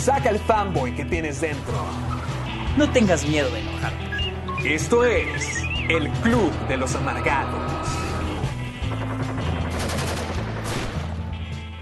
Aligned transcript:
Saca 0.00 0.30
el 0.30 0.38
fanboy 0.38 0.96
que 0.96 1.04
tienes 1.04 1.42
dentro. 1.42 1.74
No 2.78 2.90
tengas 2.90 3.22
miedo 3.26 3.50
de 3.50 3.60
enojarte. 3.60 4.74
Esto 4.74 5.04
es 5.04 5.62
el 5.90 6.08
Club 6.22 6.50
de 6.68 6.78
los 6.78 6.94
Amargados. 6.94 7.60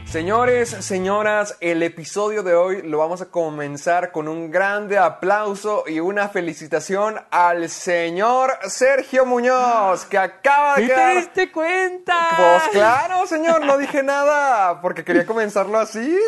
Señores, 0.04 0.70
señoras, 0.70 1.58
el 1.60 1.80
episodio 1.84 2.42
de 2.42 2.56
hoy 2.56 2.82
lo 2.82 2.98
vamos 2.98 3.22
a 3.22 3.26
comenzar 3.26 4.10
con 4.10 4.26
un 4.26 4.50
grande 4.50 4.98
aplauso 4.98 5.84
y 5.86 6.00
una 6.00 6.28
felicitación 6.28 7.20
al 7.30 7.68
señor 7.68 8.50
Sergio 8.66 9.26
Muñoz, 9.26 10.06
que 10.06 10.18
acaba 10.18 10.74
de 10.74 10.82
¿Sí 10.82 10.88
quedar... 10.88 11.12
te 11.12 11.20
diste 11.20 11.52
cuenta? 11.52 12.30
Pues 12.36 12.62
claro, 12.72 13.26
señor, 13.28 13.64
no 13.64 13.78
dije 13.78 14.02
nada, 14.02 14.80
porque 14.80 15.04
quería 15.04 15.24
comenzarlo 15.24 15.78
así. 15.78 16.18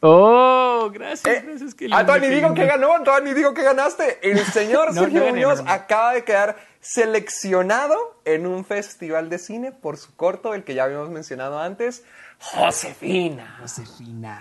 Oh, 0.00 0.90
gracias, 0.92 1.26
Eh, 1.26 1.42
gracias. 1.44 1.74
que 1.74 1.88
ah, 1.92 2.04
ni 2.04 2.20
qué 2.28 2.28
digo 2.28 2.54
que 2.54 2.66
ganó, 2.66 2.98
ni 3.24 3.34
digo 3.34 3.52
que 3.54 3.62
ganaste. 3.62 4.18
El 4.22 4.38
señor 4.52 4.94
No, 4.94 5.00
Sergio 5.02 5.24
Muñoz 5.26 5.62
no, 5.64 5.70
acaba 5.70 6.12
de 6.14 6.22
quedar 6.24 6.56
seleccionado 6.80 8.20
en 8.24 8.46
un 8.46 8.64
festival 8.64 9.28
de 9.28 9.38
cine 9.38 9.72
por 9.72 9.96
su 9.96 10.14
corto, 10.14 10.54
el 10.54 10.62
que 10.62 10.74
ya 10.74 10.84
habíamos 10.84 11.10
mencionado 11.10 11.58
antes, 11.58 12.04
Josefina. 12.38 13.56
Josefina. 13.60 14.40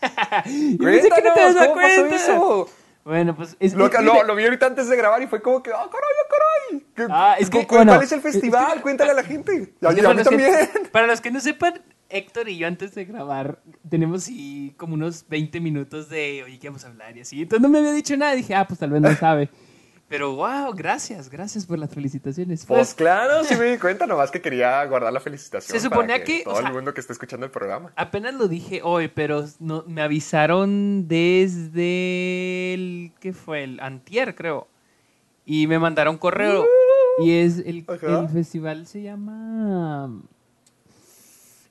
Yo 0.46 0.78
pensé 0.84 1.10
que 1.10 1.22
no 1.22 1.34
te 1.34 1.40
das 1.40 1.54
¿cómo 1.54 1.74
pasó 1.74 1.74
cuenta. 1.74 2.16
eso? 2.16 2.70
Bueno, 3.04 3.36
pues 3.36 3.56
es 3.60 3.74
Lo, 3.74 3.88
que- 3.88 4.02
lo- 4.02 4.22
lo 4.24 4.34
vi 4.34 4.44
ahorita 4.44 4.66
antes 4.66 4.88
de 4.88 4.96
grabar 4.96 5.22
y 5.22 5.28
fue 5.28 5.40
como 5.40 5.62
que, 5.62 5.70
¡ah, 5.70 5.88
caray, 5.90 6.10
ah, 6.20 6.28
caray! 6.28 6.86
¿Qué- 6.94 7.06
Ah, 7.10 7.36
es 7.38 7.48
que, 7.48 7.60
cu- 7.60 7.66
¿Cuál 7.68 7.86
bueno, 7.86 8.02
es 8.02 8.12
el 8.12 8.18
es 8.18 8.24
que- 8.24 8.32
festival? 8.32 8.82
Cuéntale 8.82 9.12
a 9.12 9.14
la 9.14 9.22
gente. 9.22 9.72
Y 9.80 9.86
a, 9.86 9.88
a 9.88 9.92
mí 9.92 10.16
que- 10.18 10.24
también. 10.24 10.70
para 10.92 11.06
los 11.06 11.20
que 11.20 11.30
no 11.30 11.40
sepan, 11.40 11.80
Héctor 12.10 12.48
y 12.48 12.56
yo 12.56 12.66
antes 12.66 12.94
de 12.94 13.04
grabar 13.04 13.60
tenemos 13.88 14.24
sí, 14.24 14.74
como 14.78 14.94
unos 14.94 15.26
20 15.28 15.60
minutos 15.60 16.08
de, 16.08 16.42
oye, 16.44 16.58
¿qué 16.58 16.68
vamos 16.68 16.84
a 16.84 16.88
hablar? 16.88 17.16
Y 17.16 17.20
así. 17.20 17.42
Entonces 17.42 17.62
no 17.62 17.68
me 17.68 17.78
había 17.78 17.92
dicho 17.92 18.16
nada. 18.16 18.34
Dije, 18.34 18.54
ah, 18.54 18.66
pues 18.66 18.80
tal 18.80 18.90
vez 18.90 19.00
no 19.02 19.14
sabe. 19.14 19.48
Pero 20.08 20.34
wow, 20.36 20.72
gracias, 20.74 21.28
gracias 21.28 21.66
por 21.66 21.78
las 21.78 21.90
felicitaciones. 21.92 22.64
Pues 22.64 22.78
Pues, 22.78 22.94
claro, 22.94 23.44
sí 23.44 23.54
me 23.56 23.66
di 23.72 23.76
cuenta, 23.80 24.06
nomás 24.06 24.30
que 24.30 24.40
quería 24.40 24.82
guardar 24.86 25.12
la 25.12 25.20
felicitación. 25.20 25.78
Se 25.78 25.84
suponía 25.86 26.14
para 26.14 26.24
que, 26.24 26.44
todo 26.44 26.56
sea- 26.56 26.68
el 26.68 26.72
mundo 26.72 26.94
que 26.94 27.00
esté 27.02 27.12
escuchando 27.12 27.44
el 27.44 27.52
programa. 27.52 27.92
apenas 27.94 28.32
lo 28.32 28.48
dije 28.48 28.80
hoy, 28.82 29.08
pero 29.08 29.44
no, 29.58 29.84
me 29.86 30.00
avisaron 30.00 31.08
desde 31.08 32.72
el, 32.72 33.12
¿qué 33.20 33.34
fue? 33.34 33.64
El 33.64 33.80
antier, 33.80 34.34
creo. 34.34 34.66
Y 35.44 35.66
me 35.66 35.78
mandaron 35.78 36.16
correo. 36.16 36.64
y 37.22 37.32
es 37.32 37.58
el, 37.58 37.84
el 38.02 38.28
festival 38.30 38.86
se 38.86 39.02
llama 39.02 40.10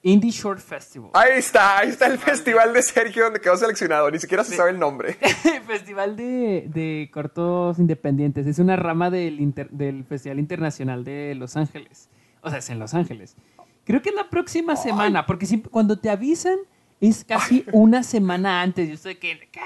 Indie 0.07 0.31
Short 0.31 0.59
Festival. 0.59 1.11
Ahí 1.13 1.33
está, 1.37 1.79
ahí 1.79 1.89
está 1.89 2.07
el 2.07 2.17
festival 2.17 2.73
de 2.73 2.81
Sergio 2.81 3.25
donde 3.25 3.41
quedó 3.41 3.57
seleccionado. 3.57 4.09
Ni 4.09 4.19
siquiera 4.19 4.43
se 4.43 4.55
sabe 4.55 4.71
el 4.71 4.79
nombre. 4.79 5.13
Festival 5.67 6.15
de, 6.15 6.67
de 6.73 7.09
cortos 7.11 7.77
independientes. 7.79 8.47
Es 8.47 8.59
una 8.59 8.75
rama 8.77 9.09
del, 9.09 9.39
inter- 9.39 9.69
del 9.69 10.03
Festival 10.05 10.39
Internacional 10.39 11.03
de 11.03 11.35
Los 11.35 11.57
Ángeles. 11.57 12.09
O 12.41 12.49
sea, 12.49 12.59
es 12.59 12.69
en 12.69 12.79
Los 12.79 12.93
Ángeles. 12.93 13.35
Creo 13.83 14.01
que 14.01 14.09
es 14.09 14.15
la 14.15 14.29
próxima 14.29 14.75
semana, 14.75 15.25
porque 15.25 15.45
cuando 15.71 15.97
te 15.99 16.09
avisan 16.09 16.57
es 17.01 17.23
casi 17.23 17.65
una 17.73 18.03
semana 18.03 18.61
antes. 18.61 18.87
Yo 18.87 18.95
estoy 18.95 19.15
que, 19.15 19.49
¿qué? 19.51 19.59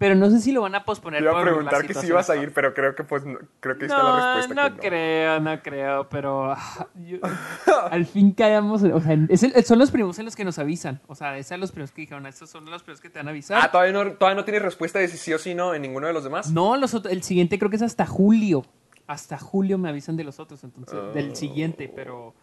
Pero 0.00 0.14
no 0.14 0.30
sé 0.30 0.40
si 0.40 0.50
lo 0.50 0.62
van 0.62 0.74
a 0.74 0.82
posponer. 0.82 1.20
Te 1.22 1.28
iba 1.28 1.38
a 1.38 1.42
preguntar 1.44 1.86
que 1.86 1.92
si 1.92 2.06
ibas 2.06 2.30
a 2.30 2.36
ir, 2.36 2.54
pero 2.54 2.72
creo 2.72 2.94
que 2.94 3.04
pues 3.04 3.26
no- 3.26 3.38
creo 3.60 3.76
que 3.76 3.84
ahí 3.84 3.90
está 3.90 4.02
No, 4.02 4.16
la 4.16 4.34
respuesta. 4.36 4.54
no 4.54 4.68
que 4.70 4.76
no. 4.76 4.88
creo, 4.88 5.40
no 5.40 5.62
creo, 5.62 6.08
pero 6.08 6.52
ah, 6.52 6.86
yo- 6.94 7.18
al 7.90 8.06
fin 8.06 8.32
caemos, 8.32 8.82
o 8.82 9.00
sea, 9.02 9.18
es 9.28 9.42
el- 9.42 9.62
son 9.62 9.78
los 9.78 9.90
primos 9.90 10.18
en 10.18 10.24
los 10.24 10.34
que 10.36 10.44
nos 10.46 10.58
avisan, 10.58 11.02
o 11.06 11.14
sea, 11.14 11.36
esos 11.36 11.48
son 11.50 11.60
los 11.60 11.70
primos 11.70 11.92
que 11.92 12.00
dijeron, 12.00 12.24
estos 12.24 12.48
son 12.48 12.64
los 12.70 12.82
primos 12.82 12.98
que 13.02 13.10
te 13.10 13.18
van 13.18 13.28
a 13.28 13.30
avisar. 13.30 13.60
Ah, 13.62 13.70
¿todavía 13.70 13.92
no, 13.92 14.12
todavía 14.12 14.36
no 14.36 14.44
tienes 14.44 14.62
respuesta 14.62 14.98
de 14.98 15.08
si 15.08 15.18
sí 15.18 15.34
o 15.34 15.38
sí 15.38 15.54
no 15.54 15.74
en 15.74 15.82
ninguno 15.82 16.06
de 16.06 16.14
los 16.14 16.24
demás. 16.24 16.50
No, 16.50 16.78
los 16.78 16.94
otros, 16.94 17.12
el 17.12 17.22
siguiente 17.22 17.58
creo 17.58 17.68
que 17.70 17.76
es 17.76 17.82
hasta 17.82 18.06
julio. 18.06 18.64
Hasta 19.06 19.36
julio 19.38 19.76
me 19.76 19.90
avisan 19.90 20.16
de 20.16 20.24
los 20.24 20.40
otros, 20.40 20.64
entonces, 20.64 20.94
Oh. 20.98 21.12
del 21.12 21.36
siguiente, 21.36 21.92
pero... 21.94 22.34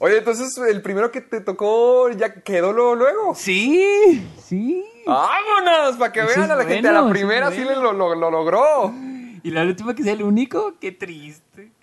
Oye, 0.00 0.18
entonces 0.18 0.56
el 0.58 0.80
primero 0.82 1.10
que 1.10 1.20
te 1.20 1.40
tocó 1.40 2.08
ya 2.10 2.32
quedó 2.34 2.72
lo- 2.72 2.94
luego. 2.94 3.34
Sí, 3.34 4.24
sí. 4.44 4.84
¡Vámonos! 5.06 5.96
Para 5.96 6.12
que 6.12 6.20
Eso 6.20 6.28
vean 6.36 6.50
a 6.52 6.56
la 6.56 6.64
gente. 6.64 6.88
A 6.88 6.92
la 6.92 7.08
primera 7.08 7.50
sí 7.50 7.64
bueno. 7.64 7.82
lo, 7.82 7.92
lo- 7.92 8.14
lo 8.14 8.30
logró. 8.30 8.92
Y 9.42 9.50
la 9.50 9.62
última 9.62 9.94
que 9.94 10.02
sea 10.02 10.12
el 10.12 10.22
único, 10.22 10.74
qué 10.80 10.92
triste. 10.92 11.72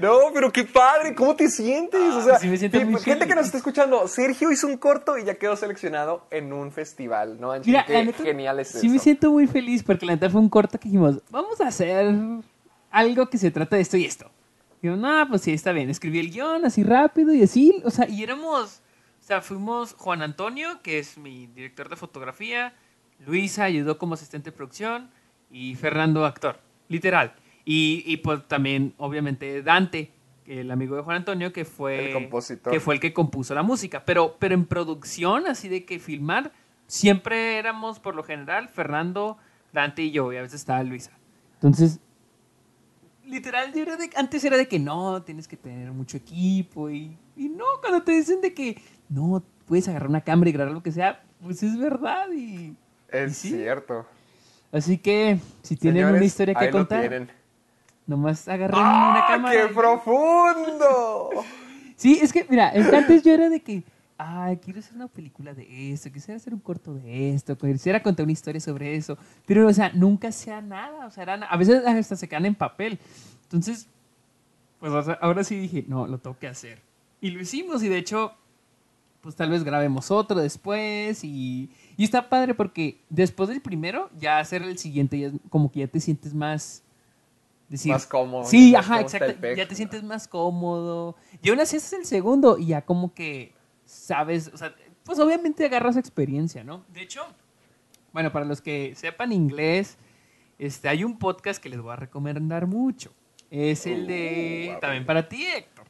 No, 0.00 0.18
pero 0.34 0.50
qué 0.50 0.64
padre, 0.64 1.14
¿cómo 1.14 1.36
te 1.36 1.48
sientes? 1.48 2.00
o 2.00 2.22
sea, 2.22 2.38
sí 2.38 2.48
me 2.48 2.56
siento 2.56 2.78
muy 2.80 2.94
gente 3.00 3.20
que 3.20 3.34
feliz. 3.34 3.36
nos 3.36 3.46
está 3.46 3.58
escuchando, 3.58 4.08
Sergio 4.08 4.50
hizo 4.50 4.66
un 4.66 4.76
corto 4.78 5.18
y 5.18 5.24
ya 5.24 5.34
quedó 5.34 5.54
seleccionado 5.56 6.26
en 6.30 6.52
un 6.52 6.72
festival, 6.72 7.38
¿no? 7.38 7.52
Mira, 7.64 7.84
qué 7.86 8.04
neta, 8.06 8.22
genial 8.24 8.58
es 8.60 8.68
sí 8.68 8.78
eso. 8.78 8.86
me 8.88 8.98
siento 8.98 9.30
muy 9.30 9.46
feliz 9.46 9.82
porque 9.84 10.06
la 10.06 10.14
neta 10.14 10.30
fue 10.30 10.40
un 10.40 10.48
corto 10.48 10.78
que 10.80 10.88
dijimos, 10.88 11.20
vamos 11.30 11.60
a 11.60 11.68
hacer 11.68 12.12
algo 12.90 13.28
que 13.28 13.38
se 13.38 13.50
trata 13.50 13.76
de 13.76 13.82
esto 13.82 13.96
y 13.98 14.06
esto. 14.06 14.30
Y 14.82 14.86
yo, 14.86 14.96
no, 14.96 15.28
pues 15.28 15.42
sí, 15.42 15.52
está 15.52 15.72
bien. 15.72 15.90
Escribí 15.90 16.18
el 16.18 16.30
guion 16.30 16.64
así 16.64 16.82
rápido 16.82 17.34
y 17.34 17.42
así, 17.42 17.82
o 17.84 17.90
sea, 17.90 18.08
y 18.08 18.22
éramos, 18.22 18.82
o 19.20 19.22
sea, 19.22 19.42
fuimos 19.42 19.94
Juan 19.94 20.22
Antonio, 20.22 20.80
que 20.82 20.98
es 20.98 21.18
mi 21.18 21.46
director 21.48 21.88
de 21.88 21.96
fotografía, 21.96 22.74
Luisa 23.26 23.64
ayudó 23.64 23.98
como 23.98 24.14
asistente 24.14 24.50
de 24.50 24.56
producción 24.56 25.10
y 25.50 25.74
Fernando 25.74 26.24
actor, 26.24 26.60
literal. 26.88 27.34
Y, 27.64 28.02
y 28.06 28.18
pues 28.18 28.46
también, 28.48 28.94
obviamente, 28.96 29.62
Dante, 29.62 30.12
el 30.46 30.70
amigo 30.70 30.96
de 30.96 31.02
Juan 31.02 31.18
Antonio, 31.18 31.52
que 31.52 31.64
fue 31.64 32.06
El 32.06 32.12
compositor. 32.14 32.72
que 32.72 32.80
fue 32.80 32.94
el 32.94 33.00
que 33.00 33.12
compuso 33.12 33.54
la 33.54 33.62
música. 33.62 34.04
Pero, 34.04 34.36
pero 34.38 34.54
en 34.54 34.64
producción, 34.64 35.46
así 35.46 35.68
de 35.68 35.84
que 35.84 35.98
filmar, 35.98 36.52
siempre 36.86 37.58
éramos, 37.58 38.00
por 38.00 38.14
lo 38.14 38.24
general, 38.24 38.68
Fernando, 38.68 39.36
Dante 39.72 40.02
y 40.02 40.10
yo, 40.10 40.32
y 40.32 40.36
a 40.36 40.42
veces 40.42 40.60
estaba 40.60 40.82
Luisa. 40.82 41.12
Entonces, 41.54 42.00
literal, 43.30 43.72
yo 43.72 43.82
era 43.82 43.96
de- 43.96 44.10
antes 44.16 44.44
era 44.44 44.56
de 44.56 44.68
que 44.68 44.78
no, 44.78 45.22
tienes 45.22 45.46
que 45.48 45.56
tener 45.56 45.90
mucho 45.92 46.16
equipo 46.16 46.90
y, 46.90 47.16
y 47.36 47.48
no, 47.48 47.64
cuando 47.80 48.02
te 48.02 48.12
dicen 48.12 48.40
de 48.40 48.52
que 48.52 48.80
no, 49.08 49.42
puedes 49.66 49.88
agarrar 49.88 50.08
una 50.08 50.20
cámara 50.22 50.50
y 50.50 50.52
grabar 50.52 50.72
lo 50.74 50.82
que 50.82 50.92
sea, 50.92 51.22
pues 51.42 51.62
es 51.62 51.78
verdad 51.78 52.26
y... 52.32 52.74
Es 53.08 53.32
y 53.44 53.48
sí. 53.50 53.56
cierto. 53.56 54.06
Así 54.72 54.98
que, 54.98 55.38
si 55.62 55.76
tienen 55.76 56.06
una 56.06 56.22
historia 56.24 56.54
que 56.54 56.64
ahí 56.66 56.70
lo 56.70 56.78
contar, 56.78 57.00
tienen. 57.00 57.30
nomás 58.06 58.46
agarren 58.46 58.78
una 58.78 59.18
¡Ah, 59.18 59.24
cámara. 59.28 59.68
qué 59.68 59.74
profundo! 59.74 61.30
Sí, 61.96 62.18
es 62.22 62.32
que, 62.32 62.46
mira, 62.48 62.70
es 62.70 62.88
que 62.88 62.96
antes 62.96 63.22
yo 63.22 63.34
era 63.34 63.50
de 63.50 63.60
que, 63.60 63.82
ay, 64.22 64.56
quiero 64.58 64.80
hacer 64.80 64.94
una 64.96 65.08
película 65.08 65.54
de 65.54 65.92
esto, 65.92 66.12
quisiera 66.12 66.36
hacer 66.36 66.52
un 66.52 66.60
corto 66.60 66.94
de 66.94 67.34
esto, 67.34 67.56
quisiera 67.56 68.02
contar 68.02 68.24
una 68.24 68.32
historia 68.32 68.60
sobre 68.60 68.94
eso, 68.94 69.16
pero, 69.46 69.66
o 69.66 69.72
sea, 69.72 69.90
nunca 69.94 70.28
hacía 70.28 70.60
nada, 70.60 71.06
o 71.06 71.10
sea, 71.10 71.24
a 71.24 71.56
veces 71.56 71.82
hasta 71.86 72.16
se 72.16 72.28
quedan 72.28 72.46
en 72.46 72.54
papel. 72.54 72.98
Entonces, 73.44 73.88
pues 74.78 74.92
o 74.92 75.02
sea, 75.02 75.14
ahora 75.22 75.42
sí 75.44 75.56
dije, 75.56 75.84
no, 75.88 76.06
lo 76.06 76.18
tengo 76.18 76.38
que 76.38 76.48
hacer. 76.48 76.80
Y 77.20 77.30
lo 77.30 77.40
hicimos, 77.40 77.82
y 77.82 77.88
de 77.88 77.98
hecho, 77.98 78.32
pues 79.22 79.36
tal 79.36 79.50
vez 79.50 79.64
grabemos 79.64 80.10
otro 80.10 80.38
después, 80.40 81.24
y, 81.24 81.70
y 81.96 82.04
está 82.04 82.28
padre 82.28 82.54
porque 82.54 82.98
después 83.10 83.48
del 83.48 83.60
primero, 83.60 84.10
ya 84.18 84.38
hacer 84.38 84.62
el 84.62 84.78
siguiente, 84.78 85.18
ya 85.18 85.30
como 85.48 85.70
que 85.72 85.80
ya 85.80 85.86
te 85.88 86.00
sientes 86.00 86.34
más... 86.34 86.82
decir- 87.70 87.92
Más 87.92 88.06
cómodo, 88.06 88.44
Sí, 88.44 88.72
ya 88.72 88.80
ajá, 88.80 89.00
exacto. 89.00 89.32
Ya 89.32 89.40
pex, 89.40 89.56
te 89.56 89.66
¿no? 89.72 89.76
sientes 89.76 90.02
más 90.02 90.26
cómodo. 90.28 91.16
Y 91.42 91.50
aún 91.50 91.60
así 91.60 91.76
es 91.76 91.92
el 91.92 92.04
segundo 92.04 92.58
y 92.58 92.66
ya 92.66 92.82
como 92.82 93.12
que 93.14 93.52
sabes, 93.90 94.50
o 94.54 94.56
sea, 94.56 94.74
pues 95.02 95.18
obviamente 95.18 95.64
agarras 95.64 95.96
experiencia, 95.96 96.62
¿no? 96.62 96.84
De 96.92 97.02
hecho, 97.02 97.26
bueno, 98.12 98.30
para 98.30 98.44
los 98.44 98.60
que 98.60 98.94
sepan 98.94 99.32
inglés, 99.32 99.98
este, 100.58 100.88
hay 100.88 101.02
un 101.02 101.18
podcast 101.18 101.60
que 101.60 101.68
les 101.68 101.80
voy 101.80 101.92
a 101.92 101.96
recomendar 101.96 102.66
mucho. 102.66 103.12
Es 103.50 103.86
el 103.86 104.06
de, 104.06 104.74
Uh, 104.76 104.80
también 104.80 105.04
para 105.04 105.28
ti, 105.28 105.44
Héctor. 105.44 105.86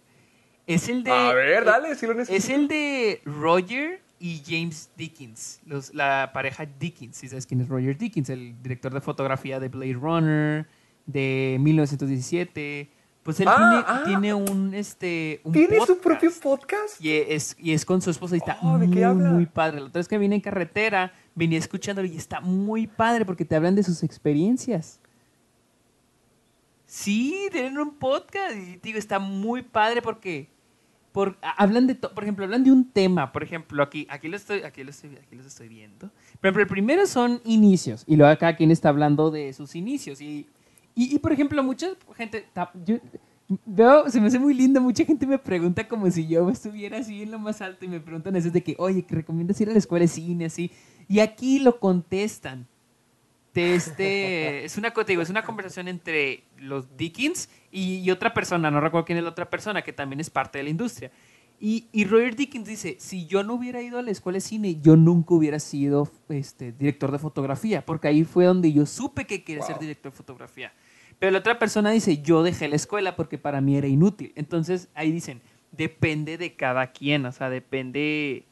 Es 0.67 0.89
el 0.89 1.05
de... 1.05 1.11
A 1.11 1.35
ver, 1.35 1.65
dale, 1.65 1.95
si 1.95 2.07
lo 2.07 2.15
necesito. 2.15 2.39
Es 2.39 2.49
el 2.49 2.69
de 2.69 3.21
Roger 3.27 4.01
y 4.19 4.43
James 4.47 4.91
Dickens, 4.97 5.61
los, 5.67 5.93
la 5.93 6.31
pareja 6.33 6.65
Dickens. 6.65 7.17
Si 7.17 7.29
sabes 7.29 7.47
quién 7.47 7.61
es 7.61 7.69
Roger 7.69 7.99
Dickens, 7.99 8.31
el 8.31 8.63
director 8.63 8.95
de 8.95 9.01
fotografía 9.03 9.61
de 9.61 9.69
Blade 9.69 9.95
Runner, 9.95 10.67
de 11.05 11.59
1917. 11.61 12.91
Pues 13.23 13.39
él 13.41 13.49
Ah, 13.49 13.57
tiene, 13.57 13.85
ah. 13.87 14.03
tiene 14.07 14.35
un, 14.35 14.73
este, 14.75 15.41
un 15.45 15.53
¿Tiene 15.53 15.77
su 15.81 15.99
podcast. 15.99 16.03
propio 16.03 16.31
podcast? 16.43 17.01
Y 17.05 17.11
es, 17.13 17.55
y 17.59 17.73
es 17.73 17.85
con 17.85 18.01
su 18.01 18.11
esposa 18.11 18.35
y 18.35 18.39
está 18.39 18.59
Oh, 18.63 18.79
¿de 18.79 18.87
qué 18.87 18.95
muy, 18.95 19.03
habla? 19.03 19.31
muy 19.31 19.47
padre. 19.47 19.81
La 19.81 19.87
otra 19.87 19.99
vez 20.01 20.09
que 20.09 20.17
vine 20.19 20.37
en 20.37 20.41
carretera, 20.41 21.13
venía 21.35 21.59
escuchándolo 21.59 22.09
y 22.09 22.17
está 22.17 22.41
muy 22.41 22.87
padre 22.87 23.27
porque 23.27 23.45
te 23.45 23.55
hablan 23.57 23.75
de 23.75 23.83
sus 23.83 24.03
experiencias. 24.03 25.01
Sí, 26.87 27.49
tienen 27.53 27.79
un 27.79 27.95
podcast 27.95 28.57
y 28.57 28.77
digo, 28.83 28.99
está 28.99 29.19
muy 29.19 29.63
padre 29.63 30.03
porque 30.03 30.49
por, 31.13 31.37
hablan 31.43 31.87
de, 31.87 31.95
por 31.95 32.25
ejemplo, 32.25 32.45
hablan 32.45 32.65
de 32.65 32.73
un 32.73 32.91
tema, 32.91 33.33
por 33.33 33.43
ejemplo, 33.43 33.83
aquí, 33.83 34.07
aquí 34.11 34.29
lo 34.29 34.37
estoy, 34.37 34.63
aquí 34.63 34.83
lo 34.83 34.91
estoy, 34.91 35.17
aquí 35.17 35.37
los 35.37 35.47
estoy 35.47 35.69
viendo. 35.69 36.09
Por 36.09 36.47
ejemplo, 36.49 36.63
el 36.63 36.69
primero 36.69 37.07
son 37.07 37.41
inicios 37.45 38.03
y 38.07 38.17
luego 38.17 38.37
cada 38.39 38.57
quien 38.57 38.71
está 38.73 38.89
hablando 38.89 39.31
de 39.31 39.53
sus 39.53 39.77
inicios 39.77 40.21
y, 40.21 40.47
y, 41.01 41.15
y, 41.15 41.19
por 41.19 41.33
ejemplo, 41.33 41.63
mucha 41.63 41.89
gente, 42.15 42.47
yo 42.85 42.99
veo, 43.65 44.11
se 44.11 44.21
me 44.21 44.27
hace 44.27 44.39
muy 44.39 44.53
lindo, 44.53 44.83
mucha 44.83 45.03
gente 45.03 45.27
me 45.27 45.39
pregunta 45.39 45.89
como 45.89 46.11
si 46.11 46.27
yo 46.29 46.51
estuviera 46.51 46.99
así 46.99 47.23
en 47.23 47.31
lo 47.31 47.39
más 47.39 47.63
alto 47.63 47.87
y 47.87 47.89
me 47.89 48.01
preguntan 48.01 48.37
eso 48.37 48.51
de 48.51 48.63
que, 48.63 48.75
oye, 48.79 49.03
¿que 49.03 49.15
recomiendas 49.15 49.59
ir 49.63 49.71
a 49.71 49.73
la 49.73 49.79
escuela 49.79 50.03
de 50.03 50.09
cine 50.09 50.45
así? 50.45 50.71
Y 51.09 51.21
aquí 51.21 51.59
lo 51.59 51.81
contestan. 51.81 52.67
De 53.55 53.75
este, 53.75 54.65
es 54.67 54.77
una, 54.77 54.93
digo, 55.07 55.23
es 55.23 55.31
una 55.31 55.43
conversación 55.43 55.89
entre 55.89 56.45
los 56.59 56.95
Dickens 56.99 57.49
y, 57.73 58.01
y 58.01 58.11
otra 58.11 58.35
persona, 58.35 58.71
no 58.71 58.81
recuerdo 58.83 59.07
quién 59.07 59.17
es 59.17 59.25
la 59.25 59.31
otra 59.31 59.49
persona, 59.49 59.81
que 59.81 59.95
también 59.95 60.21
es 60.21 60.29
parte 60.29 60.59
de 60.59 60.65
la 60.65 60.71
industria. 60.71 61.11
Y, 61.59 61.89
y 61.93 62.05
Roger 62.05 62.37
Dickens 62.37 62.67
dice, 62.69 62.97
si 62.99 63.27
yo 63.27 63.43
no 63.43 63.55
hubiera 63.55 63.83
ido 63.83 63.99
a 63.99 64.03
la 64.03 64.11
escuela 64.11 64.37
de 64.37 64.41
cine, 64.41 64.81
yo 64.81 64.97
nunca 64.97 65.35
hubiera 65.35 65.59
sido 65.61 66.11
este, 66.31 66.73
director 66.73 67.11
de 67.11 67.19
fotografía, 67.19 67.85
porque 67.85 68.09
ahí 68.09 68.25
fue 68.25 68.47
donde 68.47 68.73
yo 68.73 68.87
supe 68.87 69.27
que 69.27 69.45
quería 69.45 69.63
ser 69.63 69.77
Wow. 69.77 69.81
director 69.81 70.13
de 70.13 70.17
fotografía. 70.17 70.73
Pero 71.21 71.33
la 71.33 71.39
otra 71.39 71.59
persona 71.59 71.91
dice, 71.91 72.23
yo 72.23 72.43
dejé 72.43 72.67
la 72.67 72.77
escuela 72.77 73.15
porque 73.15 73.39
para 73.39 73.61
mí 73.61 73.77
era 73.77 73.87
inútil. 73.87 74.33
Entonces 74.35 74.89
ahí 74.95 75.13
dicen, 75.13 75.43
depende 75.71 76.39
de 76.39 76.57
cada 76.57 76.93
quien, 76.93 77.27
o 77.27 77.31
sea, 77.31 77.51
depende 77.51 78.47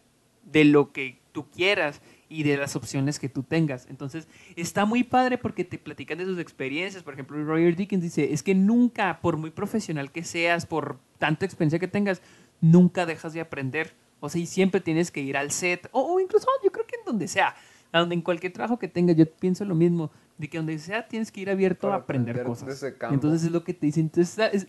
de 0.45 0.65
lo 0.65 0.93
que 0.93 1.19
tú 1.33 1.49
quieras 1.51 2.01
y 2.29 2.43
de 2.43 2.59
las 2.59 2.77
opciones 2.77 3.19
que 3.19 3.31
tú 3.31 3.43
tengas. 3.43 3.87
Entonces, 3.89 4.29
está 4.55 4.85
muy 4.85 5.03
padre 5.03 5.39
porque 5.39 5.65
te 5.65 5.79
platican 5.79 6.19
de 6.19 6.27
sus 6.27 6.39
experiencias. 6.39 7.03
Por 7.03 7.15
ejemplo, 7.15 7.43
Roger 7.43 7.75
Dickens 7.75 8.03
dice, 8.03 8.35
es 8.35 8.43
que 8.43 8.55
nunca, 8.55 9.21
por 9.23 9.39
muy 9.39 9.51
profesional 9.51 10.13
que 10.13 10.23
seas, 10.23 10.67
por 10.67 10.99
tanta 11.19 11.47
experiencia 11.47 11.79
que 11.79 11.89
tengas, 11.89 12.21
nunca 12.61 13.07
dejas 13.07 13.33
de 13.33 13.41
aprender. 13.41 13.95
O 14.21 14.29
sea, 14.29 14.43
y 14.43 14.47
siempre 14.47 14.83
tienes 14.83 15.11
que 15.11 15.23
ir 15.23 15.39
al 15.39 15.53
set, 15.53 15.89
o, 15.93 16.03
o 16.03 16.21
incluso 16.21 16.49
yo 16.63 16.71
creo 16.71 16.87
que 16.87 16.97
en 16.97 17.05
donde 17.07 17.29
sea, 17.29 17.55
a 17.93 18.01
donde 18.01 18.15
en 18.15 18.23
cualquier 18.23 18.53
trabajo 18.53 18.79
que 18.79 18.89
tengas, 18.89 19.17
yo 19.17 19.25
pienso 19.31 19.65
lo 19.65 19.75
mismo, 19.75 20.11
de 20.37 20.49
que 20.49 20.59
donde 20.59 20.79
sea 20.79 21.09
tienes 21.09 21.33
que 21.33 21.41
ir 21.41 21.51
abierto 21.51 21.89
Para 21.89 21.97
a 21.97 21.99
aprender, 22.01 22.41
aprender 22.41 22.47
cosas. 22.47 22.83
Entonces 23.11 23.45
es 23.45 23.51
lo 23.51 23.65
que 23.65 23.75
te 23.75 23.87
dicen. 23.87 24.05
Entonces, 24.05 24.39
es- 24.53 24.67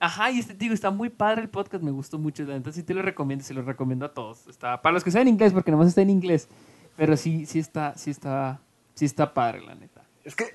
Ajá, 0.00 0.30
y 0.30 0.38
este 0.40 0.52
digo, 0.54 0.74
está 0.74 0.90
muy 0.90 1.08
padre 1.08 1.42
el 1.42 1.48
podcast, 1.48 1.82
me 1.82 1.90
gustó 1.90 2.18
mucho. 2.18 2.44
Neta 2.44 2.72
sí 2.72 2.82
te 2.82 2.92
lo 2.92 3.00
recomiendo, 3.00 3.44
se 3.44 3.54
lo 3.54 3.62
recomiendo 3.62 4.04
a 4.04 4.12
todos. 4.12 4.46
Está, 4.48 4.82
para 4.82 4.92
los 4.92 5.04
que 5.04 5.10
saben 5.10 5.28
inglés, 5.28 5.52
porque 5.52 5.70
nomás 5.70 5.88
está 5.88 6.02
en 6.02 6.10
inglés. 6.10 6.48
Pero 6.96 7.16
sí, 7.16 7.46
sí 7.46 7.58
está, 7.58 7.96
sí 7.96 8.10
está, 8.10 8.60
sí 8.94 9.04
está 9.04 9.32
padre, 9.32 9.62
la 9.62 9.74
neta. 9.74 10.04
Es 10.24 10.34
que 10.34 10.44
eh, 10.44 10.50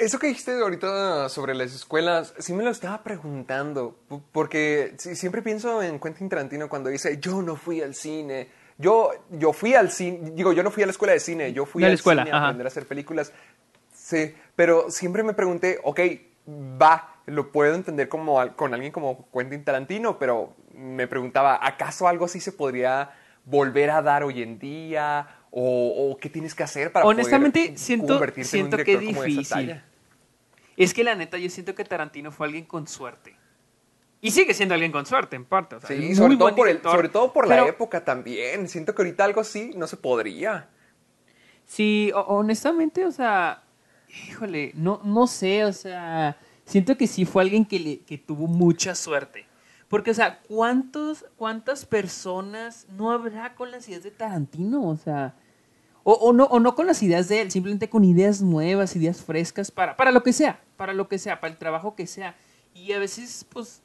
eso 0.00 0.18
que 0.18 0.28
dijiste 0.28 0.52
ahorita 0.52 1.28
sobre 1.30 1.54
las 1.54 1.74
escuelas, 1.74 2.34
sí 2.38 2.52
me 2.52 2.62
lo 2.62 2.70
estaba 2.70 3.02
preguntando, 3.02 3.98
porque 4.32 4.94
siempre 4.98 5.42
pienso 5.42 5.82
en 5.82 5.98
Quentin 5.98 6.28
Tarantino 6.28 6.68
cuando 6.68 6.88
dice, 6.90 7.18
yo 7.20 7.42
no 7.42 7.56
fui 7.56 7.80
al 7.82 7.94
cine, 7.94 8.48
yo, 8.78 9.10
yo 9.30 9.52
fui 9.52 9.74
al 9.74 9.90
cine, 9.90 10.30
digo, 10.32 10.52
yo 10.52 10.62
no 10.62 10.70
fui 10.70 10.82
a 10.82 10.86
la 10.86 10.92
escuela 10.92 11.12
de 11.12 11.20
cine, 11.20 11.52
yo 11.52 11.64
fui 11.66 11.82
De 11.82 11.88
la 11.88 11.94
escuela, 11.94 12.24
cine 12.24 12.36
a 12.36 12.40
aprender 12.44 12.66
a 12.66 12.68
hacer 12.68 12.86
películas. 12.86 13.32
Sí, 13.94 14.34
pero 14.54 14.90
siempre 14.90 15.22
me 15.22 15.34
pregunté, 15.34 15.78
ok, 15.82 16.00
va, 16.80 17.14
lo 17.26 17.50
puedo 17.50 17.74
entender 17.74 18.08
como 18.08 18.40
al- 18.40 18.54
con 18.54 18.72
alguien 18.74 18.92
como 18.92 19.28
Quentin 19.32 19.64
Tarantino, 19.64 20.18
pero 20.18 20.54
me 20.74 21.08
preguntaba, 21.08 21.58
¿acaso 21.60 22.06
algo 22.06 22.26
así 22.26 22.38
se 22.40 22.52
podría 22.52 23.10
volver 23.44 23.90
a 23.90 24.02
dar 24.02 24.22
hoy 24.24 24.42
en 24.42 24.58
día? 24.58 25.28
¿O, 25.50 26.10
o 26.12 26.18
qué 26.18 26.28
tienes 26.28 26.54
que 26.54 26.62
hacer 26.62 26.92
para 26.92 27.06
Honestamente, 27.06 27.62
poder 27.62 27.78
siento, 27.78 28.06
convertirte 28.14 28.58
en 28.58 28.64
un 28.64 28.70
siento 28.70 28.84
que 28.84 28.92
es 28.92 28.98
director 28.98 29.14
como 29.14 29.22
de 29.22 29.28
esa 29.28 29.36
difícil. 29.36 29.68
talla? 29.70 29.84
Es 30.76 30.92
que 30.92 31.02
la 31.02 31.14
neta, 31.14 31.38
yo 31.38 31.48
siento 31.48 31.74
que 31.74 31.84
Tarantino 31.84 32.30
fue 32.30 32.46
alguien 32.46 32.66
con 32.66 32.86
suerte. 32.86 33.34
Y 34.20 34.30
sigue 34.30 34.54
siendo 34.54 34.74
alguien 34.74 34.92
con 34.92 35.06
suerte, 35.06 35.36
en 35.36 35.44
parte. 35.44 35.76
o 35.76 35.80
sea, 35.80 35.88
Sí, 35.96 36.14
sobre 36.14 36.36
todo, 36.36 36.54
por 36.56 36.66
el- 36.68 36.74
director, 36.74 36.92
sobre 36.92 37.08
todo 37.08 37.32
por 37.32 37.46
pero- 37.48 37.64
la 37.64 37.68
época 37.70 38.04
también. 38.04 38.68
Siento 38.68 38.94
que 38.94 39.02
ahorita 39.02 39.24
algo 39.24 39.40
así 39.40 39.72
no 39.76 39.86
se 39.86 39.96
podría. 39.96 40.68
Sí, 41.64 42.10
ho- 42.14 42.20
honestamente, 42.22 43.04
o 43.04 43.10
sea, 43.12 43.62
híjole, 44.28 44.72
no, 44.74 45.00
no 45.04 45.26
sé, 45.26 45.64
o 45.64 45.72
sea, 45.72 46.36
siento 46.64 46.96
que 46.96 47.06
sí 47.06 47.24
fue 47.24 47.42
alguien 47.42 47.64
que, 47.64 47.78
le, 47.78 47.98
que 48.00 48.18
tuvo 48.18 48.46
mucha 48.46 48.94
suerte. 48.94 49.46
Porque, 49.88 50.10
o 50.10 50.14
sea, 50.14 50.40
¿cuántos, 50.48 51.24
¿cuántas 51.36 51.84
personas 51.86 52.86
no 52.96 53.12
habrá 53.12 53.54
con 53.54 53.70
las 53.70 53.88
ideas 53.88 54.02
de 54.02 54.10
Tarantino? 54.10 54.88
O 54.88 54.96
sea, 54.96 55.34
o, 56.02 56.12
o 56.14 56.32
no, 56.32 56.44
o 56.44 56.58
no 56.58 56.74
con 56.74 56.86
las 56.86 57.02
ideas 57.02 57.28
de 57.28 57.40
él, 57.42 57.50
simplemente 57.52 57.88
con 57.88 58.02
ideas 58.04 58.42
nuevas, 58.42 58.96
ideas 58.96 59.22
frescas, 59.22 59.70
para, 59.70 59.96
para 59.96 60.10
lo 60.10 60.22
que 60.24 60.32
sea, 60.32 60.60
para 60.76 60.92
lo 60.92 61.08
que 61.08 61.18
sea, 61.18 61.40
para 61.40 61.52
el 61.52 61.58
trabajo 61.58 61.94
que 61.94 62.06
sea. 62.08 62.34
Y 62.74 62.92
a 62.92 62.98
veces, 62.98 63.46
pues, 63.48 63.80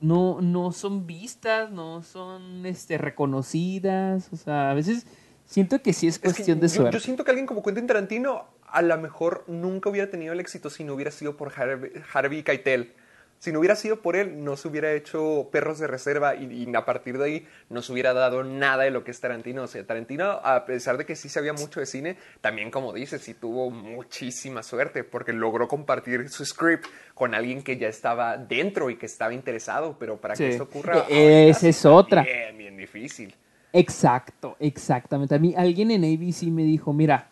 no, 0.00 0.40
no 0.40 0.72
son 0.72 1.06
vistas, 1.06 1.70
no 1.70 2.02
son 2.02 2.64
este, 2.66 2.98
reconocidas, 2.98 4.28
o 4.32 4.36
sea, 4.36 4.70
a 4.70 4.74
veces 4.74 5.06
siento 5.44 5.82
que 5.82 5.92
sí 5.92 6.06
es 6.06 6.14
Es 6.16 6.20
que 6.20 6.28
cuestión 6.28 6.60
de 6.60 6.68
yo, 6.68 6.74
suerte. 6.74 6.96
yo 6.96 7.00
siento 7.00 7.24
que 7.24 7.30
alguien 7.30 7.46
como 7.46 7.62
Quentin 7.62 7.86
Tarantino 7.86 8.46
a 8.66 8.82
lo 8.82 8.96
mejor 8.98 9.44
nunca 9.46 9.90
hubiera 9.90 10.10
tenido 10.10 10.32
el 10.32 10.40
éxito 10.40 10.70
si 10.70 10.84
no 10.84 10.94
hubiera 10.94 11.10
sido 11.10 11.36
por 11.36 11.52
Harvey, 11.54 11.92
Harvey 12.12 12.42
Keitel. 12.42 12.94
Si 13.40 13.52
no 13.52 13.58
hubiera 13.58 13.74
sido 13.74 14.02
por 14.02 14.16
él, 14.16 14.44
no 14.44 14.54
se 14.58 14.68
hubiera 14.68 14.92
hecho 14.92 15.48
Perros 15.50 15.78
de 15.78 15.86
Reserva 15.86 16.34
y, 16.36 16.44
y 16.44 16.76
a 16.76 16.84
partir 16.84 17.16
de 17.16 17.24
ahí 17.24 17.48
no 17.70 17.80
se 17.80 17.90
hubiera 17.90 18.12
dado 18.12 18.44
nada 18.44 18.84
de 18.84 18.90
lo 18.90 19.02
que 19.02 19.10
es 19.12 19.18
Tarantino. 19.20 19.62
O 19.62 19.66
sea, 19.66 19.82
Tarantino, 19.86 20.24
a 20.44 20.66
pesar 20.66 20.98
de 20.98 21.06
que 21.06 21.16
sí 21.16 21.30
sabía 21.30 21.54
mucho 21.54 21.80
de 21.80 21.86
cine, 21.86 22.18
también, 22.42 22.70
como 22.70 22.92
dices, 22.92 23.22
sí 23.22 23.32
tuvo 23.32 23.70
muchísima 23.70 24.62
suerte 24.62 25.04
porque 25.04 25.32
logró 25.32 25.68
compartir 25.68 26.28
su 26.28 26.44
script 26.44 26.84
con 27.14 27.34
alguien 27.34 27.62
que 27.62 27.78
ya 27.78 27.88
estaba 27.88 28.36
dentro 28.36 28.90
y 28.90 28.96
que 28.96 29.06
estaba 29.06 29.32
interesado. 29.32 29.96
Pero 29.98 30.18
para 30.20 30.36
Sí. 30.36 30.44
que 30.44 30.50
eso 30.50 30.64
ocurra, 30.64 31.06
E- 31.08 31.48
esa 31.48 31.66
es 31.68 31.84
otra. 31.86 32.22
Bien, 32.22 32.58
bien 32.58 32.76
difícil. 32.76 33.34
Exacto, 33.72 34.56
exactamente. 34.60 35.34
A 35.34 35.38
mí 35.38 35.54
alguien 35.56 35.90
en 35.92 36.04
ABC 36.04 36.42
me 36.50 36.64
dijo, 36.64 36.92
mira, 36.92 37.30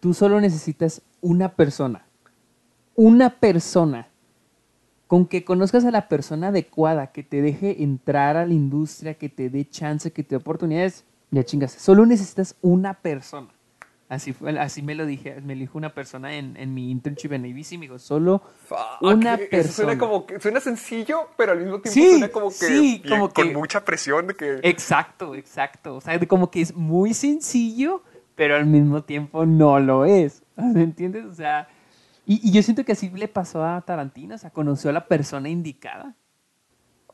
tú 0.00 0.12
solo 0.12 0.38
necesitas 0.38 1.00
una 1.22 1.54
persona, 1.54 2.04
una 2.94 3.30
persona, 3.30 4.08
con 5.06 5.26
que 5.26 5.44
conozcas 5.44 5.84
a 5.84 5.90
la 5.90 6.08
persona 6.08 6.48
adecuada, 6.48 7.12
que 7.12 7.22
te 7.22 7.40
deje 7.42 7.82
entrar 7.82 8.36
a 8.36 8.44
la 8.46 8.54
industria, 8.54 9.14
que 9.14 9.28
te 9.28 9.48
dé 9.50 9.68
chance, 9.68 10.10
que 10.12 10.22
te 10.22 10.30
dé 10.30 10.36
oportunidades, 10.36 11.04
ya 11.30 11.44
chingas, 11.44 11.72
solo 11.72 12.06
necesitas 12.06 12.56
una 12.62 12.94
persona. 12.94 13.48
Así, 14.08 14.32
fue, 14.32 14.56
así 14.60 14.82
me 14.82 14.94
lo 14.94 15.04
dije, 15.04 15.40
me 15.40 15.56
lo 15.56 15.60
dijo 15.62 15.76
una 15.78 15.92
persona 15.92 16.34
en, 16.36 16.56
en 16.56 16.72
mi 16.74 16.92
internship 16.92 17.32
en 17.32 17.44
ABC, 17.44 17.72
me 17.72 17.80
dijo, 17.86 17.98
solo 17.98 18.40
Fuck, 18.68 19.02
una 19.02 19.34
eso 19.34 19.50
persona. 19.50 19.72
Suena 19.88 19.98
como 19.98 20.26
que 20.26 20.38
suena 20.38 20.60
sencillo, 20.60 21.28
pero 21.36 21.52
al 21.52 21.58
mismo 21.58 21.80
tiempo 21.80 21.90
Sí, 22.00 22.10
suena 22.10 22.28
como 22.28 22.48
que, 22.50 22.54
sí, 22.54 23.00
bien- 23.02 23.08
como 23.08 23.32
con 23.32 23.48
que- 23.48 23.54
mucha 23.56 23.84
presión 23.84 24.28
de 24.28 24.34
que 24.34 24.60
Exacto, 24.62 25.34
exacto. 25.34 25.96
O 25.96 26.00
sea, 26.00 26.20
como 26.26 26.52
que 26.52 26.60
es 26.60 26.72
muy 26.76 27.14
sencillo, 27.14 28.02
pero 28.36 28.54
al 28.54 28.66
mismo 28.66 29.02
tiempo 29.02 29.44
no 29.44 29.80
lo 29.80 30.04
es. 30.04 30.42
¿Me 30.56 30.82
entiendes? 30.84 31.24
O 31.24 31.34
sea, 31.34 31.68
y, 32.26 32.48
y 32.48 32.52
yo 32.52 32.62
siento 32.62 32.84
que 32.84 32.92
así 32.92 33.08
le 33.10 33.28
pasó 33.28 33.64
a 33.64 33.80
Tarantino, 33.82 34.34
o 34.34 34.38
sea, 34.38 34.50
conoció 34.50 34.90
a 34.90 34.92
la 34.92 35.06
persona 35.06 35.48
indicada. 35.48 36.14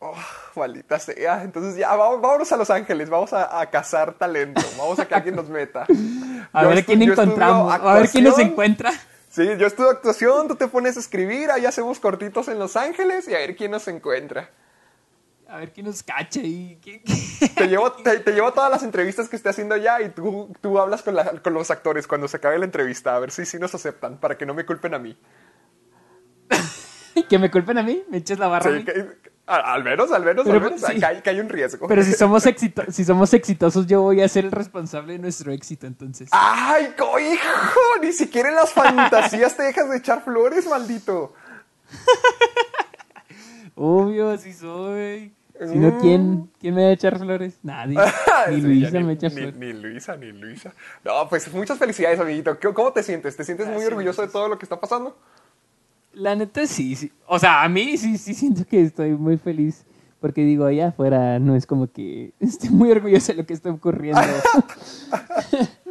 oh, 0.00 0.14
maldita 0.56 0.98
sea. 0.98 1.42
Entonces 1.42 1.76
ya 1.76 1.94
vamos, 1.94 2.20
vámonos 2.20 2.50
a 2.52 2.56
Los 2.56 2.70
Ángeles, 2.70 3.08
vamos 3.10 3.32
a, 3.32 3.60
a 3.60 3.70
cazar 3.70 4.14
talento, 4.14 4.60
vamos 4.78 4.98
a 4.98 5.06
que 5.06 5.14
alguien 5.14 5.36
nos 5.36 5.48
meta. 5.48 5.86
A 6.54 6.64
Yo 6.64 6.68
ver 6.68 6.84
quién 6.84 7.00
encontramos, 7.00 7.72
a 7.72 7.94
ver 7.94 8.10
quién 8.10 8.24
nos 8.24 8.38
encuentra. 8.38 8.92
Sí, 9.30 9.46
yo 9.58 9.66
estudio 9.66 9.88
actuación, 9.88 10.48
tú 10.48 10.56
te 10.56 10.68
pones 10.68 10.98
a 10.98 11.00
escribir, 11.00 11.50
ahí 11.50 11.64
hacemos 11.64 11.98
cortitos 11.98 12.48
en 12.48 12.58
Los 12.58 12.76
Ángeles 12.76 13.26
y 13.28 13.34
a 13.34 13.38
ver 13.38 13.56
quién 13.56 13.70
nos 13.70 13.88
encuentra. 13.88 14.50
A 15.52 15.58
ver 15.58 15.70
quién 15.70 15.84
nos 15.84 16.02
cacha 16.02 16.40
y 16.40 16.78
Te 17.56 17.66
llevo, 17.68 17.92
te, 17.92 18.20
te 18.20 18.32
llevo 18.32 18.52
todas 18.54 18.70
las 18.70 18.82
entrevistas 18.82 19.28
que 19.28 19.36
esté 19.36 19.50
haciendo 19.50 19.76
ya 19.76 20.00
y 20.00 20.08
tú, 20.08 20.50
tú 20.62 20.78
hablas 20.78 21.02
con, 21.02 21.14
la- 21.14 21.30
con 21.42 21.52
los 21.52 21.70
actores 21.70 22.06
cuando 22.06 22.26
se 22.26 22.38
acabe 22.38 22.58
la 22.58 22.64
entrevista, 22.64 23.14
a 23.14 23.18
ver 23.18 23.30
si 23.30 23.44
sí 23.44 23.58
nos 23.58 23.74
aceptan, 23.74 24.16
para 24.18 24.38
que 24.38 24.46
no 24.46 24.54
me 24.54 24.64
culpen 24.64 24.94
a 24.94 24.98
mí. 24.98 25.14
que 27.28 27.38
me 27.38 27.50
culpen 27.50 27.76
a 27.76 27.82
mí, 27.82 28.02
me 28.08 28.16
eches 28.18 28.38
la 28.38 28.48
barra. 28.48 28.70
a 28.70 28.72
Sí, 28.72 28.78
mí. 28.78 28.84
que- 28.86 29.08
a- 29.46 29.74
al 29.74 29.84
menos, 29.84 30.10
al 30.10 30.24
menos, 30.24 30.44
Pero, 30.46 30.56
al 30.56 30.62
menos, 30.64 30.80
sí. 30.80 30.98
que, 30.98 31.04
hay, 31.04 31.20
que 31.20 31.28
hay 31.28 31.40
un 31.40 31.50
riesgo. 31.50 31.86
Pero 31.86 32.02
si 32.02 32.12
somos, 32.14 32.46
exito- 32.46 32.90
si 32.90 33.04
somos 33.04 33.34
exitosos, 33.34 33.86
yo 33.86 34.00
voy 34.00 34.22
a 34.22 34.28
ser 34.28 34.46
el 34.46 34.52
responsable 34.52 35.12
de 35.12 35.18
nuestro 35.18 35.52
éxito, 35.52 35.86
entonces. 35.86 36.30
¡Ay, 36.32 36.94
hijo! 36.96 37.80
Ni 38.00 38.12
siquiera 38.14 38.48
en 38.48 38.54
las 38.54 38.72
fantasías 38.72 39.54
te 39.54 39.64
dejas 39.64 39.90
de 39.90 39.98
echar 39.98 40.24
flores, 40.24 40.66
maldito. 40.66 41.34
Obvio, 43.74 44.30
así 44.30 44.52
soy. 44.54 45.34
Si 45.68 45.78
no, 45.78 45.98
¿quién, 45.98 46.50
¿quién 46.60 46.74
me 46.74 46.82
va 46.84 46.88
a 46.88 46.92
echar 46.92 47.18
flores? 47.18 47.58
Nadie. 47.62 47.98
Ni 48.50 48.56
Sí, 48.56 48.60
Luisa 48.62 48.90
ya 48.90 49.00
me 49.00 49.12
echa 49.12 49.28
ni, 49.28 49.34
flores. 49.34 49.56
ni 49.56 49.72
Luisa, 49.72 50.16
ni 50.16 50.32
Luisa. 50.32 50.72
No, 51.04 51.28
pues 51.28 51.52
muchas 51.52 51.78
felicidades, 51.78 52.18
amiguito. 52.20 52.58
¿Qué- 52.58 52.72
¿Cómo 52.72 52.92
te 52.92 53.02
sientes? 53.02 53.36
¿Te 53.36 53.44
sientes 53.44 53.68
muy 53.68 53.84
orgulloso 53.84 54.22
de 54.22 54.28
todo 54.28 54.48
lo 54.48 54.58
que 54.58 54.64
está 54.64 54.80
pasando? 54.80 55.16
La 56.14 56.34
neta 56.34 56.66
sí, 56.66 56.94
sí. 56.96 57.10
O 57.26 57.38
sea, 57.38 57.62
a 57.62 57.68
mí 57.68 57.96
sí, 57.96 58.18
sí 58.18 58.34
siento 58.34 58.64
que 58.66 58.82
estoy 58.82 59.12
muy 59.12 59.36
feliz. 59.38 59.84
Porque 60.20 60.42
digo, 60.44 60.66
allá 60.66 60.88
afuera 60.88 61.40
no 61.40 61.56
es 61.56 61.66
como 61.66 61.90
que 61.90 62.32
estoy 62.40 62.70
muy 62.70 62.90
orgulloso 62.92 63.32
de 63.32 63.38
lo 63.38 63.46
que 63.46 63.54
está 63.54 63.70
ocurriendo. 63.70 64.20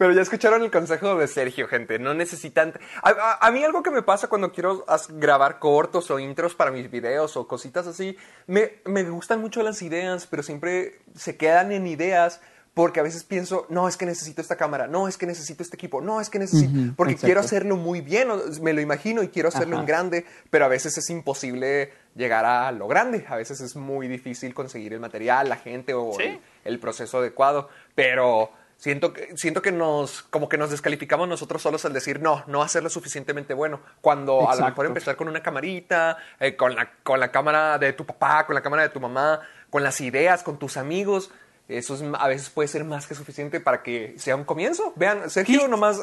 Pero 0.00 0.14
ya 0.14 0.22
escucharon 0.22 0.62
el 0.62 0.70
consejo 0.70 1.14
de 1.16 1.28
Sergio, 1.28 1.68
gente. 1.68 1.98
No 1.98 2.14
necesitan. 2.14 2.72
A, 3.02 3.10
a- 3.10 3.46
a 3.46 3.50
mí 3.50 3.62
algo 3.62 3.82
que 3.82 3.90
me 3.90 4.00
pasa 4.00 4.28
cuando 4.28 4.50
quiero 4.50 4.82
grabar 5.10 5.58
cortos 5.58 6.10
o 6.10 6.18
intros 6.18 6.54
para 6.54 6.70
mis 6.70 6.90
videos 6.90 7.36
o 7.36 7.46
cositas 7.46 7.86
así, 7.86 8.16
me, 8.46 8.76
me 8.86 9.02
gustan 9.02 9.42
mucho 9.42 9.62
las 9.62 9.82
ideas, 9.82 10.26
pero 10.26 10.42
siempre 10.42 11.00
se 11.14 11.36
quedan 11.36 11.70
en 11.70 11.86
ideas 11.86 12.40
porque 12.72 13.00
a 13.00 13.02
veces 13.02 13.24
pienso, 13.24 13.66
no, 13.68 13.88
es 13.88 13.98
que 13.98 14.06
necesito 14.06 14.40
esta 14.40 14.56
cámara, 14.56 14.86
no, 14.86 15.06
es 15.06 15.18
que 15.18 15.26
necesito 15.26 15.62
este 15.62 15.76
equipo, 15.76 16.00
no, 16.00 16.18
es 16.20 16.30
que 16.30 16.38
necesito. 16.38 16.94
Porque 16.96 17.12
exacto. 17.12 17.26
quiero 17.26 17.40
hacerlo 17.40 17.76
muy 17.76 18.00
bien, 18.00 18.28
me 18.62 18.72
lo 18.72 18.80
imagino 18.80 19.22
y 19.22 19.28
quiero 19.28 19.48
hacerlo 19.50 19.78
en 19.78 19.84
grande, 19.84 20.24
pero 20.48 20.64
a 20.64 20.68
veces 20.68 20.96
es 20.96 21.10
imposible 21.10 21.92
llegar 22.14 22.46
a 22.46 22.72
lo 22.72 22.88
grande. 22.88 23.26
A 23.28 23.36
veces 23.36 23.60
es 23.60 23.76
muy 23.76 24.08
difícil 24.08 24.54
conseguir 24.54 24.94
el 24.94 25.00
material, 25.00 25.50
la 25.50 25.56
gente 25.56 25.92
o 25.92 26.12
Sí. 26.16 26.22
el, 26.22 26.40
el 26.64 26.78
proceso 26.78 27.18
adecuado. 27.18 27.68
Pero 27.94 28.50
siento 28.80 29.12
que, 29.12 29.36
siento 29.36 29.62
que 29.62 29.70
nos, 29.70 30.22
como 30.24 30.48
que 30.48 30.58
nos 30.58 30.70
descalificamos 30.70 31.28
nosotros 31.28 31.62
solos 31.62 31.84
al 31.84 31.92
decir 31.92 32.20
no, 32.20 32.42
no 32.48 32.62
hacerlo 32.62 32.90
suficientemente 32.90 33.54
bueno. 33.54 33.80
Cuando 34.00 34.40
a 34.40 34.42
lo 34.42 34.50
Exacto. 34.50 34.64
mejor 34.70 34.86
empezar 34.86 35.14
con 35.16 35.28
una 35.28 35.42
camarita, 35.42 36.16
eh, 36.40 36.56
con, 36.56 36.74
la, 36.74 36.90
con 37.04 37.20
la 37.20 37.30
cámara 37.30 37.78
de 37.78 37.92
tu 37.92 38.04
papá, 38.04 38.44
con 38.46 38.54
la 38.56 38.62
cámara 38.62 38.82
de 38.82 38.88
tu 38.88 38.98
mamá, 38.98 39.40
con 39.70 39.84
las 39.84 40.00
ideas, 40.00 40.42
con 40.42 40.58
tus 40.58 40.76
amigos. 40.76 41.30
Eso 41.68 41.94
es, 41.94 42.02
a 42.18 42.26
veces 42.26 42.50
puede 42.50 42.66
ser 42.66 42.82
más 42.82 43.06
que 43.06 43.14
suficiente 43.14 43.60
para 43.60 43.84
que 43.84 44.14
sea 44.18 44.34
un 44.34 44.42
comienzo. 44.42 44.92
Vean, 44.96 45.30
Sergio 45.30 45.66
Y- 45.66 45.70
nomás 45.70 46.00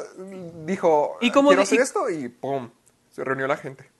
dijo, 0.64 1.18
Y 1.20 1.30
como 1.30 1.50
quiero 1.50 1.60
de- 1.60 1.64
hacer 1.64 1.78
y- 1.80 1.82
esto 1.82 2.08
y 2.08 2.28
¡pum! 2.30 2.70
Se 3.10 3.22
reunió 3.22 3.46
la 3.46 3.56
gente. 3.58 3.90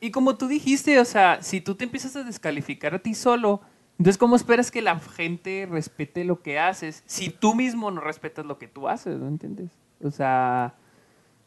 Y 0.00 0.10
como 0.10 0.36
tú 0.36 0.48
dijiste, 0.48 0.98
o 0.98 1.04
sea, 1.04 1.42
si 1.42 1.60
tú 1.60 1.74
te 1.76 1.84
empiezas 1.84 2.16
a 2.16 2.24
descalificar 2.24 2.94
a 2.94 2.98
ti 2.98 3.14
solo, 3.14 3.60
entonces 4.00 4.16
¿cómo 4.16 4.34
esperas 4.34 4.70
que 4.70 4.80
la 4.80 4.98
gente 4.98 5.68
respete 5.70 6.24
lo 6.24 6.40
que 6.40 6.58
haces 6.58 7.02
si 7.04 7.28
tú 7.28 7.54
mismo 7.54 7.90
no 7.90 8.00
respetas 8.00 8.46
lo 8.46 8.56
que 8.58 8.66
tú 8.66 8.88
haces, 8.88 9.18
¿no 9.18 9.28
entiendes? 9.28 9.70
O 10.02 10.10
sea, 10.10 10.72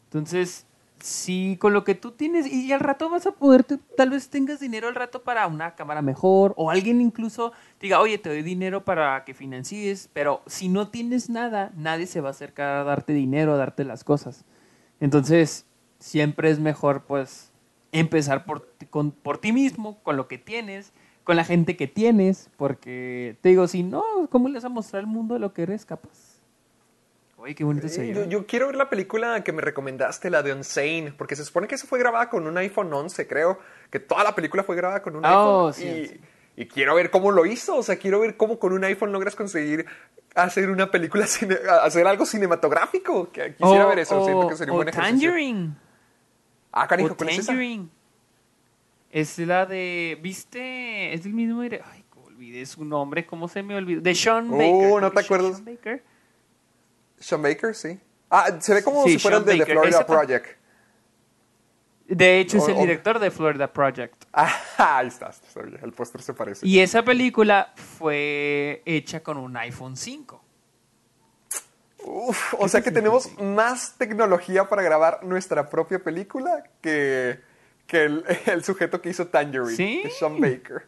entonces, 0.04 0.64
si 1.00 1.56
con 1.60 1.72
lo 1.72 1.82
que 1.82 1.96
tú 1.96 2.12
tienes 2.12 2.46
y 2.46 2.72
al 2.72 2.78
rato 2.78 3.10
vas 3.10 3.26
a 3.26 3.32
poder, 3.32 3.64
tal 3.96 4.10
vez 4.10 4.28
tengas 4.30 4.60
dinero 4.60 4.86
al 4.86 4.94
rato 4.94 5.24
para 5.24 5.48
una 5.48 5.74
cámara 5.74 6.00
mejor 6.02 6.54
o 6.56 6.70
alguien 6.70 7.00
incluso 7.00 7.52
diga, 7.80 7.98
oye, 8.00 8.18
te 8.18 8.28
doy 8.28 8.42
dinero 8.42 8.84
para 8.84 9.24
que 9.24 9.34
financies, 9.34 10.08
pero 10.12 10.42
si 10.46 10.68
no 10.68 10.88
tienes 10.88 11.28
nada, 11.28 11.72
nadie 11.76 12.06
se 12.06 12.20
va 12.20 12.28
a 12.28 12.30
acercar 12.30 12.76
a 12.76 12.84
darte 12.84 13.12
dinero, 13.12 13.54
a 13.54 13.56
darte 13.56 13.82
las 13.82 14.04
cosas. 14.04 14.44
Entonces, 15.00 15.66
siempre 15.98 16.50
es 16.50 16.60
mejor, 16.60 17.02
pues, 17.02 17.50
empezar 17.90 18.44
por, 18.44 18.72
con- 18.90 19.10
por 19.10 19.38
ti 19.38 19.52
mismo, 19.52 19.98
con 20.04 20.16
lo 20.16 20.28
que 20.28 20.38
tienes, 20.38 20.92
con 21.24 21.36
la 21.36 21.44
gente 21.44 21.76
que 21.76 21.86
tienes, 21.86 22.50
porque 22.56 23.36
te 23.40 23.48
digo, 23.50 23.66
si 23.66 23.82
no, 23.82 24.02
¿cómo 24.30 24.48
le 24.48 24.54
vas 24.54 24.64
a 24.64 24.68
mostrar 24.68 25.00
al 25.00 25.06
mundo 25.06 25.38
lo 25.38 25.52
que 25.52 25.62
eres 25.62 25.84
capaz? 25.86 26.34
Oye, 27.36 27.54
qué 27.54 27.64
bonito 27.64 27.88
se 27.88 28.12
Yo, 28.14 28.24
yo 28.24 28.46
quiero 28.46 28.68
ver 28.68 28.76
la 28.76 28.88
película 28.88 29.42
que 29.44 29.52
me 29.52 29.60
recomendaste, 29.60 30.30
la 30.30 30.42
de 30.42 30.52
Unsane, 30.54 31.12
porque 31.18 31.36
se 31.36 31.44
supone 31.44 31.66
que 31.66 31.74
eso 31.74 31.86
fue 31.86 31.98
grabada 31.98 32.30
con 32.30 32.46
un 32.46 32.56
iPhone 32.56 32.90
11, 32.92 33.26
creo. 33.26 33.58
Que 33.90 34.00
toda 34.00 34.24
la 34.24 34.34
película 34.34 34.62
fue 34.62 34.76
grabada 34.76 35.02
con 35.02 35.16
un 35.16 35.24
Oh, 35.26 35.66
iPhone. 35.68 35.74
sí, 35.74 35.86
y, 35.86 36.06
sí. 36.06 36.20
y 36.56 36.66
quiero 36.66 36.94
ver 36.94 37.10
cómo 37.10 37.32
lo 37.32 37.44
hizo. 37.44 37.76
O 37.76 37.82
sea, 37.82 37.96
quiero 37.96 38.20
ver 38.20 38.38
cómo 38.38 38.58
con 38.58 38.72
un 38.72 38.82
iPhone 38.84 39.12
logras 39.12 39.34
conseguir 39.36 39.84
hacer 40.34 40.70
una 40.70 40.90
película, 40.90 41.26
cine- 41.26 41.58
hacer 41.82 42.06
algo 42.06 42.24
cinematográfico. 42.24 43.30
Quisiera 43.30 43.84
O- 43.84 43.88
ver 43.90 43.98
eso. 43.98 44.24
Siento 44.24 44.48
que 44.48 44.56
sería 44.56 44.72
un 44.72 44.78
buen 44.78 44.88
ejercicio. 44.88 45.28
Tangerine. 45.30 45.74
Ah, 46.72 46.86
canijo, 46.88 47.12
o 47.12 47.16
¿cuál 47.16 47.28
es 47.28 47.40
esa? 47.40 47.52
Es 49.14 49.38
la 49.38 49.64
de. 49.64 50.18
¿Viste? 50.20 51.14
Es 51.14 51.22
del 51.22 51.34
mismo. 51.34 51.60
Ay, 51.60 52.04
olvidé 52.26 52.66
su 52.66 52.84
nombre. 52.84 53.24
¿Cómo 53.24 53.46
se 53.46 53.62
me 53.62 53.76
olvidó? 53.76 54.00
De 54.00 54.12
Sean 54.12 54.48
Oh, 54.50 54.56
Baker. 54.56 54.90
¿no 54.90 54.96
creo 54.98 55.12
te 55.12 55.20
acuerdas? 55.20 55.52
Sean 55.52 55.64
Baker. 55.64 56.04
Sean 57.20 57.42
Baker, 57.42 57.74
sí. 57.76 58.00
Ah, 58.28 58.48
se 58.60 58.74
ve 58.74 58.82
como 58.82 59.04
Sí, 59.04 59.10
si 59.12 59.18
fuera 59.20 59.36
el 59.36 59.44
de 59.44 59.52
The 59.52 59.58
Baker. 59.60 59.74
Florida 59.76 60.04
Project. 60.06 60.46
De 62.08 62.40
hecho, 62.40 62.56
es 62.58 62.64
O- 62.64 62.68
el 62.70 62.74
o- 62.76 62.80
director 62.80 63.18
de 63.20 63.30
Florida 63.30 63.72
Project. 63.72 64.24
Ah, 64.32 64.52
ahí 64.98 65.06
está, 65.06 65.28
está 65.28 65.62
bien, 65.62 65.78
el 65.80 65.92
póster 65.92 66.20
se 66.20 66.34
parece. 66.34 66.66
Y 66.66 66.80
esa 66.80 67.04
película 67.04 67.72
fue 67.76 68.82
hecha 68.84 69.22
con 69.22 69.36
un 69.38 69.56
iPhone 69.56 69.96
5. 69.96 70.42
Uf, 72.06 72.54
o 72.58 72.68
sea 72.68 72.82
que 72.82 72.90
tenemos 72.90 73.30
más 73.40 73.96
tecnología 73.96 74.68
para 74.68 74.82
grabar 74.82 75.24
nuestra 75.24 75.70
propia 75.70 75.98
película 76.02 76.64
que, 76.82 77.40
que 77.86 78.04
el, 78.04 78.24
el 78.46 78.64
sujeto 78.64 79.00
que 79.00 79.10
hizo 79.10 79.26
Tangerine, 79.28 79.76
Sí. 79.76 80.00
que 80.02 80.08
es 80.08 80.18
Sean 80.18 80.40
Baker. 80.40 80.86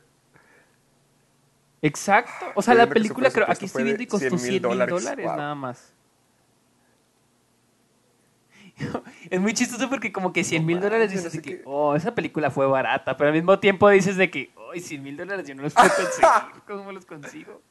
Exacto. 1.82 2.46
O 2.54 2.62
sea, 2.62 2.74
la 2.74 2.88
película, 2.88 3.30
creo, 3.30 3.46
aquí 3.48 3.66
estoy 3.66 3.84
viendo 3.84 4.02
y 4.02 4.06
costó 4.06 4.28
100 4.28 4.38
100 4.38 4.52
mil 4.52 4.62
dólares. 4.62 5.26
Wow. 5.26 5.36
nada 5.36 5.54
más. 5.54 5.92
Es 9.30 9.40
muy 9.40 9.54
chistoso 9.54 9.88
porque 9.88 10.12
como 10.12 10.32
que 10.32 10.44
100 10.44 10.64
mil 10.66 10.76
No 10.76 10.82
dólares 10.82 11.10
dices 11.10 11.24
de 11.24 11.28
así 11.28 11.40
que, 11.40 11.58
que- 11.58 11.62
oh, 11.64 11.94
esa 11.96 12.14
película 12.14 12.50
fue 12.50 12.66
barata, 12.66 13.16
pero 13.16 13.28
al 13.28 13.34
mismo 13.34 13.58
tiempo 13.58 13.88
dices 13.88 14.16
de 14.16 14.30
que, 14.30 14.50
oh, 14.56 14.72
100 14.74 15.02
mil 15.02 15.16
dólares 15.16 15.46
yo 15.46 15.54
no 15.54 15.62
los 15.62 15.72
puedo 15.74 15.88
conseguir. 15.96 16.62
¿Cómo 16.66 16.92
los 16.92 17.06
consigo? 17.06 17.62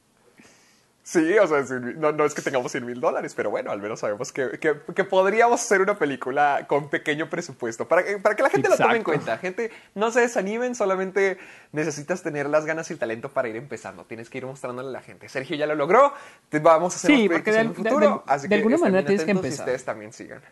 Sí, 1.08 1.38
o 1.38 1.46
sea, 1.46 1.64
100 1.64 1.84
mil- 1.84 2.00
no, 2.00 2.10
no 2.10 2.24
es 2.24 2.34
que 2.34 2.42
tengamos 2.42 2.72
100 2.72 2.84
mil 2.84 3.00
dólares, 3.00 3.32
pero 3.36 3.48
bueno, 3.48 3.70
al 3.70 3.80
menos 3.80 4.00
sabemos 4.00 4.32
que, 4.32 4.58
que- 4.58 4.74
que 4.92 5.04
podríamos 5.04 5.60
hacer 5.60 5.80
una 5.80 5.96
película 5.96 6.64
con 6.66 6.90
pequeño 6.90 7.30
presupuesto. 7.30 7.86
Para 7.86 8.02
que, 8.04 8.18
para 8.18 8.34
que 8.34 8.42
la 8.42 8.50
gente 8.50 8.68
la 8.68 8.76
tome 8.76 8.96
en 8.96 9.04
cuenta. 9.04 9.38
Gente, 9.38 9.70
no 9.94 10.10
se 10.10 10.22
desanimen, 10.22 10.74
solamente 10.74 11.38
necesitas 11.70 12.24
tener 12.24 12.48
las 12.48 12.66
ganas 12.66 12.90
y 12.90 12.94
el 12.94 12.98
talento 12.98 13.28
para 13.28 13.46
ir 13.46 13.54
empezando. 13.54 14.04
Tienes 14.04 14.28
que 14.28 14.38
ir 14.38 14.46
mostrándole 14.46 14.88
a 14.88 14.92
la 14.92 15.00
gente. 15.00 15.28
Sergio 15.28 15.54
ya 15.56 15.68
lo 15.68 15.76
logró, 15.76 16.12
te 16.48 16.58
vamos 16.58 16.94
a 16.94 16.96
hacer 16.96 17.10
Sí, 17.12 17.28
más 17.28 17.40
proyectos 17.40 17.54
de 17.54 17.60
en 17.60 17.66
el 17.68 17.72
de- 17.72 17.76
futuro. 17.90 18.24
de- 18.26 18.32
así 18.32 18.42
de 18.42 18.48
que 18.48 18.54
alguna 18.56 18.76
manera 18.78 19.06
tienes 19.06 19.24
que 19.24 19.30
atentos 19.30 19.44
y 19.44 19.46
empezar. 19.46 19.64
ustedes 19.66 19.84
también 19.84 20.12
sigan. 20.12 20.42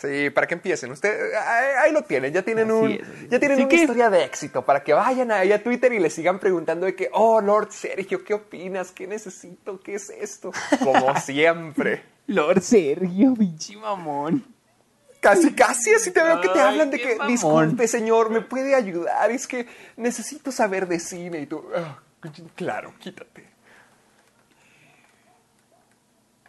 Sí, 0.00 0.30
para 0.30 0.46
que 0.46 0.54
empiecen. 0.54 0.92
Usted, 0.92 1.34
ahí, 1.34 1.66
ahí 1.86 1.92
lo 1.92 2.02
tienen, 2.02 2.32
ya 2.32 2.42
tienen, 2.42 2.70
Así 2.70 2.72
un, 2.78 2.90
es, 2.92 3.02
así 3.02 3.24
es. 3.24 3.30
ya 3.30 3.38
tienen 3.40 3.52
Así 3.56 3.62
una 3.62 3.68
que- 3.68 3.76
historia 3.76 4.10
de 4.10 4.24
éxito 4.24 4.64
para 4.64 4.84
que 4.84 4.92
vayan 4.92 5.32
ahí 5.32 5.50
a 5.50 5.60
Twitter 5.60 5.92
y 5.92 5.98
le 5.98 6.08
sigan 6.08 6.38
preguntando 6.38 6.86
de 6.86 6.94
que, 6.94 7.08
oh, 7.12 7.40
Lord 7.40 7.72
Sergio, 7.72 8.22
¿qué 8.22 8.34
opinas? 8.34 8.92
¿Qué 8.92 9.08
necesito? 9.08 9.80
¿Qué 9.80 9.94
es 9.96 10.10
esto? 10.10 10.52
Como 10.84 11.16
siempre. 11.20 12.04
Lord 12.28 12.60
Sergio, 12.62 13.34
pinche 13.34 13.76
mamón. 13.76 14.44
Casi, 15.20 15.52
casi 15.52 15.92
así 15.94 16.12
te 16.12 16.22
veo 16.22 16.40
que 16.40 16.48
te 16.48 16.60
hablan 16.60 16.92
de 16.92 16.98
que, 17.00 17.16
mamón. 17.16 17.26
disculpe, 17.32 17.88
señor, 17.88 18.30
¿me 18.30 18.40
puede 18.40 18.76
ayudar? 18.76 19.32
Es 19.32 19.48
que 19.48 19.66
necesito 19.96 20.52
saber 20.52 20.86
de 20.86 21.00
cine. 21.00 21.40
Y 21.40 21.46
tú, 21.46 21.64
"Ah, 21.74 21.98
claro, 22.54 22.94
quítate. 23.00 23.47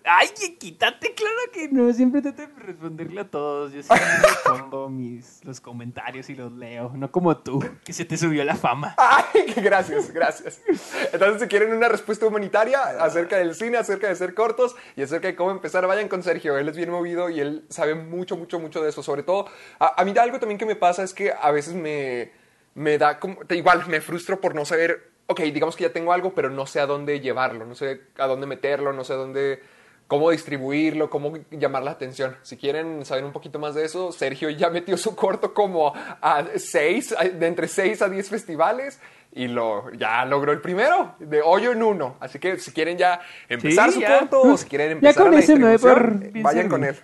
Ay, 0.03 0.29
quítate, 0.57 1.13
claro 1.13 1.37
que 1.51 1.67
no. 1.69 1.91
Siempre 1.93 2.21
trato 2.21 2.41
de 2.41 2.47
responderle 2.59 3.21
a 3.21 3.29
todos. 3.29 3.73
Yo 3.73 3.83
siempre 3.83 4.07
respondo 4.21 4.89
mis, 4.89 5.43
los 5.43 5.59
comentarios 5.59 6.29
y 6.29 6.35
los 6.35 6.51
leo. 6.51 6.91
No 6.95 7.11
como 7.11 7.37
tú, 7.37 7.63
que 7.83 7.93
se 7.93 8.05
te 8.05 8.17
subió 8.17 8.43
la 8.43 8.55
fama. 8.55 8.95
Ay, 8.97 9.53
gracias, 9.57 10.11
gracias. 10.11 10.61
Entonces, 11.11 11.41
si 11.41 11.47
quieren 11.47 11.73
una 11.73 11.89
respuesta 11.89 12.25
humanitaria 12.25 12.81
acerca 13.01 13.37
del 13.37 13.55
cine, 13.55 13.77
acerca 13.77 14.07
de 14.07 14.15
ser 14.15 14.33
cortos 14.33 14.75
y 14.95 15.01
acerca 15.01 15.27
de 15.27 15.35
cómo 15.35 15.51
empezar, 15.51 15.85
vayan 15.87 16.07
con 16.07 16.23
Sergio. 16.23 16.57
Él 16.57 16.69
es 16.69 16.77
bien 16.77 16.89
movido 16.89 17.29
y 17.29 17.39
él 17.39 17.65
sabe 17.69 17.95
mucho, 17.95 18.37
mucho, 18.37 18.59
mucho 18.59 18.81
de 18.81 18.89
eso. 18.89 19.03
Sobre 19.03 19.23
todo, 19.23 19.47
a, 19.79 20.01
a 20.01 20.05
mí 20.05 20.13
algo 20.19 20.39
también 20.39 20.57
que 20.57 20.65
me 20.65 20.75
pasa 20.75 21.03
es 21.03 21.13
que 21.13 21.33
a 21.39 21.51
veces 21.51 21.73
me, 21.73 22.31
me 22.75 22.97
da 22.97 23.19
como, 23.19 23.39
igual, 23.49 23.85
me 23.87 24.01
frustro 24.01 24.39
por 24.39 24.55
no 24.55 24.65
saber, 24.65 25.11
ok, 25.27 25.41
digamos 25.41 25.75
que 25.75 25.83
ya 25.83 25.93
tengo 25.93 26.13
algo, 26.13 26.33
pero 26.33 26.49
no 26.49 26.65
sé 26.65 26.79
a 26.79 26.85
dónde 26.85 27.19
llevarlo, 27.19 27.65
no 27.65 27.75
sé 27.75 28.01
a 28.17 28.27
dónde 28.27 28.47
meterlo, 28.47 28.93
no 28.93 29.03
sé 29.03 29.13
a 29.13 29.17
dónde 29.17 29.61
cómo 30.09 30.31
distribuirlo, 30.31 31.09
cómo 31.09 31.37
llamar 31.51 31.83
la 31.83 31.91
atención. 31.91 32.35
Si 32.41 32.57
quieren 32.57 33.05
saber 33.05 33.23
un 33.23 33.31
poquito 33.31 33.59
más 33.59 33.75
de 33.75 33.85
eso, 33.85 34.11
Sergio 34.11 34.49
ya 34.49 34.69
metió 34.77 34.97
su 34.97 35.15
corto 35.15 35.53
como 35.53 35.93
a 35.95 36.43
seis, 36.57 37.15
de 37.33 37.47
entre 37.47 37.69
6 37.69 38.01
a 38.01 38.09
10 38.09 38.27
festivales 38.27 38.99
y 39.31 39.47
lo, 39.47 39.91
ya 39.93 40.25
logró 40.25 40.51
el 40.51 40.59
primero, 40.61 41.15
de 41.19 41.41
hoyo 41.43 41.71
en 41.71 41.83
uno. 41.83 42.17
Así 42.19 42.39
que 42.39 42.57
si 42.57 42.71
quieren 42.71 42.97
ya 42.97 43.21
empezar 43.47 43.89
Sí, 43.89 43.95
su 43.95 44.01
ya. 44.01 44.17
corto 44.19 44.41
o 44.41 44.57
si 44.57 44.67
quieren 44.67 44.99
Ya 44.99 45.09
empezar 45.11 45.23
con 45.29 45.33
ese 45.39 45.55
me 45.55 45.77
por 45.79 46.17
bien 46.17 46.43
vayan 46.43 46.67
con 46.69 46.83
él. 46.83 46.97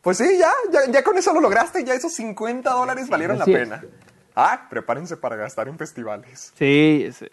Pues 0.00 0.16
sí, 0.18 0.38
ya, 0.38 0.50
ya, 0.72 0.90
ya 0.90 1.02
con 1.04 1.18
eso 1.18 1.34
lo 1.34 1.40
lograste, 1.40 1.84
ya 1.84 1.92
esos 1.92 2.14
50 2.14 2.70
dólares 2.70 3.08
valieron 3.10 3.38
la 3.38 3.44
es. 3.44 3.50
pena. 3.52 3.84
Ah, 4.34 4.66
prepárense 4.70 5.16
para 5.16 5.36
gastar 5.36 5.68
en 5.68 5.76
festivales. 5.76 6.52
Sí, 6.56 7.08
sí. 7.12 7.26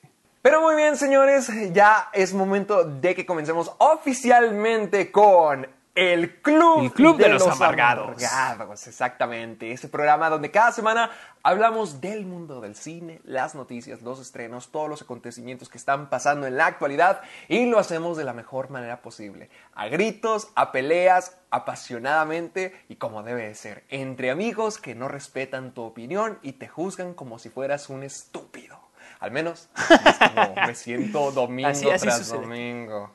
Pero 0.44 0.60
muy 0.60 0.76
bien, 0.76 0.98
señores, 0.98 1.50
ya 1.72 2.10
es 2.12 2.34
momento 2.34 2.84
de 2.84 3.16
que 3.16 3.26
comencemos 3.26 3.72
oficialmente 3.78 5.10
con 5.10 5.66
El 5.96 6.42
Club, 6.42 6.82
El 6.82 6.92
Club 6.92 7.16
de 7.18 7.30
los 7.30 7.48
Amargados. 7.48 8.22
Amargados, 8.22 8.86
Exactamente. 8.86 9.72
Este 9.72 9.88
programa 9.88 10.30
donde 10.30 10.52
cada 10.52 10.74
semana 10.74 11.12
hablamos 11.44 12.02
del 12.02 12.26
mundo 12.26 12.60
del 12.60 12.76
cine, 12.76 13.22
las 13.24 13.56
noticias, 13.56 14.02
los 14.02 14.20
estrenos, 14.20 14.70
todos 14.70 14.90
los 14.90 15.02
acontecimientos 15.02 15.70
que 15.70 15.78
están 15.78 16.10
pasando 16.10 16.46
en 16.46 16.58
la 16.58 16.66
actualidad 16.66 17.22
y 17.48 17.66
lo 17.68 17.80
hacemos 17.80 18.18
de 18.18 18.26
la 18.26 18.34
mejor 18.34 18.70
manera 18.70 19.02
posible. 19.02 19.50
A 19.76 19.88
gritos, 19.88 20.50
a 20.56 20.74
peleas, 20.74 21.38
apasionadamente 21.52 22.84
y 22.90 22.98
como 22.98 23.24
debe 23.24 23.48
de 23.48 23.56
ser. 23.56 23.86
Entre 23.88 24.30
amigos 24.30 24.78
que 24.78 24.94
no 24.94 25.08
respetan 25.08 25.74
tu 25.74 25.84
opinión 25.84 26.38
y 26.42 26.52
te 26.52 26.68
juzgan 26.68 27.14
como 27.14 27.40
si 27.40 27.48
fueras 27.48 27.88
un 27.88 28.04
estúpido. 28.04 28.83
Al 29.24 29.32
menos 29.32 29.70
es 30.06 30.18
como 30.30 30.56
me 30.68 30.76
siento 30.76 31.32
domingo 31.32 31.70
Así- 31.70 31.90
así 31.90 32.04
tras 32.06 32.18
sucede. 32.20 32.42
domingo. 32.42 33.12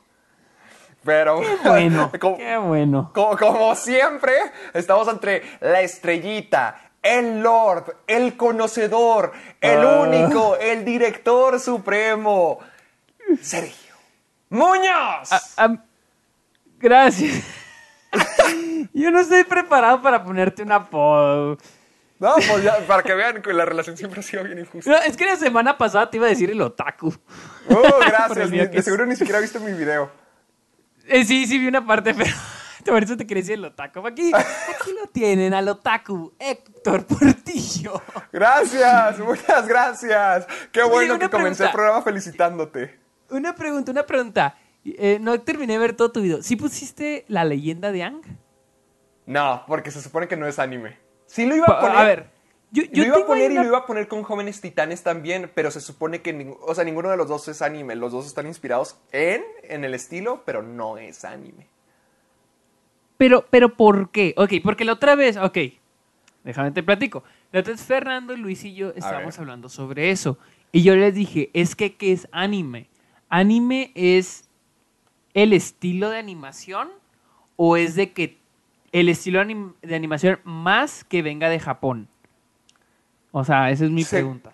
Pero 1.03 1.39
Bueno, 1.63 2.11
como, 2.19 2.37
qué 2.37 2.57
bueno. 2.57 3.11
como- 3.13 3.37
como 3.37 3.75
siempre, 3.75 4.33
estamos 4.73 5.07
entre 5.07 5.43
la 5.61 5.81
estrellita, 5.81 6.81
el 7.03 7.41
Lord, 7.41 7.95
el 8.07 8.35
conocedor, 8.35 9.31
el 9.61 9.81
Ah. 9.85 9.99
único, 10.01 10.55
el 10.57 10.83
director 10.83 11.59
supremo, 11.59 12.57
Sergio 13.41 13.93
Muñoz. 14.49 15.31
Ah, 15.31 15.41
am- 15.57 15.83
gracias. 16.79 17.43
Yo 18.93 19.11
no 19.11 19.19
estoy 19.19 19.43
preparado 19.43 20.01
para 20.01 20.23
ponerte 20.23 20.63
un 20.63 20.71
apodo. 20.71 21.57
No, 22.19 22.33
pues 22.35 22.63
ya, 22.63 22.77
para 22.85 23.01
que 23.01 23.13
vean 23.13 23.41
que 23.41 23.53
la 23.53 23.63
relación 23.65 23.95
siempre 23.95 24.19
ha 24.19 24.23
sido 24.23 24.43
bien 24.43 24.59
injusta. 24.59 24.91
No, 24.91 24.97
es 24.97 25.15
que 25.15 25.25
la 25.25 25.37
semana 25.37 25.77
pasada 25.77 26.09
te 26.09 26.17
iba 26.17 26.25
a 26.25 26.29
decir 26.29 26.49
el 26.51 26.61
otaku. 26.61 27.13
Oh, 27.69 27.81
gracias. 28.05 28.51
ni- 28.51 28.57
de 28.67 28.81
seguro 28.81 29.05
ni 29.05 29.15
siquiera 29.15 29.39
viste 29.39 29.57
mi 29.59 29.71
video. 29.71 30.11
Eh, 31.07 31.23
sí, 31.23 31.47
sí 31.47 31.57
vi 31.57 31.67
una 31.67 31.85
parte, 31.85 32.13
pero 32.15 32.29
por 32.85 33.01
eso 33.03 33.15
te 33.15 33.25
quería 33.25 33.41
decir 33.41 33.53
el 33.55 33.63
otaku. 33.65 34.05
Aquí, 34.05 34.31
aquí 34.35 34.91
lo 34.99 35.07
tienen 35.07 35.53
al 35.53 35.67
otaku, 35.69 36.33
Héctor 36.37 37.05
Portillo. 37.05 38.01
Gracias, 38.33 39.17
muchas 39.19 39.65
gracias. 39.67 40.45
Qué 40.73 40.83
bueno 40.83 41.17
que 41.17 41.29
comencé 41.29 41.63
el 41.65 41.71
programa 41.71 42.01
felicitándote. 42.01 42.99
Una 43.29 43.55
pregunta, 43.55 43.91
una 43.91 44.05
pregunta. 44.05 44.57
Eh, 44.83 45.19
no 45.21 45.39
terminé 45.41 45.73
de 45.73 45.79
ver 45.79 45.93
todo 45.95 46.11
tu 46.11 46.21
video. 46.21 46.41
¿Sí 46.41 46.55
pusiste 46.57 47.23
la 47.29 47.45
leyenda 47.45 47.91
de 47.93 48.03
Ang? 48.03 48.21
No, 49.25 49.63
porque 49.67 49.91
se 49.91 50.01
supone 50.01 50.27
que 50.27 50.35
no 50.35 50.47
es 50.47 50.59
anime. 50.59 50.97
Sí 51.29 51.45
lo 51.45 51.55
iba 51.55 51.67
a 51.67 51.79
poner. 51.79 51.97
A 51.97 52.03
ver, 52.05 52.29
yo, 52.71 52.83
yo 52.91 53.03
lo 53.03 53.07
iba 53.07 53.17
a 53.17 53.25
poner 53.27 53.51
y 53.51 53.55
lo 53.55 53.63
iba 53.63 53.77
a 53.77 53.85
poner 53.85 54.07
con 54.07 54.23
Jóvenes 54.23 54.61
Titanes 54.61 55.03
también, 55.03 55.51
pero 55.53 55.69
se 55.69 55.79
supone 55.79 56.21
que 56.23 56.35
ning- 56.35 56.57
o 56.61 56.73
sea, 56.73 56.83
ninguno 56.83 57.09
de 57.11 57.17
los 57.17 57.27
dos 57.27 57.47
es 57.47 57.61
anime. 57.61 57.95
Los 57.95 58.11
dos 58.11 58.25
están 58.25 58.47
inspirados 58.47 58.97
en, 59.11 59.43
en 59.63 59.85
el 59.85 59.93
estilo, 59.93 60.41
pero 60.43 60.63
no 60.63 60.97
es 60.97 61.23
anime. 61.23 61.67
Pero, 63.17 63.45
pero 63.49 63.75
¿por 63.75 64.09
qué? 64.09 64.33
Ok, 64.37 64.53
porque 64.63 64.85
la 64.85 64.93
otra 64.93 65.15
vez, 65.15 65.37
ok, 65.37 65.57
déjame 66.43 66.71
te 66.71 66.81
platico. 66.83 67.23
La 67.51 67.59
otra 67.59 67.73
vez 67.73 67.83
Fernando, 67.83 68.35
Luis 68.35 68.63
y 68.63 68.73
yo 68.73 68.89
estábamos 68.95 69.37
hablando 69.39 69.69
sobre 69.69 70.09
eso. 70.11 70.37
Y 70.71 70.83
yo 70.83 70.95
les 70.95 71.13
dije, 71.13 71.49
es 71.53 71.75
que, 71.75 71.95
¿qué 71.95 72.11
es 72.11 72.27
anime? 72.31 72.87
¿Anime 73.29 73.91
es 73.93 74.49
el 75.35 75.53
estilo 75.53 76.09
de 76.09 76.17
animación 76.17 76.89
o 77.55 77.77
es 77.77 77.93
de 77.95 78.13
que 78.13 78.38
el 78.91 79.09
estilo 79.09 79.41
anim- 79.41 79.73
de 79.81 79.95
animación 79.95 80.39
más 80.43 81.03
que 81.03 81.21
venga 81.21 81.49
de 81.49 81.59
Japón? 81.59 82.07
O 83.31 83.43
sea, 83.43 83.69
esa 83.71 83.85
es 83.85 83.91
mi 83.91 84.03
Sí. 84.03 84.15
pregunta. 84.15 84.53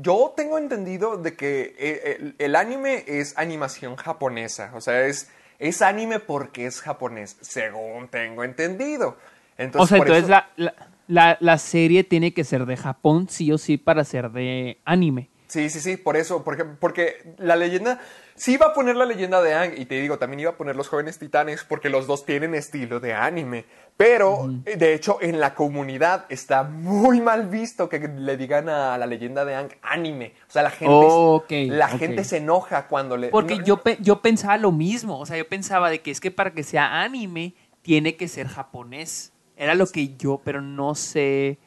Yo 0.00 0.32
tengo 0.36 0.58
entendido 0.58 1.16
de 1.18 1.34
que 1.36 1.74
eh, 1.78 2.16
el, 2.20 2.34
el 2.38 2.56
anime 2.56 3.04
es 3.06 3.36
animación 3.36 3.96
japonesa. 3.96 4.70
O 4.74 4.80
sea, 4.80 5.06
es, 5.06 5.30
es 5.58 5.82
anime 5.82 6.18
porque 6.18 6.66
es 6.66 6.80
japonés, 6.80 7.36
según 7.40 8.08
tengo 8.08 8.44
entendido. 8.44 9.16
Entonces, 9.58 9.82
o 9.84 9.86
sea, 9.86 9.98
por 9.98 10.06
entonces 10.08 10.24
eso- 10.24 10.30
la, 10.30 10.48
la, 10.56 10.74
la- 11.08 11.36
la 11.40 11.58
serie 11.58 12.04
tiene 12.04 12.32
que 12.32 12.44
ser 12.44 12.64
de 12.64 12.76
Japón, 12.76 13.28
sí 13.28 13.52
o 13.52 13.58
sí, 13.58 13.76
para 13.76 14.04
ser 14.04 14.30
de 14.30 14.78
anime. 14.84 15.28
Sí, 15.52 15.68
sí, 15.68 15.80
sí, 15.80 15.98
por 15.98 16.16
eso, 16.16 16.42
porque, 16.44 16.64
porque 16.64 17.34
la 17.36 17.56
leyenda, 17.56 18.00
sí 18.36 18.54
iba 18.54 18.68
a 18.68 18.72
poner 18.72 18.96
la 18.96 19.04
leyenda 19.04 19.42
de 19.42 19.52
Aang, 19.52 19.74
y 19.76 19.84
te 19.84 20.00
digo, 20.00 20.16
también 20.18 20.40
iba 20.40 20.52
a 20.52 20.56
poner 20.56 20.76
los 20.76 20.88
jóvenes 20.88 21.18
titanes, 21.18 21.62
porque 21.64 21.90
los 21.90 22.06
dos 22.06 22.24
tienen 22.24 22.54
estilo 22.54 23.00
de 23.00 23.12
anime, 23.12 23.66
pero 23.98 24.48
eh, 24.64 24.76
de 24.78 24.94
hecho 24.94 25.18
en 25.20 25.40
la 25.40 25.54
comunidad 25.54 26.24
está 26.30 26.62
muy 26.62 27.20
mal 27.20 27.48
visto 27.48 27.90
que 27.90 27.98
le 27.98 28.38
digan 28.38 28.70
a 28.70 28.96
la 28.96 29.04
leyenda 29.04 29.44
de 29.44 29.54
Aang 29.54 29.72
anime, 29.82 30.32
o 30.48 30.50
sea, 30.50 30.62
la 30.62 30.70
gente, 30.70 30.88
Oh, 31.06 31.44
la 31.68 31.88
gente 31.88 32.24
se 32.24 32.38
enoja 32.38 32.86
cuando 32.88 33.18
le... 33.18 33.28
Porque 33.28 33.56
no- 33.58 33.64
yo, 33.66 33.76
pe- 33.82 33.98
yo 34.00 34.22
pensaba 34.22 34.56
lo 34.56 34.72
mismo, 34.72 35.18
o 35.20 35.26
sea, 35.26 35.36
yo 35.36 35.46
pensaba 35.46 35.90
de 35.90 36.00
que 36.00 36.10
es 36.12 36.20
que 36.20 36.30
para 36.30 36.54
que 36.54 36.62
sea 36.62 37.02
anime 37.02 37.54
tiene 37.82 38.16
que 38.16 38.26
ser 38.26 38.48
japonés. 38.48 39.34
Era 39.54 39.74
lo 39.74 39.86
que 39.86 40.16
yo, 40.16 40.40
pero 40.42 40.62
no 40.62 40.94
sé, 40.94 41.58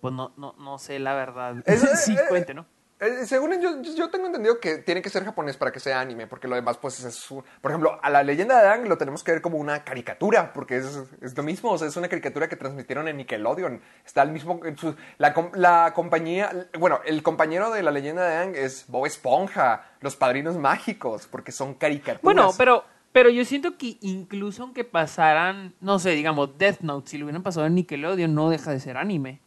pues 0.00 0.14
no, 0.14 0.32
no, 0.36 0.54
no 0.58 0.78
sé 0.78 0.98
la 0.98 1.14
verdad. 1.14 1.56
Es- 1.66 1.80
sí, 2.04 2.12
eh, 2.12 2.18
cuente, 2.28 2.54
¿no? 2.54 2.66
Eh, 3.00 3.24
según 3.26 3.58
yo, 3.60 3.80
yo 3.82 4.10
tengo 4.10 4.26
entendido 4.26 4.60
que 4.60 4.76
tiene 4.78 5.00
que 5.00 5.08
ser 5.08 5.24
japonés 5.24 5.56
para 5.56 5.72
que 5.72 5.80
sea 5.80 6.00
anime, 6.00 6.26
porque 6.26 6.46
lo 6.48 6.54
demás, 6.54 6.76
pues, 6.76 7.02
es 7.02 7.14
su- 7.14 7.42
Por 7.62 7.70
ejemplo, 7.70 7.98
a 8.02 8.10
la 8.10 8.22
leyenda 8.22 8.60
de 8.60 8.68
Aang 8.68 8.88
lo 8.88 8.98
tenemos 8.98 9.24
que 9.24 9.32
ver 9.32 9.40
como 9.40 9.56
una 9.56 9.84
caricatura, 9.84 10.52
porque 10.52 10.76
es, 10.76 11.36
lo 11.36 11.42
mismo, 11.42 11.70
o 11.70 11.78
sea, 11.78 11.88
es 11.88 11.96
una 11.96 12.08
caricatura 12.08 12.48
que 12.48 12.56
transmitieron 12.56 13.08
en 13.08 13.16
Nickelodeon. 13.16 13.80
Está 14.04 14.22
el 14.22 14.32
mismo... 14.32 14.60
su- 14.76 14.94
la, 15.16 15.34
la 15.54 15.92
compañía... 15.94 16.68
Bueno, 16.78 17.00
el 17.06 17.22
compañero 17.22 17.70
de 17.70 17.82
la 17.82 17.90
leyenda 17.90 18.28
de 18.28 18.36
Aang 18.36 18.54
es 18.54 18.84
Bob 18.88 19.06
Esponja, 19.06 19.86
los 20.00 20.16
padrinos 20.16 20.56
mágicos, 20.58 21.26
porque 21.26 21.52
son 21.52 21.74
caricaturas. 21.74 22.22
Bueno, 22.22 22.50
pero, 22.58 22.84
pero 23.12 23.30
yo 23.30 23.44
siento 23.46 23.78
que 23.78 23.96
incluso 24.02 24.62
aunque 24.62 24.84
pasaran, 24.84 25.74
no 25.80 25.98
sé, 25.98 26.10
digamos, 26.10 26.58
Death 26.58 26.80
Note, 26.80 27.08
si 27.10 27.16
lo 27.18 27.24
hubieran 27.24 27.42
pasado 27.42 27.66
en 27.66 27.74
Nickelodeon, 27.76 28.34
no 28.34 28.50
deja 28.50 28.72
de 28.72 28.80
ser 28.80 28.98
anime. 28.98 29.40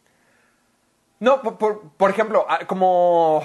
No, 1.24 1.40
por, 1.40 1.80
por- 1.96 2.10
ejemplo, 2.10 2.44
ah, 2.48 2.60
como 2.66 3.42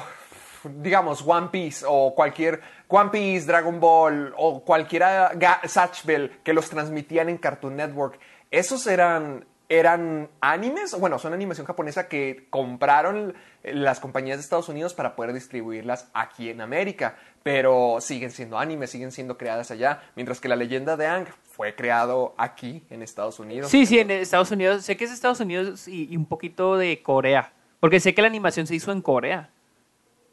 digamos 0.63 1.23
One 1.25 1.47
Piece 1.49 1.85
o 1.87 2.13
cualquier 2.13 2.59
One 2.89 3.09
Piece, 3.09 3.45
Dragon 3.47 3.79
Ball 3.79 4.33
o 4.37 4.63
cualquiera 4.65 5.31
Zatch 5.65 6.03
Bell 6.03 6.39
que 6.43 6.51
los 6.53 6.69
transmitían 6.69 7.29
en 7.29 7.37
Cartoon 7.37 7.77
Network, 7.77 8.19
esos 8.51 8.85
eran 8.85 9.45
eran 9.71 10.29
animes, 10.41 10.99
bueno, 10.99 11.19
son 11.19 11.31
animación 11.31 11.67
japonesa 11.67 12.07
que 12.07 12.47
compraron 12.49 13.35
las 13.63 13.99
compañías 13.99 14.37
de 14.39 14.41
Estados 14.41 14.67
Unidos 14.67 14.95
para 14.95 15.15
poder 15.15 15.31
distribuirlas 15.31 16.09
aquí 16.15 16.49
en 16.49 16.59
América, 16.59 17.15
pero 17.43 17.97
siguen 18.01 18.31
siendo 18.31 18.57
animes, 18.57 18.89
siguen 18.89 19.11
siendo 19.11 19.37
creadas 19.37 19.69
allá, 19.69 20.01
mientras 20.15 20.41
que 20.41 20.49
la 20.49 20.55
leyenda 20.55 20.97
de 20.97 21.05
Aang 21.05 21.27
fue 21.43 21.75
creado 21.75 22.33
aquí 22.37 22.83
en 22.89 23.03
Estados 23.03 23.39
Unidos. 23.39 23.69
Sí, 23.69 23.85
sí, 23.85 23.99
en 23.99 24.09
Estados 24.09 24.49
Unidos, 24.49 24.83
sé 24.83 24.97
que 24.97 25.05
es 25.05 25.11
Estados 25.11 25.39
Unidos 25.39 25.87
y 25.87 26.17
un 26.17 26.25
poquito 26.25 26.75
de 26.75 27.03
Corea, 27.03 27.53
porque 27.79 27.99
sé 27.99 28.13
que 28.13 28.21
la 28.21 28.27
animación 28.27 28.67
se 28.67 28.75
hizo 28.75 28.91
en 28.91 29.01
Corea. 29.01 29.49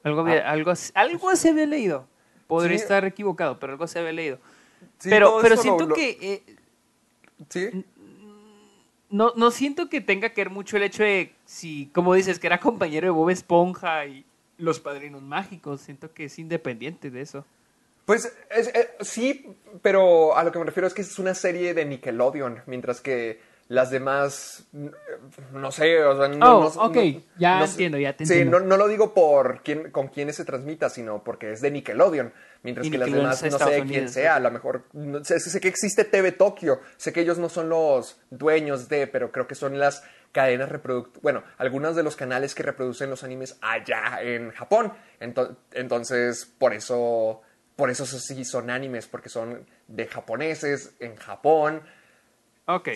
Algo, 0.02 0.20
había- 0.20 0.48
Ah. 0.48 0.52
algo, 0.52 0.72
algo 0.94 1.36
se 1.36 1.48
había 1.50 1.66
leído. 1.66 2.06
Podría 2.46 2.78
Sí. 2.78 2.82
estar 2.82 3.04
equivocado, 3.04 3.58
pero 3.58 3.72
algo 3.72 3.86
se 3.86 3.98
había 3.98 4.12
leído. 4.12 4.38
Sí, 4.98 5.08
pero 5.10 5.38
pero 5.42 5.56
lo- 5.56 5.62
siento 5.62 5.86
lo- 5.86 5.94
que 5.94 6.18
eh, 6.20 6.56
Sí. 7.48 7.84
no, 9.10 9.32
no 9.36 9.50
siento 9.50 9.88
que 9.88 10.00
tenga 10.00 10.30
que 10.30 10.40
ver 10.42 10.50
mucho 10.50 10.76
el 10.76 10.82
hecho 10.84 11.02
de 11.02 11.34
si, 11.44 11.90
como 11.94 12.14
dices, 12.14 12.38
que 12.38 12.46
era 12.46 12.60
compañero 12.60 13.06
de 13.06 13.10
Bob 13.10 13.30
Esponja 13.30 14.06
y 14.06 14.24
los 14.58 14.80
padrinos 14.80 15.22
mágicos. 15.22 15.80
Siento 15.80 16.12
que 16.12 16.24
es 16.24 16.38
independiente 16.38 17.10
de 17.10 17.20
eso. 17.20 17.44
Pues 18.04 18.32
es- 18.50 18.68
es- 18.68 19.08
sí, 19.08 19.46
pero 19.82 20.36
a 20.36 20.44
lo 20.44 20.52
que 20.52 20.58
me 20.60 20.64
refiero 20.64 20.86
es 20.86 20.94
que 20.94 21.02
es 21.02 21.18
una 21.18 21.34
serie 21.34 21.74
de 21.74 21.84
Nickelodeon, 21.84 22.62
mientras 22.66 23.00
que 23.00 23.40
las 23.68 23.90
demás, 23.90 24.64
n- 24.72 24.92
no 25.52 25.72
sé, 25.72 26.02
o 26.04 26.16
sea, 26.16 26.28
no, 26.28 26.58
Oh, 26.58 26.60
no- 26.60 26.66
ok, 26.84 26.94
no- 26.96 27.22
ya 27.38 27.58
no 27.58 27.64
entiendo, 27.64 27.98
ya 27.98 28.12
te 28.16 28.24
Sí, 28.24 28.34
entiendo. 28.34 28.60
no, 28.60 28.76
lo 28.76 28.88
digo 28.88 29.12
por 29.14 29.62
quién, 29.62 29.90
con 29.90 30.08
quiénes 30.08 30.36
se 30.36 30.44
transmita, 30.44 30.88
sino 30.88 31.22
porque 31.24 31.52
es 31.52 31.60
de 31.60 31.70
Nickelodeon, 31.70 32.32
mientras 32.62 32.86
Y 32.86 32.90
que 32.90 32.98
las 32.98 33.10
demás 33.10 33.42
no 33.42 33.58
sé 33.58 33.64
quién 33.74 33.82
Unidos, 33.82 34.12
sea, 34.12 34.36
a 34.36 34.40
lo 34.40 34.50
mejor, 34.50 34.84
sé, 35.24 35.40
sé 35.40 35.60
que 35.60 35.68
existe 35.68 36.04
TV 36.04 36.32
Tokio, 36.32 36.80
sé 36.96 37.12
que 37.12 37.20
ellos 37.20 37.38
no 37.38 37.48
son 37.48 37.68
los 37.68 38.20
dueños 38.30 38.88
de, 38.88 39.06
pero 39.08 39.32
creo 39.32 39.46
que 39.46 39.54
son 39.54 39.78
las 39.78 40.02
cadenas 40.32 40.68
reproductivas, 40.68 41.22
bueno, 41.22 41.42
algunos 41.58 41.96
de 41.96 42.02
los 42.02 42.14
canales 42.14 42.54
que 42.54 42.62
reproducen 42.62 43.10
los 43.10 43.24
animes 43.24 43.56
allá 43.62 44.20
en 44.22 44.50
Japón, 44.52 44.92
Ento- 45.20 45.56
entonces 45.72 46.44
por 46.58 46.74
eso, 46.74 47.40
por 47.74 47.90
eso 47.90 48.04
sí 48.06 48.44
son 48.44 48.70
animes, 48.70 49.06
porque 49.06 49.28
son 49.28 49.66
de 49.88 50.06
japoneses 50.06 50.92
en 51.00 51.16
Japón, 51.16 51.82
Ok. 52.66 52.88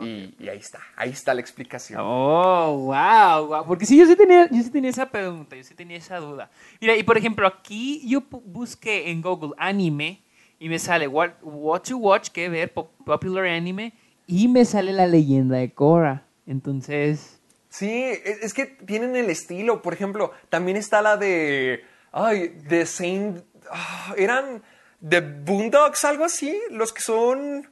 Y, 0.00 0.34
y 0.38 0.48
ahí 0.48 0.58
está, 0.58 0.80
ahí 0.96 1.10
está 1.10 1.32
la 1.34 1.40
explicación. 1.40 2.00
Oh, 2.02 2.76
wow, 2.92 3.46
wow. 3.46 3.66
Porque 3.66 3.86
sí, 3.86 3.96
yo 3.98 4.06
sí, 4.06 4.16
tenía, 4.16 4.48
yo 4.50 4.62
sí 4.62 4.70
tenía 4.70 4.90
esa 4.90 5.08
pregunta, 5.10 5.56
yo 5.56 5.64
sí 5.64 5.74
tenía 5.74 5.96
esa 5.96 6.18
duda. 6.18 6.50
Mira, 6.80 6.96
y 6.96 7.02
por 7.02 7.16
ejemplo, 7.16 7.46
aquí 7.46 8.02
yo 8.06 8.22
busqué 8.44 9.10
en 9.10 9.22
Google 9.22 9.52
anime 9.58 10.22
y 10.58 10.68
me 10.68 10.78
sale 10.78 11.06
what, 11.08 11.30
what 11.42 11.80
to 11.82 11.96
watch, 11.96 12.28
que 12.30 12.48
ver, 12.48 12.72
pop- 12.72 12.90
popular 13.04 13.46
anime, 13.46 13.92
y 14.26 14.48
me 14.48 14.64
sale 14.64 14.92
la 14.92 15.06
leyenda 15.06 15.56
de 15.56 15.72
Korra. 15.72 16.24
Entonces, 16.46 17.40
Sí, 17.68 17.90
es, 17.92 18.42
es 18.42 18.54
que 18.54 18.64
tienen 18.66 19.16
el 19.16 19.28
estilo. 19.28 19.82
Por 19.82 19.92
ejemplo, 19.92 20.32
también 20.48 20.76
está 20.78 21.02
la 21.02 21.16
de. 21.18 21.84
Ay, 22.10 22.48
de 22.48 22.86
Saint. 22.86 23.44
ah, 23.70 24.14
eran. 24.16 24.62
The 25.06 25.20
Boondocks, 25.20 26.04
algo 26.06 26.24
así. 26.24 26.58
Los 26.70 26.92
que 26.94 27.02
son. 27.02 27.68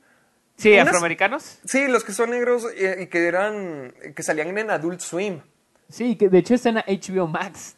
Sí, 0.56 0.72
unas- 0.72 0.86
afroamericanos. 0.86 1.58
Sí, 1.64 1.88
los 1.88 2.04
que 2.04 2.12
son 2.12 2.30
negros 2.30 2.66
eh, 2.76 2.96
y 3.02 3.06
que 3.08 3.26
eran. 3.26 3.92
que 4.14 4.22
salían 4.22 4.56
en 4.56 4.70
Adult 4.70 5.00
Swim. 5.00 5.40
Sí, 5.86 6.16
que 6.16 6.30
de 6.30 6.38
hecho 6.38 6.54
están 6.54 6.78
a 6.78 6.84
HBO 6.88 7.26
Max. 7.28 7.76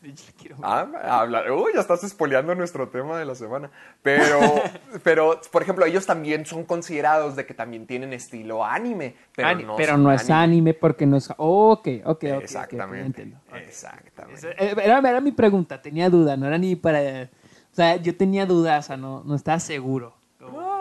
Ah, 0.62 0.86
habla- 1.20 1.52
uy, 1.52 1.72
ya 1.74 1.80
estás 1.80 2.02
spoileando 2.08 2.54
nuestro 2.54 2.88
tema 2.88 3.18
de 3.18 3.24
la 3.24 3.34
semana. 3.34 3.68
Pero, 4.00 4.38
pero, 5.02 5.40
por 5.50 5.62
ejemplo, 5.62 5.84
ellos 5.84 6.06
también 6.06 6.46
son 6.46 6.64
considerados 6.64 7.34
de 7.34 7.44
que 7.44 7.52
también 7.52 7.84
tienen 7.86 8.12
estilo 8.12 8.64
anime, 8.64 9.16
pero 9.34 9.48
Ani- 9.48 9.64
no, 9.64 9.74
pero 9.76 10.12
es 10.12 10.30
anime 10.30 10.72
porque 10.72 11.04
no 11.04 11.16
es. 11.16 11.28
Ok, 11.36 11.88
ok, 12.04 12.06
ok. 12.06 12.22
Exactamente. 12.24 13.06
entiendo. 13.06 13.38
Ok. 13.50 13.56
Exactamente. 13.56 14.50
Eh, 14.56 14.74
Era, 14.84 14.98
era 15.00 15.20
mi 15.20 15.32
pregunta, 15.32 15.82
tenía 15.82 16.08
duda, 16.08 16.36
no 16.36 16.46
era 16.46 16.58
ni 16.58 16.76
para... 16.76 17.28
O 17.72 17.74
sea, 17.76 17.96
yo 17.96 18.16
tenía 18.16 18.46
dudas, 18.46 18.84
o 18.84 18.86
sea, 18.86 18.96
no, 18.96 19.22
no 19.24 19.34
estaba 19.34 19.58
seguro. 19.60 20.15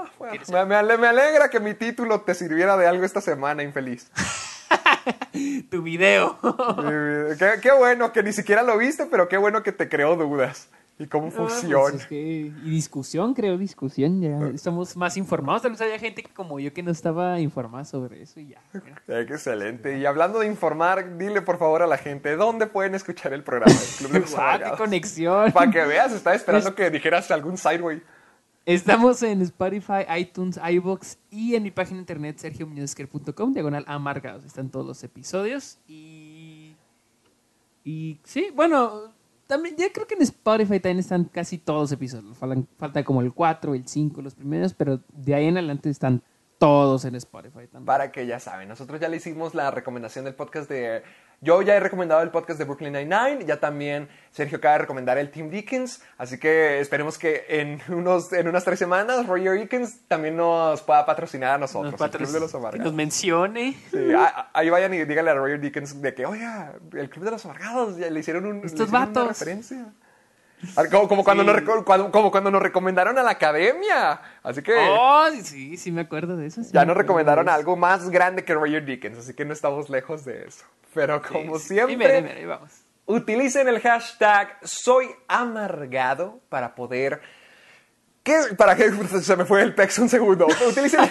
Ah, 0.06 0.12
bueno, 0.18 0.44
me, 0.52 0.66
me 0.66 0.76
ale- 0.76 0.98
me 0.98 1.08
alegra 1.08 1.50
que 1.50 1.60
mi 1.60 1.74
título 1.74 2.22
te 2.22 2.34
sirviera 2.34 2.78
de 2.78 2.88
algo 2.88 3.06
esta 3.06 3.22
semana, 3.22 3.64
infeliz. 3.64 4.10
Tu 5.70 5.82
video. 5.82 6.38
Qué, 7.38 7.60
qué 7.62 7.72
bueno 7.78 8.12
que 8.12 8.24
ni 8.24 8.34
siquiera 8.34 8.64
lo 8.64 8.78
viste, 8.78 9.06
pero 9.06 9.28
qué 9.28 9.38
bueno 9.38 9.62
que 9.64 9.72
te 9.72 9.90
creó 9.90 10.16
dudas. 10.16 10.70
Y 10.98 11.08
cómo 11.08 11.28
Ah, 11.28 11.32
pues 11.36 11.54
funciona. 11.56 11.98
es 11.98 12.06
que- 12.08 12.16
y 12.64 12.70
discusión, 12.70 13.34
creo, 13.34 13.58
discusión. 13.58 14.22
Ya 14.22 14.40
estamos 14.56 14.96
más 14.96 15.18
informados. 15.18 15.62
Tal 15.62 15.72
vez 15.72 15.82
había 15.82 16.00
gente 16.00 16.24
que, 16.24 16.32
como 16.34 16.58
yo 16.60 16.74
que 16.74 16.82
no 16.84 16.92
estaba 16.92 17.40
informada 17.42 17.84
sobre 17.84 18.22
eso 18.22 18.40
y 18.40 18.48
ya. 18.48 18.62
mira. 18.74 19.20
Excelente. 19.20 19.98
Y 19.98 20.06
hablando 20.06 20.40
de 20.40 20.48
informar, 20.48 21.18
dile 21.18 21.42
por 21.42 21.58
favor 21.60 21.82
a 21.82 21.88
la 21.88 21.98
gente 21.98 22.38
dónde 22.38 22.66
pueden 22.68 22.96
escuchar 22.96 23.34
el 23.34 23.44
programa 23.44 23.74
del 23.74 23.90
Club 23.98 24.12
de 24.12 24.20
los 24.22 24.32
Guau, 24.36 24.60
qué 24.60 24.72
conexión. 24.78 25.52
Para 25.52 25.70
que 25.70 25.84
veas, 25.86 26.14
estaba 26.14 26.36
esperando 26.36 26.70
Es- 26.70 26.76
que 26.76 26.90
dijeras 26.90 27.30
algún 27.30 27.58
sideway. 27.58 28.02
Estamos 28.66 29.22
en 29.22 29.42
Spotify, 29.44 30.06
iTunes, 30.18 30.60
iBox 30.72 31.20
y 31.30 31.54
en 31.54 31.62
mi 31.62 31.70
página 31.70 31.98
de 31.98 32.02
internet 32.02 32.40
sergiomuñozquer.com, 32.40 33.54
diagonal 33.54 33.86
amargados. 33.88 34.44
Están 34.44 34.70
todos 34.70 34.86
los 34.86 35.04
episodios 35.04 35.78
y... 35.88 36.76
Y 37.84 38.20
sí, 38.24 38.48
bueno, 38.56 39.14
también 39.46 39.76
ya 39.78 39.94
creo 39.94 40.08
que 40.08 40.16
en 40.16 40.24
Spotify 40.24 40.80
también 40.80 40.98
están 40.98 41.26
casi 41.26 41.60
todos 41.60 41.82
los 41.82 41.92
episodios. 41.92 42.36
Faltan, 42.36 42.68
falta 42.80 43.04
como 43.04 43.22
el 43.22 43.32
4, 43.32 43.76
el 43.76 43.88
5, 43.88 44.24
los 44.24 44.34
primeros, 44.34 44.74
pero 44.74 45.00
de 45.14 45.36
ahí 45.36 45.46
en 45.46 45.58
adelante 45.58 45.92
están 45.92 46.24
todos 46.58 47.06
en 47.06 47.14
Spotify 47.14 47.68
también. 47.68 47.86
Para 47.86 48.12
que 48.12 48.26
ya 48.26 48.40
saben, 48.40 48.68
nosotros 48.68 49.00
ya 49.00 49.10
le 49.10 49.18
hicimos 49.18 49.54
la 49.54 49.70
recomendación 49.70 50.26
del 50.26 50.34
podcast 50.34 50.68
de... 50.68 51.04
Yo 51.42 51.62
ya 51.62 51.76
he 51.76 51.80
recomendado 51.80 52.22
el 52.22 52.30
podcast 52.32 52.58
de 52.58 52.66
Brooklyn 52.66 52.94
Nine-Nine, 52.94 53.46
ya 53.46 53.60
también 53.60 54.08
Sergio 54.32 54.58
acaba 54.58 54.74
de 54.76 54.80
recomendar 54.80 55.18
el 55.18 55.30
Team 55.30 55.50
Dickens, 55.50 56.02
así 56.18 56.40
que 56.40 56.80
esperemos 56.80 57.18
que 57.18 57.46
en, 57.50 57.82
unos, 57.90 58.32
en 58.34 58.48
unas 58.48 58.64
tres 58.64 58.80
semanas 58.80 59.28
Roger 59.28 59.54
Dickens 59.60 60.00
también 60.08 60.36
nos 60.38 60.82
pueda 60.82 61.06
patrocinar 61.06 61.56
a 61.56 61.58
nosotros, 61.58 61.92
Nos 61.92 62.02
el 62.02 62.10
Club 62.12 62.30
de 62.32 62.40
los 62.40 62.52
que 62.52 62.80
nos 62.80 62.94
mencione. 62.94 63.76
Sí, 63.92 64.14
a- 64.18 64.50
ahí 64.54 64.70
vayan 64.70 64.94
y 64.94 65.04
díganle 65.06 65.32
a 65.32 65.36
Roger 65.36 65.60
Dickens 65.60 66.02
de 66.02 66.14
que, 66.14 66.26
oiga, 66.26 66.74
el 66.94 67.10
Club 67.10 67.26
de 67.26 67.32
los 67.32 67.46
Amargados, 67.46 67.98
ya 67.98 68.10
le 68.10 68.20
hicieron, 68.20 68.46
un, 68.46 68.60
le 68.62 68.66
Estos 68.66 68.88
hicieron 68.88 68.96
una 68.96 69.06
vatos. 69.22 69.28
referencia. 69.40 69.86
Ah, 70.76 70.84
Como, 70.90 71.08
como 71.08 71.24
cuando 71.24 71.44
Sí. 71.44 71.62
nos, 71.66 71.84
como 72.12 72.32
cuando 72.32 72.50
nos 72.52 72.62
recomendaron 72.62 73.18
a 73.18 73.24
la 73.24 73.32
academia. 73.32 74.20
Así 74.42 74.62
que 74.64 74.74
Oh, 74.90 75.28
sí, 75.44 75.78
sí 75.78 75.92
me 75.92 76.02
acuerdo 76.02 76.36
de 76.38 76.48
eso. 76.48 76.64
sí 76.64 76.72
ya 76.74 76.86
nos 76.86 76.98
recomendaron 76.98 77.50
algo 77.50 77.76
más 77.76 78.10
grande 78.10 78.44
que 78.44 78.54
Roger 78.54 78.84
Dickens, 78.86 79.18
así 79.20 79.34
que 79.34 79.46
no 79.46 79.54
estamos 79.54 79.90
lejos 79.90 80.26
de 80.26 80.46
eso. 80.48 80.66
Pero 80.94 81.22
como 81.22 81.60
Sí, 81.60 81.68
siempre, 81.76 81.96
Dime, 81.96 82.16
dime, 82.16 82.32
ahí 82.32 82.46
vamos. 82.46 82.72
utilicen 83.06 83.68
el 83.68 83.80
hashtag 83.82 84.58
soy 84.64 85.10
amargado 85.28 86.40
para 86.50 86.74
poder... 86.74 87.22
¿Qué? 88.24 88.40
¿Para 88.58 88.76
qué? 88.76 88.90
Se 89.22 89.36
me 89.36 89.46
fue 89.46 89.62
el 89.62 89.76
pex 89.76 90.00
un 90.00 90.10
segundo. 90.10 90.48
Utilicen... 90.68 91.02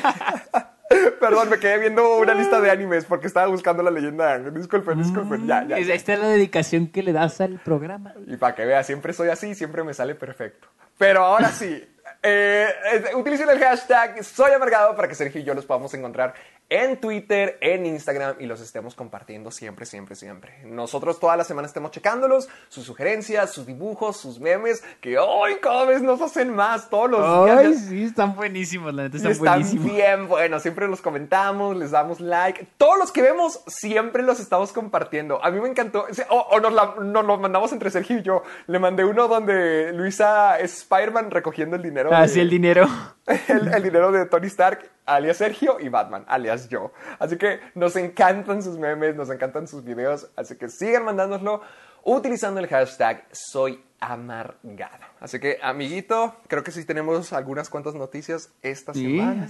Perdón, 1.21 1.49
me 1.51 1.59
quedé 1.59 1.79
viendo 1.79 2.17
una 2.19 2.35
lista 2.35 2.61
de 2.61 2.71
animes 2.71 3.05
porque 3.05 3.27
estaba 3.27 3.47
buscando 3.47 3.83
la 3.83 3.91
leyenda. 3.91 4.39
Disculpen, 4.39 4.99
disculpen. 5.03 5.47
Ya, 5.47 5.65
ya. 5.67 5.79
Es- 5.79 5.89
Esta 5.89 6.15
es 6.15 6.19
la 6.21 6.29
dedicación 6.29 6.87
que 6.89 7.03
le 7.03 7.13
das 7.13 7.41
al 7.41 7.59
programa. 7.65 8.15
Y 8.27 8.37
para 8.37 8.55
que 8.55 8.65
vea, 8.65 8.83
siempre 8.83 9.13
soy 9.13 9.29
así, 9.29 9.55
siempre 9.55 9.83
me 9.85 9.95
sale 9.95 10.15
perfecto. 10.15 10.69
Pero 10.99 11.25
ahora 11.25 11.49
sí, 11.51 11.83
eh, 12.23 12.69
eh, 12.93 13.15
utilicen 13.17 13.49
el 13.51 13.59
hashtag 13.59 14.23
Soy 14.25 14.53
Amargado 14.53 14.95
para 14.95 15.09
que 15.09 15.15
Sergio 15.15 15.41
y 15.41 15.45
yo 15.45 15.55
los 15.55 15.67
podamos 15.67 15.93
encontrar 15.95 16.35
en 16.71 16.99
Twitter, 17.01 17.59
en 17.61 17.87
Instagram 17.87 18.37
y 18.41 18.47
los 18.47 18.61
estemos 18.61 18.95
compartiendo 18.95 19.51
siempre, 19.51 19.85
siempre, 19.87 20.15
siempre. 20.17 20.63
Nosotros 20.65 21.21
toda 21.21 21.37
la 21.37 21.45
semana 21.45 21.67
estemos 21.69 21.91
checándolos, 21.91 22.49
sus 22.69 22.85
sugerencias, 22.85 23.53
sus 23.53 23.67
dibujos, 23.67 24.17
sus 24.17 24.41
memes, 24.41 24.83
que 25.01 25.19
hoy 25.19 25.57
cada 25.61 25.85
vez 25.85 26.03
nos 26.03 26.21
hacen 26.23 26.55
más 26.55 26.89
todos 26.91 27.11
los 27.11 27.45
días. 27.45 27.59
Ay, 27.59 27.73
Ya- 27.75 27.79
sí, 27.79 28.05
están 28.05 28.35
buenísimos, 28.35 28.93
la 28.95 29.05
neta, 29.05 29.17
están, 29.19 29.33
están 29.33 29.47
buenísimos. 29.61 29.93
bien 29.93 30.29
buenos, 30.29 30.63
siempre 30.63 30.89
los 30.89 31.01
comentamos, 31.03 31.77
les 31.77 31.91
damos 31.91 32.21
like. 32.21 32.67
Todos 32.79 32.99
los 32.99 33.13
que 33.13 33.23
vemos 33.23 33.61
siempre 33.67 34.23
los 34.23 34.41
estamos 34.41 34.73
compartiendo. 34.73 35.45
A 35.45 35.51
mí 35.51 35.61
me 35.61 35.69
encantó. 35.69 36.07
O, 36.31 36.37
o 36.51 36.61
nos, 36.61 36.73
la- 36.73 36.95
nos 37.01 37.25
lo 37.25 37.37
mandamos 37.39 37.73
entre 37.73 37.91
Sergio 37.91 38.19
y 38.19 38.23
yo. 38.23 38.43
Le 38.67 38.79
mandé 38.79 39.05
uno 39.05 39.29
donde 39.29 39.93
Luisa 39.93 40.59
es 40.59 40.79
Spider-Man 40.79 41.31
recogiendo 41.31 41.77
el 41.77 41.83
dinero. 41.83 42.11
Ah, 42.13 42.23
de- 42.23 42.29
sí, 42.29 42.41
el 42.41 42.51
dinero. 42.51 42.89
el, 43.49 43.73
el 43.75 43.83
dinero 43.83 44.13
de 44.13 44.27
Tony 44.27 44.47
Stark, 44.49 44.91
alias 45.07 45.39
Sergio, 45.39 45.79
y 45.81 45.89
Batman, 45.89 46.25
alias 46.29 46.69
yo. 46.69 46.93
Así 47.19 47.37
que 47.39 47.61
nos 47.75 47.97
encantan 47.97 48.63
sus 48.63 48.79
memes, 48.79 49.17
nos 49.17 49.31
encantan 49.31 49.67
sus 49.67 49.83
videos. 49.85 50.31
Así 50.37 50.57
que 50.57 50.69
sigan 50.69 51.05
mandándonoslo 51.05 51.63
utilizando 52.05 52.61
el 52.61 52.67
hashtag 52.69 53.25
Soy 53.33 53.83
Amargado. 54.01 55.07
Así 55.21 55.41
que, 55.41 55.59
amiguito, 55.63 56.37
creo 56.49 56.63
que 56.63 56.71
sí 56.71 56.85
tenemos 56.85 57.33
algunas 57.33 57.71
cuantas 57.71 57.95
noticias 57.95 58.53
esta 58.63 58.93
Sí. 58.93 59.17
semana. 59.17 59.49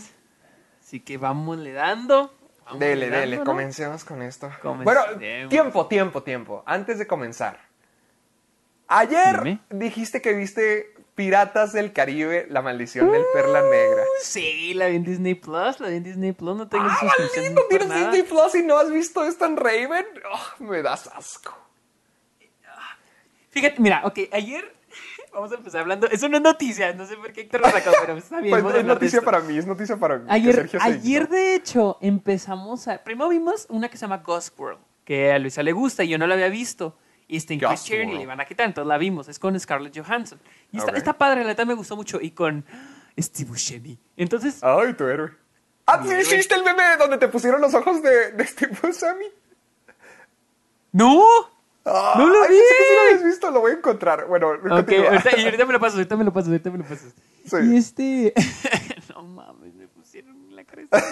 Así 0.81 1.01
que 1.01 1.19
vamos 1.19 1.59
le 1.59 1.73
dando. 1.73 2.33
vamos 2.65 2.79
Dele, 2.79 3.11
le 3.11 3.17
dele, 3.19 3.41
comencemos 3.43 4.05
con 4.05 4.23
esto. 4.23 4.51
Comencemos. 4.63 4.85
Bueno, 5.19 5.49
tiempo, 5.49 5.87
tiempo, 5.89 6.23
tiempo. 6.23 6.63
Antes 6.67 6.99
de 7.01 7.07
comenzar. 7.09 7.59
Ayer 8.87 9.43
Dime. 9.43 9.61
dijiste 9.71 10.21
que 10.23 10.35
viste 10.35 10.94
Piratas 11.15 11.73
del 11.73 11.93
Caribe, 11.93 12.47
la 12.51 12.61
maldición 12.61 13.13
del 13.13 13.23
Perla 13.33 13.63
Negra. 13.63 14.03
Sí, 14.21 14.75
la 14.75 14.89
vi 14.89 14.97
en 14.97 15.05
Disney 15.05 15.35
Plus, 15.35 15.79
la 15.79 15.89
vi 15.89 15.97
en 15.97 16.03
Disney 16.03 16.33
Plus, 16.33 16.57
no 16.57 16.69
tengo 16.69 16.87
¡Ah, 16.89 16.97
suscripción 16.99 17.55
por 17.55 17.69
¿Tienes 17.69 17.89
nada. 17.89 18.11
Disney 18.11 18.23
Plus 18.23 18.55
y 18.57 18.63
no 18.63 18.77
has 18.77 18.91
visto 18.91 19.25
esto 19.25 19.45
en 19.47 19.57
Raven? 19.57 20.07
Oh, 20.33 20.65
me 20.65 20.83
das 20.83 21.09
asco. 21.15 21.57
Fíjate, 23.51 23.81
mira, 23.81 24.03
ok, 24.05 24.19
ayer 24.33 24.75
vamos 25.33 25.53
a 25.53 25.55
empezar 25.55 25.83
hablando, 25.83 26.09
eso 26.09 26.29
no 26.29 26.39
es 26.39 26.43
noticia, 26.43 26.93
no 26.93 27.07
sé 27.07 27.17
por 27.17 27.33
qué 27.33 27.43
Héctor 27.43 27.61
lo 27.61 27.71
sacó, 27.71 27.93
pero 28.01 28.17
está 28.17 28.41
bien. 28.41 28.61
Pues 28.61 28.75
es 28.75 28.85
noticia 28.85 29.23
para 29.23 29.39
mí, 29.41 29.57
es 29.57 29.67
noticia 29.67 29.97
para 29.97 30.19
mí. 30.19 30.27
Ayer, 30.29 30.69
ayer 30.81 31.29
de 31.29 31.55
hecho, 31.55 31.97
empezamos 32.01 32.89
a... 32.89 32.99
Primero 33.05 33.29
vimos 33.29 33.67
una 33.69 33.89
que 33.89 33.97
se 33.97 34.03
llama 34.03 34.19
Ghost 34.19 34.59
World, 34.59 34.81
que 35.05 35.31
a 35.31 35.39
Luisa 35.39 35.63
le 35.63 35.71
gusta 35.71 36.03
y 36.03 36.09
yo 36.09 36.19
no 36.19 36.27
la 36.27 36.35
había 36.35 36.49
visto. 36.49 36.97
Y 37.27 37.37
está 37.39 37.55
en 37.55 37.61
Ghost 37.61 37.87
Criterion 37.87 38.11
y 38.11 38.17
le 38.17 38.23
iban 38.23 38.41
a 38.41 38.45
quitar, 38.45 38.67
entonces 38.67 38.87
la 38.89 38.99
vimos. 38.99 39.29
Es 39.29 39.39
con 39.39 39.59
Scarlett 39.59 39.97
Johansson. 39.99 40.39
Y 40.73 40.79
está, 40.79 40.91
Ok. 40.93 40.99
está 40.99 41.13
padre, 41.17 41.41
la 41.43 41.49
neta 41.49 41.65
me 41.65 41.75
gustó 41.75 41.97
mucho. 41.97 42.21
Y 42.21 42.33
con 42.33 42.65
Steve 43.19 43.49
Buscemi. 43.51 43.99
Entonces, 44.17 44.63
Ay, 44.63 44.93
tu 44.95 45.05
héroe. 45.07 45.31
Ah, 45.87 46.03
¿sí 46.03 46.15
hiciste 46.15 46.55
el 46.55 46.65
meme 46.65 46.83
donde 46.99 47.19
te 47.19 47.29
pusieron 47.29 47.61
los 47.61 47.75
ojos 47.75 48.03
de, 48.03 48.33
de 48.33 48.47
Steve 48.47 48.77
Buscemi? 48.83 49.27
¡no! 50.93 51.23
Ah, 51.87 52.15
¡No 52.17 52.27
lo 52.27 52.41
vi! 52.43 52.49
pensé 52.49 52.75
que 52.79 52.85
sí 52.85 52.95
lo 52.95 53.01
habías 53.03 53.25
visto, 53.25 53.51
lo 53.51 53.61
voy 53.61 53.73
a 53.73 53.75
encontrar. 53.75 54.27
Bueno, 54.27 54.51
Ok, 54.53 54.69
continúa. 54.69 55.09
ahorita, 55.11 55.37
y 55.39 55.45
ahorita 55.45 55.67
me 55.67 55.73
lo 55.75 55.81
paso, 55.81 55.97
ahorita 55.97 56.17
me 56.17 56.25
lo 56.25 56.33
paso, 56.33 56.49
ahorita 56.49 56.71
me 56.71 56.79
lo 56.79 56.85
pasas. 56.85 57.15
Sí. 57.45 57.57
Y 57.63 57.77
este... 57.77 58.35
no 59.15 59.23
mames, 59.25 59.75
me 59.75 59.87
pusieron 59.89 60.35
en 60.49 60.57
la 60.57 60.65
cabeza. 60.65 60.89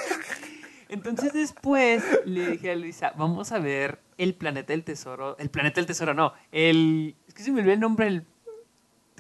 Entonces 0.92 1.32
después 1.32 2.04
le 2.24 2.50
dije 2.52 2.70
a 2.72 2.76
Luisa, 2.76 3.12
vamos 3.16 3.50
a 3.52 3.58
ver 3.58 3.98
el 4.18 4.34
planeta 4.34 4.72
del 4.72 4.84
tesoro. 4.84 5.36
El 5.38 5.50
planeta 5.50 5.76
del 5.76 5.86
tesoro, 5.86 6.14
no. 6.14 6.32
El... 6.52 7.16
Es 7.26 7.34
que 7.34 7.42
se 7.42 7.50
me 7.50 7.60
olvidó 7.60 7.74
el 7.74 7.80
nombre. 7.80 8.06
El, 8.06 8.26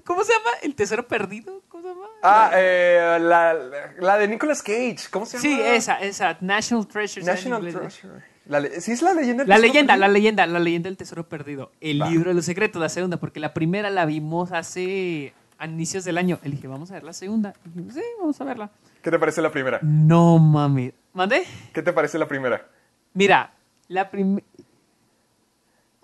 ¿Cómo 0.04 0.22
se 0.24 0.32
llama? 0.32 0.50
¿El 0.62 0.74
tesoro 0.74 1.06
perdido? 1.08 1.62
¿Cómo 1.68 1.82
se 1.82 1.88
llama? 1.90 2.06
Ah, 2.22 2.50
eh, 2.54 3.18
la, 3.20 3.54
la 3.98 4.18
de 4.18 4.28
Nicolas 4.28 4.62
Cage, 4.62 4.98
¿cómo 5.10 5.26
se 5.26 5.38
llama? 5.38 5.56
sí, 5.56 5.60
esa, 5.64 5.94
esa. 6.00 6.36
National 6.40 6.86
Treasure. 6.86 7.24
National 7.24 7.62
Treasure. 7.70 8.32
La 8.46 8.60
¿Sí 8.80 8.90
es 8.92 9.02
la 9.02 9.14
leyenda 9.14 9.44
del 9.44 9.48
La 9.48 9.54
tesoro 9.56 9.68
leyenda, 9.72 9.96
la 9.96 10.06
perdido? 10.06 10.12
leyenda, 10.14 10.46
la 10.48 10.58
leyenda 10.58 10.88
del 10.88 10.96
tesoro 10.96 11.28
perdido. 11.28 11.70
El 11.80 12.02
Va. 12.02 12.10
libro 12.10 12.30
de 12.30 12.34
los 12.34 12.44
secretos, 12.44 12.82
la 12.82 12.88
segunda, 12.88 13.16
porque 13.18 13.38
la 13.40 13.54
primera 13.54 13.88
la 13.90 14.04
vimos 14.04 14.50
hace 14.52 15.32
a 15.58 15.66
inicios 15.66 16.04
del 16.04 16.18
año. 16.18 16.38
Le 16.42 16.50
dije, 16.50 16.66
vamos 16.66 16.90
a 16.90 16.94
ver 16.94 17.04
la 17.04 17.12
segunda. 17.12 17.54
Y 17.64 17.80
dije, 17.80 17.92
sí, 18.00 18.02
vamos 18.18 18.40
a 18.40 18.44
verla. 18.44 18.70
¿Qué 19.00 19.10
te 19.12 19.18
parece 19.18 19.40
la 19.42 19.50
primera? 19.52 19.78
No 19.82 20.38
mames. 20.38 20.92
¿Mandé? 21.12 21.44
¿Qué 21.72 21.82
te 21.82 21.92
parece 21.92 22.18
la 22.18 22.26
primera? 22.26 22.68
Mira, 23.14 23.54
la 23.88 24.10
primera. 24.10 24.46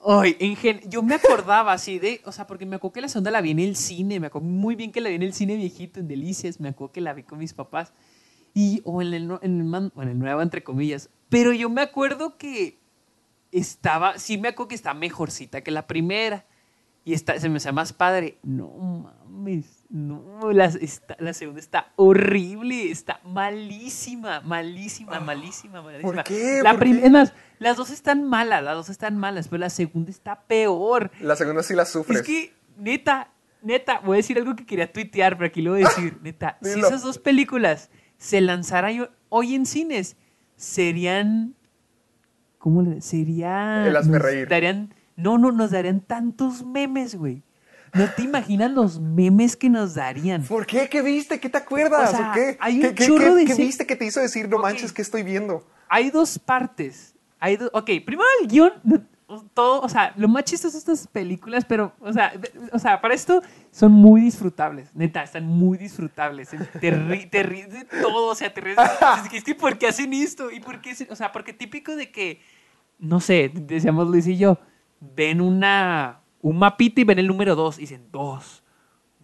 Ay, 0.07 0.37
en 0.39 0.55
gen... 0.57 0.81
yo 0.89 1.03
me 1.03 1.17
acordaba 1.17 1.73
así 1.73 1.99
de, 1.99 2.21
o 2.25 2.33
sea, 2.33 2.47
porque 2.47 2.67
me 2.67 2.77
acuerdo 2.77 2.93
que 2.93 3.01
la 3.01 3.09
segunda 3.09 3.31
la 3.31 3.41
vi 3.41 3.51
en 3.51 3.59
el 3.59 3.75
cine, 3.75 4.21
me 4.21 4.29
acuerdo 4.29 4.47
muy 4.47 4.77
bien 4.77 4.93
que 4.93 5.01
la 5.01 5.09
vi 5.09 5.17
en 5.17 5.23
el 5.23 5.33
cine 5.33 5.57
viejito, 5.57 5.99
en 5.99 6.07
Delicias, 6.09 6.61
me 6.61 6.69
acuerdo 6.69 6.93
que 6.93 7.01
la 7.01 7.15
vi 7.15 7.25
con 7.25 7.39
mis 7.39 7.53
papás, 7.53 7.93
y, 8.55 8.81
o 8.85 9.03
en 9.03 9.13
el, 9.15 9.39
en 9.43 9.59
el, 9.61 9.65
man- 9.65 9.93
o 9.97 10.03
en 10.03 10.11
el 10.11 10.19
nuevo, 10.19 10.41
entre 10.41 10.63
comillas, 10.63 11.11
pero 11.29 11.53
yo 11.53 11.69
me 11.69 11.83
acuerdo 11.83 12.39
que 12.39 12.79
estaba, 13.51 14.19
sí 14.19 14.39
me 14.39 14.49
acuerdo 14.49 14.69
que 14.69 14.75
está 14.77 14.95
mejorcita 14.95 15.63
que 15.63 15.71
la 15.71 15.87
primera, 15.87 16.45
y 17.05 17.15
está, 17.15 17.39
se 17.41 17.49
me 17.49 17.57
hace 17.57 17.73
más 17.73 17.93
padre. 17.93 18.39
No 18.43 18.69
mames, 18.69 19.78
No, 19.91 20.53
la, 20.53 20.67
está- 20.67 21.17
la 21.19 21.33
segunda 21.33 21.61
está 21.61 21.93
horrible, 21.97 22.91
está 22.91 23.21
malísima, 23.25 24.43
malísima, 24.43 25.19
malísima, 25.19 25.81
malísima. 25.81 26.25
qué? 26.25 26.61
La 26.63 26.75
¿Por 26.75 26.85
qué? 26.85 27.07
Es 27.07 27.11
más, 27.11 27.33
las 27.59 27.79
dos 27.79 27.91
están 27.91 28.23
malas, 28.25 28.63
las 28.63 28.75
dos 28.77 28.91
están 28.91 29.17
malas, 29.17 29.49
pero 29.49 29.61
la 29.61 29.71
segunda 29.71 30.11
está 30.11 30.43
peor. 30.43 31.11
La 31.21 31.37
segunda 31.37 31.63
sí 31.63 31.75
la 31.75 31.87
sufres. 31.87 32.21
Es 32.21 32.27
que, 32.27 32.53
neta, 32.77 33.31
neta, 33.63 34.01
voy 34.01 34.17
a 34.17 34.19
decir 34.19 34.37
algo 34.37 34.55
que 34.57 34.67
quería 34.67 34.93
tuitear, 34.93 35.39
pero 35.39 35.47
aquí 35.49 35.63
lo 35.63 35.71
voy 35.71 35.83
a 35.85 35.89
decir, 35.89 36.19
neta. 36.23 36.59
si 36.61 36.81
esas 36.81 37.03
dos 37.03 37.19
películas 37.19 37.91
se 38.19 38.43
lanzaran 38.43 39.09
hoy 39.31 39.55
en 39.55 39.65
cines, 39.65 40.17
serían. 40.57 41.55
¿Cómo 42.59 42.83
le 42.83 43.01
Sería. 43.01 43.87
El 43.87 43.97
hazme 43.97 44.19
reír. 44.19 44.49
Darían, 44.49 44.93
no, 45.17 45.39
no, 45.39 45.51
nos 45.51 45.71
darían 45.71 46.01
tantos 46.01 46.67
memes, 46.67 47.15
güey. 47.15 47.43
No 47.95 48.09
te 48.15 48.23
imaginas 48.23 48.71
los 48.71 49.01
memes 49.01 49.57
que 49.57 49.69
nos 49.71 49.95
darían. 49.95 50.43
¿Por 50.45 50.67
qué? 50.67 50.89
¿Qué 50.89 51.03
viste? 51.03 51.41
¿Qué 51.41 51.49
te 51.49 51.59
acuerdas? 51.59 52.13
O 52.13 52.17
sea, 52.17 52.31
¿O 52.31 52.35
qué? 52.35 52.57
hay 52.61 52.85
un 52.85 52.95
¿Qué, 52.95 53.07
chorro 53.07 53.35
qué- 53.35 53.35
de 53.35 53.45
qué 53.47 53.55
viste 53.55 53.87
que 53.87 53.97
te 53.97 54.05
hizo 54.07 54.21
decir, 54.21 54.49
no 54.49 54.59
manches, 54.59 54.93
¿qué 54.93 55.03
estoy 55.03 55.23
viendo? 55.23 55.67
Hay 55.89 56.11
dos 56.11 56.39
partes. 56.39 57.15
Hay 57.41 57.57
dos. 57.57 57.71
Ok, 57.73 57.91
primero 58.05 58.29
el 58.43 58.49
guion. 58.49 58.73
Todo, 59.53 59.83
o 59.83 59.89
sea, 59.91 60.15
lo 60.17 60.27
más 60.27 60.45
chistoso 60.45 60.73
de 60.73 60.79
estas 60.79 61.07
películas, 61.07 61.67
pero, 61.67 61.93
o 62.01 62.11
sea, 62.15 62.31
de- 62.31 62.51
o 62.73 62.79
sea, 62.79 62.99
para 62.99 63.13
esto 63.13 63.43
son 63.71 63.93
muy 63.93 64.23
disfrutables. 64.23 64.89
Neta, 64.95 65.23
están 65.23 65.45
muy 65.47 65.77
disfrutables. 65.77 66.49
Te, 66.49 66.59
ri- 66.95 67.29
te 67.29 67.43
ríes 67.43 67.71
de 67.71 67.85
todo, 67.85 68.29
o 68.29 68.35
sea, 68.35 68.53
te 68.55 68.63
ríes 68.63 68.77
de 68.79 68.83
es 68.83 69.29
que, 69.29 69.37
es 69.37 69.45
que, 69.45 69.55
¿por 69.55 69.77
qué 69.77 69.89
hacen 69.89 70.15
esto? 70.15 70.51
¿Y 70.51 70.61
por 70.61 70.81
qué? 70.81 70.95
O 71.11 71.15
sea, 71.15 71.31
porque 71.31 71.53
típico 71.53 71.95
de 71.95 72.11
que, 72.11 72.41
no 72.99 73.21
sé, 73.21 73.51
decíamos 73.55 74.09
Luis 74.09 74.27
y 74.27 74.39
yo, 74.39 74.59
ven 75.15 75.43
una, 75.43 76.18
un 76.41 76.59
mapita 76.59 77.01
y 77.01 77.05
ven 77.05 77.19
el 77.19 77.27
número 77.27 77.55
dos 77.55 77.79
y 77.79 77.83
dicen, 77.83 78.09
dos. 78.11 78.63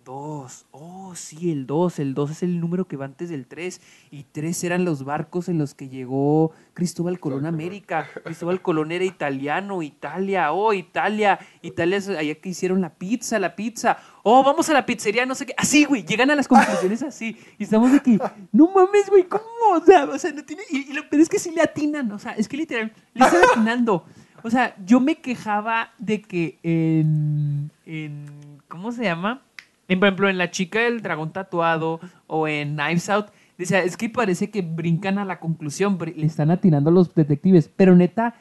Dos. 0.04 0.66
Oh, 0.70 1.14
sí, 1.14 1.50
el 1.50 1.66
2. 1.66 1.98
El 1.98 2.12
2 2.12 2.30
es 2.30 2.42
el 2.42 2.60
número 2.60 2.86
que 2.86 2.96
va 2.98 3.06
antes 3.06 3.30
del 3.30 3.46
3. 3.46 3.80
Y 4.10 4.24
3 4.24 4.64
eran 4.64 4.84
los 4.84 5.04
barcos 5.04 5.48
en 5.48 5.56
los 5.56 5.74
que 5.74 5.88
llegó 5.88 6.52
Cristóbal 6.74 7.18
Colón 7.18 7.46
a 7.46 7.48
América. 7.48 8.06
Cristóbal 8.22 8.60
Colón 8.60 8.92
era 8.92 9.04
italiano. 9.04 9.82
Italia. 9.82 10.52
Oh, 10.52 10.74
Italia. 10.74 11.38
Italia 11.62 11.96
es 11.96 12.08
allá 12.10 12.34
que 12.34 12.50
hicieron 12.50 12.82
la 12.82 12.90
pizza, 12.90 13.38
la 13.38 13.56
pizza. 13.56 13.96
Oh, 14.22 14.44
vamos 14.44 14.68
a 14.68 14.74
la 14.74 14.84
pizzería, 14.84 15.24
no 15.24 15.34
sé 15.34 15.46
qué. 15.46 15.54
Así, 15.56 15.86
güey. 15.86 16.04
Llegan 16.04 16.30
a 16.30 16.36
las 16.36 16.48
conclusiones 16.48 17.02
así. 17.02 17.38
Y 17.58 17.64
estamos 17.64 17.90
de 17.90 18.00
que, 18.00 18.18
no 18.52 18.70
mames, 18.74 19.08
güey, 19.08 19.24
¿cómo? 19.24 19.44
O 19.74 19.84
sea, 19.86 20.04
o 20.04 20.18
sea, 20.18 20.32
no 20.32 20.44
tiene. 20.44 20.64
Y, 20.70 20.90
y 20.90 20.92
lo 20.92 21.08
peor 21.08 21.22
es 21.22 21.30
que 21.30 21.38
sí 21.38 21.50
le 21.50 21.62
atinan. 21.62 22.12
O 22.12 22.18
sea, 22.18 22.32
es 22.32 22.46
que 22.46 22.58
literal, 22.58 22.92
le 23.14 23.24
están 23.24 23.40
atinando. 23.52 24.04
O 24.44 24.50
sea, 24.50 24.76
yo 24.84 25.00
me 25.00 25.16
quejaba 25.16 25.94
de 25.98 26.20
que 26.20 26.58
en. 26.62 27.70
en 27.86 28.26
¿Cómo 28.68 28.92
se 28.92 29.04
llama? 29.04 29.40
En, 29.88 29.98
por 29.98 30.08
ejemplo, 30.08 30.28
en 30.28 30.36
La 30.36 30.50
chica 30.50 30.80
del 30.80 31.00
dragón 31.00 31.32
tatuado 31.32 31.98
o 32.26 32.46
en 32.46 32.76
Knives 32.76 33.08
Out, 33.08 33.28
decía, 33.56 33.82
es 33.82 33.96
que 33.96 34.10
parece 34.10 34.50
que 34.50 34.60
brincan 34.60 35.18
a 35.18 35.24
la 35.24 35.40
conclusión, 35.40 35.98
le 35.98 36.26
están 36.26 36.50
atinando 36.50 36.90
los 36.90 37.14
detectives, 37.14 37.70
pero 37.74 37.96
neta, 37.96 38.34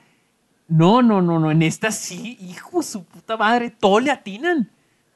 no, 0.67 1.01
no, 1.01 1.21
no, 1.21 1.39
no, 1.39 1.51
en 1.51 1.61
esta 1.61 1.89
sí, 1.91 2.37
hijo 2.41 2.83
su 2.83 3.05
puta 3.05 3.37
madre, 3.37 3.69
todo 3.69 4.01
le 4.01 4.11
atinan, 4.11 4.69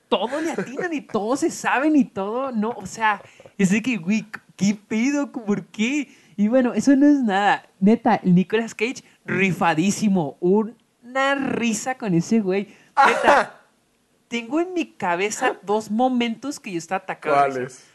todo 0.08 0.39
le 0.39 0.52
atinan 0.52 0.93
y 0.93 1.02
todos 1.02 1.41
se 1.41 1.52
saben 1.52 1.97
y 1.97 2.06
todo, 2.06 2.54
no, 2.54 2.69
o 2.69 2.86
sea, 2.86 3.21
es 3.58 3.71
de 3.71 3.82
que, 3.82 3.97
güey, 3.97 4.26
¿qué 4.56 4.78
pedo? 4.88 5.34
¿Por 5.34 5.65
qué? 5.65 6.08
Y 6.38 6.47
bueno, 6.47 6.73
eso 6.73 6.95
no 6.95 7.06
es 7.08 7.19
nada, 7.23 7.67
neta, 7.80 8.15
el 8.23 8.36
Nicolas 8.36 8.73
Cage, 8.76 9.04
rifadísimo, 9.26 10.38
una 10.39 11.34
risa 11.36 11.97
con 11.97 12.13
ese 12.13 12.39
güey, 12.41 12.67
neta. 13.08 13.62
Tengo 14.28 14.60
en 14.60 14.73
mi 14.73 14.86
cabeza 14.86 15.56
dos 15.63 15.89
momentos 15.89 16.60
que 16.60 16.71
yo 16.73 16.78
estaba 16.78 17.00
atacado. 17.04 17.36
¿Cuáles? 17.38 17.86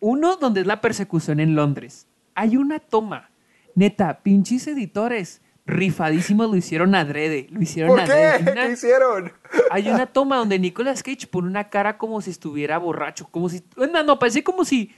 Uno 0.00 0.36
donde 0.36 0.60
es 0.62 0.66
la 0.66 0.80
persecución 0.80 1.38
en 1.40 1.54
Londres. 1.54 2.06
Hay 2.34 2.56
una 2.56 2.80
toma. 2.80 3.30
Neta, 3.76 4.20
pinches 4.22 4.66
editores. 4.66 5.40
Rifadísimos 5.64 6.50
lo 6.50 6.56
hicieron 6.56 6.94
adrede. 6.96 7.46
Lo 7.50 7.62
hicieron 7.62 7.90
¿Por 7.92 8.00
adrede. 8.00 8.44
qué? 8.44 8.50
Una- 8.50 8.66
¿Qué 8.66 8.72
hicieron? 8.72 9.32
hay 9.70 9.88
una 9.88 10.06
toma 10.06 10.36
donde 10.36 10.58
Nicolas 10.58 11.02
Cage 11.02 11.26
pone 11.28 11.46
una 11.48 11.70
cara 11.70 11.96
como 11.98 12.20
si 12.20 12.30
estuviera 12.30 12.78
borracho, 12.78 13.28
como 13.30 13.48
si, 13.48 13.62
no, 13.76 14.02
no, 14.02 14.18
parece 14.18 14.42
como 14.44 14.64
si, 14.64 14.92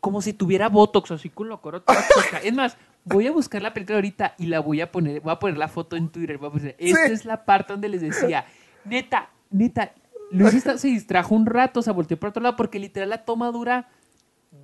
como 0.00 0.22
si 0.22 0.32
tuviera 0.32 0.68
botox, 0.68 1.10
así 1.10 1.28
con 1.30 1.48
la 1.48 1.60
cara 1.60 1.80
toda 1.80 2.04
chueca. 2.14 2.38
Es 2.38 2.52
más, 2.54 2.76
voy 3.04 3.26
a 3.26 3.32
buscar 3.32 3.62
la 3.62 3.72
película 3.74 3.96
ahorita 3.96 4.34
y 4.38 4.46
la 4.46 4.60
voy 4.60 4.80
a 4.80 4.90
poner, 4.92 5.20
voy 5.20 5.32
a 5.32 5.38
poner 5.38 5.58
la 5.58 5.68
foto 5.68 5.96
en 5.96 6.08
Twitter. 6.08 6.38
Voy 6.38 6.48
a 6.48 6.52
poner, 6.52 6.76
esta 6.78 7.06
Sí. 7.06 7.12
es 7.12 7.24
la 7.24 7.44
parte 7.44 7.72
donde 7.72 7.88
les 7.88 8.00
decía, 8.00 8.44
neta, 8.84 9.30
neta, 9.50 9.92
Luis 10.30 10.54
está- 10.54 10.78
se 10.78 10.88
distrajo 10.88 11.34
un 11.34 11.46
rato, 11.46 11.82
se 11.82 11.90
volteó 11.90 12.18
por 12.18 12.28
otro 12.30 12.42
lado 12.42 12.54
porque 12.56 12.78
literal 12.78 13.08
la 13.10 13.24
toma 13.24 13.50
dura 13.50 13.88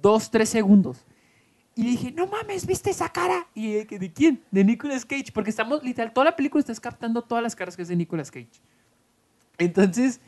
dos, 0.02 0.30
tres 0.30 0.48
segundos. 0.50 1.04
Y 1.76 1.82
le 1.82 1.90
dije, 1.90 2.12
no 2.12 2.26
mames, 2.28 2.66
¿viste 2.66 2.90
esa 2.90 3.08
cara? 3.08 3.48
Y 3.52 3.72
de, 3.72 3.86
que, 3.88 3.98
¿de 3.98 4.12
quién? 4.12 4.40
De 4.52 4.62
Nicolas 4.62 5.04
Cage. 5.04 5.32
Porque 5.34 5.50
estamos, 5.50 5.82
literal, 5.82 6.12
toda 6.12 6.26
la 6.26 6.36
película 6.36 6.60
estás 6.60 6.78
captando 6.78 7.22
todas 7.22 7.42
las 7.42 7.56
caras 7.56 7.74
que 7.74 7.82
es 7.82 7.88
de 7.88 7.96
Nicolas 7.96 8.30
Cage. 8.30 8.60
Entonces, 9.58 10.20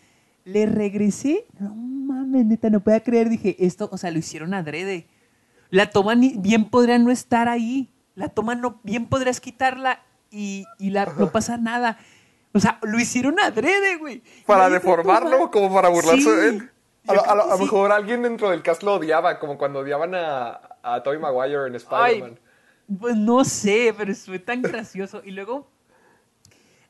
le 0.46 0.64
regresé. 0.64 1.44
No 1.60 1.74
mames, 1.74 2.46
neta, 2.46 2.70
no 2.70 2.80
podía 2.80 3.00
creer. 3.00 3.28
Dije, 3.28 3.56
esto, 3.58 3.90
o 3.92 3.98
sea, 3.98 4.10
lo 4.10 4.18
hicieron 4.18 4.54
adrede. 4.54 5.06
La 5.68 5.90
toma 5.90 6.14
ni, 6.14 6.34
bien 6.38 6.70
podría 6.70 6.98
no 6.98 7.10
estar 7.10 7.48
ahí. 7.48 7.90
La 8.14 8.28
toma 8.30 8.54
no, 8.54 8.80
bien 8.82 9.06
podrías 9.06 9.40
quitarla 9.40 10.00
y, 10.30 10.64
y 10.78 10.90
la, 10.90 11.04
no 11.18 11.30
pasa 11.32 11.58
nada. 11.58 11.98
O 12.54 12.60
sea, 12.60 12.78
lo 12.82 12.98
hicieron 12.98 13.38
adrede, 13.40 13.96
güey. 13.96 14.22
¿Para 14.46 14.70
deformarlo? 14.70 15.50
¿Como 15.50 15.74
para 15.74 15.90
burlarse 15.90 16.22
Sí, 16.22 16.30
de 16.30 16.48
él? 16.48 16.70
A, 17.08 17.12
lo- 17.14 17.20
a 17.20 17.24
creo 17.24 17.36
lo- 17.36 17.42
que 17.42 17.48
a 17.48 17.52
lo 17.52 17.56
sí. 17.58 17.62
mejor 17.64 17.92
alguien 17.92 18.22
dentro 18.22 18.48
del 18.50 18.62
cast 18.62 18.82
lo 18.82 18.94
odiaba, 18.94 19.38
como 19.38 19.58
cuando 19.58 19.80
odiaban 19.80 20.14
a, 20.14 20.60
a 20.82 21.02
Tobey 21.02 21.18
Maguire 21.18 21.66
en 21.66 21.74
Spider-Man. 21.74 22.38
Pues 23.00 23.16
no 23.16 23.44
sé, 23.44 23.92
pero 23.98 24.14
fue 24.14 24.38
tan 24.38 24.62
gracioso. 24.62 25.20
Y 25.24 25.32
luego 25.32 25.68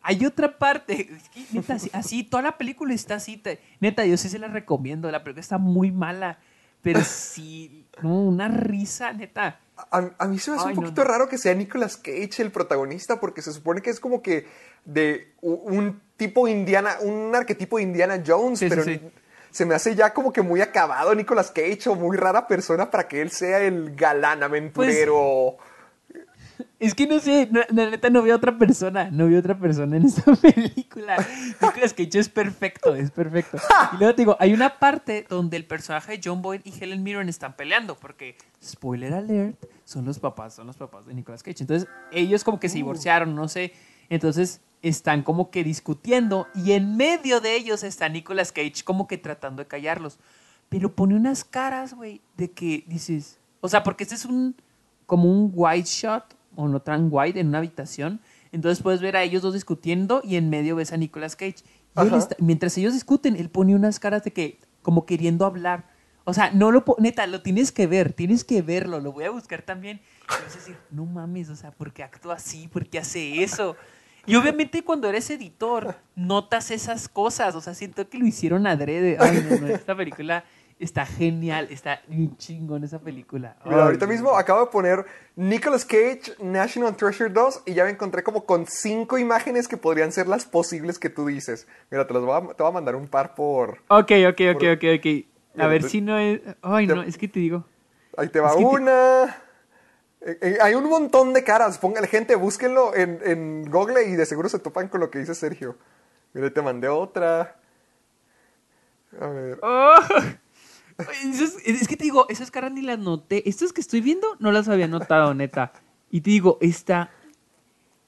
hay 0.07 0.25
otra 0.25 0.57
parte. 0.59 1.11
neta, 1.53 1.75
así, 1.75 1.91
así, 1.93 2.25
toda 2.25 2.43
la 2.43 2.57
película 2.59 2.95
está 2.95 3.17
así. 3.17 3.37
te- 3.37 3.61
neta, 3.81 4.05
yo 4.07 4.17
sí 4.17 4.29
se 4.29 4.39
la 4.39 4.49
recomiendo. 4.49 5.11
La 5.11 5.23
película 5.25 5.41
está 5.41 5.59
muy 5.59 5.91
mala. 5.91 6.39
Pero 6.83 7.03
sí, 7.03 7.85
no, 8.03 8.23
una 8.25 8.47
risa, 8.49 9.13
neta. 9.13 9.59
A, 9.91 10.11
a 10.19 10.27
mí 10.27 10.39
se 10.39 10.51
me 10.53 10.57
hace 10.59 10.69
Ay, 10.69 10.75
un 10.75 10.83
poquito 10.85 11.03
no. 11.05 11.09
raro 11.11 11.29
que 11.29 11.37
sea 11.37 11.53
Nicolas 11.55 11.97
Cage 11.97 12.31
el 12.43 12.51
protagonista, 12.53 13.19
porque 13.21 13.43
se 13.43 13.53
supone 13.53 13.83
que 13.83 13.91
es 13.91 13.99
como 14.01 14.23
que 14.23 14.47
de 14.85 15.33
un 15.43 16.01
tipo 16.17 16.47
Indiana, 16.49 16.97
un 17.03 17.35
arquetipo 17.35 17.77
de 17.79 17.83
Indiana 17.83 18.23
Jones, 18.25 18.61
Sí, 18.61 18.67
pero 18.69 18.85
sí. 18.85 19.01
se 19.51 19.67
me 19.67 19.75
hace 19.75 19.97
ya 19.97 20.15
como 20.15 20.33
que 20.33 20.43
muy 20.43 20.61
acabado 20.61 21.13
Nicolas 21.15 21.51
Cage 21.51 21.89
o 21.89 21.95
muy 21.97 22.17
rara 22.17 22.47
persona 22.47 22.89
para 22.91 23.09
que 23.09 23.21
él 23.21 23.31
sea 23.31 23.59
el 23.61 23.97
galán 23.97 24.43
aventurero. 24.45 25.57
Es 26.79 26.95
que 26.95 27.07
no 27.07 27.19
sé, 27.21 27.49
no- 27.51 27.61
la 27.71 27.91
neta 27.91 28.11
no 28.11 28.23
veo 28.23 28.37
otra 28.37 28.57
persona, 28.59 29.11
no 29.11 29.27
veo 29.27 29.39
otra 29.39 29.59
persona 29.59 29.97
en 29.97 30.05
esta 30.07 30.35
película. 30.37 31.17
Nicolas 31.61 31.95
Cage 31.95 32.19
es 32.19 32.29
perfecto, 32.29 32.95
es 32.95 33.11
perfecto. 33.11 33.59
Y 33.95 33.97
luego 33.99 34.15
te 34.15 34.23
digo, 34.23 34.37
hay 34.39 34.53
una 34.53 34.79
parte 34.79 35.27
donde 35.29 35.57
el 35.57 35.65
personaje 35.67 36.13
de 36.13 36.21
John 36.23 36.43
Boyd 36.43 36.61
y 36.65 36.73
Helen 36.79 37.03
Mirren 37.03 37.29
están 37.29 37.57
peleando, 37.57 37.97
porque, 37.97 38.37
spoiler 38.63 39.15
alert, 39.15 39.65
son 39.85 40.05
los 40.05 40.19
papás, 40.19 40.55
son 40.55 40.67
los 40.67 40.77
papás 40.77 41.07
de 41.07 41.15
Nicolas 41.15 41.43
Cage. 41.43 41.63
Entonces, 41.63 41.89
ellos 42.13 42.45
como 42.45 42.61
que 42.61 42.69
se 42.69 42.77
divorciaron, 42.77 43.35
no 43.35 43.49
sé. 43.49 43.73
Entonces, 44.09 44.61
están 44.83 45.23
como 45.23 45.51
que 45.51 45.65
discutiendo 45.65 46.47
y 46.55 46.73
en 46.73 46.97
medio 46.97 47.41
de 47.41 47.57
ellos 47.57 47.83
está 47.83 48.09
Nicolas 48.09 48.53
Cage 48.53 48.85
como 48.85 49.07
que 49.09 49.19
tratando 49.19 49.63
de 49.63 49.67
callarlos. 49.69 50.19
Pero 50.69 50.95
pone 50.95 51.15
unas 51.15 51.45
caras, 51.45 51.95
güey, 51.95 52.21
de 52.37 52.51
que 52.51 52.85
dices, 52.87 53.39
o 53.61 53.69
sea, 53.69 53.83
porque 53.83 54.03
este 54.05 54.15
es 54.17 54.25
un, 54.25 54.55
como 55.07 55.31
un 55.31 55.51
wide 55.55 55.85
shot 55.85 56.25
o 56.57 56.69
no 56.69 56.81
tan 56.81 57.09
wide 57.11 57.39
en 57.41 57.49
una 57.49 57.59
habitación. 57.59 58.21
Entonces 58.53 58.83
puedes 58.83 59.01
ver 59.01 59.17
a 59.17 59.23
ellos 59.23 59.43
dos 59.43 59.55
discutiendo 59.55 60.21
y 60.25 60.37
en 60.37 60.51
medio 60.51 60.77
ves 60.77 60.93
a 60.93 60.97
Nicolas 60.97 61.37
Cage. 61.37 61.57
Y 61.97 62.01
él 62.01 62.15
está- 62.15 62.37
mientras 62.39 62.77
ellos 62.79 62.93
discuten, 62.95 63.37
él 63.37 63.49
pone 63.51 63.75
unas 63.75 63.99
caras 64.01 64.25
de 64.25 64.33
que, 64.33 64.61
como 64.83 65.07
queriendo 65.07 65.47
hablar. 65.47 65.85
O 66.25 66.35
sea, 66.35 66.51
no 66.51 66.73
lo, 66.73 66.85
neta, 66.99 67.27
lo 67.29 67.41
tienes 67.43 67.71
que 67.71 67.87
ver, 67.87 68.13
tienes 68.13 68.43
que 68.45 68.61
verlo, 68.63 68.99
lo 69.01 69.13
voy 69.13 69.25
a 69.25 69.31
buscar 69.31 69.63
también. 69.63 70.01
Y 70.25 70.43
vas 70.45 70.55
a 70.55 70.59
decir, 70.59 70.77
no 70.91 71.07
mames, 71.07 71.49
o 71.51 71.57
sea, 71.57 71.71
¿por 71.71 71.93
qué 71.93 72.03
actúa 72.03 72.35
así? 72.35 72.67
¿Por 72.69 72.89
qué 72.89 72.99
hace 72.99 73.43
eso? 73.45 73.77
Y 74.27 74.35
obviamente 74.35 74.83
cuando 74.83 75.09
eres 75.09 75.31
editor, 75.31 75.95
notas 76.17 76.73
esas 76.73 77.09
cosas. 77.09 77.55
O 77.55 77.61
sea, 77.61 77.75
siento 77.75 78.09
que 78.09 78.19
lo 78.19 78.27
hicieron 78.27 78.67
adrede. 78.67 79.17
Ay, 79.21 79.47
no, 79.49 79.57
no, 79.61 79.67
esta 79.69 79.97
película 79.97 80.45
está 80.79 81.07
genial, 81.07 81.69
está 81.71 82.01
bien 82.07 82.37
chingón 82.37 82.85
esa 82.85 82.99
película. 83.01 83.57
Mira, 83.65 83.85
ahorita 83.85 84.07
mismo 84.07 84.37
acabo 84.37 84.61
de 84.61 84.67
poner 84.67 85.07
Nicolas 85.37 85.85
Cage 85.85 86.35
National 86.41 86.97
Treasure 86.97 87.31
2 87.31 87.63
y 87.67 87.75
ya 87.75 87.85
me 87.85 87.91
encontré 87.91 88.23
como 88.23 88.45
con 88.45 88.67
cinco 88.67 89.17
imágenes 89.19 89.69
que 89.69 89.77
podrían 89.77 90.13
ser 90.13 90.27
las 90.29 90.45
posibles 90.45 90.99
que 90.99 91.09
tú 91.11 91.27
dices. 91.27 91.67
Mira, 91.91 92.07
te 92.07 92.13
las 92.15 92.23
voy 92.23 92.33
a, 92.37 92.55
te 92.55 92.63
voy 92.63 92.71
a 92.71 92.75
mandar 92.75 92.95
un 92.97 93.09
par 93.09 93.35
por... 93.35 93.79
Ok, 93.89 94.13
ok, 94.29 94.41
ok, 94.55 94.61
Por- 94.61 94.69
ok, 94.71 94.85
ok. 94.99 95.07
A 95.07 95.57
Mira, 95.57 95.69
ver 95.69 95.83
te- 95.83 95.89
si 95.89 96.01
no 96.03 96.19
es... 96.19 96.41
Ay, 96.63 96.87
te- 96.87 96.95
no, 96.95 97.03
es 97.03 97.17
que 97.17 97.29
te 97.29 97.41
digo. 97.41 97.65
Ahí 98.19 98.29
te 98.29 98.41
va 98.41 98.55
una. 98.55 99.25
Eh, 100.21 100.39
eh, 100.41 100.59
hay 100.61 100.75
un 100.75 100.89
montón 100.89 101.33
de 101.33 101.43
caras. 101.45 101.79
Póngale 101.79 102.07
gente, 102.07 102.35
búsquenlo 102.35 102.95
en, 102.95 103.21
en 103.25 103.71
Google 103.71 104.03
y 104.05 104.13
de 104.17 104.27
seguro 104.27 104.49
se 104.49 104.59
topan 104.59 104.89
con 104.89 105.01
lo 105.01 105.11
que 105.11 105.19
dice 105.19 105.35
Sergio. 105.35 105.77
Mira, 106.35 106.51
te 106.51 106.61
mandé 106.63 106.89
otra. 106.89 107.57
A 109.21 109.27
ver. 109.29 109.59
Oh, 109.63 109.95
Es 110.99 111.89
que 111.89 111.97
te 111.97 112.05
digo, 112.05 112.27
esas 112.29 112.51
caras 112.51 112.73
ni 112.73 112.83
las 112.83 112.99
noté. 112.99 113.49
Estas 113.49 113.73
que 113.73 113.81
estoy 113.81 114.01
viendo 114.01 114.27
no 114.39 114.53
las 114.53 114.69
había 114.69 114.89
notado, 114.89 115.35
neta. 115.35 115.73
Y 116.11 116.23
te 116.23 116.31
digo, 116.31 116.59
esta. 116.61 117.11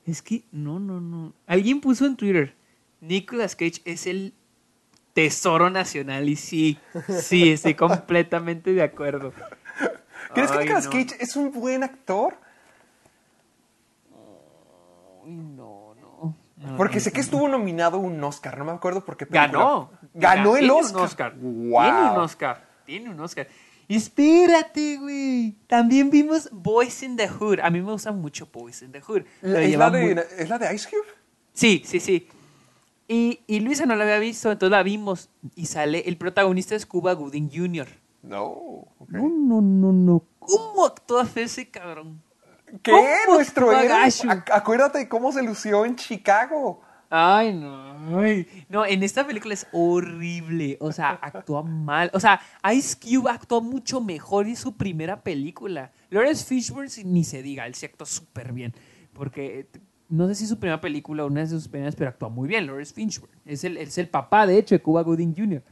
Es 0.07 0.23
que, 0.23 0.45
no, 0.53 0.81
no, 0.81 1.01
no. 1.01 1.35
Alguien 1.47 1.81
puso 1.81 2.07
en 2.07 2.17
Twitter: 2.17 2.55
Nicolas 3.01 3.57
Cage 3.57 3.83
es 3.85 4.07
el 4.07 4.35
tesoro 5.13 5.69
nacional. 5.69 6.29
Y 6.29 6.37
sí, 6.37 6.79
sí, 7.21 7.51
estoy 7.51 7.75
completamente 7.75 8.73
de 8.73 8.83
acuerdo. 8.83 9.33
¿Crees 10.35 10.51
que 10.51 10.59
Nicolas 10.59 10.87
no. 10.87 10.91
Cage 10.93 11.17
es 11.21 11.37
un 11.37 11.53
buen 11.53 11.85
actor? 11.85 12.37
No, 15.27 15.95
no. 16.01 16.37
No, 16.57 16.77
Porque 16.77 16.97
no, 16.97 17.01
sé 17.01 17.13
que 17.13 17.21
estuvo 17.21 17.47
nominado 17.47 17.99
un 17.99 18.23
Oscar, 18.25 18.59
no 18.59 18.65
me 18.65 18.73
acuerdo 18.73 19.05
por 19.05 19.17
qué 19.17 19.27
película. 19.27 19.47
Ganó. 19.47 19.91
Ganó 20.13 20.57
el 20.57 20.67
Tiene 20.67 20.75
un 20.75 20.81
Oscar. 20.81 21.03
Oscar. 21.03 21.35
Wow. 21.37 21.83
Tiene 21.83 22.11
un 22.11 22.19
Oscar. 22.19 22.68
Tiene 22.89 23.11
un 23.11 23.21
Oscar. 23.21 23.47
Espérate, 23.87 24.97
güey. 24.97 25.55
También 25.67 26.09
vimos 26.09 26.49
Boys 26.51 27.03
in 27.03 27.19
the 27.19 27.29
Hood. 27.29 27.61
A 27.63 27.69
mí 27.69 27.83
me 27.83 27.93
gusta 27.93 28.13
mucho 28.13 28.49
Boys 28.51 28.81
in 28.81 28.93
the 28.93 29.03
Hood. 29.03 29.25
Lo 29.43 29.59
¿Es 29.59 29.77
la, 29.77 29.91
muy- 29.91 30.15
de, 30.15 30.25
¿Es 30.39 30.49
la 30.49 30.59
de 30.59 30.75
Ice 30.75 30.89
Cube? 30.89 31.07
Sí, 31.53 31.83
sí, 31.85 32.01
sí. 32.01 32.27
Y, 33.07 33.41
y 33.47 33.61
Luisa 33.61 33.85
no 33.85 33.95
la 33.95 34.05
había 34.05 34.19
visto, 34.19 34.51
entonces 34.51 34.71
la 34.71 34.83
vimos. 34.83 35.29
Y 35.55 35.67
sale, 35.67 36.05
el 36.09 36.17
protagonista 36.17 36.75
es 36.75 36.87
Cuba 36.87 37.13
Gooding 37.13 37.51
Jr. 37.55 37.89
No. 38.23 38.87
No, 39.09 39.29
no, 39.29 39.61
no, 39.61 39.93
no. 39.93 40.23
¿Cómo 40.39 40.87
actuó 40.87 41.21
ese 41.35 41.69
cabrón? 41.69 42.23
¿Qué? 42.83 42.91
¿Cómo 42.91 43.35
Nuestro 43.35 43.71
actúa 43.71 44.07
héroe. 44.07 44.43
Acuérdate 44.51 45.09
cómo 45.11 45.31
se 45.31 45.43
lució 45.43 45.85
en 45.85 45.95
Chicago. 45.97 46.81
Ay, 47.11 47.55
no. 47.55 47.99
No, 48.69 48.85
en 48.85 49.03
esta 49.03 49.27
película 49.27 49.55
es 49.55 49.67
horrible. 49.73 50.77
O 50.81 50.93
sea, 50.93 51.13
actúa 51.23 51.63
mal. 51.63 52.11
O 52.13 52.21
sea, 52.21 52.41
Ice 52.75 52.97
Cube 53.01 53.31
actuó 53.31 53.61
mucho 53.61 54.01
mejor 54.01 54.47
en 54.47 54.57
su 54.57 54.77
primera 54.77 55.23
película. 55.23 55.93
Lawrence 56.11 56.45
Fishburne 56.45 56.91
ni 57.05 57.25
se 57.25 57.43
diga, 57.43 57.67
él 57.67 57.75
sí 57.75 57.87
actuó 57.87 58.07
súper 58.07 58.53
bien. 58.53 58.75
Porque 59.15 59.61
eh, 59.61 59.67
no 60.09 60.29
sé 60.29 60.35
si 60.35 60.45
es 60.45 60.51
su 60.51 60.59
primera 60.59 60.81
película 60.81 61.25
o 61.25 61.29
una 61.29 61.41
de 61.41 61.49
sus 61.49 61.69
primeras, 61.69 61.97
pero 61.97 62.11
actúa 62.11 62.29
muy 62.29 62.47
bien. 62.47 62.67
Lawrence 62.67 62.95
Fishburne. 62.95 63.35
Es 63.47 63.65
el, 63.65 63.79
es 63.79 63.97
el 63.97 64.09
papá, 64.09 64.47
de 64.47 64.59
hecho, 64.59 64.75
de 64.75 64.83
Cuba 64.83 65.03
Gooding 65.03 65.35
Jr. 65.35 65.63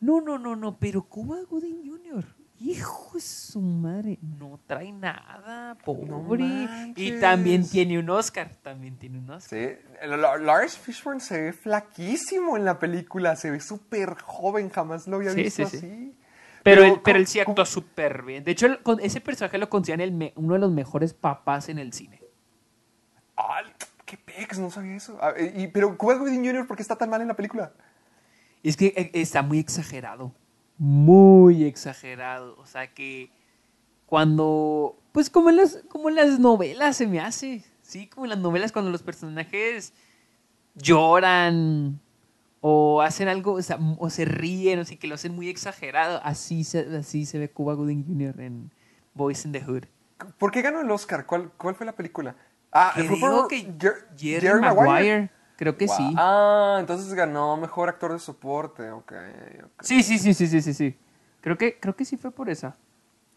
No, 0.00 0.20
no, 0.22 0.38
no, 0.38 0.56
no, 0.56 0.78
pero 0.78 1.02
Cuba 1.02 1.38
Gooding 1.48 1.86
Jr. 1.86 2.24
Hijo 2.62 3.12
de 3.14 3.20
su 3.22 3.58
madre, 3.62 4.18
no 4.20 4.60
trae 4.66 4.92
nada, 4.92 5.76
pobre. 5.82 6.92
y 6.94 7.18
también 7.18 7.66
tiene 7.66 7.98
un 7.98 8.10
Oscar, 8.10 8.50
también 8.62 8.96
tiene 8.98 9.18
un 9.18 9.30
Oscar. 9.30 9.58
Sí. 9.58 10.06
Lars 10.44 10.76
Fishburne 10.76 11.20
se 11.20 11.40
ve 11.40 11.52
flaquísimo 11.54 12.58
en 12.58 12.66
la 12.66 12.78
película. 12.78 13.34
Se 13.36 13.50
ve 13.50 13.60
súper 13.60 14.14
joven. 14.20 14.68
Jamás 14.68 15.06
lo 15.08 15.16
había 15.16 15.30
Sí, 15.30 15.42
visto 15.44 15.64
sí, 15.66 15.70
sí. 15.70 15.86
así. 15.86 16.14
Pero, 16.62 16.82
Pero, 16.82 16.94
él, 16.94 17.00
pero 17.02 17.18
él 17.18 17.24
¿cómo- 17.24 17.32
sí 17.32 17.40
actuó 17.40 17.64
súper 17.64 18.22
bien. 18.24 18.44
De 18.44 18.50
hecho, 18.50 18.66
el- 18.66 18.82
con- 18.82 19.00
ese 19.00 19.22
personaje 19.22 19.56
lo 19.56 19.70
consideran 19.70 20.02
el 20.02 20.12
me- 20.12 20.34
uno 20.36 20.52
de 20.54 20.60
los 20.60 20.70
mejores 20.70 21.14
papás 21.14 21.70
en 21.70 21.78
el 21.78 21.94
cine. 21.94 22.20
Ay, 23.36 23.64
qué 24.04 24.18
pex, 24.18 24.58
no 24.58 24.70
sabía 24.70 24.96
eso. 24.96 25.18
Ah, 25.22 25.32
y, 25.38 25.68
pero 25.68 25.96
Cuba 25.96 26.16
Gooding 26.16 26.44
Jr., 26.44 26.66
¿por 26.66 26.76
qué 26.76 26.82
está 26.82 26.96
tan 26.96 27.08
mal 27.08 27.22
en 27.22 27.28
la 27.28 27.34
película? 27.34 27.72
Es 28.62 28.76
que 28.76 28.88
eh, 28.88 29.10
está 29.14 29.40
muy 29.40 29.58
exagerado. 29.58 30.34
Muy 30.82 31.64
exagerado. 31.64 32.56
O 32.58 32.64
sea 32.66 32.92
que 32.94 33.30
cuando. 34.06 34.96
Pues 35.12 35.28
como 35.28 35.50
en 35.50 35.56
las, 35.56 35.82
como 35.90 36.08
en 36.08 36.14
las 36.14 36.38
novelas 36.38 36.96
se 36.96 37.06
me 37.06 37.20
hace. 37.20 37.62
Sí, 37.82 38.06
como 38.06 38.24
en 38.24 38.30
las 38.30 38.38
novelas 38.38 38.72
cuando 38.72 38.90
los 38.90 39.02
personajes 39.02 39.92
lloran 40.74 42.00
o 42.62 43.02
hacen 43.02 43.28
algo, 43.28 43.52
o, 43.54 43.62
sea, 43.62 43.78
o 43.98 44.10
se 44.10 44.24
ríen, 44.24 44.78
o 44.78 44.84
sea, 44.84 44.96
que 44.98 45.06
lo 45.06 45.16
hacen 45.16 45.34
muy 45.34 45.48
exagerado. 45.48 46.20
Así 46.24 46.64
se, 46.64 46.80
así 46.96 47.26
se 47.26 47.38
ve 47.38 47.50
Cuba 47.50 47.74
Gooding 47.74 48.06
Jr. 48.06 48.40
en 48.40 48.70
Boys 49.14 49.44
in 49.44 49.52
the 49.52 49.60
Hood. 49.62 49.84
¿Por 50.38 50.50
qué 50.50 50.62
ganó 50.62 50.80
el 50.80 50.90
Oscar? 50.90 51.26
¿Cuál, 51.26 51.50
cuál 51.58 51.74
fue 51.74 51.84
la 51.86 51.96
película? 51.96 52.36
Ah, 52.72 52.92
que 52.94 53.02
Jer- 53.78 54.06
Jerry, 54.16 54.60
Maguire. 54.60 55.30
Creo 55.60 55.76
que 55.76 55.84
Wow. 55.84 55.94
sí. 55.94 56.14
Ah, 56.16 56.78
entonces 56.80 57.12
ganó 57.12 57.58
mejor 57.58 57.90
actor 57.90 58.14
de 58.14 58.18
soporte. 58.18 58.90
Ok, 58.92 59.12
ok. 59.62 59.82
Sí, 59.82 60.02
sí, 60.02 60.18
sí, 60.18 60.32
sí, 60.32 60.46
sí, 60.46 60.62
sí, 60.62 60.72
sí. 60.72 60.96
Creo 61.42 61.58
que, 61.58 61.78
creo 61.78 61.94
que 61.94 62.06
sí 62.06 62.16
fue 62.16 62.30
por 62.30 62.48
esa. 62.48 62.76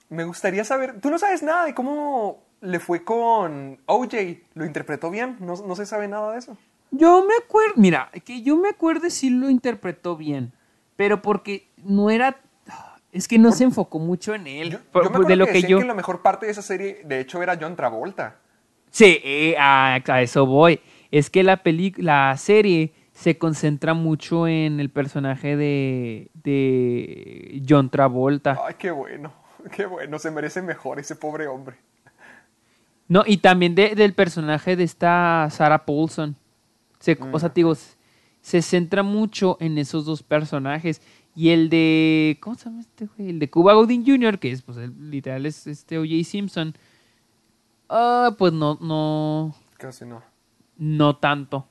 Me 0.08 0.24
gustaría 0.24 0.64
saber. 0.64 1.02
Tú 1.02 1.10
no 1.10 1.20
sabes 1.20 1.44
nada 1.44 1.66
de 1.66 1.76
cómo 1.76 2.42
le 2.62 2.80
fue 2.80 3.04
con 3.04 3.78
OJ. 3.88 4.14
¿Lo 4.54 4.66
interpretó 4.66 5.10
bien? 5.12 5.36
No, 5.42 5.56
no 5.68 5.76
se 5.76 5.86
sabe 5.86 6.08
nada 6.08 6.32
de 6.32 6.40
eso. 6.40 6.56
Yo 6.92 7.26
me 7.28 7.34
acuerdo, 7.44 7.74
mira, 7.76 8.10
que 8.24 8.42
yo 8.42 8.56
me 8.56 8.70
acuerdo 8.70 9.10
si 9.10 9.30
lo 9.30 9.50
interpretó 9.50 10.16
bien, 10.16 10.54
pero 10.96 11.22
porque 11.22 11.68
no 11.84 12.10
era, 12.10 12.38
es 13.12 13.28
que 13.28 13.38
no 13.38 13.52
se 13.52 13.66
enfocó 13.66 14.00
mucho 14.00 14.34
en 14.34 14.48
él. 14.48 14.70
Yo, 14.72 14.80
Por- 14.94 15.04
yo 15.04 15.10
me 15.20 15.26
de 15.26 15.36
lo 15.36 15.46
que, 15.46 15.52
que 15.54 15.64
yo, 15.64 15.80
que 15.80 15.84
la 15.86 15.94
mejor 15.94 16.22
parte 16.22 16.46
de 16.46 16.54
esa 16.54 16.62
serie, 16.62 17.02
de 17.04 17.20
hecho, 17.20 17.44
era 17.44 17.58
John 17.60 17.76
Travolta. 17.76 18.38
sí, 18.92 19.20
eh, 19.26 19.58
a, 19.60 19.96
a 20.08 20.22
eso 20.22 20.46
voy. 20.46 20.80
Es 21.14 21.30
que 21.30 21.44
la 21.44 21.58
peli, 21.58 21.94
la 21.98 22.36
serie 22.38 22.92
se 23.12 23.38
concentra 23.38 23.94
mucho 23.94 24.48
en 24.48 24.80
el 24.80 24.90
personaje 24.90 25.56
de, 25.56 26.32
de 26.44 27.62
John 27.70 27.90
Travolta. 27.92 28.60
Ay, 28.68 28.74
qué 28.80 28.90
bueno. 28.92 29.32
Qué 29.76 29.86
bueno. 29.86 30.18
Se 30.18 30.32
merece 30.32 30.62
mejor 30.64 31.00
ese 31.00 31.16
pobre 31.16 31.48
hombre. 31.48 31.76
No, 33.08 33.24
y 33.26 33.38
también 33.38 33.76
de- 33.76 33.94
del 33.96 34.14
personaje 34.14 34.76
de 34.76 34.84
esta 34.84 35.48
Sarah 35.52 35.86
Paulson. 35.86 36.36
Se, 37.00 37.18
O 37.32 37.40
sea, 37.40 37.50
te 37.50 37.60
digo, 37.60 37.76
se 38.42 38.62
centra 38.62 39.04
mucho 39.04 39.56
en 39.60 39.78
esos 39.78 40.06
dos 40.06 40.24
personajes. 40.24 41.00
Y 41.36 41.50
el 41.50 41.70
de. 41.70 42.38
¿Cómo 42.42 42.56
se 42.56 42.66
llama 42.66 42.82
este 42.82 43.06
güey? 43.06 43.30
El 43.30 43.40
de 43.40 43.50
Cuba 43.50 43.74
Gooding 43.74 44.04
Jr., 44.06 44.40
que 44.40 44.52
es, 44.52 44.62
pues, 44.64 44.78
el- 44.80 45.12
literal 45.12 45.46
es 45.46 45.68
este 45.68 45.98
O.J. 46.00 46.24
Simpson. 46.24 46.74
Ah, 47.90 48.36
pues 48.38 48.52
no, 48.54 48.78
no. 48.82 49.56
Casi 49.78 50.06
no. 50.06 50.22
No 50.78 51.16
tanto. 51.18 51.68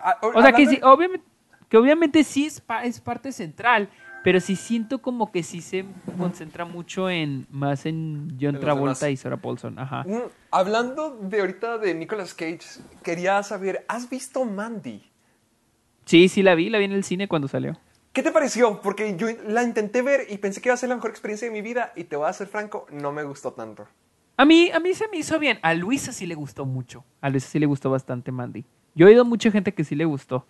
Ah, 0.00 0.18
O 0.22 0.42
sea, 0.42 0.52
que 0.52 0.66
sí, 0.66 0.80
obviamente, 0.82 1.26
que 1.68 1.76
obviamente 1.78 2.24
sí 2.24 2.46
es, 2.46 2.60
pa- 2.60 2.84
es 2.84 3.00
parte 3.00 3.32
central. 3.32 3.88
Pero 4.22 4.40
sí 4.40 4.56
siento 4.56 5.02
como 5.02 5.30
que 5.30 5.42
sí 5.42 5.60
se 5.60 5.84
concentra 6.18 6.64
mucho 6.64 7.10
en 7.10 7.46
más 7.50 7.84
en 7.84 8.38
John 8.40 8.58
Travolta 8.58 9.10
y 9.10 9.18
Sarah 9.18 9.36
Paulson. 9.36 9.78
Ajá. 9.78 10.02
Mm, 10.04 10.22
Hablando 10.50 11.18
de 11.20 11.40
ahorita 11.40 11.76
de 11.76 11.92
Nicolas 11.92 12.32
Cage, 12.32 12.60
quería 13.02 13.42
saber, 13.42 13.84
¿has 13.86 14.08
visto 14.08 14.42
Mandy? 14.46 15.04
Sí, 16.06 16.30
sí 16.30 16.42
la 16.42 16.54
vi, 16.54 16.70
la 16.70 16.78
vi 16.78 16.86
en 16.86 16.92
el 16.92 17.04
cine 17.04 17.28
cuando 17.28 17.48
salió. 17.48 17.78
¿Qué 18.14 18.22
te 18.22 18.30
pareció? 18.32 18.80
Porque 18.80 19.14
yo 19.18 19.26
la 19.46 19.62
intenté 19.62 20.00
ver 20.00 20.22
y 20.30 20.38
pensé 20.38 20.62
que 20.62 20.70
iba 20.70 20.74
a 20.74 20.78
ser 20.78 20.88
la 20.88 20.94
mejor 20.94 21.10
experiencia 21.10 21.46
de 21.46 21.52
mi 21.52 21.60
vida 21.60 21.92
y 21.94 22.04
te 22.04 22.16
voy 22.16 22.26
a 22.26 22.32
ser 22.32 22.46
franco, 22.46 22.86
no 22.90 23.12
me 23.12 23.24
gustó 23.24 23.52
tanto. 23.52 23.86
A 24.36 24.44
mí, 24.44 24.70
a 24.70 24.80
mí 24.80 24.94
se 24.94 25.08
me 25.08 25.18
hizo 25.18 25.38
bien. 25.38 25.58
A 25.62 25.74
Luisa 25.74 26.12
sí 26.12 26.26
le 26.26 26.34
gustó 26.34 26.66
mucho. 26.66 27.04
A 27.20 27.30
Luisa 27.30 27.48
sí 27.48 27.58
le 27.58 27.66
gustó 27.66 27.90
bastante 27.90 28.32
Mandy. 28.32 28.64
Yo 28.94 29.06
he 29.06 29.10
oído 29.10 29.24
mucha 29.24 29.50
gente 29.50 29.72
que 29.74 29.84
sí 29.84 29.94
le 29.94 30.04
gustó. 30.04 30.46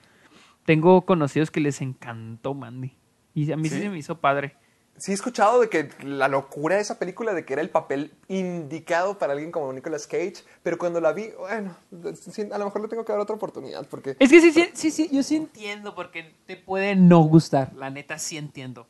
Tengo 0.64 1.05
conocidos 1.05 1.51
que 1.51 1.61
les 1.61 1.81
encantó 1.83 2.55
Mandy. 2.55 2.97
Y 3.35 3.51
a 3.53 3.57
mí 3.57 3.68
sí, 3.68 3.77
¿Sí? 3.77 3.83
se 3.83 3.90
me 3.90 3.99
hizo 3.99 4.18
padre. 4.18 4.57
Sí 4.97 5.11
he 5.11 5.14
escuchado 5.14 5.61
de 5.61 5.68
que 5.68 5.88
la 6.05 6.29
locura 6.29 6.77
de 6.77 6.83
esa 6.83 6.99
película, 7.01 7.35
de 7.35 7.44
que 7.44 7.53
era 7.53 7.62
el 7.62 7.68
papel 7.68 8.12
indicado 8.29 9.18
para 9.18 9.33
alguien 9.33 9.51
como 9.51 9.73
Nicolas 9.73 10.07
Cage, 10.07 10.37
pero 10.62 10.79
cuando 10.79 11.01
la 11.01 11.12
vi, 11.12 11.31
bueno, 11.37 11.77
a 11.90 12.59
lo 12.59 12.64
mejor 12.64 12.81
le 12.81 12.88
tengo 12.88 13.05
que 13.05 13.12
dar 13.12 13.20
otra 13.20 13.35
oportunidad 13.35 13.87
porque... 13.88 14.16
Es 14.20 14.31
que 14.31 14.40
sí, 14.40 14.53
sí, 14.53 14.70
sí, 14.73 14.90
sí, 14.92 15.11
yo 15.12 15.25
sí 15.25 15.35
entiendo 15.35 15.97
porque 15.97 16.33
te 16.47 16.57
puede 16.57 16.94
no 16.94 17.18
gustar. 17.23 17.75
La 17.75 17.90
neta 17.90 18.18
sí 18.18 18.38
entiendo. 18.38 18.87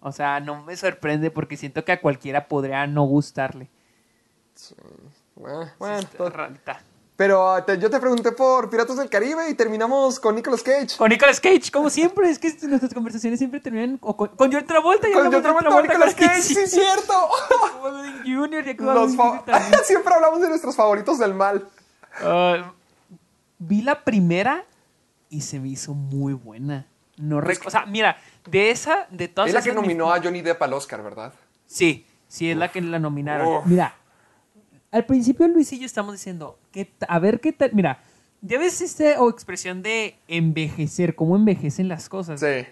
O 0.00 0.12
sea, 0.12 0.38
no 0.40 0.64
me 0.64 0.76
sorprende 0.76 1.30
porque 1.30 1.56
siento 1.56 1.82
que 1.84 1.92
a 1.92 2.00
cualquiera 2.00 2.46
podría 2.46 2.86
no 2.86 3.04
gustarle. 3.04 3.70
Sí, 4.54 4.74
bueno, 5.34 5.70
rarita. 6.30 6.82
pero 7.16 7.50
ah, 7.50 7.64
yo 7.74 7.88
te 7.90 7.98
pregunté 7.98 8.32
por 8.32 8.68
Piratas 8.70 8.96
del 8.96 9.08
Caribe 9.08 9.48
y 9.48 9.54
terminamos 9.54 10.20
con 10.20 10.34
Nicolas 10.36 10.62
Cage. 10.62 10.96
Con 10.98 11.08
Nicolas 11.08 11.40
Cage, 11.40 11.70
como 11.72 11.88
siempre, 11.90 12.28
es 12.30 12.38
que 12.38 12.54
nuestras 12.68 12.92
conversaciones 12.94 13.38
siempre 13.38 13.60
terminan 13.60 13.98
o 14.02 14.16
con, 14.16 14.28
con 14.28 14.52
John 14.52 14.66
Travolta 14.66 15.08
y 15.08 15.12
Con 15.12 15.22
John 15.24 15.30
de 15.32 15.40
Travolta, 15.40 15.82
Nicolas 15.82 16.14
Cage, 16.14 16.42
sí, 16.42 16.54
cierto. 16.66 17.12
Jr. 18.24 18.64
también. 19.44 19.80
Siempre 19.84 20.14
hablamos 20.14 20.40
de 20.40 20.48
nuestros 20.48 20.76
favoritos 20.76 21.18
del 21.18 21.34
mal. 21.34 21.68
Ah, 22.20 22.72
vi 23.58 23.82
la 23.82 24.04
primera 24.04 24.64
y 25.28 25.40
se 25.40 25.58
me 25.60 25.68
hizo 25.68 25.94
muy 25.94 26.34
buena. 26.34 26.86
No 27.16 27.40
rec- 27.40 27.66
o 27.66 27.70
sea, 27.70 27.86
mira, 27.86 28.16
de 28.48 28.70
esa, 28.70 29.06
de 29.10 29.28
todas 29.28 29.48
Es 29.48 29.54
la 29.54 29.62
que 29.62 29.70
mi- 29.70 29.76
nominó 29.76 30.12
a 30.12 30.20
Johnny 30.22 30.40
Depp 30.42 30.62
al 30.62 30.72
Oscar, 30.74 31.02
¿verdad? 31.02 31.32
Sí, 31.66 32.06
sí, 32.28 32.50
es 32.50 32.56
la 32.56 32.70
que 32.70 32.80
la 32.80 32.98
nominaron. 32.98 33.48
Uf. 33.58 33.66
Mira, 33.66 33.94
al 34.92 35.04
principio 35.06 35.48
Luis 35.48 35.72
y 35.72 35.78
yo 35.80 35.86
estamos 35.86 36.12
diciendo, 36.12 36.58
¿qué 36.70 36.84
ta- 36.84 37.06
a 37.06 37.18
ver 37.18 37.40
qué 37.40 37.52
tal. 37.52 37.70
Mira, 37.72 38.02
ya 38.40 38.58
ves 38.58 38.80
esta 38.80 39.20
o 39.20 39.28
expresión 39.30 39.82
de 39.82 40.16
envejecer, 40.28 41.14
cómo 41.14 41.34
envejecen 41.36 41.88
las 41.88 42.08
cosas. 42.08 42.40
Sí. 42.40 42.66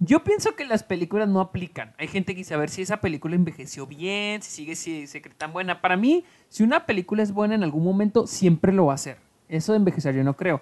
Yo 0.00 0.22
pienso 0.22 0.54
que 0.54 0.64
las 0.64 0.84
películas 0.84 1.28
no 1.28 1.40
aplican. 1.40 1.92
Hay 1.98 2.06
gente 2.06 2.32
que 2.32 2.38
dice 2.38 2.54
a 2.54 2.56
ver 2.58 2.70
si 2.70 2.82
esa 2.82 3.00
película 3.00 3.34
envejeció 3.34 3.86
bien, 3.86 4.42
si 4.42 4.50
sigue 4.50 4.76
si, 4.76 5.06
si 5.08 5.20
tan 5.20 5.52
buena. 5.52 5.80
Para 5.80 5.96
mí, 5.96 6.24
si 6.48 6.62
una 6.62 6.86
película 6.86 7.22
es 7.22 7.32
buena 7.32 7.56
en 7.56 7.64
algún 7.64 7.82
momento, 7.82 8.26
siempre 8.26 8.72
lo 8.72 8.86
va 8.86 8.92
a 8.92 8.94
hacer. 8.94 9.16
Eso 9.48 9.72
de 9.72 9.78
envejecer 9.78 10.14
yo 10.14 10.22
no 10.22 10.36
creo. 10.36 10.60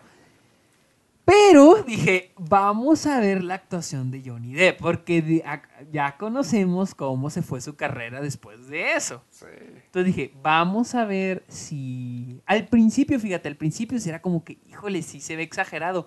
Pero 1.26 1.82
dije, 1.82 2.32
vamos 2.38 3.04
a 3.04 3.18
ver 3.18 3.42
la 3.42 3.54
actuación 3.54 4.12
de 4.12 4.22
Johnny 4.24 4.54
Depp, 4.54 4.78
porque 4.78 5.42
ya 5.90 6.16
conocemos 6.16 6.94
cómo 6.94 7.30
se 7.30 7.42
fue 7.42 7.60
su 7.60 7.74
carrera 7.74 8.20
después 8.20 8.68
de 8.68 8.92
eso. 8.92 9.24
Sí. 9.30 9.46
Entonces 9.86 10.14
dije, 10.14 10.32
vamos 10.40 10.94
a 10.94 11.04
ver 11.04 11.42
si... 11.48 12.40
Al 12.46 12.68
principio, 12.68 13.18
fíjate, 13.18 13.48
al 13.48 13.56
principio 13.56 13.98
sí 13.98 14.08
era 14.08 14.22
como 14.22 14.44
que, 14.44 14.58
híjole, 14.66 15.02
sí 15.02 15.20
se 15.20 15.34
ve 15.34 15.42
exagerado. 15.42 16.06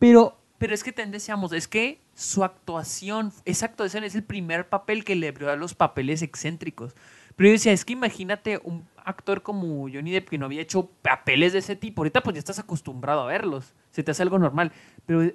Pero, 0.00 0.36
pero 0.58 0.74
es 0.74 0.82
que 0.82 0.90
también 0.90 1.12
decíamos, 1.12 1.52
es 1.52 1.68
que 1.68 2.00
su 2.14 2.42
actuación, 2.42 3.32
esa 3.44 3.66
actuación 3.66 4.02
es 4.02 4.16
el 4.16 4.24
primer 4.24 4.68
papel 4.68 5.04
que 5.04 5.14
le 5.14 5.28
abrió 5.28 5.48
a 5.48 5.54
los 5.54 5.74
papeles 5.74 6.22
excéntricos. 6.22 6.96
Pero 7.36 7.48
yo 7.48 7.52
decía, 7.52 7.72
es 7.72 7.84
que 7.84 7.92
imagínate 7.92 8.60
un 8.64 8.86
actor 9.04 9.42
como 9.42 9.88
Johnny 9.88 10.10
Depp 10.10 10.30
que 10.30 10.38
no 10.38 10.46
había 10.46 10.62
hecho 10.62 10.90
papeles 11.02 11.52
de 11.52 11.60
ese 11.60 11.76
tipo. 11.76 12.00
Ahorita 12.00 12.22
pues 12.22 12.34
ya 12.34 12.38
estás 12.40 12.58
acostumbrado 12.58 13.20
a 13.20 13.26
verlos. 13.26 13.74
Se 13.90 14.02
te 14.02 14.10
hace 14.10 14.22
algo 14.22 14.38
normal. 14.38 14.72
Pero 15.04 15.30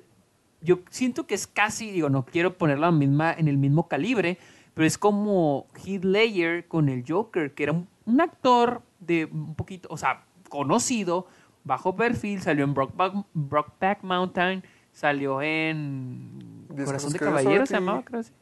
yo 0.62 0.80
siento 0.90 1.28
que 1.28 1.36
es 1.36 1.48
casi, 1.48 1.92
digo, 1.92 2.10
no 2.10 2.26
quiero 2.26 2.58
ponerlo 2.58 2.88
en, 2.88 2.92
la 2.92 2.98
misma, 2.98 3.34
en 3.34 3.48
el 3.48 3.58
mismo 3.58 3.88
calibre, 3.88 4.38
pero 4.74 4.86
es 4.86 4.98
como 4.98 5.68
Heath 5.86 6.04
Ledger 6.04 6.68
con 6.68 6.90
el 6.90 7.04
Joker, 7.08 7.54
que 7.54 7.64
era 7.64 7.72
un, 7.72 7.88
un 8.06 8.22
actor 8.22 8.82
de 9.00 9.26
un 9.26 9.56
poquito, 9.56 9.88
o 9.92 9.98
sea, 9.98 10.24
conocido, 10.50 11.28
bajo 11.64 11.96
perfil, 11.96 12.42
salió 12.42 12.64
en 12.64 12.74
Brokeback, 12.74 13.26
Brokeback 13.34 14.04
Mountain, 14.04 14.64
salió 14.92 15.42
en 15.42 16.68
Corazón 16.86 17.14
de 17.14 17.20
Caballero, 17.20 17.66
se 17.66 17.74
llamaba, 17.74 18.04
creo. 18.04 18.22
así. 18.22 18.30
Sí, 18.30 18.36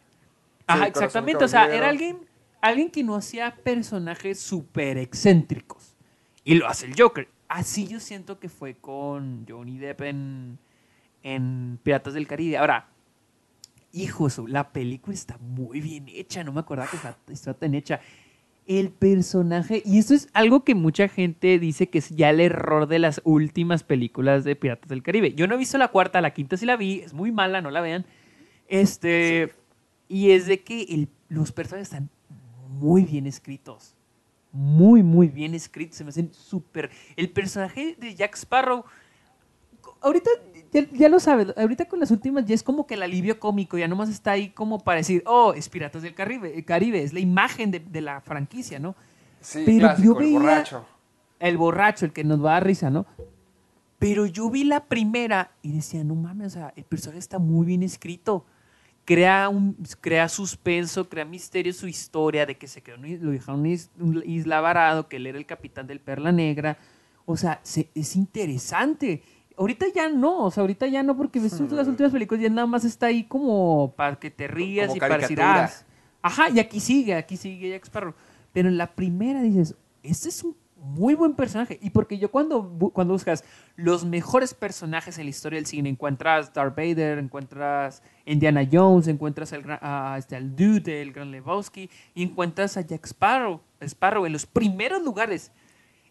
Ajá, 0.68 0.88
exactamente, 0.88 1.44
o 1.44 1.48
sea, 1.48 1.74
era 1.74 1.90
alguien, 1.90 2.20
alguien 2.62 2.90
que 2.90 3.04
no 3.04 3.16
hacía 3.16 3.56
personajes 3.56 4.40
súper 4.40 4.98
excéntricos. 4.98 5.96
Y 6.44 6.56
lo 6.56 6.68
hace 6.68 6.88
el 6.88 6.96
Joker. 6.98 7.28
Así 7.48 7.88
yo 7.88 8.00
siento 8.00 8.40
que 8.40 8.50
fue 8.50 8.76
con 8.76 9.46
Johnny 9.48 9.78
Depp 9.78 10.02
en, 10.02 11.80
Piratas 11.84 12.14
del 12.14 12.28
Caribe. 12.28 12.58
Ahora, 12.58 12.88
hijo, 13.92 14.28
la 14.48 14.72
película 14.72 15.14
está 15.14 15.38
muy 15.40 15.82
bien 15.82 16.06
hecha. 16.08 16.44
No 16.44 16.52
me 16.52 16.60
acordaba 16.60 16.90
que 16.90 17.34
está, 17.34 17.54
tan 17.54 17.74
hecha. 17.74 18.00
El 18.68 18.92
personaje, 18.92 19.82
y 19.84 19.98
esto 19.98 20.14
es 20.14 20.30
algo 20.34 20.64
que 20.64 20.76
mucha 20.76 21.08
gente 21.08 21.58
dice 21.58 21.90
que 21.90 21.98
es 21.98 22.10
ya 22.10 22.30
el 22.30 22.40
error 22.40 22.88
de 22.88 23.00
las 23.00 23.20
últimas 23.24 23.82
películas 23.82 24.44
de 24.44 24.56
Piratas 24.56 24.90
del 24.90 25.02
Caribe. 25.02 25.34
Yo 25.34 25.48
no 25.48 25.56
he 25.56 25.58
visto 25.58 25.80
la 25.80 25.88
cuarta, 25.88 26.22
la 26.22 26.34
quinta 26.36 26.56
sí 26.56 26.68
la 26.68 26.78
vi, 26.78 27.00
es 27.00 27.14
muy 27.14 27.32
mala, 27.32 27.62
no 27.62 27.72
la 27.72 27.82
vean. 27.82 28.06
Este, 28.68 29.52
y 30.08 30.32
es 30.32 30.46
de 30.46 30.62
que 30.62 31.08
los 31.30 31.52
personajes 31.52 31.88
están 31.88 32.10
muy 32.70 33.04
bien 33.04 33.26
escritos. 33.28 33.96
Muy, 34.52 35.04
muy 35.04 35.28
bien 35.28 35.54
escritos. 35.54 35.98
Se 35.98 36.04
me 36.04 36.10
hacen 36.10 36.32
súper. 36.34 36.90
El 37.16 37.30
personaje 37.32 37.96
de 38.00 38.16
Jack 38.16 38.36
Sparrow. 38.36 38.84
Ahorita 40.02 40.30
ya, 40.72 40.88
ya 40.92 41.10
lo 41.10 41.20
sabes. 41.20 41.48
Ahorita 41.58 41.86
con 41.86 42.00
las 42.00 42.12
últimas 42.12 42.46
ya 42.46 42.56
es 42.56 42.64
como 42.64 42.88
que 42.88 42.94
el 42.94 43.04
alivio 43.04 43.40
cómico. 43.40 43.78
Ya 43.78 43.88
nomás 43.88 44.10
está 44.10 44.32
ahí 44.32 44.50
como 44.50 44.80
para 44.80 44.98
decir, 44.98 45.24
oh, 45.26 45.54
es 45.54 45.68
Piratas 45.70 46.02
del 46.02 46.16
Caribe. 46.16 46.56
el 46.56 46.66
Caribe 46.66 47.04
es 47.04 47.14
la 47.14 47.20
imagen 47.20 47.72
de, 47.72 47.80
de 47.80 48.02
la 48.02 48.22
franquicia, 48.22 48.80
¿no? 48.80 48.96
Sí, 49.42 49.64
Pero 49.66 49.80
clásico, 49.80 50.06
yo 50.14 50.20
el 50.20 50.26
veía- 50.26 50.40
borracho. 50.40 50.86
El 51.40 51.58
borracho, 51.58 52.06
el 52.06 52.12
que 52.14 52.24
nos 52.24 52.44
va 52.44 52.52
a 52.52 52.54
dar 52.56 52.66
risa, 52.66 52.90
¿no? 52.90 53.06
Pero 53.98 54.26
yo 54.26 54.50
vi 54.50 54.64
la 54.64 54.86
primera 54.86 55.52
y 55.62 55.74
decía, 55.74 56.04
no 56.04 56.16
mames, 56.16 56.48
o 56.48 56.50
sea, 56.52 56.74
el 56.76 56.84
personaje 56.86 57.20
está 57.20 57.40
muy 57.40 57.66
bien 57.66 57.84
escrito. 57.84 58.46
Crea, 59.10 59.50
un, 59.50 59.76
crea 60.02 60.30
suspenso, 60.30 61.10
crea 61.10 61.26
misterio 61.26 61.74
su 61.74 61.88
historia 61.88 62.46
de 62.46 62.56
que 62.60 62.68
se 62.68 62.84
quedó, 62.84 62.98
lo 62.98 63.32
dejaron 63.32 63.66
una 64.00 64.24
isla 64.24 64.62
varado, 64.62 65.08
que 65.08 65.16
él 65.16 65.26
era 65.26 65.40
el 65.40 65.48
capitán 65.48 65.88
del 65.88 66.00
Perla 66.00 66.32
Negra. 66.32 66.78
O 67.26 67.36
sea, 67.36 67.60
se- 67.64 67.90
es 67.96 68.16
interesante. 68.16 69.24
Ahorita 69.58 69.88
ya 69.94 70.10
no, 70.10 70.46
o 70.46 70.52
sea, 70.52 70.62
ahorita 70.62 70.86
ya 70.88 71.02
no, 71.02 71.18
porque 71.18 71.40
ves 71.40 71.60
las 71.60 71.88
últimas 71.88 72.12
películas 72.12 72.44
ya 72.44 72.50
nada 72.50 72.68
más 72.68 72.86
está 72.86 73.08
ahí 73.08 73.24
como 73.24 73.94
para 73.98 74.18
que 74.20 74.30
te 74.30 74.48
rías 74.48 74.88
Como 74.90 74.98
y 74.98 75.00
para 75.00 75.18
decir. 75.18 75.42
"Ah, 75.42 75.70
Ajá, 76.22 76.50
y 76.52 76.60
aquí 76.60 76.80
sigue, 76.80 77.16
aquí 77.16 77.36
sigue 77.36 77.72
Jack 77.72 77.86
Sparrow. 77.86 78.14
Pero 78.54 78.70
en 78.70 78.78
la 78.78 78.94
primera 78.94 79.42
dices, 79.42 79.74
este 80.04 80.30
es 80.30 80.44
un 80.44 80.56
muy 80.82 81.14
buen 81.16 81.34
personaje. 81.36 81.78
Y 81.82 81.90
porque 81.92 82.18
yo 82.18 82.32
cuando, 82.32 82.70
cuando 82.94 83.14
buscas 83.14 83.44
los 83.76 84.06
mejores 84.06 84.54
personajes 84.54 85.18
en 85.18 85.26
la 85.26 85.30
historia 85.30 85.58
del 85.58 85.66
cine, 85.66 85.90
encuentras 85.90 86.54
Darth 86.54 86.76
Vader, 86.76 87.18
encuentras 87.20 88.02
Indiana 88.26 88.68
Jones, 88.72 89.08
encuentras 89.08 89.54
al, 89.54 89.64
a- 89.82 90.16
este, 90.18 90.36
al 90.36 90.56
Dude, 90.56 91.02
el 91.02 91.12
Gran 91.14 91.32
Lebowski, 91.32 91.90
y 92.16 92.24
encuentras 92.24 92.78
a 92.78 92.82
Jack 92.82 93.06
Sparrow, 93.06 93.62
en 94.26 94.34
los 94.34 94.46
primeros 94.46 95.04
lugares. 95.04 95.52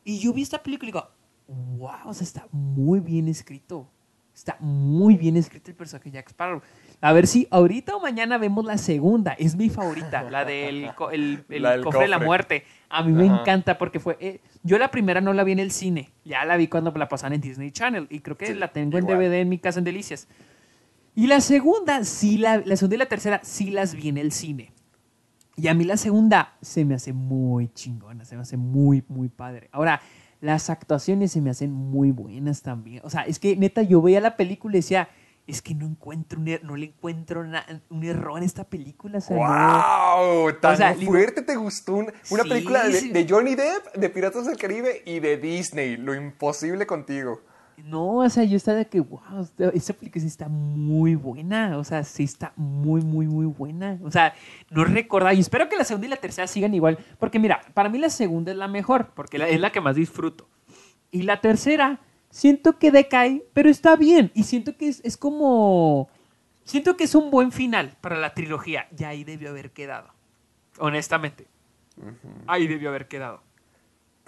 Y 0.04 0.18
yo 0.20 0.32
vi 0.32 0.42
esta 0.42 0.62
película 0.62 0.88
y 0.88 0.92
digo, 0.92 1.08
wow, 1.78 2.10
está 2.10 2.46
muy 2.52 3.00
bien 3.00 3.28
escrito. 3.28 3.88
Está 4.38 4.56
muy 4.60 5.16
bien 5.16 5.36
escrito 5.36 5.68
el 5.68 5.76
personaje 5.76 6.10
de 6.10 6.14
Jack 6.14 6.28
Sparrow. 6.28 6.62
A 7.00 7.12
ver 7.12 7.26
si 7.26 7.48
ahorita 7.50 7.96
o 7.96 8.00
mañana 8.00 8.38
vemos 8.38 8.64
la 8.64 8.78
segunda. 8.78 9.32
Es 9.32 9.56
mi 9.56 9.68
favorita, 9.68 10.22
la 10.30 10.44
del 10.44 10.94
co- 10.94 11.10
el, 11.10 11.44
el 11.48 11.62
La 11.64 11.72
del 11.72 11.82
cofre 11.82 12.02
de 12.02 12.08
la 12.08 12.20
muerte. 12.20 12.62
A 12.88 13.02
mí 13.02 13.10
me 13.12 13.26
Ajá. 13.28 13.40
encanta 13.40 13.76
porque 13.78 13.98
fue... 13.98 14.16
eh, 14.20 14.40
yo 14.62 14.78
la 14.78 14.92
primera 14.92 15.20
no 15.20 15.32
la 15.32 15.42
vi 15.42 15.50
en 15.52 15.58
el 15.58 15.72
cine. 15.72 16.10
Ya 16.24 16.44
la 16.44 16.56
vi 16.56 16.68
cuando 16.68 16.92
la 16.92 17.08
pasaban 17.08 17.32
en 17.32 17.40
Disney 17.40 17.72
Channel. 17.72 18.06
Y 18.10 18.20
creo 18.20 18.36
que 18.36 18.46
Sí, 18.46 18.54
la 18.54 18.68
tengo 18.68 18.96
en 18.96 19.04
igual. 19.04 19.18
DVD 19.18 19.40
en 19.40 19.48
mi 19.48 19.58
casa 19.58 19.80
en 19.80 19.84
Delicias. 19.84 20.28
Y 21.16 21.26
la 21.26 21.40
segunda, 21.40 22.04
sí, 22.04 22.38
la, 22.38 22.58
la 22.64 22.76
segunda 22.76 22.94
y 22.94 22.98
la 23.00 23.06
tercera 23.06 23.40
sí 23.42 23.70
las 23.72 23.92
vi 23.96 24.08
en 24.08 24.18
el 24.18 24.30
cine. 24.30 24.70
Y 25.56 25.66
a 25.66 25.74
mí 25.74 25.82
la 25.82 25.96
segunda 25.96 26.52
se 26.62 26.84
me 26.84 26.94
hace 26.94 27.12
muy 27.12 27.70
chingona, 27.74 28.24
se 28.24 28.36
me 28.36 28.42
hace 28.42 28.56
muy, 28.56 29.02
muy 29.08 29.28
padre. 29.28 29.68
Ahora, 29.72 30.00
las 30.40 30.70
actuaciones 30.70 31.32
se 31.32 31.40
me 31.40 31.50
hacen 31.50 31.72
muy 31.72 32.10
buenas 32.12 32.62
también. 32.62 33.00
O 33.04 33.10
sea, 33.10 33.22
es 33.22 33.38
que 33.38 33.56
neta, 33.56 33.82
yo 33.82 34.00
veía 34.02 34.20
la 34.20 34.36
película 34.36 34.76
y 34.76 34.80
decía, 34.80 35.08
es 35.46 35.62
que 35.62 35.74
no 35.74 35.86
encuentro 35.86 36.38
un 36.38 36.46
er- 36.46 36.62
no 36.62 36.76
le 36.76 36.86
encuentro 36.86 37.42
na- 37.42 37.64
un 37.88 38.04
error 38.04 38.36
en 38.38 38.44
esta 38.44 38.64
película. 38.64 39.18
O 39.18 39.20
sea, 39.20 39.36
¡Wow! 39.36 40.52
Tan 40.60 40.74
O 40.74 40.76
sea, 40.76 40.94
digo- 40.94 41.10
fuerte 41.10 41.42
te 41.42 41.56
gustó 41.56 41.94
un- 41.94 42.12
una 42.30 42.42
Sí, 42.42 42.48
película 42.48 42.86
de, 42.86 43.00
de 43.12 43.26
Johnny 43.28 43.54
Depp, 43.54 43.96
de 43.96 44.08
Piratas 44.10 44.46
del 44.46 44.56
Caribe 44.58 45.02
y 45.06 45.20
de 45.20 45.38
Disney. 45.38 45.96
Lo 45.96 46.14
imposible 46.14 46.86
contigo. 46.86 47.40
No, 47.84 48.16
o 48.18 48.28
sea, 48.28 48.44
yo 48.44 48.56
estaba 48.56 48.78
de 48.78 48.86
que, 48.86 49.00
wow, 49.00 49.48
esta 49.72 49.94
sí 49.94 50.26
está 50.26 50.48
muy 50.48 51.14
buena. 51.14 51.78
O 51.78 51.84
sea, 51.84 52.04
sí 52.04 52.24
está 52.24 52.52
muy, 52.56 53.00
muy, 53.00 53.26
muy 53.26 53.46
buena. 53.46 53.98
O 54.02 54.10
sea, 54.10 54.34
no 54.70 54.84
recordaba. 54.84 55.34
Y 55.34 55.40
espero 55.40 55.68
que 55.68 55.76
la 55.76 55.84
segunda 55.84 56.06
y 56.06 56.10
la 56.10 56.16
tercera 56.16 56.46
sigan 56.46 56.74
igual. 56.74 56.98
Porque 57.18 57.38
mira, 57.38 57.60
para 57.74 57.88
mí 57.88 57.98
la 57.98 58.10
segunda 58.10 58.52
es 58.52 58.58
la 58.58 58.68
mejor, 58.68 59.12
porque 59.14 59.36
es 59.36 59.60
la 59.60 59.70
que 59.70 59.80
más 59.80 59.96
disfruto. 59.96 60.48
Y 61.10 61.22
la 61.22 61.40
tercera, 61.40 62.00
siento 62.30 62.78
que 62.78 62.90
decae, 62.90 63.44
pero 63.54 63.70
está 63.70 63.96
bien. 63.96 64.30
Y 64.34 64.44
siento 64.44 64.76
que 64.76 64.88
es, 64.88 65.00
es 65.04 65.16
como. 65.16 66.08
Siento 66.64 66.96
que 66.96 67.04
es 67.04 67.14
un 67.14 67.30
buen 67.30 67.52
final 67.52 67.96
para 68.00 68.18
la 68.18 68.34
trilogía. 68.34 68.88
Y 68.98 69.04
ahí 69.04 69.24
debió 69.24 69.50
haber 69.50 69.70
quedado. 69.70 70.10
Honestamente. 70.78 71.46
Ahí 72.46 72.66
debió 72.66 72.90
haber 72.90 73.08
quedado. 73.08 73.42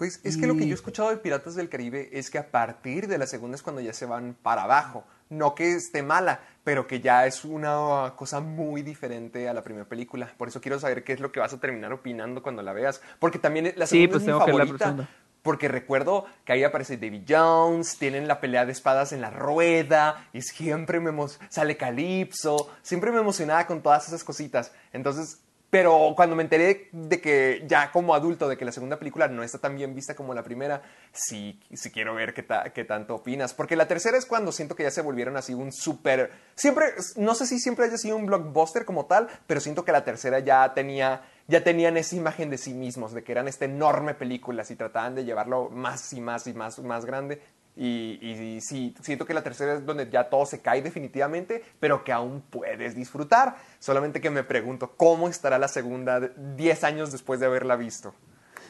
Pues 0.01 0.19
es 0.23 0.35
que 0.35 0.47
lo 0.47 0.55
que 0.55 0.65
yo 0.65 0.71
he 0.71 0.73
escuchado 0.73 1.11
de 1.11 1.17
Piratas 1.17 1.53
del 1.53 1.69
Caribe 1.69 2.09
es 2.11 2.31
que 2.31 2.39
a 2.39 2.49
partir 2.49 3.07
de 3.07 3.19
la 3.19 3.27
segunda 3.27 3.53
es 3.53 3.61
cuando 3.61 3.81
ya 3.81 3.93
se 3.93 4.07
van 4.07 4.33
para 4.33 4.63
abajo. 4.63 5.05
No 5.29 5.53
que 5.53 5.73
esté 5.73 6.01
mala, 6.01 6.39
pero 6.63 6.87
que 6.87 7.01
ya 7.01 7.27
es 7.27 7.45
una 7.45 8.13
cosa 8.15 8.39
muy 8.39 8.81
diferente 8.81 9.47
a 9.47 9.53
la 9.53 9.61
primera 9.61 9.87
película. 9.87 10.33
Por 10.39 10.47
eso 10.47 10.59
quiero 10.59 10.79
saber 10.79 11.03
qué 11.03 11.13
es 11.13 11.19
lo 11.19 11.31
que 11.31 11.39
vas 11.39 11.53
a 11.53 11.59
terminar 11.59 11.93
opinando 11.93 12.41
cuando 12.41 12.63
la 12.63 12.73
veas. 12.73 12.99
Porque 13.19 13.37
también 13.37 13.73
la 13.75 13.85
Sí, 13.85 14.07
segunda 14.07 14.11
pues 14.11 14.21
es 14.23 14.27
mi 14.27 14.33
tengo 14.33 14.39
favorita. 14.79 15.09
Porque 15.43 15.67
recuerdo 15.67 16.25
que 16.45 16.53
ahí 16.53 16.63
aparece 16.63 16.97
Davy 16.97 17.23
Jones, 17.29 17.99
tienen 17.99 18.27
la 18.27 18.41
pelea 18.41 18.65
de 18.65 18.71
espadas 18.71 19.13
en 19.13 19.21
la 19.21 19.29
rueda, 19.29 20.29
y 20.33 20.41
siempre 20.41 20.99
me 20.99 21.11
sale 21.49 21.77
Calypso, 21.77 22.71
siempre 22.81 23.11
me 23.11 23.19
emocionaba 23.19 23.67
con 23.67 23.83
todas 23.83 24.07
esas 24.07 24.23
cositas. 24.23 24.71
Entonces, 24.93 25.43
pero 25.71 26.13
cuando 26.17 26.35
me 26.35 26.43
enteré 26.43 26.89
de 26.91 27.21
que 27.21 27.63
ya 27.65 27.91
como 27.93 28.13
adulto, 28.13 28.49
de 28.49 28.57
que 28.57 28.65
la 28.65 28.73
segunda 28.73 28.99
película 28.99 29.29
no 29.29 29.41
está 29.41 29.57
tan 29.57 29.77
bien 29.77 29.95
vista 29.95 30.15
como 30.15 30.33
la 30.33 30.43
primera, 30.43 30.81
sí, 31.13 31.59
sí 31.73 31.91
quiero 31.91 32.13
ver 32.13 32.33
qué, 32.33 32.45
qué 32.73 32.83
tanto 32.83 33.15
opinas. 33.15 33.53
Porque 33.53 33.77
la 33.77 33.87
tercera 33.87 34.17
es 34.17 34.25
cuando 34.25 34.51
siento 34.51 34.75
que 34.75 34.83
ya 34.83 34.91
se 34.91 35.01
volvieron 35.01 35.37
así 35.37 35.53
un 35.53 35.71
súper... 35.71 36.29
Siempre, 36.55 36.87
no 37.15 37.33
sé 37.35 37.47
si 37.47 37.57
siempre 37.57 37.85
haya 37.85 37.97
sido 37.97 38.17
un 38.17 38.25
blockbuster 38.25 38.83
como 38.83 39.05
tal, 39.05 39.29
pero 39.47 39.61
siento 39.61 39.85
que 39.85 39.93
la 39.93 40.03
tercera 40.03 40.39
ya 40.39 40.73
tenía 40.73 41.21
ya 41.47 41.63
tenían 41.63 41.97
esa 41.97 42.15
imagen 42.15 42.49
de 42.49 42.57
sí 42.57 42.73
mismos, 42.73 43.13
de 43.13 43.23
que 43.23 43.31
eran 43.33 43.47
esta 43.47 43.65
enorme 43.65 44.13
película, 44.13 44.63
y 44.69 44.75
trataban 44.75 45.15
de 45.15 45.25
llevarlo 45.25 45.69
más 45.69 46.13
y 46.13 46.21
más 46.21 46.47
y 46.47 46.53
más, 46.53 46.79
más 46.79 47.05
grande. 47.05 47.41
Y, 47.75 48.57
sí, 48.61 48.93
siento 49.01 49.25
que 49.25 49.33
la 49.33 49.43
tercera 49.43 49.73
es 49.73 49.85
donde 49.85 50.09
ya 50.09 50.29
todo 50.29 50.45
se 50.45 50.61
cae 50.61 50.81
definitivamente, 50.81 51.63
pero 51.79 52.03
que 52.03 52.11
aún 52.11 52.43
puedes 52.49 52.95
disfrutar. 52.95 53.55
Solamente 53.79 54.19
que 54.21 54.29
me 54.29 54.43
pregunto, 54.43 54.91
¿cómo 54.97 55.29
estará 55.29 55.57
la 55.57 55.67
segunda 55.67 56.19
de- 56.19 56.31
10 56.57 56.83
años 56.83 57.11
después 57.11 57.39
de 57.39 57.45
haberla 57.45 57.75
visto? 57.77 58.13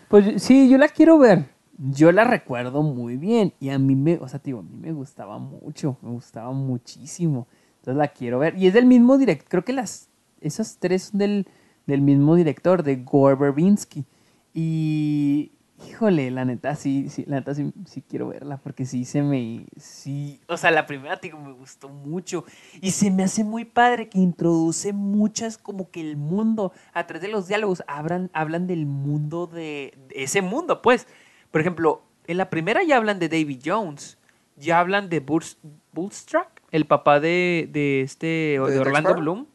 Pues 0.08 0.42
sí, 0.44 0.70
yo 0.70 0.78
la 0.78 0.88
quiero 0.88 1.18
ver. 1.18 1.46
Yo 1.78 2.12
la 2.12 2.24
recuerdo 2.26 2.84
muy 2.84 3.18
bien. 3.18 3.54
Y 3.60 3.70
a 3.70 3.80
mí 3.80 3.96
me, 3.96 4.18
o 4.18 4.28
sea, 4.28 4.40
a 4.44 4.50
mí 4.50 4.78
me 4.80 4.92
gustaba 4.92 5.40
mucho. 5.40 5.98
Me 6.02 6.12
gustaba 6.12 6.52
muchísimo. 6.52 7.48
Entonces 7.80 7.98
la 7.98 8.10
quiero 8.10 8.38
ver. 8.38 8.56
Y 8.58 8.68
es 8.68 8.74
del 8.74 8.86
mismo 8.86 9.18
director. 9.18 9.50
Creo 9.50 9.66
que 9.66 9.74
las, 9.74 10.10
esas 10.42 10.78
tres 10.80 11.04
son 11.04 11.18
del, 11.20 11.48
del 11.88 12.02
mismo 12.02 12.36
director, 12.36 12.84
de 12.84 12.98
Gore 12.98 13.36
Verbinski. 13.36 14.06
Y, 14.54 15.54
Híjole, 15.88 16.30
la 16.32 16.46
neta 16.46 16.76
sí, 16.76 17.10
sí, 17.10 17.24
la 17.28 17.38
neta 17.38 17.56
sí, 17.56 17.74
sí 17.86 18.04
quiero 18.08 18.28
verla 18.28 18.58
porque 18.58 18.86
sí 18.86 19.04
se 19.06 19.22
me, 19.24 19.66
sí, 19.78 20.40
o 20.48 20.56
sea, 20.58 20.70
la 20.72 20.86
primera 20.86 21.16
digo, 21.18 21.40
me 21.40 21.54
gustó 21.54 21.90
mucho 21.90 22.46
y 22.82 22.92
se 22.92 23.10
me 23.10 23.24
hace 23.24 23.44
muy 23.44 23.66
padre 23.66 24.08
que 24.08 24.20
introduce 24.20 24.94
muchas 24.94 25.58
como 25.58 25.90
que 25.90 26.02
el 26.02 26.18
mundo 26.18 26.72
a 26.94 27.08
través 27.08 27.22
de 27.24 27.30
los 27.30 27.48
diálogos 27.48 27.84
hablan, 27.88 28.30
hablan 28.34 28.68
del 28.68 28.86
mundo 28.86 29.48
de, 29.48 29.98
de 30.08 30.24
ese 30.24 30.42
mundo, 30.42 30.82
pues, 30.82 31.08
por 31.50 31.62
ejemplo, 31.62 32.04
en 32.28 32.38
la 32.38 32.50
primera 32.50 32.84
ya 32.84 32.98
hablan 32.98 33.20
de 33.20 33.30
David 33.30 33.62
Jones, 33.66 34.18
ya 34.58 34.80
hablan 34.80 35.10
de 35.10 35.20
Bullstruck, 35.20 35.72
Bullstruck 35.94 36.48
el 36.72 36.86
papá 36.86 37.20
de, 37.20 37.68
de 37.72 38.02
este 38.02 38.28
de, 38.60 38.80
Orlando? 38.80 39.16
Bloom, 39.16 39.48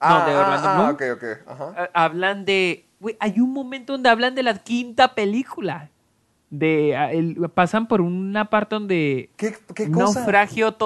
Ah, 0.00 0.08
no, 0.20 0.26
de 0.30 0.36
Orlando 0.36 0.68
ah, 0.68 0.74
Bloom. 0.74 0.88
ah, 0.88 0.92
ok, 0.92 1.02
ok. 1.14 1.48
Ajá. 1.48 1.74
Ha- 1.94 2.04
hablan 2.04 2.44
de. 2.44 2.86
Güey, 3.02 3.16
hay 3.18 3.40
un 3.40 3.52
momento 3.52 3.92
donde 3.92 4.08
hablan 4.08 4.34
de 4.34 4.44
la 4.44 4.56
quinta 4.62 5.14
película. 5.14 5.90
De, 6.50 6.96
ah, 6.96 7.10
el- 7.12 7.36
pasan 7.52 7.88
por 7.88 8.00
una 8.00 8.48
parte 8.48 8.76
donde. 8.76 9.30
¿Qué, 9.36 9.54
qué 9.74 9.84
un 9.86 9.92
cosa? 9.92 10.20
naufragio, 10.20 10.76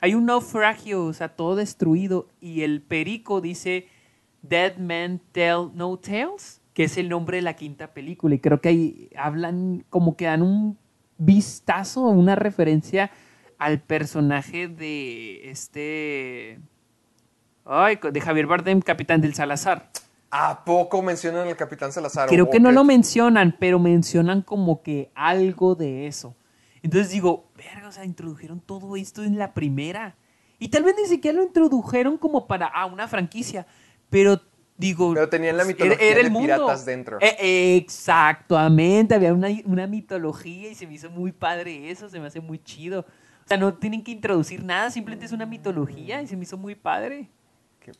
hay 0.00 0.14
un 0.14 0.24
naufragio, 0.24 1.04
o 1.04 1.12
sea, 1.12 1.28
todo 1.28 1.54
destruido. 1.56 2.28
Y 2.40 2.62
el 2.62 2.80
perico 2.80 3.40
dice: 3.40 3.86
Dead 4.42 4.76
Men 4.78 5.20
Tell 5.32 5.68
No 5.74 5.98
Tales, 5.98 6.62
que 6.72 6.84
es 6.84 6.96
el 6.96 7.08
nombre 7.08 7.36
de 7.36 7.42
la 7.42 7.54
quinta 7.54 7.88
película. 7.92 8.34
Y 8.34 8.38
creo 8.38 8.60
que 8.60 8.70
ahí 8.70 9.10
hablan, 9.16 9.84
como 9.90 10.16
que 10.16 10.24
dan 10.24 10.42
un 10.42 10.78
vistazo, 11.18 12.02
una 12.02 12.36
referencia 12.36 13.10
al 13.58 13.80
personaje 13.80 14.68
de 14.68 15.50
este. 15.50 16.58
Ay, 17.66 17.98
de 18.10 18.20
Javier 18.20 18.46
Bardem, 18.46 18.80
capitán 18.80 19.20
del 19.20 19.34
Salazar. 19.34 19.90
¿A 20.30 20.64
poco 20.64 21.02
mencionan 21.02 21.48
al 21.48 21.56
Capitán 21.56 21.92
Salazar? 21.92 22.28
Creo 22.28 22.44
¿O 22.44 22.50
que 22.50 22.60
no 22.60 22.70
lo 22.70 22.84
mencionan, 22.84 23.56
pero 23.58 23.78
mencionan 23.80 24.42
como 24.42 24.82
que 24.82 25.10
algo 25.14 25.74
de 25.74 26.06
eso. 26.06 26.36
Entonces 26.82 27.10
digo, 27.10 27.50
verga, 27.56 27.88
o 27.88 27.92
sea, 27.92 28.04
introdujeron 28.04 28.60
todo 28.60 28.96
esto 28.96 29.24
en 29.24 29.38
la 29.38 29.52
primera. 29.52 30.16
Y 30.58 30.68
tal 30.68 30.84
vez 30.84 30.94
ni 30.96 31.06
siquiera 31.08 31.38
lo 31.38 31.44
introdujeron 31.44 32.16
como 32.16 32.46
para 32.46 32.66
ah, 32.66 32.86
una 32.86 33.08
franquicia, 33.08 33.66
pero 34.08 34.40
digo... 34.76 35.14
Pero 35.14 35.28
tenían 35.28 35.56
la 35.56 35.64
pues, 35.64 35.76
mitología 35.76 36.14
de 36.14 36.30
piratas 36.30 36.84
dentro. 36.84 37.18
Eh, 37.20 37.76
exactamente, 37.76 39.14
había 39.14 39.34
una, 39.34 39.48
una 39.64 39.86
mitología 39.86 40.70
y 40.70 40.74
se 40.74 40.86
me 40.86 40.94
hizo 40.94 41.10
muy 41.10 41.32
padre 41.32 41.90
eso, 41.90 42.08
se 42.08 42.20
me 42.20 42.28
hace 42.28 42.40
muy 42.40 42.62
chido. 42.62 43.00
O 43.00 43.48
sea, 43.48 43.56
no 43.56 43.74
tienen 43.74 44.04
que 44.04 44.12
introducir 44.12 44.62
nada, 44.62 44.90
simplemente 44.90 45.26
es 45.26 45.32
una 45.32 45.46
mitología 45.46 46.22
y 46.22 46.28
se 46.28 46.36
me 46.36 46.44
hizo 46.44 46.56
muy 46.56 46.76
padre. 46.76 47.30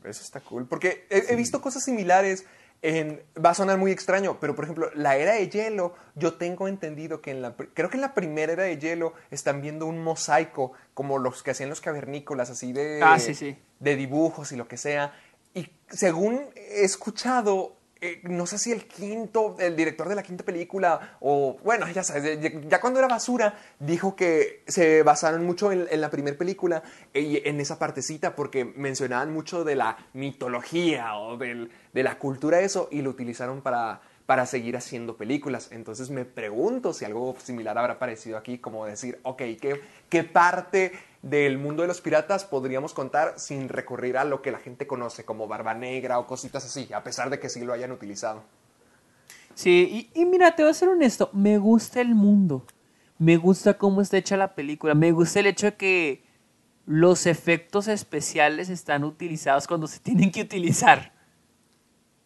Eso 0.05 0.23
está 0.23 0.41
cool. 0.41 0.67
Porque 0.67 1.07
he, 1.11 1.33
he 1.33 1.37
visto 1.37 1.61
cosas 1.61 1.85
similares. 1.85 2.45
En, 2.83 3.23
va 3.37 3.51
a 3.51 3.55
sonar 3.55 3.77
muy 3.77 3.93
extraño, 3.93 4.39
pero 4.41 4.55
por 4.55 4.65
ejemplo, 4.65 4.91
la 4.95 5.17
era 5.19 5.35
de 5.35 5.51
hielo, 5.51 5.95
yo 6.15 6.39
tengo 6.39 6.67
entendido 6.67 7.21
que 7.21 7.31
en 7.31 7.43
la, 7.43 7.55
creo 7.55 7.91
que 7.91 7.99
en 7.99 8.01
la 8.01 8.15
primera 8.15 8.55
era 8.55 8.63
de 8.63 8.79
hielo 8.79 9.13
están 9.31 9.61
viendo 9.61 9.85
un 9.85 10.03
mosaico 10.03 10.73
como 10.95 11.19
los 11.19 11.43
que 11.43 11.51
hacían 11.51 11.69
los 11.69 11.83
cavernícolas, 11.83 12.49
así 12.49 12.73
de, 12.73 13.01
Ah, 13.03 13.19
sí, 13.19 13.35
sí. 13.35 13.59
de 13.81 13.97
dibujos 13.97 14.53
y 14.53 14.57
lo 14.57 14.67
que 14.67 14.79
sea. 14.79 15.13
Y 15.53 15.71
según 15.91 16.41
he 16.57 16.83
escuchado, 16.85 17.77
eh, 18.01 18.21
no 18.25 18.47
sé 18.47 18.59
si 18.59 18.73
el 18.73 18.87
quinto, 18.87 19.57
el 19.59 19.77
director 19.77 20.09
de 20.09 20.15
la 20.15 20.23
quinta 20.23 20.45
película, 20.45 21.17
o 21.21 21.59
bueno, 21.63 21.89
ya 21.91 22.03
sabes, 22.03 22.39
ya, 22.69 22.81
cuando 22.81 22.99
era 22.99 23.09
basura, 23.09 23.59
dijo 23.79 24.17
que 24.17 24.63
se 24.67 25.03
basaron 25.03 25.45
mucho 25.45 25.71
en, 25.73 25.87
en 25.91 26.01
la 26.01 26.11
primera 26.11 26.37
película 26.37 26.83
y 27.13 27.47
en 27.49 27.61
esa 27.61 27.79
partecita 27.79 28.35
porque 28.35 28.65
mencionaban 28.65 29.33
mucho 29.33 29.65
de 29.65 29.77
la 29.77 29.97
mitología 30.15 31.17
o 31.17 31.37
del- 31.37 31.71
de 31.93 32.03
la 32.03 32.19
cultura, 32.19 32.61
eso, 32.61 32.89
y 32.91 33.03
lo 33.03 33.11
utilizaron 33.11 33.61
para, 33.63 34.01
para 34.27 34.47
seguir 34.47 34.77
haciendo 34.77 35.17
películas. 35.17 35.69
Entonces 35.73 36.09
me 36.11 36.25
pregunto 36.25 36.93
si 36.93 37.05
algo 37.05 37.35
similar 37.43 37.77
habrá 37.77 37.95
aparecido 37.95 38.39
aquí, 38.39 38.59
como 38.59 38.87
decir, 38.87 39.19
ok, 39.25 39.39
¿qué, 39.61 39.81
qué 40.09 40.23
parte 40.25 40.93
del 41.23 41.59
mundo 41.59 41.83
de 41.83 41.89
los 41.89 42.01
piratas 42.01 42.45
podríamos 42.45 42.95
contar 42.95 43.39
sin 43.39 43.69
recurrir 43.69 44.17
a 44.17 44.25
lo 44.25 44.41
que 44.41 44.51
la 44.51 44.59
gente 44.59 44.87
conoce 44.87 45.25
como 45.25 45.49
Barba 45.49 45.75
Negra 45.75 46.19
o 46.19 46.27
cositas 46.27 46.65
así, 46.65 46.93
a 46.93 47.05
pesar 47.05 47.29
de 47.31 47.39
que 47.39 47.49
sí 47.49 47.61
lo 47.61 47.73
hayan 47.73 47.93
utilizado? 47.93 48.43
Sí, 49.55 50.11
y, 50.15 50.25
mira, 50.25 50.57
te 50.57 50.63
voy 50.63 50.71
a 50.71 50.75
ser 50.75 50.89
honesto, 50.89 51.29
me 51.33 51.59
gusta 51.59 52.01
el 52.01 52.15
mundo, 52.15 52.65
me 53.19 53.37
gusta 53.37 53.77
cómo 53.77 54.01
está 54.01 54.17
hecha 54.17 54.37
la 54.37 54.55
película, 54.55 54.95
me 54.95 55.13
gusta 55.13 55.41
el 55.41 55.47
hecho 55.47 55.67
de 55.67 55.77
que 55.77 56.25
los 56.87 57.27
efectos 57.27 57.87
especiales 57.89 58.71
están 58.71 59.05
utilizados 59.05 59.67
cuando 59.67 59.87
se 59.87 60.01
tienen 60.01 60.31
que 60.31 60.41
utilizar. 60.41 61.13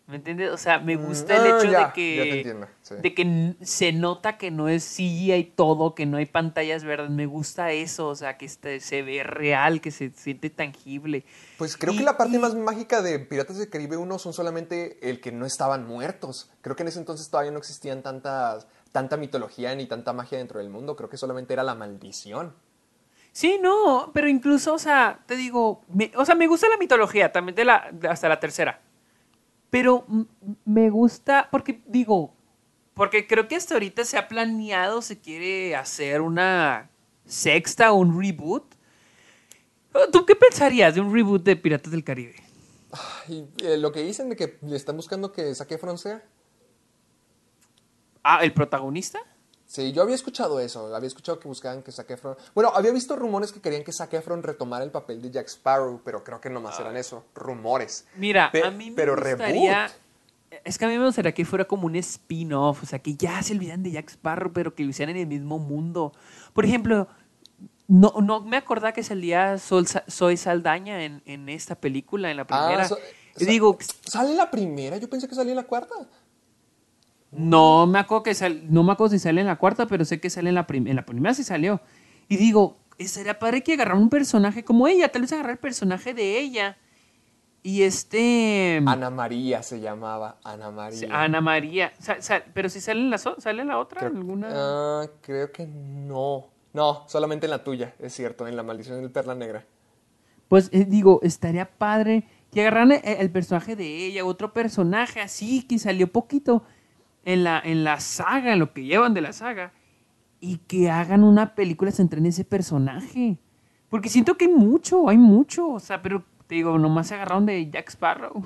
¿Me 0.07 0.16
entiendes? 0.16 0.50
O 0.52 0.59
sea, 0.59 0.78
me 0.80 0.96
gusta 0.96 1.34
el 1.34 1.50
ah, 1.52 1.59
hecho 1.59 1.70
ya, 1.72 1.86
de 1.86 1.92
que, 1.94 2.36
entiendo, 2.38 2.66
sí. 2.82 2.94
de 3.00 3.14
que 3.14 3.55
se 3.62 3.90
nota 3.92 4.36
que 4.36 4.50
no 4.50 4.68
es 4.68 4.84
CGI 4.84 5.32
y 5.32 5.44
todo, 5.44 5.94
que 5.94 6.05
no 6.05 6.18
hay 6.18 6.26
pantallas 6.26 6.84
verdes. 6.84 7.09
Me 7.09 7.24
gusta 7.24 7.72
eso, 7.72 8.09
o 8.09 8.14
sea, 8.14 8.36
que 8.36 8.44
este- 8.44 8.80
se 8.80 9.00
ve 9.00 9.22
real, 9.22 9.80
que 9.80 9.90
se 9.90 10.11
siente 10.11 10.50
tangible. 10.50 11.24
Pues 11.57 11.78
creo 11.78 11.94
Y- 11.94 11.98
que 11.98 12.05
la 12.05 12.18
parte 12.18 12.36
y- 12.36 12.38
más 12.38 12.55
mágica 12.55 13.00
de 13.00 13.18
Piratas 13.18 13.57
del 13.57 13.70
Caribe 13.70 13.96
1 13.96 14.18
son 14.18 14.34
solamente 14.34 14.98
el 15.09 15.22
que 15.22 15.32
no 15.32 15.46
estaban 15.46 15.86
muertos. 15.86 16.50
Creo 16.61 16.76
que 16.76 16.82
en 16.82 16.88
ese 16.88 16.98
entonces 16.98 17.30
todavía 17.30 17.52
no 17.52 17.59
existían 17.59 18.02
tantas, 18.02 18.66
tanta 18.92 19.16
mitología 19.16 19.74
ni 19.74 19.86
tanta 19.86 20.12
magia 20.12 20.36
dentro 20.36 20.59
del 20.61 20.68
mundo. 20.68 20.96
Creo 20.96 21.09
que 21.09 21.16
solamente 21.16 21.55
era 21.55 21.62
la 21.62 21.74
maldición. 21.74 22.52
Sí, 23.32 23.59
no, 23.61 24.11
pero 24.12 24.28
incluso, 24.28 24.74
o 24.74 24.78
sea, 24.78 25.20
te 25.26 25.34
digo, 25.34 25.82
me- 25.88 26.12
o 26.14 26.26
sea, 26.26 26.34
me 26.34 26.46
gusta 26.46 26.68
la 26.68 26.76
mitología, 26.76 27.32
también 27.32 27.57
de 27.57 27.64
la, 27.64 27.88
de- 27.90 28.07
hasta 28.09 28.28
la 28.28 28.38
tercera. 28.38 28.80
Pero 29.70 30.06
me 30.64 30.90
gusta, 30.90 31.48
porque 31.50 31.82
digo, 31.86 32.34
porque 32.94 33.26
creo 33.26 33.48
que 33.48 33.56
hasta 33.56 33.74
ahorita 33.74 34.04
se 34.04 34.16
ha 34.16 34.28
planeado, 34.28 35.02
se 35.02 35.18
quiere 35.20 35.74
hacer 35.74 36.20
una 36.20 36.90
sexta 37.26 37.92
o 37.92 37.96
un 37.96 38.20
reboot. 38.20 38.64
¿Tú 40.12 40.24
qué 40.26 40.36
pensarías 40.36 40.94
de 40.94 41.00
un 41.00 41.12
reboot 41.12 41.42
de 41.42 41.56
Piratas 41.56 41.90
del 41.90 42.04
Caribe? 42.04 42.36
Eh, 43.28 43.76
lo 43.78 43.92
que 43.92 44.02
dicen 44.02 44.28
de 44.28 44.36
que 44.36 44.58
le 44.62 44.76
están 44.76 44.96
buscando 44.96 45.32
que 45.32 45.54
saque 45.54 45.74
Efron 45.74 45.98
sea. 45.98 46.22
Ah, 48.22 48.44
¿el 48.44 48.52
protagonista? 48.52 49.18
Sí, 49.66 49.92
yo 49.92 50.02
había 50.02 50.14
escuchado 50.14 50.60
eso. 50.60 50.94
Había 50.94 51.08
escuchado 51.08 51.40
que 51.40 51.48
buscaban 51.48 51.82
que 51.82 51.90
Zac 51.90 52.10
Efron... 52.10 52.36
Bueno, 52.54 52.70
había 52.74 52.92
visto 52.92 53.16
rumores 53.16 53.50
que 53.50 53.60
querían 53.60 53.82
que 53.82 53.92
Zac 53.92 54.12
Efron 54.12 54.42
retomara 54.42 54.84
el 54.84 54.90
papel 54.90 55.20
de 55.22 55.30
Jack 55.30 55.48
Sparrow, 55.48 56.00
pero 56.04 56.22
creo 56.22 56.40
que 56.40 56.50
nomás 56.50 56.78
eran 56.78 56.96
eso, 56.96 57.24
rumores. 57.34 58.06
Mira, 58.16 58.50
Pe- 58.52 58.62
a 58.62 58.70
mí 58.70 58.90
me 58.90 58.96
pero 58.96 59.14
gustaría. 59.16 59.86
reboot. 59.88 60.04
Es 60.64 60.78
que 60.78 60.84
a 60.84 60.88
mí 60.88 60.96
me 60.98 61.04
gustaría 61.06 61.32
que 61.32 61.44
fuera 61.44 61.64
como 61.64 61.86
un 61.86 61.96
spin-off, 61.96 62.82
o 62.84 62.86
sea, 62.86 63.00
que 63.00 63.16
ya 63.16 63.42
se 63.42 63.54
olvidan 63.54 63.82
de 63.82 63.90
Jack 63.90 64.10
Sparrow, 64.10 64.52
pero 64.52 64.74
que 64.74 64.84
lo 64.84 64.90
hicieran 64.90 65.16
en 65.16 65.22
el 65.22 65.26
mismo 65.28 65.58
mundo. 65.58 66.12
Por 66.52 66.64
ejemplo, 66.64 67.08
no, 67.88 68.14
no 68.22 68.40
me 68.42 68.56
acordaba 68.56 68.92
que 68.92 69.02
salía 69.02 69.58
Sol, 69.58 69.86
Zoe 70.08 70.36
Saldaña 70.36 71.04
en, 71.04 71.22
en 71.26 71.48
esta 71.48 71.74
película, 71.74 72.30
en 72.30 72.36
la 72.36 72.46
primera. 72.46 72.82
Ah, 72.84 72.88
so- 72.88 72.98
Y 73.36 73.44
sa- 73.44 73.50
digo, 73.50 73.76
¿Sale 74.06 74.34
la 74.34 74.48
primera? 74.50 74.96
Yo 74.98 75.10
pensé 75.10 75.26
que 75.26 75.34
salía 75.34 75.52
en 75.52 75.56
la 75.56 75.64
cuarta. 75.64 75.94
No 77.37 77.87
me 77.87 77.99
acuerdo 77.99 78.22
que 78.24 78.35
sal- 78.35 78.62
no 78.72 78.82
me 78.82 78.93
acuerdo 78.93 79.12
si 79.12 79.18
sale 79.18 79.41
en 79.41 79.47
la 79.47 79.57
cuarta, 79.57 79.87
pero 79.87 80.05
sé 80.05 80.20
que 80.20 80.30
sale 80.30 80.49
en 80.49 80.55
la, 80.55 80.66
prim- 80.66 80.87
en 80.87 80.97
la 80.97 81.05
primera 81.05 81.35
sí 81.35 81.45
salió. 81.45 81.80
Y 82.28 82.37
digo, 82.37 82.78
sería 82.99 83.39
padre 83.39 83.62
que 83.62 83.74
agarrar 83.74 83.97
un 83.97 84.09
personaje 84.09 84.64
como 84.64 84.87
ella, 84.89 85.09
tal 85.11 85.22
vez 85.22 85.32
agarrar 85.32 85.53
el 85.53 85.59
personaje 85.59 86.14
de 86.14 86.39
ella. 86.41 86.78
Y 87.62 87.82
este. 87.82 88.82
Ana 88.87 89.09
María 89.09 89.62
se 89.62 89.80
llamaba. 89.80 90.37
Ana 90.45 90.70
María. 90.70 91.09
Ana 91.11 91.41
María. 91.41 91.93
Pero 92.53 92.68
si 92.68 92.80
sale 92.80 93.01
en 93.01 93.11
la, 93.11 93.16
sale 93.18 93.62
en 93.62 93.68
la 93.68 93.78
otra, 93.78 94.01
Creo, 94.01 94.12
alguna. 94.12 94.49
Ah, 94.53 95.07
creo 95.22 95.51
que 95.51 95.66
no. 95.66 96.47
No, 96.74 97.05
solamente 97.09 97.47
en 97.47 97.51
la 97.51 97.62
tuya, 97.64 97.95
es 98.01 98.12
cierto, 98.12 98.47
en 98.49 98.57
la 98.57 98.62
maldición 98.62 99.01
del 99.01 99.11
perla 99.11 99.35
negra. 99.35 99.64
Pues 100.49 100.68
eh, 100.72 100.85
digo, 100.85 101.20
estaría 101.22 101.70
padre 101.70 102.24
que 102.53 102.61
agarraran 102.61 102.93
el, 102.93 103.01
el 103.05 103.30
personaje 103.30 103.76
de 103.76 104.07
ella, 104.07 104.24
otro 104.26 104.53
personaje 104.53 105.20
así 105.20 105.62
que 105.62 105.78
salió 105.78 106.12
poquito 106.12 106.64
en 107.25 107.45
la, 107.45 107.61
en 107.64 107.85
la 107.85 108.01
saga, 108.01 108.53
en 108.53 108.59
lo 108.59 108.72
que 108.72 108.85
llevan 108.85 109.14
de 109.14 109.20
la 109.20 109.33
saga, 109.33 109.72
y 110.41 110.59
que 110.59 110.91
hagan 110.91 111.25
una 111.25 111.55
película 111.55 111.91
centrada 111.91 112.20
en 112.20 112.27
ese 112.27 112.45
personaje. 112.45 113.39
Porque 113.89 114.09
siento 114.09 114.37
que 114.37 114.47
hay 114.47 114.53
mucho, 114.53 115.09
hay 115.09 115.18
mucho. 115.18 115.68
O 115.68 115.81
sea, 115.81 116.03
pero 116.03 116.25
te 116.47 116.57
digo, 116.57 116.79
nomás 116.79 117.09
se 117.09 117.14
agarraron 117.14 117.47
de 117.47 117.70
Jack 117.70 117.89
Sparrow. 117.91 118.43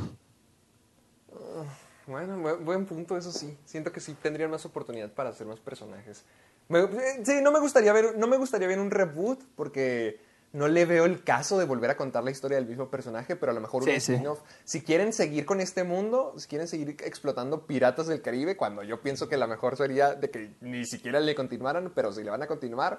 Bueno, 2.06 2.38
buen, 2.60 2.86
punto, 2.86 3.16
eso 3.16 3.32
sí. 3.32 3.56
Siento 3.64 3.92
que 3.92 4.00
sí 4.00 4.14
tendrían 4.22 4.50
más 4.50 4.64
oportunidad 4.64 5.12
para 5.12 5.30
hacer 5.30 5.46
más 5.46 5.60
personajes. 5.60 6.24
Eh, 6.70 7.20
sí, 7.22 7.40
no 7.42 7.50
me 7.50 7.60
gustaría 7.60 7.92
ver, 7.92 8.16
no 8.16 8.26
me 8.26 8.36
gustaría 8.36 8.68
ver 8.68 8.78
un 8.78 8.90
reboot 8.90 9.42
porque 9.56 10.20
no 10.52 10.68
le 10.68 10.86
veo 10.86 11.04
el 11.04 11.22
caso 11.22 11.58
de 11.58 11.64
volver 11.64 11.90
a 11.90 11.96
contar 11.96 12.24
la 12.24 12.30
historia 12.30 12.56
del 12.56 12.66
mismo 12.66 12.90
personaje, 12.90 13.36
pero 13.36 13.52
a 13.52 13.54
lo 13.54 13.60
mejor 13.60 13.82
un 13.82 13.88
Sí, 13.90 14.00
sí. 14.00 14.12
spin-off. 14.14 14.40
Si 14.64 14.82
quieren 14.82 15.12
seguir 15.12 15.44
con 15.44 15.60
este 15.60 15.84
mundo, 15.84 16.34
si 16.36 16.48
quieren 16.48 16.68
seguir 16.68 16.96
explotando 17.04 17.66
piratas 17.66 18.06
del 18.06 18.22
Caribe, 18.22 18.56
cuando 18.56 18.82
yo 18.82 19.00
pienso 19.02 19.28
que 19.28 19.36
la 19.36 19.46
mejor 19.46 19.76
sería 19.76 20.14
de 20.14 20.30
que 20.30 20.54
ni 20.60 20.84
siquiera 20.84 21.20
le 21.20 21.34
continuaran, 21.34 21.92
pero 21.94 22.12
si 22.12 22.22
le 22.22 22.30
van 22.30 22.42
a 22.42 22.46
continuar, 22.46 22.98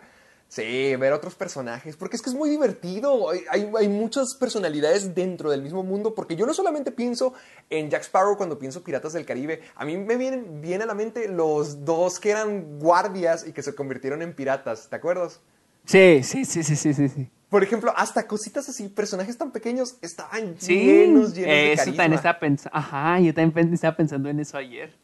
Sí, 0.49 0.95
ver 0.95 1.13
otros 1.13 1.35
personajes, 1.35 1.95
porque 1.95 2.15
es 2.15 2.23
que 2.23 2.31
es 2.31 2.35
muy 2.35 2.49
divertido. 2.49 3.29
Hay, 3.29 3.41
hay, 3.51 3.71
hay, 3.77 3.87
muchas 3.87 4.33
personalidades 4.33 5.13
dentro 5.13 5.51
del 5.51 5.61
mismo 5.61 5.83
mundo, 5.83 6.15
porque 6.15 6.35
yo 6.35 6.47
no 6.47 6.55
solamente 6.55 6.91
pienso 6.91 7.35
en 7.69 7.91
Jack 7.91 8.01
Sparrow 8.01 8.35
cuando 8.35 8.57
pienso 8.57 8.83
Piratas 8.83 9.13
del 9.13 9.27
Caribe, 9.27 9.61
a 9.75 9.85
mí 9.85 9.95
me 9.95 10.15
vienen 10.17 10.59
bien 10.59 10.81
a 10.81 10.87
la 10.87 10.95
mente 10.95 11.27
los 11.27 11.85
dos 11.85 12.19
que 12.19 12.31
eran 12.31 12.79
guardias 12.79 13.45
y 13.47 13.53
que 13.53 13.61
se 13.61 13.75
convirtieron 13.75 14.23
en 14.23 14.33
piratas, 14.33 14.89
¿te 14.89 14.95
acuerdas? 14.95 15.39
Sí, 15.85 16.23
sí, 16.23 16.45
sí, 16.45 16.63
sí, 16.63 16.75
sí, 16.75 16.93
sí. 16.95 17.29
Por 17.49 17.63
ejemplo, 17.63 17.91
hasta 17.95 18.27
cositas 18.27 18.69
así, 18.69 18.89
personajes 18.89 19.37
tan 19.37 19.51
pequeños 19.51 19.97
estaban 20.01 20.55
llenos, 20.57 21.33
llenos 21.33 21.35
de 21.35 21.73
eso 21.73 21.85
también 21.85 22.13
estaba 22.13 22.39
pensando, 22.39 22.77
ajá, 22.77 23.19
yo 23.19 23.33
también 23.33 23.73
estaba 23.73 23.95
pensando 23.95 24.29
en 24.29 24.39
eso 24.39 24.57
ayer. 24.57 24.95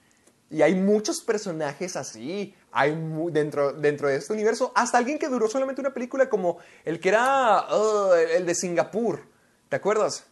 Y 0.49 0.61
hay 0.61 0.75
muchos 0.75 1.21
personajes 1.21 1.95
así. 1.95 2.53
Hay 2.71 2.95
dentro, 3.31 3.73
dentro 3.73 4.07
de 4.07 4.17
este 4.17 4.31
universo. 4.33 4.71
Hasta 4.75 4.97
alguien 4.97 5.17
que 5.17 5.27
duró 5.27 5.47
solamente 5.47 5.81
una 5.81 5.93
película 5.93 6.29
como 6.29 6.59
el 6.83 6.99
que 6.99 7.09
era 7.09 7.65
uh, 7.75 8.13
el 8.13 8.45
de 8.45 8.53
Singapur. 8.53 9.23
¿Te 9.69 9.75
acuerdas? 9.75 10.25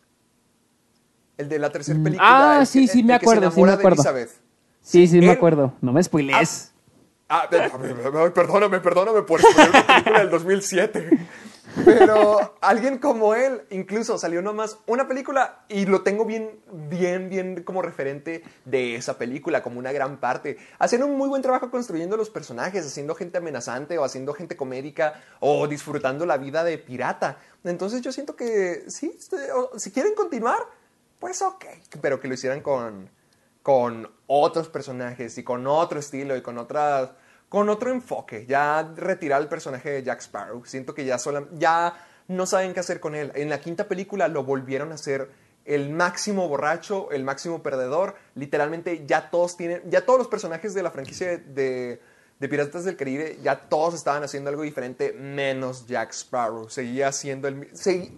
El 1.37 1.49
de 1.49 1.57
la 1.57 1.71
tercera 1.71 1.97
mm, 1.97 2.03
película. 2.03 2.59
Ah, 2.59 2.65
sí, 2.65 2.87
sí, 2.87 3.01
me 3.01 3.13
acuerdo, 3.13 3.49
sí, 3.49 3.61
me 3.61 3.71
acuerdo. 3.71 4.03
Sí, 4.81 5.07
sí, 5.07 5.19
me 5.19 5.31
acuerdo. 5.31 5.73
No 5.81 5.91
me 5.91 6.03
spoilees. 6.03 6.71
Ah, 7.27 7.47
ah, 7.49 7.49
perdóname, 8.33 8.79
perdóname 8.79 9.23
por 9.23 9.41
spoiler 9.41 9.69
una 9.71 9.87
película 9.87 10.19
del 10.19 10.29
2007. 10.29 11.09
Pero 11.85 12.57
alguien 12.61 12.99
como 12.99 13.33
él, 13.33 13.63
incluso 13.71 14.17
salió 14.17 14.41
nomás 14.41 14.77
una 14.85 15.07
película 15.07 15.65
y 15.67 15.85
lo 15.85 16.01
tengo 16.01 16.25
bien, 16.25 16.59
bien, 16.71 17.29
bien 17.29 17.63
como 17.63 17.81
referente 17.81 18.43
de 18.65 18.95
esa 18.95 19.17
película, 19.17 19.63
como 19.63 19.79
una 19.79 19.91
gran 19.91 20.19
parte. 20.19 20.57
Haciendo 20.79 21.07
un 21.07 21.17
muy 21.17 21.29
buen 21.29 21.41
trabajo 21.41 21.71
construyendo 21.71 22.15
los 22.15 22.29
personajes, 22.29 22.85
haciendo 22.85 23.15
gente 23.15 23.39
amenazante 23.39 23.97
o 23.97 24.03
haciendo 24.03 24.33
gente 24.33 24.55
comédica 24.55 25.21
o 25.39 25.67
disfrutando 25.67 26.25
la 26.25 26.37
vida 26.37 26.63
de 26.63 26.77
pirata. 26.77 27.37
Entonces 27.63 28.01
yo 28.01 28.11
siento 28.11 28.35
que 28.35 28.83
sí, 28.87 29.15
este, 29.17 29.37
si 29.77 29.91
quieren 29.91 30.13
continuar, 30.15 30.59
pues 31.19 31.41
ok, 31.41 31.65
pero 32.01 32.19
que 32.19 32.27
lo 32.27 32.35
hicieran 32.35 32.61
con, 32.61 33.09
con 33.63 34.11
otros 34.27 34.69
personajes 34.69 35.37
y 35.37 35.43
con 35.43 35.65
otro 35.65 35.99
estilo 35.99 36.35
y 36.35 36.41
con 36.41 36.57
otras 36.57 37.11
con 37.53 37.69
otro 37.69 37.91
enfoque, 37.91 38.47
ya 38.47 38.81
retirar 38.95 39.39
el 39.39 39.47
personaje 39.47 39.91
de 39.91 40.01
Jack 40.01 40.21
Sparrow. 40.21 40.65
Siento 40.65 40.95
que 40.95 41.05
ya, 41.05 41.17
ya 41.51 41.93
no 42.27 42.47
saben 42.47 42.73
qué 42.73 42.79
hacer 42.79 42.99
con 42.99 43.13
él. 43.13 43.31
En 43.35 43.47
la 43.51 43.61
quinta 43.61 43.87
película 43.87 44.27
lo 44.27 44.43
volvieron 44.43 44.91
a 44.91 44.95
hacer 44.95 45.29
el 45.63 45.91
máximo 45.91 46.49
borracho, 46.49 47.11
el 47.11 47.23
máximo 47.23 47.61
perdedor. 47.61 48.15
Literalmente 48.33 49.05
ya 49.05 49.29
todos 49.29 49.55
tienen, 49.55 49.83
ya 49.85 50.03
todos 50.03 50.17
los 50.17 50.27
personajes 50.29 50.73
de 50.73 50.81
la 50.81 50.89
franquicia 50.89 51.37
de, 51.37 52.01
de 52.39 52.49
Piratas 52.49 52.85
del 52.85 52.97
Caribe, 52.97 53.37
ya 53.43 53.69
todos 53.69 53.93
estaban 53.93 54.23
haciendo 54.23 54.49
algo 54.49 54.63
diferente, 54.63 55.13
menos 55.13 55.85
Jack 55.85 56.11
Sparrow. 56.11 56.69
Seguía 56.69 57.09
haciendo 57.09 57.47
el... 57.47 57.69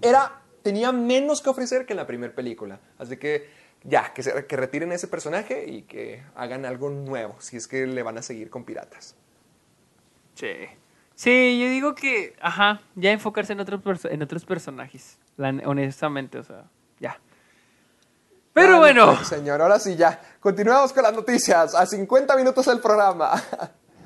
era, 0.01 0.43
tenía 0.61 0.93
menos 0.93 1.41
que 1.41 1.49
ofrecer 1.49 1.85
que 1.85 1.91
en 1.91 1.97
la 1.97 2.07
primera 2.07 2.33
película. 2.33 2.79
Así 2.97 3.17
que 3.17 3.49
ya, 3.83 4.13
que, 4.13 4.23
que 4.47 4.55
retiren 4.55 4.93
ese 4.93 5.09
personaje 5.09 5.65
y 5.67 5.81
que 5.81 6.23
hagan 6.35 6.63
algo 6.63 6.89
nuevo, 6.89 7.35
si 7.39 7.57
es 7.57 7.67
que 7.67 7.85
le 7.85 8.01
van 8.01 8.17
a 8.17 8.21
seguir 8.21 8.49
con 8.49 8.63
piratas. 8.63 9.17
Sí. 10.35 10.53
Sí, 11.15 11.59
yo 11.59 11.69
digo 11.69 11.95
que, 11.95 12.35
ajá, 12.41 12.81
ya 12.95 13.11
enfocarse 13.11 13.53
en 13.53 13.61
otros, 13.61 13.81
en 14.05 14.21
otros 14.21 14.45
personajes, 14.45 15.17
honestamente, 15.37 16.39
o 16.39 16.43
sea, 16.43 16.65
ya. 16.99 17.17
Pero 18.51 18.79
bueno. 18.79 19.21
señor, 19.23 19.61
ahora 19.61 19.79
sí, 19.79 19.95
ya. 19.95 20.21
Continuamos 20.39 20.93
con 20.93 21.03
las 21.03 21.13
noticias. 21.13 21.75
A 21.75 21.85
50 21.85 22.35
minutos 22.37 22.65
del 22.65 22.79
programa. 22.79 23.31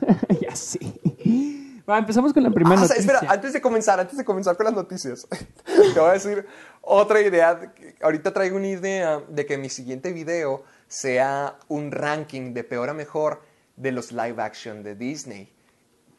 ya 0.42 0.56
sí. 0.56 1.84
Va, 1.88 2.00
empezamos 2.00 2.34
con 2.34 2.44
la 2.44 2.50
primera 2.50 2.78
ah, 2.78 2.82
noticia. 2.82 3.00
Espera, 3.00 3.32
antes 3.32 3.54
de 3.54 3.62
comenzar, 3.62 4.00
antes 4.00 4.18
de 4.18 4.26
comenzar 4.26 4.56
con 4.58 4.66
las 4.66 4.74
noticias, 4.74 5.28
te 5.66 6.00
voy 6.00 6.10
a 6.10 6.14
decir 6.14 6.48
otra 6.82 7.22
idea. 7.22 7.74
Ahorita 8.02 8.34
traigo 8.34 8.58
una 8.58 8.68
idea 8.68 9.22
de 9.28 9.46
que 9.46 9.58
mi 9.58 9.70
siguiente 9.70 10.14
video 10.14 10.64
sea 10.88 11.56
un 11.68 11.92
ranking 11.92 12.54
de 12.54 12.64
peor 12.64 12.90
a 12.90 12.94
mejor 12.94 13.42
de 13.76 13.92
los 13.92 14.12
live 14.12 14.42
action 14.42 14.82
de 14.84 14.96
Disney. 14.96 15.54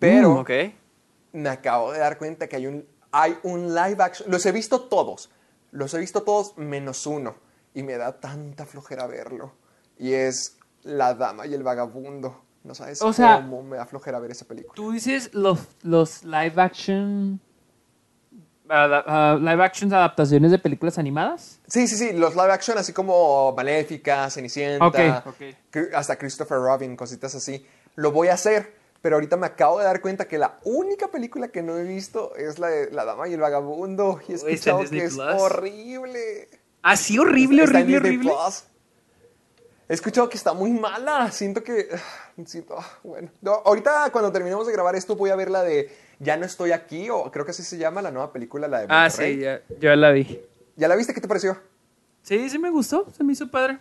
Pero 0.01 0.43
mm, 0.43 1.39
me 1.39 1.49
acabo 1.49 1.93
de 1.93 2.01
dar 2.01 2.19
cuenta 2.19 2.49
que 2.49 2.57
hay 2.57 2.67
un, 2.67 2.85
hay 3.13 3.39
un 3.45 3.73
live 3.73 4.03
action. 4.03 4.29
Los 4.29 4.45
he 4.47 4.51
visto 4.51 4.81
todos. 4.81 5.31
Los 5.71 5.95
he 5.95 5.99
visto 5.99 6.23
todos 6.23 6.59
menos 6.59 7.07
uno. 7.07 7.37
Y 7.73 7.85
me 7.85 7.97
da 7.97 8.19
tanta 8.19 8.67
flojera 8.67 9.07
verlo. 9.07 9.53
Y 9.97 10.15
es 10.15 10.57
La 10.83 11.15
Dama 11.15 11.47
y 11.47 11.55
el 11.55 11.63
Vagabundo. 11.63 12.43
No 12.65 12.75
sabes 12.75 12.99
cómo 12.99 13.63
me 13.63 13.77
da 13.77 13.87
flojera 13.87 14.19
ver 14.19 14.33
esa 14.33 14.45
película. 14.45 14.75
Tú 14.75 14.91
dices 14.91 15.31
los, 15.33 15.61
los 15.83 16.25
live 16.25 16.55
action. 16.57 17.41
Uh, 18.67 19.37
live 19.39 19.65
action 19.65 19.93
adaptaciones 19.93 20.53
de 20.53 20.59
películas 20.59 20.97
animadas? 20.97 21.59
Sí, 21.67 21.89
sí, 21.89 21.97
sí, 21.97 22.13
los 22.13 22.37
live 22.37 22.53
action 22.53 22.79
así 22.79 22.93
como 22.93 23.53
Maléfica, 23.53 24.31
Cenicienta, 24.31 25.25
hasta 25.93 26.17
Christopher 26.17 26.59
Robin, 26.59 26.95
cositas 26.95 27.35
así. 27.35 27.67
Lo 27.97 28.13
voy 28.13 28.29
a 28.29 28.35
hacer, 28.35 28.77
pero 29.03 29.17
ahorita 29.17 29.37
me 29.37 29.47
acabo 29.47 29.79
de 29.79 29.85
dar 29.85 30.01
cuenta 30.01 30.29
que 30.29 30.37
la 30.37 30.59
única 30.65 31.09
película 31.09 31.49
que 31.49 31.63
no 31.63 31.79
he 31.79 31.85
visto 31.85 32.35
es 32.37 32.59
la 32.59 32.69
de 32.69 32.91
La 32.91 33.05
Dama 33.05 33.29
y 33.29 33.35
el 33.35 33.41
Vagabundo. 33.41 34.21
Y 34.29 34.33
he 34.33 34.35
escuchado 34.35 34.81
que 34.89 35.05
es 35.05 35.19
horrible. 35.19 36.49
¿Ah, 36.83 36.97
sí? 36.97 37.19
Horrible, 37.19 37.63
horrible, 37.63 37.97
horrible. 37.97 38.33
He 39.89 39.95
escuchado 39.95 40.29
que 40.29 40.37
está 40.37 40.53
muy 40.53 40.71
mala. 40.71 41.33
Siento 41.33 41.65
que. 41.65 41.89
Siento, 42.47 42.77
ah, 42.79 42.99
bueno. 43.03 43.31
ahorita, 43.65 44.11
cuando 44.13 44.31
terminemos 44.33 44.67
de 44.67 44.73
grabar 44.73 44.95
esto, 44.97 45.17
voy 45.17 45.31
a 45.31 45.37
ver 45.37 45.51
la 45.51 45.63
de 45.63 45.91
Ya 46.19 46.37
no 46.37 46.47
estoy 46.47 46.73
aquí, 46.73 47.11
o 47.11 47.31
creo 47.31 47.45
que 47.45 47.51
así 47.51 47.63
se 47.63 47.77
llama 47.77 48.01
la 48.01 48.11
nueva 48.11 48.33
película, 48.33 48.69
la 48.69 48.81
de 48.81 48.87
Ah, 48.89 49.11
sí, 49.11 49.39
ya, 49.39 49.63
ya 49.79 49.97
la 49.97 50.11
vi. 50.13 50.41
¿Ya 50.77 50.89
la 50.89 50.97
viste? 50.97 51.13
¿Qué 51.13 51.21
te 51.21 51.29
pareció? 51.29 51.59
Sí, 52.23 52.49
sí 52.49 52.59
me 52.59 52.71
gustó. 52.71 53.11
Se 53.15 53.25
me 53.25 53.33
hizo 53.33 53.51
padre. 53.51 53.79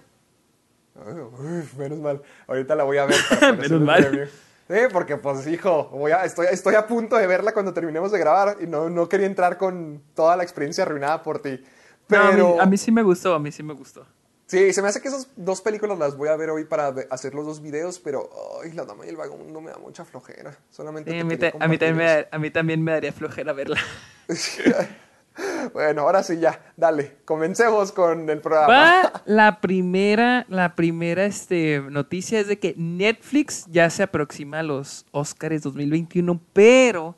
menos 1.78 2.00
mal. 2.00 2.22
Ahorita 2.48 2.76
la 2.76 2.84
voy 2.84 2.98
a 2.98 3.06
ver. 3.06 3.18
menos 3.60 3.82
mal. 3.82 4.30
Sí, 4.70 4.76
porque 4.94 5.18
pues 5.18 5.48
hijo, 5.48 5.90
voy 5.90 6.12
a, 6.12 6.24
estoy, 6.26 6.46
estoy 6.52 6.76
a 6.76 6.86
punto 6.86 7.16
de 7.16 7.26
verla 7.26 7.54
cuando 7.54 7.74
terminemos 7.74 8.12
de 8.12 8.20
grabar 8.20 8.58
y 8.62 8.68
no, 8.68 8.88
no 8.88 9.10
quería 9.10 9.26
entrar 9.26 9.58
con 9.58 10.04
toda 10.14 10.38
la 10.38 10.44
experiencia 10.44 10.84
arruinada 10.84 11.24
por 11.24 11.42
ti. 11.42 11.60
Pero... 12.06 12.62
a, 12.62 12.66
mí, 12.68 12.78
sí 12.78 12.92
me 12.92 13.02
gustó, 13.02 13.34
a 13.34 13.40
mí 13.40 13.52
sí 13.52 13.64
me 13.64 13.74
gustó. 13.74 14.06
Sí, 14.46 14.72
se 14.72 14.84
me 14.84 14.90
hace 14.90 15.02
que 15.02 15.08
esas 15.08 15.28
dos 15.36 15.62
películas 15.62 15.98
las 15.98 16.16
voy 16.16 16.30
a 16.30 16.36
ver 16.36 16.52
hoy 16.52 16.66
para 16.66 16.94
hacer 17.10 17.34
los 17.34 17.48
dos 17.48 17.62
videos, 17.64 18.00
pero 18.00 18.30
ay, 18.64 18.72
La 18.74 18.86
Dama 18.86 19.08
y 19.08 19.10
el 19.10 19.16
Vagabundo 19.16 19.60
me 19.60 19.72
da 19.72 19.78
mucha 19.80 20.06
flojera. 20.06 20.56
Solamente 20.70 21.12
a, 21.12 21.24
mí 21.24 21.36
a, 21.60 21.68
mí 21.68 21.78
también 21.78 21.98
me, 21.98 22.28
a 22.32 22.38
mí 22.38 22.52
también 22.52 22.84
me 22.84 22.92
daría 22.92 23.12
flojera 23.12 23.54
verla. 23.54 23.80
Bueno, 25.74 26.02
ahora 26.02 26.24
sí 26.24 26.38
ya, 26.40 26.74
dale, 26.78 27.18
comencemos 27.26 27.92
con 27.92 28.30
el 28.30 28.40
programa. 28.40 29.12
la 29.26 29.62
primera, 29.62 30.46
la 30.50 30.76
primera 30.76 31.26
este, 31.26 31.82
noticia 31.90 32.40
es 32.40 32.48
de 32.48 32.60
que 32.60 32.74
Netflix 32.78 33.66
ya 33.70 33.90
se 33.90 34.04
aproxima 34.04 34.60
a 34.60 34.64
los 34.64 35.06
Oscars 35.12 35.62
2021, 35.62 36.40
pero 36.54 37.16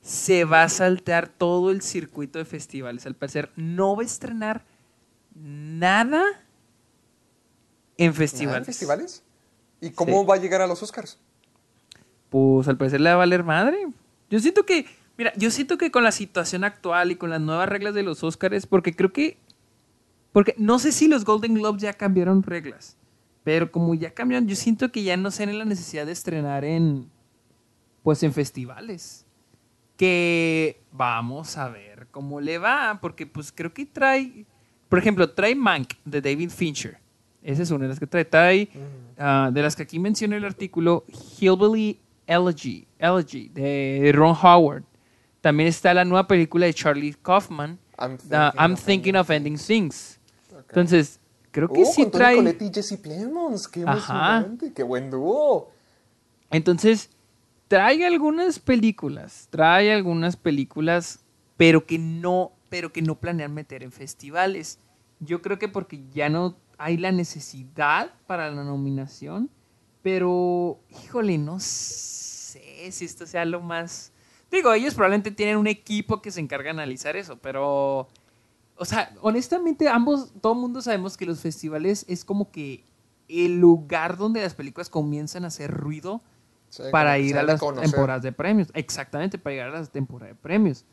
se 0.00 0.44
va 0.44 0.62
a 0.62 0.68
saltar 0.68 1.28
todo 1.28 1.70
el 1.70 1.82
circuito 1.82 2.38
de 2.38 2.44
festivales. 2.44 3.06
Al 3.06 3.14
parecer 3.14 3.50
no 3.56 3.96
va 3.96 4.02
a 4.02 4.06
estrenar 4.06 4.64
nada 5.34 6.24
en 7.96 8.14
festivales. 8.14 8.60
en 8.60 8.64
festivales? 8.64 9.22
¿Y 9.80 9.90
cómo 9.90 10.24
va 10.24 10.36
a 10.36 10.38
llegar 10.38 10.62
a 10.62 10.66
los 10.66 10.82
Oscars? 10.82 11.18
Pues 12.30 12.68
al 12.68 12.76
parecer 12.76 13.00
le 13.00 13.10
va 13.10 13.14
a 13.14 13.18
valer 13.18 13.44
madre. 13.44 13.86
Yo 14.30 14.38
siento 14.40 14.64
que 14.64 14.86
Mira, 15.18 15.32
yo 15.36 15.50
siento 15.50 15.78
que 15.78 15.90
con 15.90 16.04
la 16.04 16.12
situación 16.12 16.64
actual 16.64 17.10
y 17.10 17.16
con 17.16 17.30
las 17.30 17.40
nuevas 17.40 17.68
reglas 17.68 17.94
de 17.94 18.02
los 18.02 18.22
Oscars, 18.22 18.66
porque 18.66 18.94
creo 18.94 19.12
que. 19.12 19.38
Porque 20.32 20.54
no 20.58 20.78
sé 20.78 20.92
si 20.92 21.08
los 21.08 21.24
Golden 21.24 21.54
Globes 21.54 21.80
ya 21.80 21.94
cambiaron 21.94 22.42
reglas. 22.42 22.96
Pero 23.42 23.70
como 23.70 23.94
ya 23.94 24.12
cambiaron, 24.12 24.48
yo 24.48 24.56
siento 24.56 24.92
que 24.92 25.02
ya 25.02 25.16
no 25.16 25.30
se 25.30 25.46
la 25.46 25.64
necesidad 25.64 26.04
de 26.04 26.12
estrenar 26.12 26.64
en. 26.64 27.08
Pues 28.02 28.22
en 28.22 28.32
festivales. 28.32 29.24
Que 29.96 30.82
vamos 30.92 31.56
a 31.56 31.68
ver 31.68 32.08
cómo 32.10 32.40
le 32.40 32.58
va. 32.58 32.98
Porque 33.00 33.26
pues 33.26 33.52
creo 33.52 33.72
que 33.72 33.86
trae. 33.86 34.44
Por 34.88 34.98
ejemplo, 34.98 35.30
trae 35.30 35.54
Mank 35.54 35.94
de 36.04 36.20
David 36.20 36.50
Fincher. 36.50 36.98
Esa 37.42 37.62
es 37.62 37.70
una 37.70 37.84
de 37.84 37.88
las 37.88 38.00
que 38.00 38.06
trae. 38.06 38.24
Trae. 38.24 38.68
Ah, 39.16 39.50
de 39.52 39.62
las 39.62 39.74
que 39.74 39.84
aquí 39.84 39.98
menciona 39.98 40.36
el 40.36 40.44
artículo, 40.44 41.04
Hillbilly 41.40 41.98
Elegy, 42.26 42.86
Elegy 42.98 43.48
de 43.48 44.12
Ron 44.14 44.36
Howard. 44.42 44.84
También 45.46 45.68
está 45.68 45.94
la 45.94 46.04
nueva 46.04 46.26
película 46.26 46.66
de 46.66 46.74
Charlie 46.74 47.14
Kaufman, 47.22 47.78
I'm 48.00 48.74
Thinking, 48.74 49.14
of, 49.14 49.30
Ending 49.30 49.56
Things. 49.56 50.18
Entonces, 50.50 51.20
creo 51.52 51.68
que 51.68 51.82
uh, 51.82 51.86
sí 51.86 52.02
con 52.02 52.10
trae... 52.10 52.56
y 52.58 52.70
Jesse 52.74 52.98
Plemons, 53.00 53.68
qué 53.68 53.82
emocionante, 53.82 54.72
qué 54.72 54.82
buen 54.82 55.08
dúo. 55.08 55.70
Entonces, 56.50 57.10
trae 57.68 58.04
algunas 58.04 58.58
películas, 58.58 59.46
trae 59.48 59.92
algunas 59.92 60.36
películas, 60.36 61.20
pero 61.56 61.86
que 61.86 62.00
no, 62.00 62.50
pero 62.68 62.92
que 62.92 63.02
no 63.02 63.14
planean 63.14 63.54
meter 63.54 63.84
en 63.84 63.92
festivales. 63.92 64.80
Yo 65.20 65.42
creo 65.42 65.60
que 65.60 65.68
porque 65.68 66.02
ya 66.12 66.28
no 66.28 66.56
hay 66.76 66.96
la 66.96 67.12
necesidad 67.12 68.10
para 68.26 68.50
la 68.50 68.64
nominación, 68.64 69.48
pero 70.02 70.80
híjole, 71.04 71.38
no 71.38 71.60
sé 71.60 72.90
si 72.90 73.04
esto 73.04 73.26
sea 73.26 73.44
lo 73.44 73.60
más 73.60 74.12
Digo, 74.50 74.72
ellos 74.72 74.94
probablemente 74.94 75.30
tienen 75.30 75.56
un 75.56 75.66
equipo 75.66 76.22
que 76.22 76.30
se 76.30 76.40
encarga 76.40 76.66
de 76.66 76.70
analizar 76.70 77.16
eso, 77.16 77.36
pero... 77.38 78.08
O 78.78 78.84
sea, 78.84 79.14
honestamente, 79.22 79.88
ambos, 79.88 80.32
todo 80.40 80.52
el 80.52 80.58
mundo 80.58 80.82
sabemos 80.82 81.16
que 81.16 81.24
los 81.24 81.40
festivales 81.40 82.04
es 82.08 82.24
como 82.26 82.50
que 82.50 82.84
el 83.28 83.58
lugar 83.58 84.16
donde 84.18 84.42
las 84.42 84.54
películas 84.54 84.90
comienzan 84.90 85.44
a 85.44 85.48
hacer 85.48 85.70
ruido 85.70 86.20
para 86.90 87.18
ir 87.18 87.38
a 87.38 87.42
las 87.42 87.60
temporadas 87.60 88.22
de 88.22 88.32
premios. 88.32 88.68
Exactamente, 88.74 89.38
para 89.38 89.54
llegar 89.54 89.68
a 89.70 89.78
las 89.80 89.90
temporadas 89.90 90.36
de 90.36 90.40
premios. 90.40 90.84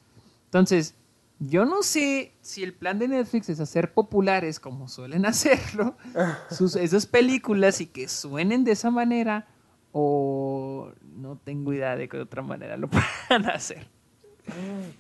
Entonces, 0.46 0.96
yo 1.40 1.66
no 1.66 1.84
sé 1.84 2.34
si 2.42 2.64
el 2.64 2.74
plan 2.74 3.00
de 3.00 3.08
Netflix 3.08 3.50
es 3.50 3.60
hacer 3.60 3.94
populares, 3.94 4.60
como 4.60 4.88
suelen 4.88 5.26
hacerlo, 5.26 5.98
sus, 6.50 6.76
esas 6.76 7.06
películas 7.06 7.82
y 7.82 7.88
que 7.88 8.08
suenen 8.08 8.64
de 8.64 8.72
esa 8.72 8.92
manera, 8.92 9.48
o 9.92 10.92
no 11.16 11.38
tengo 11.44 11.74
idea 11.74 11.96
de 11.96 12.08
qué 12.10 12.20
otra 12.20 12.42
manera 12.42 12.78
lo 12.78 12.90
puedan 13.30 13.50
hacer. 13.50 13.88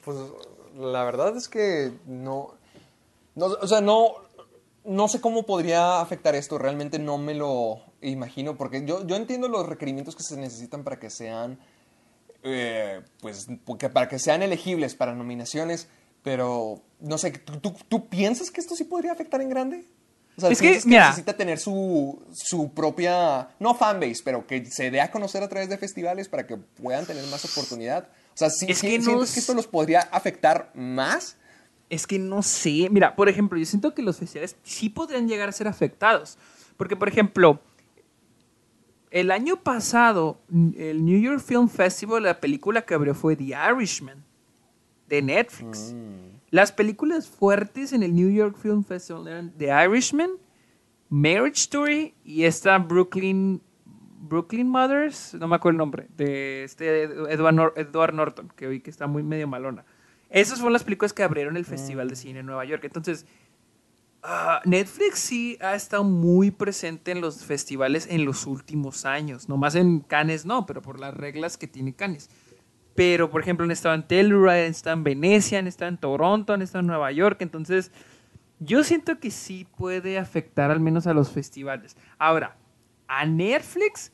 Pues 0.04 0.18
la 0.78 1.04
verdad 1.04 1.36
es 1.36 1.50
que 1.50 1.94
no, 2.06 2.54
no 3.36 3.46
o 3.46 3.68
sea, 3.68 3.82
no, 3.82 4.16
no 4.86 5.08
sé 5.08 5.22
cómo 5.22 5.44
podría 5.44 6.02
afectar 6.02 6.36
esto, 6.36 6.58
realmente 6.58 7.00
no 7.00 7.18
me 7.18 7.34
lo 7.34 7.82
imagino, 8.02 8.58
porque 8.58 8.86
yo, 8.86 9.06
yo 9.06 9.16
entiendo 9.16 9.48
los 9.48 9.68
requerimientos 9.68 10.16
que 10.16 10.24
se 10.24 10.38
necesitan 10.38 10.84
para 10.84 11.00
que 11.00 11.10
sean, 11.10 11.60
eh, 12.44 13.02
pues, 13.22 13.48
para 13.94 14.08
que 14.10 14.20
sean 14.20 14.42
elegibles 14.42 14.96
para 14.96 15.14
nominaciones, 15.14 15.88
pero 16.22 16.82
no 17.00 17.18
sé, 17.18 17.32
¿tú, 17.32 17.74
tú, 17.88 18.08
piensas 18.08 18.52
que 18.52 18.62
esto 18.62 18.76
sí 18.76 18.86
podría 18.86 19.12
afectar 19.12 19.42
en 19.42 19.50
grande? 19.50 19.86
O 20.36 20.42
sea, 20.42 20.50
es 20.50 20.60
que, 20.60 20.82
necesita 20.86 21.34
tener 21.34 21.60
su, 21.60 22.20
su 22.34 22.74
propia, 22.74 23.50
no 23.60 23.76
fanbase, 23.76 24.22
pero 24.24 24.48
que 24.48 24.66
se 24.66 24.90
dé 24.90 25.00
a 25.00 25.12
conocer 25.12 25.44
a 25.44 25.50
través 25.50 25.70
de 25.70 25.78
festivales 25.78 26.28
para 26.28 26.48
que 26.48 26.58
puedan 26.58 27.06
tener 27.06 27.24
más 27.28 27.46
oportunidad. 27.46 28.08
O 28.34 28.38
sea, 28.38 28.50
¿sí, 28.50 28.66
es 28.68 28.82
que 28.82 29.00
¿sientes 29.00 29.34
que 29.34 29.40
esto 29.40 29.54
los 29.54 29.68
podría 29.68 30.02
afectar 30.12 30.72
más? 30.74 31.38
Es 31.90 32.08
que 32.08 32.18
no 32.18 32.42
sé. 32.42 32.88
Mira, 32.90 33.16
por 33.16 33.30
ejemplo, 33.30 33.60
yo 33.60 33.66
siento 33.66 33.94
que 33.94 34.02
los 34.02 34.18
festivales 34.18 34.56
sí 34.64 34.90
podrían 34.90 35.28
llegar 35.28 35.50
a 35.50 35.52
ser 35.52 35.68
afectados. 35.68 36.40
Porque, 36.78 36.96
por 36.96 37.08
ejemplo, 37.08 37.62
el 39.12 39.30
año 39.30 39.62
pasado, 39.62 40.42
el 40.52 41.06
New 41.06 41.22
York 41.22 41.42
Film 41.42 41.70
Festival, 41.70 42.24
la 42.24 42.40
película 42.40 42.82
que 42.82 42.96
abrió 42.96 43.14
fue 43.14 43.36
The 43.36 43.54
Irishman, 43.72 44.26
de 45.08 45.22
Netflix. 45.22 45.94
Mm. 45.94 46.34
Las 46.50 46.72
películas 46.72 47.28
fuertes 47.28 47.94
en 47.94 48.04
el 48.04 48.14
New 48.14 48.30
York 48.30 48.58
Film 48.58 48.84
Festival 48.84 49.28
eran 49.28 49.54
The 49.58 49.70
Irishman, 49.86 50.32
Marriage 51.10 51.62
Story 51.62 52.14
y 52.24 52.44
esta 52.44 52.78
Brooklyn, 52.78 53.62
Brooklyn 54.22 54.68
Mothers, 54.68 55.34
no 55.34 55.48
me 55.48 55.56
acuerdo 55.56 55.76
el 55.76 55.78
nombre, 55.78 56.08
de 56.16 56.64
este 56.64 57.04
Edward, 57.04 57.74
Edward 57.76 58.14
Norton, 58.14 58.52
que 58.56 58.68
hoy 58.68 58.82
que 58.82 58.90
está 58.90 59.08
muy 59.08 59.24
medio 59.24 59.48
malona. 59.48 59.86
Esas 60.30 60.58
fueron 60.58 60.74
las 60.74 60.84
películas 60.84 61.14
que 61.14 61.22
abrieron 61.22 61.58
el 61.58 61.66
Festival 61.66 62.10
de 62.10 62.16
Cine 62.16 62.40
en 62.40 62.48
Nueva 62.48 62.66
York. 62.66 62.84
Entonces, 62.86 63.28
ah, 64.24 64.62
Netflix 64.66 65.20
sí 65.20 65.60
ha 65.62 65.76
estado 65.76 66.04
muy 66.04 66.50
presente 66.50 67.12
en 67.12 67.22
los 67.22 67.46
festivales 67.46 68.08
en 68.10 68.26
los 68.26 68.48
últimos 68.48 69.06
años. 69.06 69.48
No 69.48 69.58
más 69.58 69.76
en 69.76 70.00
Cannes 70.00 70.46
no, 70.46 70.66
pero 70.66 70.82
por 70.82 71.00
las 71.00 71.14
reglas 71.14 71.58
que 71.58 71.68
tiene 71.68 71.94
Cannes. 71.94 72.32
Pero, 72.96 73.30
por 73.30 73.42
ejemplo, 73.42 73.64
han 73.64 73.72
estado 73.72 73.96
en 73.96 74.04
Telluride, 74.08 74.66
han 74.66 74.72
estado 74.72 74.96
en 74.96 75.04
Venecia, 75.04 75.60
han 75.60 75.68
estado 75.68 75.90
en 75.90 75.98
Toronto, 75.98 76.54
han 76.54 76.62
estado 76.62 76.82
en 76.82 76.88
Nueva 76.88 77.12
York. 77.12 77.42
Entonces, 77.42 77.92
yo 78.60 78.84
siento 78.84 79.20
que 79.20 79.32
sí 79.32 79.68
puede 79.78 80.20
afectar 80.20 80.72
al 80.72 80.80
menos 80.80 81.08
a 81.08 81.14
los 81.14 81.32
festivales. 81.32 81.98
Ahora, 82.18 82.56
a 83.08 83.26
Netflix, 83.26 84.12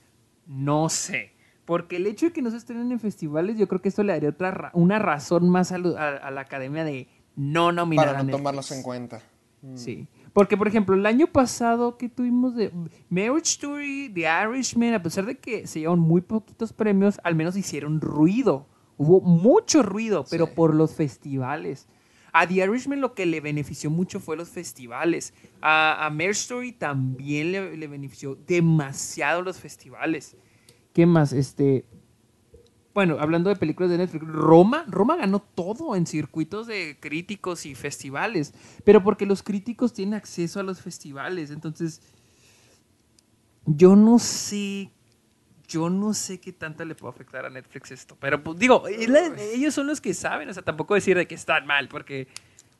no 0.47 0.89
sé. 0.89 1.33
Porque 1.65 1.97
el 1.97 2.07
hecho 2.07 2.27
de 2.27 2.33
que 2.33 2.41
no 2.41 2.49
se 2.49 2.57
estrenen 2.57 2.91
en 2.91 2.99
festivales, 2.99 3.57
yo 3.57 3.67
creo 3.67 3.81
que 3.81 3.89
esto 3.89 4.01
le 4.01 4.13
daría 4.13 4.29
otra 4.29 4.71
una 4.73 4.97
razón 4.97 5.49
más 5.49 5.71
a, 5.71 5.77
la 5.77 6.41
academia 6.41 6.83
de 6.83 7.07
no 7.35 7.71
nominar 7.71 8.07
Para 8.07 8.23
no 8.23 8.31
tomarlos 8.31 8.71
en 8.71 8.81
cuenta. 8.81 9.21
Mm. 9.61 9.77
Sí. 9.77 10.07
Porque, 10.33 10.57
por 10.57 10.67
ejemplo, 10.67 10.95
el 10.95 11.05
año 11.05 11.27
pasado 11.27 11.97
que 11.97 12.09
tuvimos 12.09 12.55
de 12.55 12.71
Marriage 13.09 13.51
Story, 13.51 14.11
The 14.13 14.25
Irishman, 14.43 14.93
a 14.93 15.03
pesar 15.03 15.25
de 15.25 15.37
que 15.37 15.67
se 15.67 15.79
llevaron 15.79 15.99
muy 15.99 16.21
poquitos 16.21 16.73
premios, 16.73 17.19
al 17.23 17.35
menos 17.35 17.57
hicieron 17.57 18.01
ruido. 18.01 18.67
Hubo 18.97 19.21
mucho 19.21 19.81
ruido, 19.81 20.25
pero 20.29 20.53
por 20.53 20.75
los 20.75 20.93
festivales. 20.93 21.87
A 22.31 22.47
The 22.47 22.55
Irishman 22.55 23.01
lo 23.01 23.15
que 23.15 23.25
le 23.25 23.41
benefició 23.41 23.89
mucho 23.89 24.19
fue 24.19 24.37
los 24.37 24.49
festivales. 24.49 25.33
A, 25.61 26.05
a 26.05 26.09
Marriage 26.09 26.41
Story 26.41 26.73
también 26.73 27.51
le, 27.51 27.77
le 27.77 27.87
benefició 27.87 28.35
demasiado 28.35 29.41
los 29.41 29.57
festivales. 29.57 30.37
¿Qué 30.93 31.05
más? 31.05 31.33
Este. 31.33 31.85
Bueno, 32.93 33.17
hablando 33.19 33.49
de 33.49 33.55
películas 33.55 33.91
de 33.91 33.97
Netflix, 33.99 34.25
Roma, 34.25 34.83
Roma 34.87 35.15
ganó 35.15 35.39
todo 35.39 35.95
en 35.95 36.07
circuitos 36.07 36.65
de 36.65 36.97
críticos 36.99 37.65
y 37.65 37.75
festivales, 37.75 38.53
pero 38.83 39.03
porque 39.03 39.25
los 39.25 39.43
críticos 39.43 39.93
tienen 39.93 40.15
acceso 40.15 40.59
a 40.59 40.63
los 40.63 40.81
festivales, 40.81 41.51
entonces 41.51 42.01
yo 43.65 43.95
no 43.95 44.17
sé, 44.17 44.89
yo 45.67 45.89
no 45.91 46.15
sé 46.15 46.39
qué 46.39 46.51
tanto 46.51 46.83
le 46.83 46.95
puede 46.95 47.13
afectar 47.13 47.45
a 47.45 47.49
Netflix 47.51 47.91
esto, 47.91 48.17
pero 48.19 48.43
pues 48.43 48.57
digo, 48.57 48.83
ellos 48.87 49.73
son 49.73 49.85
los 49.85 50.01
que 50.01 50.15
saben, 50.15 50.49
o 50.49 50.53
sea, 50.53 50.63
tampoco 50.63 50.95
decir 50.95 51.15
de 51.15 51.27
que 51.27 51.35
están 51.35 51.67
mal, 51.67 51.89
porque 51.89 52.27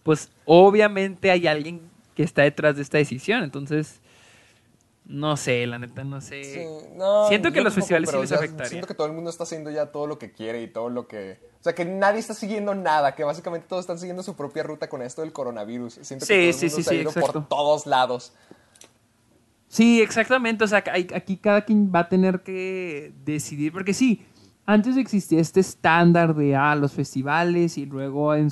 pues 0.02 0.32
obviamente 0.46 1.30
hay 1.30 1.46
alguien 1.46 1.82
que 2.16 2.24
está 2.24 2.42
detrás 2.42 2.76
de 2.76 2.82
esta 2.82 2.98
decisión, 2.98 3.44
entonces 3.44 4.02
no 5.10 5.36
sé, 5.38 5.66
la 5.66 5.80
neta, 5.80 6.04
no 6.04 6.22
sé. 6.22 6.68
siento 7.28 7.52
que 7.52 7.62
los 7.62 7.74
festivales 7.74 8.12
sí 8.12 8.18
les 8.18 8.32
afectaría. 8.32 8.68
Siento 8.68 8.88
que 8.88 8.94
todo 8.94 9.08
el 9.08 9.14
mundo 9.14 9.32
está 9.32 9.44
haciendo 9.44 9.72
ya 9.72 9.88
todo 9.88 10.06
lo 10.06 10.20
que 10.20 10.32
quiere 10.32 10.62
y 10.62 10.68
todo 10.68 10.90
lo 10.90 11.08
que... 11.08 11.40
O 11.60 11.64
sea, 11.64 11.74
que 11.74 11.84
nadie 11.84 12.20
está 12.20 12.36
siguiendo 12.36 12.76
nada, 12.76 13.16
que 13.16 13.24
básicamente 13.24 13.66
todos 13.68 13.82
están 13.82 13.98
siguiendo 13.98 14.22
su 14.22 14.36
propia 14.36 14.62
ruta 14.62 14.88
con 14.88 15.02
esto 15.02 15.22
del 15.22 15.34
coronavirus. 15.34 16.00
Siento 16.04 16.28
que 16.28 16.52
todo 16.52 16.62
el 16.62 16.72
mundo 16.72 16.84
sí, 16.84 16.96
ido 16.96 17.12
por 17.12 17.48
todos 17.48 17.88
lados. 17.88 18.34
Sí, 19.68 20.00
exactamente. 20.00 20.64
O 20.64 20.68
sea, 20.68 20.84
aquí 21.16 21.38
cada 21.38 21.66
quien 21.66 21.92
va 21.94 22.02
a 22.02 22.10
tener 22.10 22.42
que 22.42 23.12
decidir, 23.26 23.74
porque 23.74 23.96
sí, 23.96 24.24
antes 24.68 24.96
existía 24.96 25.42
este 25.42 25.60
estándar 25.60 26.36
de 26.36 26.56
ah, 26.56 26.76
los 26.76 26.94
festivales 26.94 27.80
y 27.80 27.88
luego 27.88 28.36
en, 28.36 28.52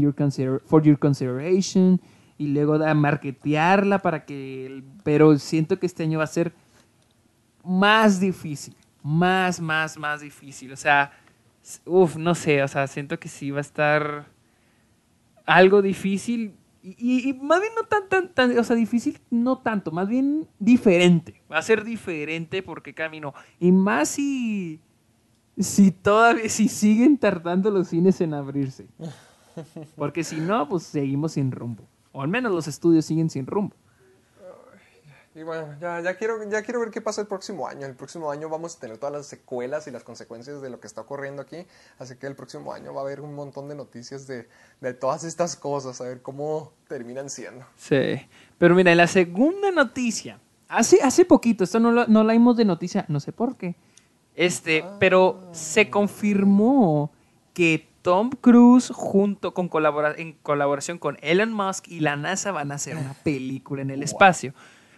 your 0.00 0.14
for 0.66 0.84
your 0.84 1.00
consideration 1.00 2.00
y 2.38 2.48
luego 2.48 2.78
de 2.78 2.92
marketearla 2.94 3.98
para 4.00 4.24
que... 4.24 4.82
Pero 5.02 5.38
siento 5.38 5.78
que 5.78 5.86
este 5.86 6.02
año 6.02 6.18
va 6.18 6.24
a 6.24 6.28
ser 6.28 6.52
más 7.64 8.20
difícil, 8.20 8.76
más, 9.02 9.60
más, 9.60 9.98
más 9.98 10.20
difícil. 10.20 10.72
O 10.72 10.76
sea, 10.76 11.12
uff, 11.84 12.16
no 12.16 12.34
sé, 12.34 12.62
o 12.62 12.68
sea, 12.68 12.86
siento 12.86 13.18
que 13.18 13.28
sí 13.28 13.50
va 13.50 13.58
a 13.58 13.62
estar 13.62 14.26
algo 15.44 15.82
difícil 15.82 16.54
y, 16.98 17.36
más 17.42 17.60
bien 17.60 17.72
no 17.74 17.82
tan, 17.88 18.08
tan, 18.08 18.28
tan, 18.32 18.56
o 18.56 18.62
sea, 18.62 18.76
difícil 18.76 19.18
no 19.28 19.58
tanto, 19.58 19.90
más 19.90 20.06
bien 20.06 20.46
diferente. 20.60 21.42
Va 21.50 21.58
a 21.58 21.62
ser 21.62 21.82
diferente 21.82 22.62
porque 22.62 22.94
camino. 22.94 23.34
Y 23.58 23.72
más 23.72 24.10
si, 24.10 24.80
si 25.58 25.90
todavía, 25.90 26.48
si 26.48 26.68
siguen 26.68 27.18
tardando 27.18 27.72
los 27.72 27.88
cines 27.88 28.20
en 28.20 28.34
abrirse. 28.34 28.86
Porque 29.96 30.22
si 30.22 30.36
no, 30.36 30.68
pues 30.68 30.84
seguimos 30.84 31.32
sin 31.32 31.50
rumbo. 31.50 31.88
O 32.16 32.22
al 32.22 32.28
menos 32.28 32.50
los 32.50 32.66
estudios 32.66 33.04
siguen 33.04 33.28
sin 33.28 33.46
rumbo. 33.46 33.76
Y 35.34 35.42
bueno, 35.42 35.74
ya, 35.78 36.00
ya, 36.00 36.16
quiero, 36.16 36.48
ya 36.48 36.62
quiero 36.62 36.80
ver 36.80 36.90
qué 36.90 37.02
pasa 37.02 37.20
el 37.20 37.26
próximo 37.26 37.68
año. 37.68 37.84
El 37.84 37.94
próximo 37.94 38.30
año 38.30 38.48
vamos 38.48 38.74
a 38.74 38.80
tener 38.80 38.96
todas 38.96 39.14
las 39.14 39.26
secuelas 39.26 39.86
y 39.86 39.90
las 39.90 40.02
consecuencias 40.02 40.62
de 40.62 40.70
lo 40.70 40.80
que 40.80 40.86
está 40.86 41.02
ocurriendo 41.02 41.42
aquí. 41.42 41.66
Así 41.98 42.16
que 42.16 42.26
el 42.26 42.34
próximo 42.34 42.72
año 42.72 42.94
va 42.94 43.02
a 43.02 43.04
haber 43.04 43.20
un 43.20 43.34
montón 43.34 43.68
de 43.68 43.74
noticias 43.74 44.26
de, 44.26 44.48
de 44.80 44.94
todas 44.94 45.24
estas 45.24 45.56
cosas, 45.56 46.00
a 46.00 46.04
ver 46.04 46.22
cómo 46.22 46.72
terminan 46.88 47.28
siendo. 47.28 47.66
Sí, 47.76 48.18
pero 48.56 48.74
mira, 48.74 48.92
en 48.92 48.96
la 48.96 49.08
segunda 49.08 49.70
noticia, 49.70 50.40
hace, 50.68 51.02
hace 51.02 51.26
poquito, 51.26 51.64
esto 51.64 51.80
no, 51.80 52.06
no 52.06 52.24
la 52.24 52.32
vimos 52.32 52.56
de 52.56 52.64
noticia, 52.64 53.04
no 53.08 53.20
sé 53.20 53.32
por 53.32 53.58
qué, 53.58 53.76
este, 54.34 54.84
ah. 54.86 54.96
pero 54.98 55.50
se 55.52 55.90
confirmó 55.90 57.12
que 57.52 57.90
Tom 58.06 58.30
Cruise 58.30 58.92
junto 58.94 59.52
con 59.52 59.68
en 60.16 60.34
colaboración 60.34 60.96
con 60.96 61.18
Elon 61.22 61.52
Musk 61.52 61.88
y 61.88 61.98
la 61.98 62.14
NASA 62.14 62.52
van 62.52 62.70
a 62.70 62.76
hacer 62.76 62.96
una 62.96 63.14
película 63.24 63.82
en 63.82 63.90
el 63.90 64.04
espacio. 64.04 64.54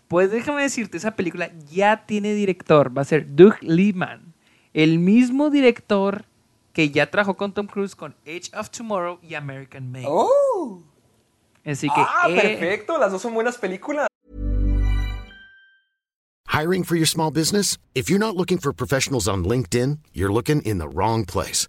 Pues 0.09 0.31
déjame 0.31 0.61
decirte, 0.61 0.99
esa 0.99 1.17
película 1.17 1.51
ya 1.71 2.05
tiene 2.05 2.35
director, 2.35 2.95
va 2.95 3.01
a 3.01 3.07
ser 3.07 3.35
Doug 3.35 3.55
Liman, 3.63 4.35
el 4.75 4.99
mismo 4.99 5.49
director 5.49 6.27
que 6.75 6.91
ya 6.91 7.11
trabajó 7.11 7.39
con 7.39 7.55
Tom 7.55 7.67
Cruise 7.67 7.97
con 7.97 8.15
Age 8.27 8.51
of 8.55 8.69
Tomorrow 8.69 9.21
y 9.23 9.37
American 9.37 9.91
Made. 9.91 10.05
Oh. 10.07 10.83
Así 11.65 11.89
que 11.89 12.03
ah, 12.03 12.27
eh, 12.29 12.37
perfecto, 12.59 12.99
las 12.99 13.11
dos 13.11 13.23
son 13.23 13.33
buenas 13.33 13.57
películas. 13.57 14.07
Hiring 16.53 16.85
for 16.85 16.99
your 16.99 17.09
small 17.09 17.31
business? 17.31 17.79
If 17.95 18.11
you're 18.11 18.19
not 18.19 18.37
looking 18.37 18.59
for 18.59 18.75
professionals 18.75 19.27
on 19.27 19.45
LinkedIn, 19.45 20.01
you're 20.13 20.31
looking 20.31 20.61
in 20.67 20.77
the 20.77 20.89
wrong 20.89 21.25
place. 21.25 21.69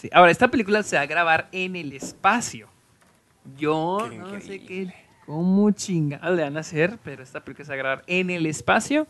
Sí, 0.00 0.08
Ahora, 0.12 0.30
esta 0.30 0.48
película 0.48 0.82
se 0.82 0.96
va 0.96 1.02
a 1.02 1.06
grabar 1.06 1.48
en 1.52 1.76
el 1.76 1.92
espacio. 1.92 2.68
Yo 3.58 4.06
Qué 4.08 4.16
no 4.16 4.40
sé 4.40 4.60
qué, 4.60 4.94
cómo 5.26 5.70
chingados 5.72 6.34
le 6.36 6.42
van 6.42 6.56
a 6.56 6.60
hacer, 6.60 6.98
pero 7.04 7.22
esta 7.22 7.40
película 7.44 7.66
se 7.66 7.70
va 7.70 7.74
a 7.74 7.78
grabar 7.78 8.04
en 8.06 8.30
el 8.30 8.46
espacio. 8.46 9.06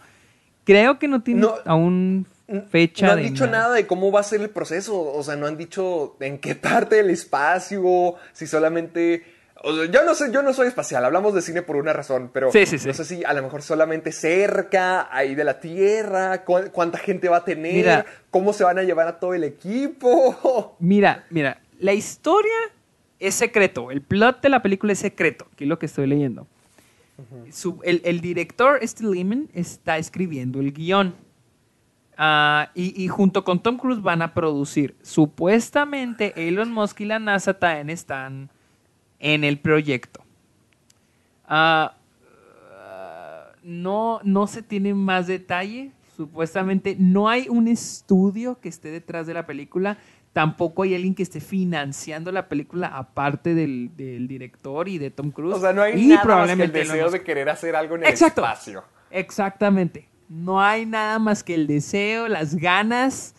Creo 0.64 0.98
que 0.98 1.06
no 1.06 1.22
tiene 1.22 1.42
No, 1.42 1.54
aún 1.64 2.26
fecha 2.70 3.06
No 3.06 3.12
han 3.12 3.18
de 3.18 3.30
dicho 3.30 3.46
nada 3.46 3.74
de 3.74 3.86
cómo 3.86 4.10
va 4.10 4.20
a 4.20 4.24
ser 4.24 4.40
el 4.40 4.50
proceso. 4.50 5.00
O 5.00 5.22
sea, 5.22 5.36
no 5.36 5.46
han 5.46 5.56
dicho 5.56 6.16
en 6.18 6.38
qué 6.38 6.54
parte 6.56 6.96
del 6.96 7.10
espacio, 7.10 8.16
si 8.32 8.46
solamente. 8.46 9.24
O 9.62 9.74
sea, 9.74 9.84
yo 9.86 10.04
no 10.04 10.14
sé, 10.14 10.32
yo 10.32 10.42
no 10.42 10.52
soy 10.54 10.68
espacial, 10.68 11.04
hablamos 11.04 11.34
de 11.34 11.42
cine 11.42 11.60
por 11.62 11.76
una 11.76 11.92
razón, 11.92 12.30
pero 12.32 12.50
Sí, 12.50 12.64
sí, 12.64 12.78
sí. 12.78 12.88
no 12.88 12.94
sé 12.94 13.04
si 13.04 13.24
a 13.24 13.32
lo 13.34 13.42
mejor 13.42 13.60
solamente 13.62 14.10
cerca, 14.10 15.14
ahí 15.14 15.34
de 15.34 15.44
la 15.44 15.60
Tierra, 15.60 16.44
cu- 16.44 16.70
cuánta 16.72 16.96
gente 16.98 17.28
va 17.28 17.38
a 17.38 17.44
tener, 17.44 17.74
Mira. 17.74 18.06
cómo 18.30 18.52
se 18.54 18.64
van 18.64 18.78
a 18.78 18.82
llevar 18.84 19.06
a 19.06 19.18
todo 19.20 19.34
el 19.34 19.44
equipo. 19.44 20.76
Mira, 20.80 21.26
mira, 21.30 21.60
la 21.78 21.92
historia 21.92 22.54
es 23.18 23.34
secreto. 23.34 23.90
El 23.90 24.00
plot 24.00 24.40
de 24.40 24.48
la 24.48 24.62
película 24.62 24.94
es 24.94 24.98
secreto, 24.98 25.46
que 25.56 25.64
es 25.64 25.68
lo 25.68 25.78
que 25.78 25.86
estoy 25.86 26.06
leyendo. 26.06 26.46
Su- 27.52 27.80
el, 27.84 28.00
el 28.06 28.22
director, 28.22 28.78
Steve 28.82 29.14
Lehman, 29.14 29.50
está 29.52 29.98
escribiendo 29.98 30.60
el 30.60 30.72
guion. 30.72 31.14
Ah, 32.16 32.70
y, 32.74 33.02
y 33.02 33.08
junto 33.08 33.44
con 33.44 33.62
Tom 33.62 33.76
Cruise 33.76 34.00
van 34.00 34.22
a 34.22 34.32
producir. 34.32 34.94
Supuestamente 35.02 36.32
Elon 36.48 36.72
Musk 36.72 37.00
y 37.00 37.04
la 37.04 37.18
NASA 37.18 37.54
también 37.54 37.90
están 37.90 38.48
en 39.20 39.44
el 39.44 39.58
proyecto. 39.58 40.24
Ah, 41.46 41.94
no, 43.62 44.20
no 44.24 44.46
se 44.46 44.62
tiene 44.62 44.94
más 44.94 45.26
detalle. 45.26 45.92
Supuestamente 46.16 46.96
no 46.98 47.28
hay 47.28 47.48
un 47.48 47.68
estudio 47.68 48.58
que 48.60 48.68
esté 48.68 48.90
detrás 48.90 49.26
de 49.26 49.34
la 49.34 49.46
película. 49.46 49.98
Tampoco 50.32 50.82
hay 50.82 50.94
alguien 50.94 51.14
que 51.14 51.22
esté 51.22 51.40
financiando 51.40 52.30
la 52.30 52.48
película 52.48 52.88
aparte 52.88 53.54
del, 53.54 53.90
del 53.96 54.28
director 54.28 54.88
y 54.88 54.98
de 54.98 55.10
Tom 55.10 55.30
Cruise. 55.30 55.56
O 55.56 55.60
sea, 55.60 55.72
no 55.72 55.82
hay 55.82 56.00
Y 56.00 56.06
nada 56.08 56.24
más 56.24 56.56
que 56.56 56.62
el 56.62 56.72
deseo 56.72 57.10
de 57.10 57.22
querer 57.22 57.48
hacer 57.48 57.76
algo 57.76 57.96
en 57.96 58.04
el 58.04 58.08
Exacto. 58.10 58.42
espacio. 58.42 58.84
Exactamente. 59.10 60.08
No 60.28 60.60
hay 60.60 60.86
nada 60.86 61.18
más 61.18 61.42
que 61.42 61.54
el 61.54 61.66
deseo, 61.66 62.28
las 62.28 62.54
ganas, 62.54 63.34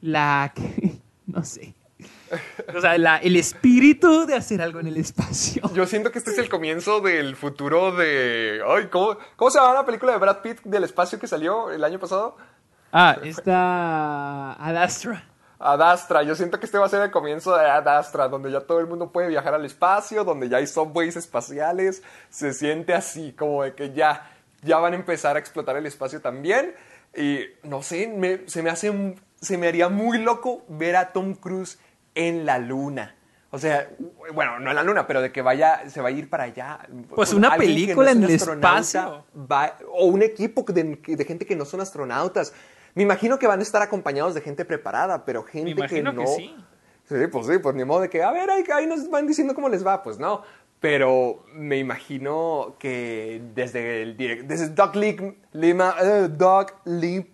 la... 0.00 0.52
no 1.26 1.44
sé. 1.44 1.74
O 2.76 2.80
sea, 2.80 2.96
la- 2.98 3.18
el 3.18 3.36
espíritu 3.36 4.26
de 4.26 4.34
hacer 4.36 4.62
algo 4.62 4.80
en 4.80 4.86
el 4.86 4.96
espacio. 4.96 5.62
Yo 5.74 5.86
siento 5.86 6.10
que 6.12 6.18
este 6.18 6.30
es 6.30 6.38
el 6.38 6.48
comienzo 6.48 7.00
del 7.00 7.36
futuro 7.36 7.92
de... 7.92 8.60
Ay, 8.66 8.86
¿cómo, 8.90 9.16
¿Cómo 9.36 9.50
se 9.50 9.58
llama 9.58 9.74
la 9.74 9.86
película 9.86 10.12
de 10.12 10.18
Brad 10.18 10.38
Pitt 10.42 10.60
del 10.64 10.84
espacio 10.84 11.18
que 11.18 11.26
salió 11.26 11.70
el 11.70 11.82
año 11.84 11.98
pasado? 11.98 12.36
Ah, 12.92 13.16
está 13.22 14.52
Ad 14.54 14.76
Astra. 14.76 15.24
Ad 15.58 15.82
Astra. 15.82 16.22
Yo 16.22 16.34
siento 16.34 16.58
que 16.58 16.66
este 16.66 16.78
va 16.78 16.86
a 16.86 16.88
ser 16.88 17.02
el 17.02 17.10
comienzo 17.10 17.54
de 17.56 17.68
Ad 17.68 17.86
Astra, 17.88 18.28
donde 18.28 18.50
ya 18.50 18.60
todo 18.60 18.80
el 18.80 18.86
mundo 18.86 19.10
puede 19.12 19.28
viajar 19.28 19.54
al 19.54 19.64
espacio, 19.64 20.24
donde 20.24 20.48
ya 20.48 20.56
hay 20.58 20.66
subways 20.66 21.16
espaciales. 21.16 22.02
Se 22.30 22.52
siente 22.52 22.94
así, 22.94 23.32
como 23.32 23.62
de 23.62 23.74
que 23.74 23.92
ya, 23.92 24.30
ya 24.62 24.78
van 24.78 24.92
a 24.92 24.96
empezar 24.96 25.36
a 25.36 25.38
explotar 25.38 25.76
el 25.76 25.86
espacio 25.86 26.20
también. 26.20 26.74
Y 27.16 27.40
no 27.64 27.82
sé, 27.82 28.08
me- 28.08 28.48
se 28.48 28.62
me 28.62 28.70
hace, 28.70 29.16
se 29.40 29.58
me 29.58 29.68
haría 29.68 29.88
muy 29.88 30.18
loco 30.18 30.64
ver 30.68 30.96
a 30.96 31.12
Tom 31.12 31.34
Cruise 31.34 31.78
en 32.14 32.44
la 32.46 32.58
luna. 32.58 33.14
O 33.52 33.58
sea, 33.58 33.88
bueno, 34.32 34.60
no 34.60 34.70
en 34.70 34.76
la 34.76 34.82
luna, 34.84 35.06
pero 35.08 35.20
de 35.20 35.32
que 35.32 35.42
vaya, 35.42 35.88
se 35.90 36.00
va 36.00 36.08
a 36.08 36.12
ir 36.12 36.30
para 36.30 36.44
allá. 36.44 36.78
Pues 37.14 37.32
una 37.32 37.48
Alguien 37.48 37.74
película 37.74 38.10
es 38.10 38.16
en 38.16 38.22
el 38.24 38.30
espacio. 38.30 39.24
va- 39.50 39.76
o 39.92 40.06
un 40.06 40.22
equipo 40.22 40.62
de, 40.72 41.00
de 41.04 41.24
gente 41.24 41.44
que 41.46 41.56
no 41.56 41.64
son 41.64 41.80
astronautas. 41.80 42.52
Me 42.94 43.02
imagino 43.02 43.38
que 43.38 43.46
van 43.48 43.58
a 43.58 43.62
estar 43.62 43.82
acompañados 43.82 44.34
de 44.34 44.40
gente 44.40 44.64
preparada, 44.64 45.24
pero 45.24 45.42
gente 45.42 45.74
Me 45.74 45.88
que 45.88 45.96
que 45.96 46.02
no. 46.02 46.26
sí. 46.26 46.54
Sí, 47.08 47.16
pues 47.30 47.46
sí, 47.48 47.58
pues 47.58 47.74
ni 47.74 47.84
modo 47.84 48.02
de 48.02 48.08
que, 48.08 48.22
a 48.22 48.30
ver, 48.30 48.48
ahí, 48.50 48.62
ahí 48.72 48.86
nos 48.86 49.10
van 49.10 49.26
diciendo 49.26 49.52
cómo 49.52 49.68
les 49.68 49.84
va, 49.84 50.00
pues 50.02 50.18
no. 50.20 50.42
Pero 50.78 51.44
me 51.52 51.76
imagino 51.76 52.76
que 52.78 53.42
desde 53.52 54.02
el 54.02 54.16
direct, 54.16 54.44
desde 54.44 54.68
Doug 54.68 54.94
Lee- 54.94 55.36
Lima, 55.52 55.94
eh, 56.00 56.28
Doug 56.30 56.68
Lee- 56.84 57.28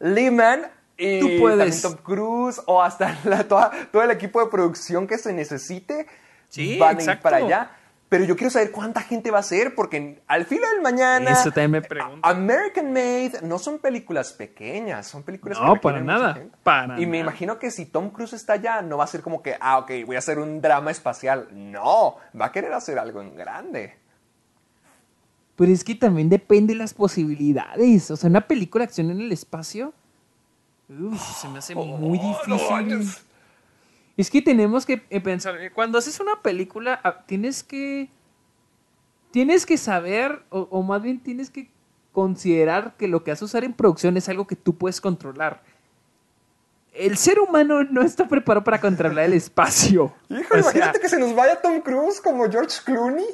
Lehman 0.00 0.62
y 0.96 1.20
Tú 1.20 1.28
puedes. 1.40 1.58
también 1.82 1.82
Tom 1.82 2.04
Cruise 2.04 2.60
o 2.66 2.82
hasta 2.82 3.18
la- 3.24 3.46
toda- 3.48 3.70
todo 3.92 4.02
el 4.02 4.10
equipo 4.10 4.40
de 4.44 4.50
producción 4.50 5.06
que 5.06 5.18
se 5.18 5.32
necesite 5.32 6.06
Sí, 6.48 6.78
van 6.78 6.90
a 6.90 6.92
ir 6.92 6.98
exacto. 7.00 7.22
para 7.22 7.36
allá. 7.38 7.70
Pero 8.08 8.26
yo 8.26 8.36
quiero 8.36 8.50
saber 8.50 8.70
cuánta 8.70 9.00
gente 9.00 9.32
va 9.32 9.40
a 9.40 9.42
ser, 9.42 9.74
porque 9.74 10.22
al 10.28 10.44
filo 10.44 10.68
del 10.68 10.82
mañana. 10.82 11.32
Eso 11.32 11.50
también 11.50 11.70
me 11.72 11.82
pregunto. 11.82 12.20
American 12.22 12.92
Made 12.92 13.40
no 13.42 13.58
son 13.58 13.80
películas 13.80 14.32
pequeñas, 14.34 15.08
son 15.08 15.24
películas 15.24 15.58
No, 15.60 15.74
que 15.74 15.80
para 15.80 16.00
nada, 16.00 16.38
para 16.62 17.00
Y 17.00 17.06
me 17.06 17.18
nada. 17.18 17.30
imagino 17.30 17.58
que 17.58 17.72
si 17.72 17.86
Tom 17.86 18.10
Cruise 18.10 18.34
está 18.34 18.52
allá, 18.52 18.82
no 18.82 18.98
va 18.98 19.04
a 19.04 19.06
ser 19.08 19.20
como 19.22 19.42
que, 19.42 19.56
ah, 19.58 19.78
ok, 19.78 19.90
voy 20.06 20.14
a 20.14 20.20
hacer 20.20 20.38
un 20.38 20.60
drama 20.60 20.92
espacial. 20.92 21.48
No, 21.50 22.16
va 22.40 22.46
a 22.46 22.52
querer 22.52 22.72
hacer 22.72 23.00
algo 23.00 23.20
en 23.20 23.34
grande. 23.34 23.96
Pero 25.56 25.72
es 25.72 25.82
que 25.82 25.94
también 25.96 26.28
depende 26.28 26.72
de 26.74 26.78
las 26.78 26.94
posibilidades. 26.94 28.10
O 28.12 28.16
sea, 28.16 28.30
una 28.30 28.46
película 28.46 28.82
de 28.84 28.88
acción 28.90 29.10
en 29.10 29.20
el 29.22 29.32
espacio. 29.32 29.92
Uf, 30.88 31.20
se 31.40 31.48
me 31.48 31.58
hace 31.58 31.74
muy 31.74 32.18
Oh, 32.18 32.38
no 32.46 32.56
difícil. 32.56 33.24
es 34.16 34.30
que 34.30 34.42
tenemos 34.42 34.86
que 34.86 35.02
eh, 35.10 35.20
pensar. 35.20 35.56
eh, 35.60 35.70
Cuando 35.72 35.98
haces 35.98 36.20
una 36.20 36.40
película, 36.42 37.00
ah, 37.04 37.24
tienes 37.26 37.62
que. 37.62 38.10
Tienes 39.30 39.66
que 39.66 39.76
saber, 39.78 40.44
o, 40.50 40.68
o 40.70 40.82
más 40.82 41.02
bien 41.02 41.18
tienes 41.20 41.50
que 41.50 41.68
considerar 42.12 42.94
que 42.96 43.08
lo 43.08 43.24
que 43.24 43.32
vas 43.32 43.42
a 43.42 43.46
usar 43.46 43.64
en 43.64 43.72
producción 43.72 44.16
es 44.16 44.28
algo 44.28 44.46
que 44.46 44.54
tú 44.54 44.76
puedes 44.78 45.00
controlar. 45.00 45.62
El 46.92 47.16
ser 47.16 47.40
humano 47.40 47.82
no 47.82 48.02
está 48.02 48.28
preparado 48.28 48.62
para 48.62 48.80
controlar 48.80 49.24
el 49.24 49.32
espacio. 49.32 50.14
Híjole, 50.28 50.44
O 50.44 50.46
sea, 50.46 50.60
imagínate 50.60 51.00
que 51.00 51.08
se 51.08 51.18
nos 51.18 51.34
vaya 51.34 51.60
Tom 51.60 51.80
Cruise 51.80 52.20
como 52.20 52.48
George 52.48 52.78
Clooney. 52.84 53.26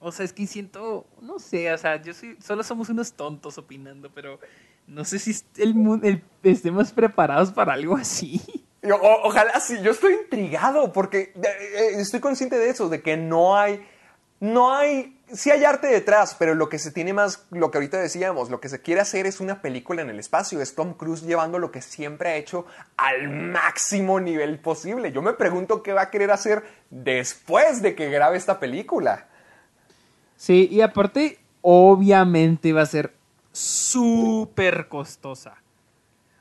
O 0.00 0.12
sea, 0.12 0.26
es 0.26 0.32
que 0.34 0.46
siento, 0.46 1.06
no 1.22 1.38
sé, 1.38 1.72
o 1.72 1.78
sea, 1.78 2.02
yo 2.02 2.12
soy, 2.12 2.36
solo 2.42 2.62
somos 2.62 2.90
unos 2.90 3.12
tontos 3.14 3.56
opinando, 3.56 4.10
pero 4.12 4.38
no 4.86 5.04
sé 5.04 5.18
si 5.18 5.34
el, 5.58 5.74
el- 6.02 6.22
estemos 6.42 6.92
preparados 6.92 7.52
para 7.52 7.72
algo 7.74 7.96
así. 7.96 8.40
O- 8.84 9.20
ojalá 9.28 9.60
sí, 9.60 9.76
yo 9.80 9.92
estoy 9.92 10.14
intrigado 10.14 10.92
porque 10.92 11.32
eh, 11.36 11.42
eh, 11.44 11.90
estoy 12.00 12.18
consciente 12.18 12.58
de 12.58 12.68
eso, 12.68 12.88
de 12.88 13.00
que 13.00 13.16
no 13.16 13.56
hay, 13.56 13.86
no 14.40 14.74
hay, 14.74 15.16
sí 15.32 15.52
hay 15.52 15.64
arte 15.64 15.86
detrás, 15.86 16.34
pero 16.36 16.56
lo 16.56 16.68
que 16.68 16.80
se 16.80 16.90
tiene 16.90 17.12
más, 17.12 17.46
lo 17.52 17.70
que 17.70 17.78
ahorita 17.78 18.00
decíamos, 18.00 18.50
lo 18.50 18.60
que 18.60 18.68
se 18.68 18.80
quiere 18.82 19.00
hacer 19.00 19.24
es 19.26 19.38
una 19.38 19.62
película 19.62 20.02
en 20.02 20.10
el 20.10 20.18
espacio, 20.18 20.60
es 20.60 20.74
Tom 20.74 20.94
Cruise 20.94 21.22
llevando 21.22 21.60
lo 21.60 21.70
que 21.70 21.80
siempre 21.80 22.30
ha 22.30 22.34
hecho 22.34 22.66
al 22.96 23.28
máximo 23.30 24.18
nivel 24.18 24.58
posible. 24.58 25.12
Yo 25.12 25.22
me 25.22 25.34
pregunto 25.34 25.84
qué 25.84 25.92
va 25.92 26.02
a 26.02 26.10
querer 26.10 26.32
hacer 26.32 26.64
después 26.90 27.82
de 27.82 27.94
que 27.94 28.10
grabe 28.10 28.36
esta 28.36 28.58
película. 28.58 29.28
Sí, 30.36 30.66
y 30.72 30.80
aparte, 30.80 31.38
obviamente 31.60 32.72
va 32.72 32.82
a 32.82 32.86
ser 32.86 33.12
súper 33.52 34.88
costosa. 34.88 35.56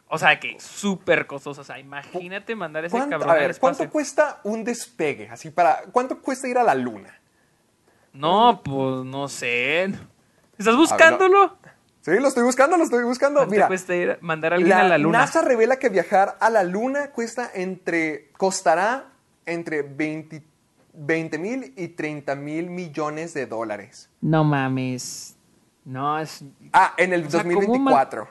O 0.08 0.18
sea, 0.18 0.40
que 0.40 0.58
súper 0.60 1.26
costosa. 1.28 1.62
O 1.62 1.64
sea, 1.64 1.80
imagínate 1.80 2.56
mandar 2.56 2.84
ese 2.86 2.92
¿Cuánto, 2.98 3.12
cabrón 3.12 3.30
a 3.30 3.34
al 3.34 3.40
ver, 3.40 3.52
espacio. 3.52 3.78
¿cuánto 3.78 3.92
cuesta 3.94 4.42
un 4.44 4.64
despegue? 4.64 5.30
Así 5.30 5.50
para, 5.52 5.84
¿cuánto 5.92 6.22
cuesta 6.22 6.48
ir 6.48 6.58
a 6.58 6.64
la 6.64 6.76
luna? 6.76 7.18
No, 8.14 8.62
pues 8.64 9.06
no 9.06 9.30
sé. 9.30 9.86
¿Estás 10.58 10.74
no. 10.74 10.78
buscándolo? 10.80 11.58
Sí, 12.02 12.12
lo 12.20 12.28
estoy 12.28 12.44
buscando, 12.44 12.76
lo 12.78 12.84
estoy 12.84 13.04
buscando. 13.04 13.40
¿Cuánto 13.40 13.52
Mira, 13.54 13.68
cuesta 13.68 13.94
ir- 13.96 14.18
mandar 14.22 14.54
a 14.54 14.56
alguien 14.58 14.74
a 14.78 14.84
la 14.84 14.98
luna? 14.98 15.20
NASA 15.20 15.42
revela 15.44 15.78
que 15.80 15.88
viajar 15.90 16.36
a 16.42 16.50
la 16.50 16.64
luna 16.64 17.12
cuesta 17.12 17.50
entre, 17.54 18.32
costará 18.38 19.06
entre 19.46 19.84
20 19.84 21.38
mil 21.38 21.74
y 21.78 21.88
30 21.90 22.36
mil 22.36 22.70
millones 22.70 23.34
de 23.34 23.46
dólares. 23.46 24.10
No 24.20 24.44
mames. 24.44 25.38
No, 25.86 26.20
es. 26.20 26.44
Ah, 26.74 26.94
en 26.98 27.14
el 27.14 27.26
O 27.26 27.30
sea, 27.30 27.44
¿cómo 27.44 27.56
ma- 27.80 27.92
2024. 28.06 28.28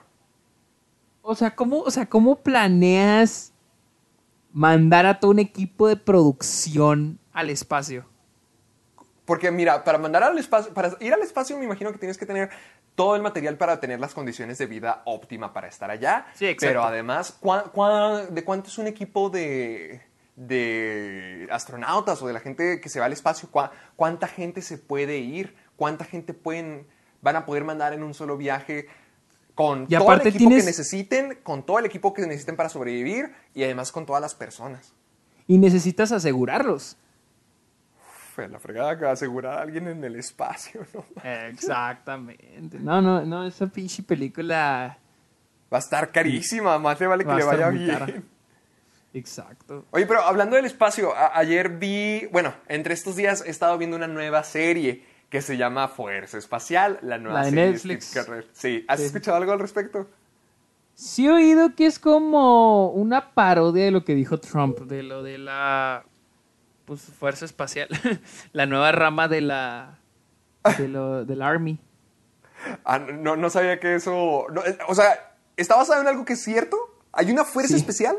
O 1.22 1.34
sea, 1.34 1.54
¿cómo, 1.54 1.80
o 1.80 1.90
sea, 1.90 2.06
¿cómo 2.06 2.36
planeas 2.36 3.52
mandar 4.52 5.06
a 5.06 5.20
todo 5.20 5.30
un 5.30 5.38
equipo 5.38 5.86
de 5.88 5.96
producción 5.96 7.18
al 7.32 7.50
espacio? 7.50 8.06
Porque 9.24 9.50
mira, 9.50 9.84
para 9.84 9.98
mandar 9.98 10.24
al 10.24 10.38
espacio, 10.38 10.72
para 10.74 10.96
ir 11.00 11.12
al 11.14 11.22
espacio 11.22 11.56
me 11.58 11.64
imagino 11.64 11.92
que 11.92 11.98
tienes 11.98 12.18
que 12.18 12.26
tener 12.26 12.50
todo 12.96 13.14
el 13.16 13.22
material 13.22 13.56
para 13.56 13.78
tener 13.78 14.00
las 14.00 14.12
condiciones 14.14 14.58
de 14.58 14.66
vida 14.66 15.02
óptima 15.04 15.52
para 15.52 15.68
estar 15.68 15.90
allá. 15.90 16.26
Sí, 16.34 16.46
exacto. 16.46 16.66
Pero 16.70 16.82
además, 16.84 17.36
¿cuá- 17.40 17.64
cuá- 17.72 18.26
de 18.26 18.44
cuánto 18.44 18.68
es 18.68 18.78
un 18.78 18.88
equipo 18.88 19.30
de, 19.30 20.02
de 20.36 21.46
astronautas 21.52 22.20
o 22.22 22.26
de 22.26 22.32
la 22.32 22.40
gente 22.40 22.80
que 22.80 22.88
se 22.88 22.98
va 22.98 23.06
al 23.06 23.12
espacio? 23.12 23.48
¿Cuá- 23.52 23.70
¿Cuánta 23.94 24.26
gente 24.26 24.62
se 24.62 24.78
puede 24.78 25.18
ir? 25.18 25.54
¿Cuánta 25.76 26.04
gente 26.04 26.34
pueden, 26.34 26.86
van 27.22 27.36
a 27.36 27.44
poder 27.46 27.64
mandar 27.64 27.92
en 27.92 28.02
un 28.02 28.14
solo 28.14 28.36
viaje? 28.36 28.86
Con 29.54 29.84
Y 29.88 29.96
todo 29.96 30.12
el 30.12 30.20
equipo 30.20 30.38
tienes- 30.38 30.64
que 30.64 30.70
necesiten, 30.70 31.38
con 31.42 31.64
todo 31.66 31.78
el 31.80 31.84
equipo 31.86 32.14
que 32.14 32.22
necesiten 32.22 32.56
para 32.56 32.68
sobrevivir 32.68 33.30
y 33.54 33.62
además 33.64 33.92
con 33.92 34.06
todas 34.06 34.22
las 34.22 34.34
personas. 34.34 34.94
Y 35.46 35.58
necesitas 35.58 36.12
asegurarlos. 36.12 36.96
La 38.36 38.58
fregada 38.58 38.96
que 38.96 39.04
va 39.04 39.10
a 39.10 39.14
asegurar 39.14 39.58
a 39.58 39.60
alguien 39.60 39.86
en 39.88 40.02
el 40.02 40.16
espacio, 40.16 40.86
¿no? 40.94 41.04
Exactamente. 41.30 42.78
No, 42.80 43.02
no, 43.02 43.22
no, 43.22 43.46
esa 43.46 43.66
pinche 43.66 44.02
película 44.02 44.96
Va 45.72 45.76
a 45.76 45.80
estar 45.80 46.10
carísima, 46.10 46.78
más 46.78 46.98
le 46.98 47.06
vale 47.06 47.22
que 47.24 47.28
va 47.28 47.34
a 47.34 47.38
le 47.38 47.44
vaya 47.44 47.68
bien. 47.68 47.88
cara. 47.98 48.06
Exacto. 49.12 49.84
Oye, 49.90 50.06
pero 50.06 50.22
hablando 50.22 50.56
del 50.56 50.64
espacio, 50.64 51.12
ayer 51.34 51.68
vi, 51.68 52.26
bueno, 52.32 52.54
entre 52.68 52.94
estos 52.94 53.14
días 53.16 53.42
he 53.46 53.50
estado 53.50 53.76
viendo 53.76 53.96
una 53.96 54.06
nueva 54.06 54.42
serie 54.42 55.04
que 55.30 55.40
se 55.42 55.56
llama 55.56 55.88
Fuerza 55.88 56.36
Espacial, 56.38 56.98
la 57.02 57.16
nueva 57.18 57.38
La 57.40 57.44
de 57.46 57.50
serie 57.50 57.64
de 57.66 57.70
Netflix. 57.72 58.04
Steve. 58.06 58.44
Sí, 58.52 58.84
¿has 58.88 59.00
Sí. 59.00 59.06
escuchado 59.06 59.36
algo 59.38 59.52
al 59.52 59.60
respecto? 59.60 60.06
Sí 60.94 61.26
he 61.26 61.30
oído 61.30 61.74
que 61.74 61.86
es 61.86 61.98
como 61.98 62.90
una 62.90 63.32
parodia 63.32 63.84
de 63.86 63.90
lo 63.90 64.04
que 64.04 64.14
dijo 64.14 64.38
Trump, 64.38 64.80
de 64.80 65.02
lo 65.02 65.22
de 65.22 65.38
la 65.38 66.04
pues, 66.84 67.00
fuerza 67.02 67.44
espacial, 67.46 67.88
la 68.52 68.66
nueva 68.66 68.92
rama 68.92 69.28
de 69.28 69.40
la 69.40 69.98
de 70.76 70.88
lo, 70.88 71.24
del 71.24 71.40
army. 71.40 71.78
Ah, 72.84 72.98
no, 72.98 73.36
no 73.36 73.48
sabía 73.48 73.80
que 73.80 73.94
eso, 73.94 74.46
no, 74.52 74.62
eh, 74.66 74.76
o 74.88 74.94
sea, 74.94 75.32
¿está 75.56 75.76
basado 75.76 76.02
en 76.02 76.08
algo 76.08 76.24
que 76.26 76.34
es 76.34 76.42
cierto? 76.42 76.76
¿Hay 77.12 77.30
una 77.30 77.44
fuerza 77.44 77.74
Sí. 77.74 77.76
especial? 77.80 78.16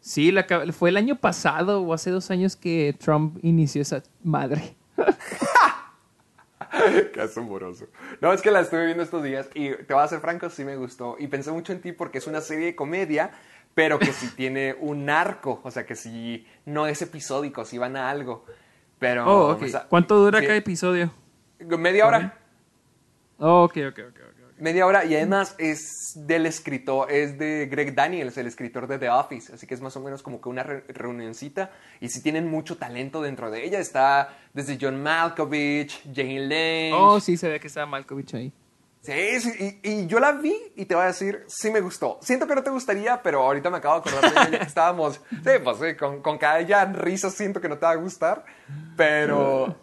Sí, 0.00 0.30
la 0.30 0.46
fue 0.72 0.90
el 0.90 0.96
año 0.96 1.16
pasado 1.16 1.82
o 1.82 1.92
hace 1.92 2.10
dos 2.10 2.30
años 2.30 2.54
que 2.54 2.94
Trump 3.00 3.38
inició 3.42 3.82
esa 3.82 4.02
madre. 4.22 4.76
Qué 7.12 7.20
asombroso. 7.20 7.86
No, 8.20 8.32
es 8.32 8.42
que 8.42 8.50
la 8.50 8.60
estuve 8.60 8.86
viendo 8.86 9.02
estos 9.02 9.22
días 9.22 9.48
y 9.54 9.70
te 9.70 9.94
voy 9.94 10.02
a 10.02 10.08
ser 10.08 10.20
franco, 10.20 10.50
sí 10.50 10.64
me 10.64 10.76
gustó. 10.76 11.16
Y 11.18 11.28
pensé 11.28 11.50
mucho 11.50 11.72
en 11.72 11.80
ti 11.80 11.92
porque 11.92 12.18
es 12.18 12.26
una 12.26 12.40
serie 12.40 12.66
de 12.66 12.76
comedia, 12.76 13.30
pero 13.74 13.98
que 13.98 14.12
sí 14.12 14.28
tiene 14.36 14.76
un 14.80 15.10
arco. 15.10 15.60
O 15.64 15.70
sea, 15.70 15.86
que 15.86 15.94
sí 15.94 16.46
no 16.66 16.86
es 16.86 17.02
episódico, 17.02 17.64
sí 17.64 17.78
van 17.78 17.96
a 17.96 18.10
algo. 18.10 18.44
Pero. 18.98 19.24
Oh, 19.26 19.58
¿Cuánto 19.88 20.16
dura 20.16 20.40
sí, 20.40 20.46
cada 20.46 20.58
episodio? 20.58 21.12
Media 21.60 22.06
hora. 22.06 22.38
Oh, 23.38 23.64
ok, 23.64 23.76
ok, 23.90 23.98
ok. 24.08 24.27
Media 24.58 24.86
hora. 24.86 25.04
Y 25.04 25.14
además 25.14 25.54
es 25.58 26.12
del 26.14 26.46
escritor, 26.46 27.10
es 27.10 27.38
de 27.38 27.66
Greg 27.70 27.94
Daniels, 27.94 28.36
el 28.38 28.46
escritor 28.46 28.86
de 28.86 28.98
The 28.98 29.10
Office. 29.10 29.52
Así 29.54 29.66
que 29.66 29.74
es 29.74 29.80
más 29.80 29.96
o 29.96 30.00
menos 30.00 30.22
como 30.22 30.40
que 30.40 30.48
una 30.48 30.62
re- 30.62 30.84
reunioncita. 30.88 31.70
Y 32.00 32.08
sí 32.08 32.22
tienen 32.22 32.48
mucho 32.48 32.76
talento 32.76 33.22
dentro 33.22 33.50
de 33.50 33.64
ella. 33.64 33.78
Está 33.78 34.36
desde 34.52 34.78
John 34.80 35.02
Malkovich, 35.02 36.02
Jane 36.14 36.40
Lynch. 36.46 36.94
Oh, 36.98 37.20
sí, 37.20 37.36
se 37.36 37.48
ve 37.48 37.60
que 37.60 37.66
estaba 37.68 37.86
Malkovich 37.86 38.34
ahí. 38.34 38.52
Sí, 39.00 39.40
sí, 39.40 39.78
y, 39.84 39.90
y 39.90 40.06
yo 40.08 40.18
la 40.18 40.32
vi 40.32 40.54
y 40.74 40.84
te 40.84 40.94
voy 40.96 41.04
a 41.04 41.06
decir, 41.06 41.44
sí 41.46 41.70
me 41.70 41.80
gustó. 41.80 42.18
Siento 42.20 42.48
que 42.48 42.54
no 42.56 42.64
te 42.64 42.68
gustaría, 42.70 43.22
pero 43.22 43.42
ahorita 43.42 43.70
me 43.70 43.76
acabo 43.78 44.00
de 44.00 44.10
acordar 44.10 44.34
de 44.34 44.48
ella 44.48 44.58
que 44.58 44.66
estábamos. 44.66 45.20
Sí, 45.30 45.50
pues 45.62 45.76
sí, 45.78 45.94
con, 45.96 46.20
con 46.20 46.36
cada 46.36 46.60
ya 46.62 46.84
risa 46.84 47.30
siento 47.30 47.60
que 47.60 47.68
no 47.68 47.78
te 47.78 47.86
va 47.86 47.92
a 47.92 47.96
gustar, 47.96 48.44
pero, 48.96 49.74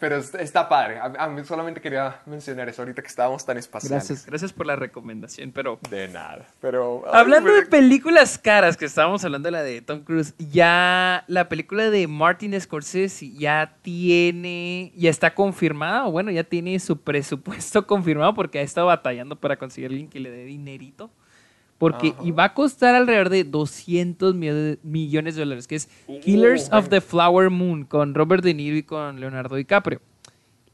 pero 0.00 0.16
es- 0.16 0.34
está 0.34 0.68
padre. 0.68 0.98
A, 0.98 1.12
a 1.18 1.28
mí 1.28 1.44
solamente 1.44 1.80
quería 1.80 2.20
mencionar 2.26 2.68
eso 2.68 2.82
ahorita 2.82 3.02
que 3.02 3.08
estábamos 3.08 3.44
tan 3.44 3.58
espaciales. 3.58 4.08
Gracias, 4.08 4.26
gracias 4.26 4.52
por 4.52 4.66
la 4.66 4.76
recomendación, 4.76 5.52
pero... 5.52 5.78
De 5.90 6.08
nada, 6.08 6.46
pero... 6.60 7.02
ay, 7.06 7.12
Hablando 7.20 7.50
me- 7.50 7.56
de 7.56 7.66
películas 7.66 8.38
caras, 8.38 8.76
que 8.76 8.84
estábamos 8.86 9.24
hablando 9.24 9.46
de 9.48 9.52
la 9.52 9.62
de 9.62 9.82
Tom 9.82 10.00
Cruise, 10.04 10.34
ya 10.38 11.24
la 11.26 11.48
película 11.48 11.90
de 11.90 12.06
Martin 12.08 12.58
Scorsese 12.60 13.30
ya 13.32 13.76
tiene, 13.82 14.92
ya 14.96 15.10
está 15.10 15.34
confirmada, 15.34 16.06
o 16.06 16.10
bueno, 16.12 16.30
ya 16.30 16.44
tiene 16.44 16.78
su 16.80 17.00
presupuesto 17.00 17.86
confirmado 17.86 18.34
porque 18.34 18.58
ha 18.58 18.62
estado 18.62 18.86
batallando 18.86 19.36
para 19.36 19.56
conseguir 19.56 19.90
alguien 19.90 20.08
que 20.08 20.20
le 20.20 20.30
dé 20.30 20.44
dinerito. 20.44 21.10
Porque 21.78 22.08
Ajá. 22.10 22.22
y 22.24 22.30
va 22.30 22.44
a 22.44 22.54
costar 22.54 22.94
alrededor 22.94 23.28
de 23.30 23.44
200 23.44 24.34
mil- 24.34 24.78
millones 24.82 25.34
de 25.34 25.40
dólares, 25.42 25.66
que 25.66 25.74
es 25.76 25.88
Killers 26.22 26.70
of 26.72 26.88
the 26.88 27.00
Flower 27.00 27.50
Moon 27.50 27.84
con 27.84 28.14
Robert 28.14 28.44
De 28.44 28.54
Niro 28.54 28.76
y 28.76 28.82
con 28.84 29.18
Leonardo 29.20 29.56
DiCaprio. 29.56 30.00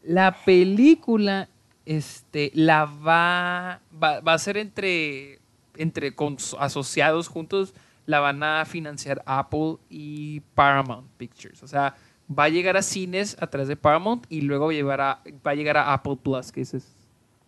La 0.03 0.37
película 0.45 1.49
este, 1.87 2.51
la 2.55 2.85
va, 2.85 3.81
va, 4.03 4.21
va 4.21 4.33
a 4.35 4.39
ser 4.39 4.57
entre, 4.57 5.39
entre 5.77 6.15
cons- 6.15 6.57
asociados 6.61 7.29
juntos, 7.29 7.75
la 8.07 8.21
van 8.21 8.43
a 8.43 8.65
financiar 8.65 9.23
Apple 9.27 9.77
y 9.89 10.41
Paramount 10.55 11.07
Pictures. 11.17 11.63
O 11.63 11.67
sea, 11.67 11.97
va 12.31 12.45
a 12.45 12.49
llegar 12.49 12.77
a 12.77 12.83
cines 12.83 13.37
a 13.41 13.47
través 13.49 13.69
de 13.69 13.77
Paramount 13.77 14.25
y 14.29 14.43
luego 14.43 14.67
va 14.67 14.71
a, 14.73 14.75
llevar 14.75 15.01
a- 15.01 15.23
va 15.47 15.51
a 15.53 15.55
llegar 15.55 15.77
a 15.77 15.93
Apple 15.93 16.17
Plus, 16.23 16.53
que 16.53 16.61
eso 16.61 16.77
es 16.77 16.87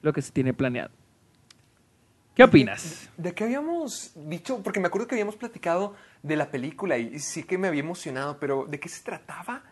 lo 0.02 0.12
que 0.12 0.22
se 0.22 0.32
tiene 0.32 0.52
planeado. 0.54 0.90
¿Qué 2.34 2.42
opinas? 2.44 3.10
¿De 3.18 3.34
qué 3.34 3.44
habíamos 3.44 4.12
dicho? 4.14 4.62
Porque 4.62 4.80
me 4.80 4.86
acuerdo 4.86 5.06
que 5.06 5.14
habíamos 5.14 5.36
platicado 5.36 5.94
de 6.22 6.36
la 6.36 6.50
película 6.50 6.96
y 6.96 7.18
sí 7.18 7.42
que 7.42 7.58
me 7.58 7.68
había 7.68 7.80
emocionado, 7.80 8.38
pero 8.38 8.64
¿de 8.66 8.80
qué 8.80 8.88
se 8.88 9.02
trataba? 9.02 9.62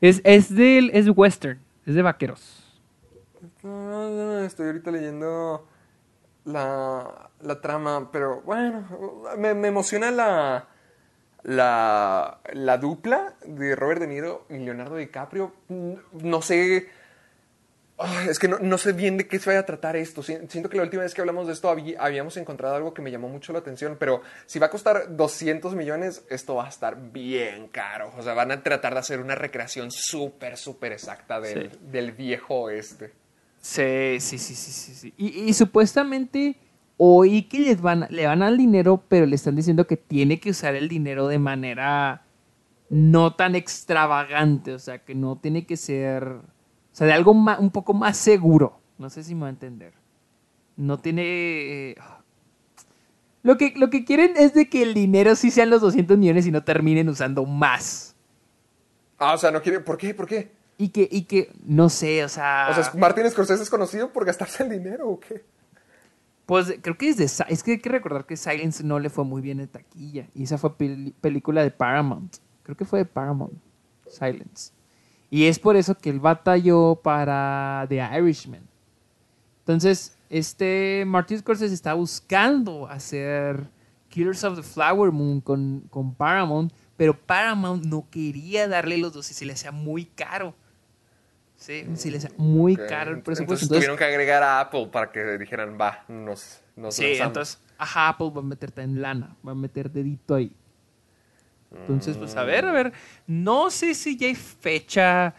Es, 0.00 0.20
es, 0.24 0.52
del, 0.54 0.90
es 0.92 1.08
western, 1.08 1.60
es 1.86 1.94
de 1.94 2.02
vaqueros. 2.02 2.64
No, 3.62 4.10
no, 4.10 4.10
no, 4.10 4.38
estoy 4.40 4.66
ahorita 4.66 4.90
leyendo 4.90 5.68
la, 6.44 7.30
la 7.40 7.60
trama, 7.60 8.10
pero 8.10 8.40
bueno, 8.42 8.84
me, 9.36 9.54
me 9.54 9.68
emociona 9.68 10.10
la, 10.10 10.66
la, 11.44 12.40
la 12.52 12.78
dupla 12.78 13.34
de 13.46 13.76
Robert 13.76 14.00
De 14.00 14.08
Niro 14.08 14.44
y 14.50 14.58
Leonardo 14.58 14.96
DiCaprio. 14.96 15.52
No 15.68 16.42
sé, 16.42 16.88
es 18.28 18.38
que 18.38 18.46
no, 18.48 18.58
no 18.60 18.78
sé 18.78 18.92
bien 18.92 19.16
de 19.16 19.26
qué 19.26 19.38
se 19.38 19.50
vaya 19.50 19.60
a 19.60 19.66
tratar 19.66 19.96
esto. 19.96 20.22
Si- 20.22 20.36
Siento 20.48 20.68
que 20.70 20.76
la 20.76 20.84
última 20.84 21.02
vez 21.02 21.14
que 21.14 21.20
hablamos 21.20 21.46
de 21.46 21.52
esto 21.52 21.68
habí- 21.68 21.96
habíamos 21.98 22.36
encontrado 22.36 22.76
algo 22.76 22.94
que 22.94 23.02
me 23.02 23.10
llamó 23.10 23.28
mucho 23.28 23.52
la 23.52 23.58
atención, 23.58 23.96
pero 23.98 24.22
si 24.46 24.58
va 24.58 24.66
a 24.66 24.70
costar 24.70 25.16
200 25.16 25.74
millones, 25.74 26.24
esto 26.30 26.54
va 26.54 26.66
a 26.66 26.68
estar 26.68 26.96
bien 27.12 27.68
caro. 27.68 28.12
O 28.16 28.22
sea, 28.22 28.34
van 28.34 28.52
a 28.52 28.62
tratar 28.62 28.92
de 28.94 29.00
hacer 29.00 29.20
una 29.20 29.34
recreación 29.34 29.90
súper, 29.90 30.56
súper 30.56 30.92
exacta 30.92 31.40
del, 31.40 31.70
Sí. 31.72 31.78
del 31.90 32.12
viejo 32.12 32.54
oeste. 32.62 33.12
Sí, 33.60 34.18
sí, 34.20 34.38
sí, 34.38 34.54
sí, 34.54 34.72
sí. 34.72 34.94
sí. 34.94 35.14
Y, 35.16 35.26
y 35.48 35.52
supuestamente 35.52 36.56
oí 36.96 37.42
que 37.42 37.58
les 37.60 37.80
van, 37.80 38.06
le 38.10 38.26
van 38.26 38.42
al 38.42 38.56
dinero, 38.56 39.02
pero 39.08 39.26
le 39.26 39.34
están 39.36 39.56
diciendo 39.56 39.86
que 39.86 39.96
tiene 39.96 40.38
que 40.40 40.50
usar 40.50 40.74
el 40.74 40.88
dinero 40.88 41.26
de 41.28 41.38
manera 41.38 42.22
no 42.90 43.34
tan 43.34 43.54
extravagante, 43.54 44.72
o 44.72 44.78
sea, 44.78 44.98
que 45.04 45.14
no 45.14 45.36
tiene 45.36 45.66
que 45.66 45.76
ser, 45.76 46.36
sea, 46.98 47.06
de 47.06 47.12
algo 47.12 47.32
un 47.32 47.70
poco 47.70 47.94
más 47.94 48.16
seguro. 48.16 48.80
No 48.98 49.08
sé 49.10 49.22
si 49.24 49.34
me 49.34 49.42
va 49.42 49.46
a 49.48 49.50
entender. 49.50 49.94
No 50.76 50.98
tiene... 50.98 51.22
eh, 51.24 51.96
Lo 53.42 53.56
que, 53.56 53.72
lo 53.76 53.88
que 53.90 54.04
quieren 54.04 54.32
es 54.36 54.52
de 54.54 54.68
que 54.68 54.82
el 54.82 54.94
dinero 54.94 55.34
sí 55.36 55.50
sean 55.50 55.70
los 55.70 55.80
200 55.80 56.18
millones 56.18 56.46
y 56.46 56.50
no 56.50 56.64
terminen 56.64 57.08
usando 57.08 57.44
más. 57.44 58.16
Ah, 59.18 59.34
o 59.34 59.38
sea, 59.38 59.50
no 59.50 59.62
quiere. 59.62 59.80
¿Por 59.80 59.96
qué? 59.96 60.14
¿Por 60.14 60.26
qué? 60.26 60.50
Y 60.76 60.90
que, 60.90 61.08
y 61.10 61.22
que, 61.22 61.50
no 61.64 61.88
sé, 61.88 62.24
o 62.24 62.28
sea... 62.28 62.68
O 62.70 62.74
sea, 62.74 62.92
¿Martin 62.94 63.28
Scorsese 63.30 63.62
es 63.64 63.70
conocido 63.70 64.12
por 64.12 64.24
gastarse 64.24 64.62
el 64.62 64.70
dinero 64.70 65.08
o 65.08 65.18
qué? 65.18 65.44
Pues 66.46 66.74
creo 66.80 66.96
que 66.96 67.08
es 67.10 67.16
de 67.16 67.24
es 67.24 67.62
que 67.62 67.72
hay 67.72 67.78
que 67.78 67.90
recordar 67.90 68.24
que 68.24 68.36
Silence 68.36 68.82
no 68.82 68.98
le 68.98 69.10
fue 69.10 69.24
muy 69.24 69.42
bien 69.42 69.60
en 69.60 69.68
taquilla 69.68 70.28
y 70.34 70.44
esa 70.44 70.56
fue 70.56 70.74
película 71.20 71.62
de 71.62 71.70
Paramount. 71.70 72.36
Creo 72.62 72.76
que 72.76 72.84
fue 72.86 73.00
de 73.00 73.04
Paramount, 73.04 73.52
Silence. 74.06 74.72
Y 75.30 75.44
es 75.46 75.58
por 75.58 75.76
eso 75.76 75.94
que 75.96 76.10
él 76.10 76.20
batalló 76.20 76.96
para 77.02 77.84
The 77.88 77.96
Irishman. 78.18 78.62
Entonces, 79.60 80.16
este 80.30 81.04
Martin 81.06 81.38
Scorsese 81.38 81.74
está 81.74 81.94
buscando 81.94 82.86
hacer 82.88 83.68
Killers 84.08 84.42
of 84.44 84.56
the 84.56 84.62
Flower 84.62 85.12
Moon 85.12 85.40
con, 85.42 85.80
con 85.90 86.14
Paramount, 86.14 86.72
pero 86.96 87.14
Paramount 87.18 87.84
no 87.84 88.06
quería 88.10 88.66
darle 88.68 88.96
los 88.96 89.12
dos 89.12 89.30
y 89.30 89.34
se 89.34 89.44
le 89.44 89.52
hacía 89.52 89.70
muy 89.70 90.06
caro. 90.06 90.54
Sí, 91.56 91.84
se 91.94 92.10
le 92.10 92.18
hacía 92.18 92.30
muy 92.36 92.76
caro 92.76 93.10
el 93.10 93.20
presupuesto. 93.20 93.64
Entonces, 93.64 93.68
tuvieron 93.68 93.96
que 93.98 94.04
agregar 94.04 94.42
a 94.42 94.60
Apple 94.60 94.86
para 94.92 95.10
que 95.10 95.36
dijeran, 95.38 95.76
va, 95.78 96.04
nos, 96.08 96.60
nos 96.76 96.94
Sí, 96.94 97.02
lanzamos". 97.02 97.26
entonces, 97.26 97.58
ajá, 97.76 98.08
Apple 98.10 98.30
va 98.34 98.40
a 98.40 98.44
meterte 98.44 98.80
en 98.80 99.02
lana, 99.02 99.36
va 99.46 99.52
a 99.52 99.54
meter 99.56 99.90
dedito 99.90 100.36
ahí. 100.36 100.54
Entonces, 101.70 102.16
pues 102.16 102.34
a 102.36 102.44
ver, 102.44 102.64
a 102.64 102.72
ver, 102.72 102.92
no 103.26 103.70
sé 103.70 103.94
si 103.94 104.16
ya 104.16 104.26
hay 104.28 104.34
fecha 104.34 105.34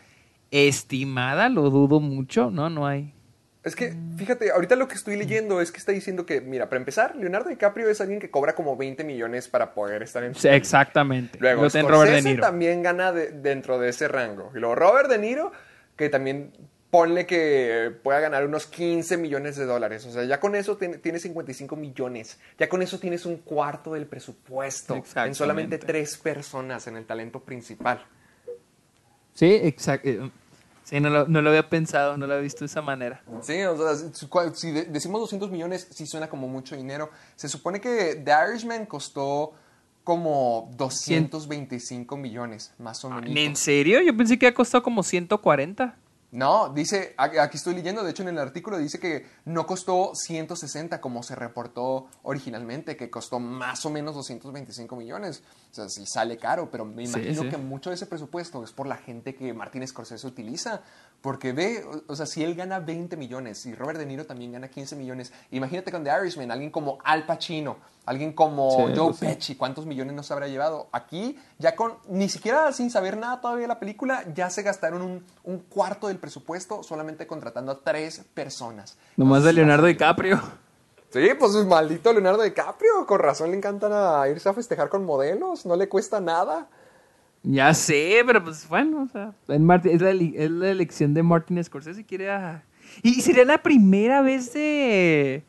estimada, 0.51 1.49
lo 1.49 1.69
dudo 1.69 1.99
mucho, 1.99 2.51
no, 2.51 2.69
no 2.69 2.85
hay. 2.87 3.13
Es 3.63 3.75
que, 3.75 3.93
fíjate, 4.15 4.51
ahorita 4.51 4.75
lo 4.77 4.87
que 4.87 4.95
estoy 4.95 5.17
leyendo 5.17 5.59
es 5.59 5.71
que 5.71 5.79
está 5.79 5.91
diciendo 5.91 6.25
que, 6.25 6.39
mira, 6.39 6.69
para 6.69 6.79
empezar, 6.79 7.15
Leonardo 7.15 7.49
DiCaprio 7.49 7.89
es 7.89 7.99
alguien 7.99 8.19
que 8.19 8.31
cobra 8.31 8.55
como 8.55 8.77
20 8.77 9.03
millones 9.03 9.47
para 9.49 9.73
poder 9.73 10.01
estar 10.01 10.23
en 10.23 10.33
Sí, 10.33 10.47
exactamente. 10.47 11.37
Luego, 11.41 11.67
Robert 11.67 12.11
De 12.11 12.21
Niro. 12.21 12.41
también 12.41 12.81
gana 12.83 13.11
de- 13.11 13.31
dentro 13.31 13.77
de 13.77 13.89
ese 13.89 14.07
rango. 14.07 14.51
Y 14.55 14.59
luego 14.59 14.75
Robert 14.75 15.09
De 15.09 15.17
Niro, 15.17 15.51
que 15.97 16.07
también 16.09 16.51
ponle 16.91 17.25
que 17.27 17.91
pueda 18.03 18.19
ganar 18.19 18.45
unos 18.45 18.65
15 18.65 19.17
millones 19.17 19.55
de 19.57 19.65
dólares. 19.65 20.05
O 20.05 20.11
sea, 20.11 20.23
ya 20.23 20.39
con 20.39 20.55
eso 20.55 20.75
tiene, 20.77 20.97
tiene 20.97 21.19
55 21.19 21.75
millones. 21.75 22.39
Ya 22.57 22.67
con 22.67 22.81
eso 22.81 22.99
tienes 22.99 23.25
un 23.25 23.37
cuarto 23.37 23.93
del 23.93 24.07
presupuesto. 24.07 24.95
En 25.15 25.35
solamente 25.35 25.77
tres 25.77 26.17
personas 26.17 26.87
en 26.87 26.95
el 26.97 27.05
talento 27.05 27.39
principal. 27.41 28.03
Sí, 29.33 29.51
exacto. 29.63 30.31
Sí, 30.83 30.99
no 30.99 31.11
lo, 31.11 31.27
no 31.27 31.43
lo 31.43 31.49
había 31.51 31.69
pensado, 31.69 32.17
no 32.17 32.25
lo 32.25 32.33
había 32.33 32.43
visto 32.43 32.61
de 32.61 32.65
esa 32.65 32.81
manera. 32.81 33.21
Sí, 33.43 33.61
o 33.61 33.77
sea, 33.77 34.09
si- 34.55 34.71
decimos 34.71 35.21
200 35.21 35.51
millones, 35.51 35.87
sí 35.91 36.07
suena 36.07 36.27
como 36.27 36.47
mucho 36.47 36.75
dinero. 36.75 37.11
Se 37.35 37.47
supone 37.47 37.79
que 37.79 38.15
The 38.25 38.31
Irishman 38.49 38.87
costó 38.87 39.53
como 40.03 40.71
225 40.77 42.17
millones, 42.17 42.73
más 42.79 43.05
o 43.05 43.11
menos. 43.11 43.29
¿En 43.37 43.55
serio? 43.55 44.01
Yo 44.01 44.17
pensé 44.17 44.39
que 44.39 44.47
había 44.47 44.55
costado 44.55 44.81
como 44.81 45.03
140. 45.03 45.95
No, 46.31 46.69
dice, 46.69 47.15
aquí 47.17 47.57
estoy 47.57 47.73
leyendo, 47.73 48.03
de 48.03 48.11
hecho 48.11 48.21
en 48.21 48.29
el 48.29 48.37
artículo 48.37 48.77
dice 48.77 48.99
que 48.99 49.25
no 49.45 49.65
costó 49.65 50.11
160 50.13 51.01
como 51.01 51.23
se 51.23 51.33
reportó 51.35 52.05
originalmente, 52.21 52.95
que 52.95 53.09
costó 53.09 53.39
más 53.39 53.83
o 53.87 53.89
menos 53.89 54.13
225 54.13 54.95
millones. 54.95 55.41
O 55.71 55.73
sea, 55.73 55.89
sí 55.89 56.05
sale 56.05 56.37
caro, 56.37 56.69
pero 56.69 56.85
me 56.85 57.07
Sí, 57.07 57.13
imagino 57.19 57.41
sí. 57.41 57.49
que 57.49 57.57
mucho 57.57 57.89
de 57.89 57.95
ese 57.95 58.05
presupuesto 58.05 58.63
es 58.63 58.71
por 58.71 58.85
la 58.85 58.97
gente 58.97 59.33
que 59.33 59.53
Martin 59.55 59.87
Scorsese 59.87 60.27
utiliza. 60.27 60.81
Porque 61.21 61.51
ve, 61.51 61.83
o, 62.07 62.15
sea, 62.15 62.25
si 62.25 62.43
él 62.43 62.55
gana 62.55 62.79
20 62.79 63.17
millones 63.17 63.65
y 63.65 63.75
Robert 63.75 63.99
De 63.99 64.05
Niro 64.05 64.25
también 64.25 64.53
gana 64.53 64.69
15 64.69 64.95
millones, 64.95 65.33
imagínate 65.51 65.91
con 65.91 66.03
The 66.03 66.11
Irishman, 66.21 66.49
alguien 66.49 66.71
como 66.71 66.97
Al 67.03 67.25
Pacino, 67.25 67.77
alguien 68.05 68.31
como 68.31 68.87
Sí, 68.87 68.93
Joe 68.95 69.13
sí. 69.13 69.25
Pesci, 69.25 69.55
¿cuántos 69.55 69.85
millones 69.85 70.15
nos 70.15 70.31
habrá 70.31 70.47
llevado? 70.47 70.87
Aquí, 70.93 71.37
ya 71.57 71.75
con, 71.75 71.95
ni 72.07 72.29
siquiera 72.29 72.71
sin 72.71 72.89
saber 72.89 73.17
nada 73.17 73.41
todavía 73.41 73.63
de 73.63 73.67
la 73.67 73.79
película, 73.79 74.23
ya 74.33 74.49
se 74.49 74.63
gastaron 74.63 75.01
un, 75.01 75.25
un 75.43 75.59
cuarto 75.59 76.07
del 76.07 76.17
presupuesto 76.17 76.83
solamente 76.83 77.27
contratando 77.27 77.73
a 77.73 77.79
tres 77.81 78.23
personas. 78.33 78.97
Nomás 79.17 79.43
de 79.43 79.51
Leonardo 79.51 79.87
DiCaprio. 79.87 80.39
Sí, 81.11 81.27
pues 81.39 81.55
es 81.55 81.65
maldito 81.65 82.13
Leonardo 82.13 82.43
DiCaprio, 82.43 83.05
con 83.07 83.19
razón 83.19 83.49
le 83.49 83.57
encantan 83.57 83.91
a 83.93 84.29
irse 84.29 84.47
a 84.47 84.53
festejar 84.53 84.89
con 84.89 85.05
modelos, 85.05 85.65
no 85.65 85.75
le 85.75 85.89
cuesta 85.89 86.21
nada. 86.21 86.67
Ya 87.43 87.73
sé, 87.73 88.21
pero 88.25 88.43
pues 88.43 88.67
bueno, 88.67 89.03
o 89.03 89.07
sea, 89.07 89.33
en 89.47 89.63
Martin- 89.65 89.93
es, 89.95 90.01
la, 90.01 90.11
eli- 90.11 90.33
es 90.35 90.51
la 90.51 90.69
elección 90.69 91.13
de 91.13 91.23
Martin 91.23 91.63
Scorsese. 91.63 92.05
Quiere 92.05 92.29
a- 92.31 92.63
Y 93.01 93.21
sería 93.21 93.45
la 93.45 93.59
primera 93.59 94.21
vez 94.21 94.51
de, 94.53 95.43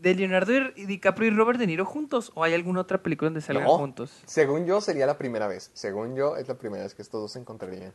de 0.00 0.14
Leonardo 0.14 0.52
DiCaprio 0.74 1.28
y 1.28 1.34
Robert 1.34 1.58
De 1.60 1.66
Niro 1.66 1.84
juntos. 1.84 2.32
¿O 2.34 2.42
hay 2.42 2.54
alguna 2.54 2.80
otra 2.80 2.98
película 3.02 3.26
donde 3.28 3.40
salgan 3.40 3.64
No, 3.64 3.78
juntos? 3.78 4.22
Según 4.26 4.66
yo 4.66 4.80
sería 4.80 5.06
la 5.06 5.16
primera 5.16 5.46
vez, 5.46 5.70
según 5.74 6.16
yo 6.16 6.36
es 6.36 6.48
la 6.48 6.54
primera 6.58 6.82
vez 6.82 6.94
que 6.94 7.02
estos 7.02 7.20
dos 7.20 7.32
se 7.32 7.38
encontrarían. 7.38 7.92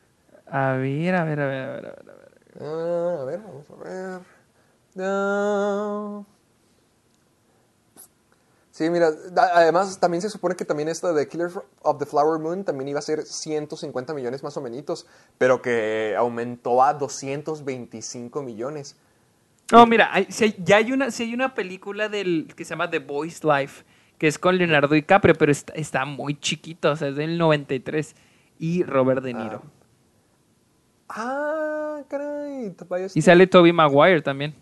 A 0.47 0.73
ver, 0.73 1.15
a 1.15 1.23
ver, 1.25 1.39
a 1.41 1.47
ver, 1.47 1.63
a 1.63 1.73
ver. 1.73 1.85
A 1.85 1.91
ver, 1.91 2.09
a 2.09 2.13
ver. 2.13 2.31
Ah, 2.61 3.17
a 3.21 3.25
ver, 3.25 3.39
vamos 3.39 3.69
a 3.69 3.75
ver. 3.83 4.21
Ah. 4.99 6.21
Sí, 8.75 8.89
mira, 8.89 9.09
además 9.53 9.97
también 10.01 10.21
se 10.21 10.29
supone 10.29 10.57
que 10.57 10.65
también 10.65 10.89
esta 10.89 11.13
de 11.13 11.29
Killers 11.29 11.57
of 11.81 11.97
the 11.97 12.05
Flower 12.05 12.41
Moon 12.41 12.65
también 12.65 12.89
iba 12.89 12.99
a 12.99 13.01
ser 13.01 13.23
150 13.23 14.13
millones 14.13 14.43
más 14.43 14.57
o 14.57 14.61
menos, 14.61 15.07
pero 15.37 15.61
que 15.61 16.13
aumentó 16.17 16.83
a 16.83 16.93
225 16.93 18.43
millones. 18.43 18.97
No, 19.71 19.85
mira, 19.85 20.09
hay- 20.11 20.27
si 20.29 20.43
hay- 20.43 20.55
ya 20.61 20.75
hay 20.75 20.91
una, 20.91 21.09
si 21.09 21.23
hay 21.23 21.33
una 21.33 21.55
película 21.55 22.09
del 22.09 22.53
que 22.53 22.65
se 22.65 22.71
llama 22.71 22.89
The 22.89 22.99
Boys 22.99 23.45
Life, 23.45 23.85
que 24.17 24.27
es 24.27 24.37
con 24.37 24.57
Leonardo 24.57 24.93
DiCaprio, 24.93 25.35
pero 25.35 25.53
está, 25.53 25.71
está 25.75 26.03
muy 26.03 26.37
chiquito, 26.37 26.91
o 26.91 26.95
sea, 26.97 27.07
es 27.07 27.15
del 27.15 27.37
93. 27.37 28.13
Y 28.59 28.83
Robert 28.83 29.23
De 29.23 29.33
Niro. 29.33 29.61
Ah, 31.07 32.01
caray. 32.09 32.71
Tobias 32.71 33.15
Y 33.15 33.21
sale 33.21 33.47
Toby 33.47 33.71
Maguire 33.71 34.21
también. 34.21 34.53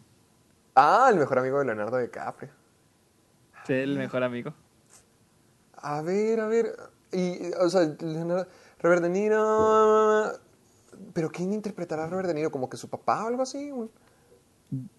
Ah, 0.75 1.07
el 1.11 1.17
mejor 1.17 1.39
amigo 1.39 1.57
de 1.57 1.65
Leonardo 1.65 1.97
DiCaprio. 1.97 2.49
El 3.67 3.97
mejor 3.97 4.23
amigo. 4.23 4.53
A 5.75 6.01
ver, 6.01 6.39
a 6.39 6.47
ver. 6.47 6.75
Y, 7.11 7.51
o 7.59 7.69
sea, 7.69 7.81
Leonardo- 7.99 8.47
Robert 8.79 9.01
De 9.03 9.09
Niro. 9.09 10.31
¿Pero 11.13 11.29
quién 11.31 11.53
interpretará 11.53 12.05
a 12.05 12.07
Robert 12.09 12.27
De 12.27 12.33
Niro? 12.33 12.51
¿Como 12.51 12.69
que 12.69 12.77
su 12.77 12.89
papá 12.89 13.23
o 13.25 13.27
algo 13.27 13.43
así? 13.43 13.71
Un- 13.71 13.91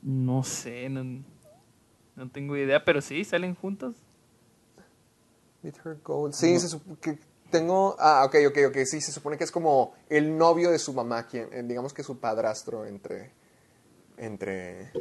No 0.02 0.42
sé, 0.44 0.88
no, 0.88 1.02
no 2.14 2.30
tengo 2.30 2.56
idea, 2.56 2.84
pero 2.84 3.00
sí, 3.00 3.24
salen 3.24 3.54
juntos. 3.54 3.96
Meet 5.62 5.78
Her 5.84 5.98
Gold. 6.04 6.34
Sí, 6.34 6.58
se 6.60 6.78
que 7.00 7.18
tengo. 7.50 7.96
Ah, 7.98 8.24
ok, 8.26 8.36
ok, 8.48 8.58
ok. 8.68 8.76
Sí, 8.84 9.00
se 9.00 9.10
supone 9.12 9.36
que 9.38 9.44
es 9.44 9.50
como 9.50 9.94
el 10.08 10.36
novio 10.36 10.70
de 10.70 10.78
su 10.78 10.92
mamá, 10.92 11.26
quien, 11.26 11.48
eh, 11.52 11.62
digamos 11.64 11.92
que 11.94 12.02
su 12.02 12.18
padrastro, 12.18 12.84
entre. 12.84 13.32
Entre. 14.16 14.92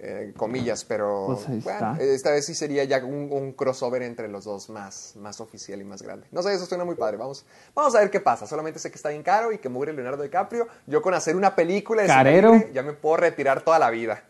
Eh, 0.00 0.32
comillas, 0.36 0.84
pero. 0.84 1.26
Pues 1.26 1.48
ahí 1.48 1.60
bueno, 1.60 1.92
está. 1.92 2.04
esta 2.04 2.30
vez 2.30 2.46
sí 2.46 2.54
sería 2.54 2.84
ya 2.84 3.04
un, 3.04 3.28
un 3.32 3.52
crossover 3.52 4.02
entre 4.02 4.28
los 4.28 4.44
dos 4.44 4.70
más, 4.70 5.14
más 5.16 5.40
oficial 5.40 5.80
y 5.80 5.84
más 5.84 6.02
grande. 6.02 6.26
No 6.30 6.42
sé, 6.42 6.54
eso 6.54 6.66
suena 6.66 6.84
muy 6.84 6.94
padre. 6.94 7.16
Vamos, 7.16 7.44
vamos 7.74 7.94
a 7.94 8.00
ver 8.00 8.10
qué 8.10 8.20
pasa. 8.20 8.46
Solamente 8.46 8.78
sé 8.78 8.90
que 8.90 8.96
está 8.96 9.08
bien 9.08 9.22
caro 9.22 9.50
y 9.52 9.58
que 9.58 9.68
mugre 9.68 9.92
Leonardo 9.92 10.22
DiCaprio. 10.22 10.68
Yo 10.86 11.02
con 11.02 11.14
hacer 11.14 11.34
una 11.36 11.54
película 11.56 12.02
de 12.02 12.08
Carero. 12.08 12.62
ya 12.72 12.82
me 12.82 12.92
puedo 12.92 13.16
retirar 13.16 13.62
toda 13.62 13.78
la 13.78 13.90
vida. 13.90 14.22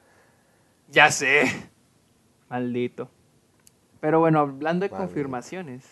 Ya 0.91 1.11
sé. 1.11 1.43
Maldito. 2.49 3.11
Pero 4.01 4.21
bueno, 4.21 4.41
hablando 4.41 4.85
de 4.85 4.91
Maldito. 4.91 4.97
confirmaciones. 4.97 5.85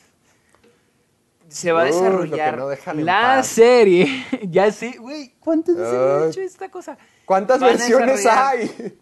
Se 1.49 1.71
va 1.71 1.83
a 1.83 1.85
Uy, 1.85 1.91
desarrollar 1.93 2.59
no 2.59 2.71
la 3.03 3.43
serie. 3.43 4.25
ya 4.49 4.73
sé, 4.73 4.97
güey. 4.99 5.35
¿Cuántas 5.39 5.77
veces 5.77 5.95
han 5.95 6.23
Ay. 6.23 6.29
hecho 6.31 6.41
esta 6.41 6.69
cosa? 6.71 6.99
¿Cuántas 7.25 7.61
Van 7.61 7.71
versiones 7.77 8.25
desarrollar- 8.25 8.49
hay? 8.49 8.99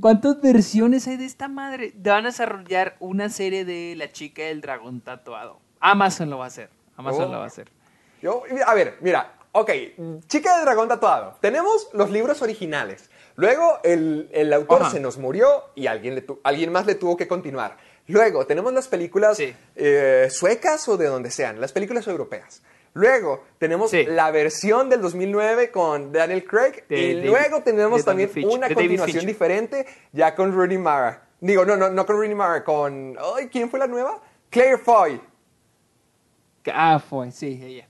¿Cuántas 0.00 0.40
versiones 0.40 1.06
hay 1.06 1.16
de 1.16 1.26
esta 1.26 1.48
madre? 1.48 1.92
Van 1.96 2.24
a 2.24 2.28
desarrollar 2.28 2.96
una 2.98 3.28
serie 3.28 3.64
de 3.64 3.94
La 3.96 4.10
chica 4.10 4.42
del 4.44 4.60
dragón 4.60 5.00
tatuado. 5.00 5.58
Amazon 5.80 6.30
lo 6.30 6.38
va 6.38 6.44
a 6.44 6.48
hacer. 6.48 6.70
Amazon 6.96 7.24
Oh. 7.24 7.32
lo 7.32 7.38
va 7.38 7.44
a 7.44 7.48
hacer. 7.48 7.70
Yo, 8.22 8.42
a 8.66 8.74
ver, 8.74 8.96
mira, 9.02 9.34
ok, 9.52 9.70
Chica 10.26 10.56
de 10.56 10.62
Dragón 10.64 10.88
Tatuado. 10.88 11.36
Tenemos 11.42 11.88
los 11.92 12.10
libros 12.10 12.40
originales. 12.40 13.10
Luego 13.36 13.78
el, 13.84 14.30
el 14.32 14.52
autor 14.54 14.82
Ajá. 14.82 14.90
se 14.92 15.00
nos 15.00 15.18
murió 15.18 15.64
y 15.74 15.86
alguien, 15.86 16.14
le 16.14 16.22
tu- 16.22 16.40
alguien 16.42 16.72
más 16.72 16.86
le 16.86 16.94
tuvo 16.94 17.16
que 17.18 17.28
continuar. 17.28 17.76
Luego 18.08 18.46
tenemos 18.46 18.72
las 18.72 18.88
películas 18.88 19.36
Sí. 19.36 19.54
eh, 19.76 20.28
suecas 20.30 20.88
o 20.88 20.96
de 20.96 21.06
donde 21.06 21.30
sean, 21.30 21.60
las 21.60 21.72
películas 21.72 22.06
europeas. 22.06 22.62
Luego 22.96 23.44
tenemos 23.58 23.90
Sí. 23.90 24.04
la 24.06 24.30
versión 24.30 24.88
del 24.88 25.02
2009 25.02 25.70
con 25.70 26.12
Daniel 26.12 26.44
Craig 26.46 26.82
De 26.88 26.98
y 26.98 27.14
David- 27.16 27.28
luego 27.28 27.62
tenemos 27.62 28.02
también 28.02 28.30
una 28.50 28.68
continuación 28.72 29.26
diferente 29.26 29.86
ya 30.12 30.34
con 30.34 30.50
Rooney 30.50 30.78
Mara. 30.78 31.28
Digo, 31.38 31.66
no, 31.66 31.76
no, 31.76 31.90
no 31.90 32.06
con 32.06 32.16
Rooney 32.16 32.34
Mara, 32.34 32.64
con... 32.64 33.14
Ay, 33.36 33.48
¿Quién 33.48 33.68
fue 33.68 33.78
la 33.78 33.86
nueva? 33.86 34.18
Claire 34.48 34.78
Foy. 34.78 35.20
Ah, 36.72 36.98
fue, 36.98 37.30
sí, 37.32 37.60
ella. 37.62 37.86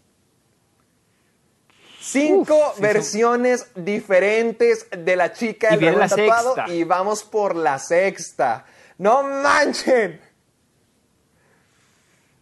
Cinco 2.01 2.55
Uf, 2.57 2.63
sí, 2.67 2.73
son- 2.75 2.83
versiones 2.83 3.71
diferentes 3.77 4.89
de 4.91 5.15
la 5.15 5.33
chica 5.33 5.71
del 5.77 5.95
dragón 5.95 6.09
tatuado 6.09 6.55
sexta. 6.57 6.73
y 6.75 6.83
vamos 6.83 7.23
por 7.23 7.55
la 7.55 7.79
sexta. 7.79 8.65
¡No 8.99 9.23
manchen! 9.23 10.21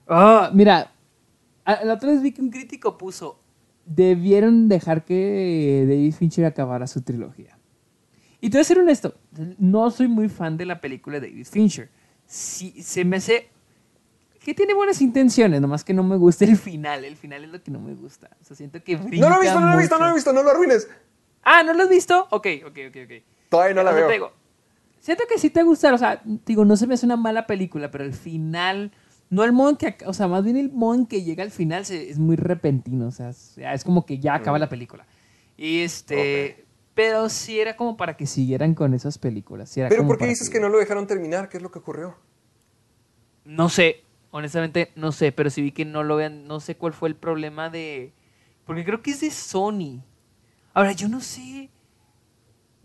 Ah, 0.09 0.51
mira, 0.53 0.91
la 1.65 1.95
otra 1.95 2.11
vez 2.11 2.23
vi 2.23 2.33
que 2.33 2.43
un 2.43 2.51
crítico 2.51 2.99
puso, 2.99 3.39
debieron 3.87 4.69
dejar 4.69 5.05
que 5.05 5.85
David 5.89 6.12
Fincher 6.15 6.45
acabara 6.45 6.87
su 6.87 7.03
trilogía. 7.03 7.59
Y 8.41 8.51
te 8.51 8.59
voy 8.59 8.62
a 8.62 8.65
ser 8.65 8.79
honesto, 8.79 9.15
no 9.59 9.91
soy 9.91 10.09
muy 10.09 10.29
fan 10.29 10.57
de 10.57 10.67
la 10.67 10.81
película 10.81 11.19
de 11.21 11.29
David 11.29 11.47
Fincher. 11.47 11.89
Sí, 12.27 12.83
se 12.83 13.05
me 13.05 13.17
hace 13.17 13.49
que 14.41 14.53
tiene 14.53 14.75
buenas 14.75 15.01
intenciones, 15.01 15.61
nomás 15.62 15.85
que 15.85 15.95
no 15.95 16.03
me 16.03 16.17
gusta 16.17 16.45
el 16.45 16.57
final. 16.59 17.05
El 17.07 17.17
final 17.17 17.45
es 17.45 17.51
lo 17.51 17.62
que 17.62 17.71
no 17.71 17.81
me 17.81 17.95
gusta. 17.95 18.29
O 18.43 18.45
sea, 18.45 18.55
siento 18.55 18.83
que 18.85 18.97
No 18.97 19.03
lo 19.03 19.07
he 19.07 19.09
brinca 19.09 19.41
visto, 19.41 19.61
no 19.61 19.67
lo 19.69 19.73
he 19.73 19.79
visto, 19.79 19.95
mucho. 19.95 19.99
no 19.99 20.05
lo 20.05 20.11
he 20.11 20.15
visto, 20.15 20.33
no 20.35 20.43
lo 20.43 20.51
arruines. 20.51 20.89
Ah, 21.43 21.62
¿no 21.62 21.73
lo 21.73 21.83
has 21.85 21.89
visto? 21.89 22.27
Ok, 22.31 22.47
ok, 22.67 22.79
ok, 22.89 22.97
ok. 23.05 23.23
Todavía 23.49 23.75
no 23.75 23.83
la 23.83 23.91
O 23.91 23.95
sea, 23.95 24.03
veo. 24.03 24.12
digo, 24.12 24.33
siento 25.01 25.25
que 25.29 25.39
sí 25.39 25.49
te 25.49 25.62
gusta, 25.62 25.95
o 25.95 25.99
sea, 25.99 26.21
digo, 26.25 26.65
no 26.67 26.77
se 26.77 26.87
me 26.87 26.95
hace 26.95 27.07
una 27.07 27.17
mala 27.17 27.47
película, 27.47 27.91
pero 27.91 28.05
el 28.05 28.12
final, 28.12 28.93
no 29.31 29.45
el 29.45 29.53
modo 29.53 29.70
en 29.70 29.77
que, 29.77 29.97
o 30.07 30.12
sea, 30.12 30.29
más 30.29 30.45
bien 30.45 30.57
el 30.57 30.70
modo 30.72 30.95
en 30.95 31.07
que 31.07 31.22
llega 31.22 31.43
al 31.43 31.51
final 31.51 31.85
se- 31.85 32.11
es 32.11 32.18
muy 32.18 32.37
repentino, 32.37 33.07
o 33.09 33.11
sea, 33.11 33.31
es, 33.31 33.85
como 33.85 34.07
que 34.07 34.18
ya 34.18 34.35
acaba 34.35 34.59
la 34.59 34.68
película. 34.68 35.07
Y 35.57 35.81
este, 35.81 36.65
pero 36.94 37.28
sí 37.28 37.59
era 37.61 37.77
como 37.77 37.97
para 37.97 38.16
que 38.16 38.27
siguieran 38.27 38.74
con 38.74 38.94
esas 38.94 39.19
películas. 39.19 39.70
sí 39.70 39.81
era 39.81 39.89
Pero 39.89 40.03
como 40.03 40.09
¿por 40.11 40.19
qué 40.19 40.27
dices 40.27 40.51
que 40.51 40.61
no 40.61 40.69
lo 40.69 40.78
dejaron 40.78 41.07
terminar? 41.07 41.48
¿Qué 41.48 41.57
es 41.59 41.62
lo 41.62 41.70
que 41.70 41.78
ocurrió? 41.81 42.16
No 43.44 43.69
sé, 43.69 44.03
honestamente 44.31 44.90
no 44.97 45.12
sé, 45.12 45.32
pero 45.32 45.51
sí 45.51 45.62
vi 45.62 45.73
que 45.73 45.85
no 45.85 46.03
lo 46.03 46.16
vean, 46.16 46.47
no 46.47 46.61
sé 46.61 46.77
cuál 46.77 46.93
fue 46.93 47.09
el 47.09 47.16
problema 47.16 47.70
de... 47.70 48.12
Porque 48.65 48.85
creo 48.85 49.03
que 49.03 49.11
es 49.11 49.20
de 49.20 49.31
Sony. 49.31 50.03
Ahora, 50.73 50.93
yo 50.93 51.09
no 51.09 51.20
sé... 51.20 51.70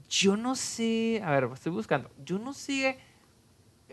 Yo 0.09 0.35
no 0.35 0.55
sé... 0.55 1.22
A 1.23 1.31
ver, 1.31 1.49
estoy 1.53 1.72
buscando. 1.72 2.09
Yo 2.26 2.39
no 2.39 2.53
sé... 2.53 2.97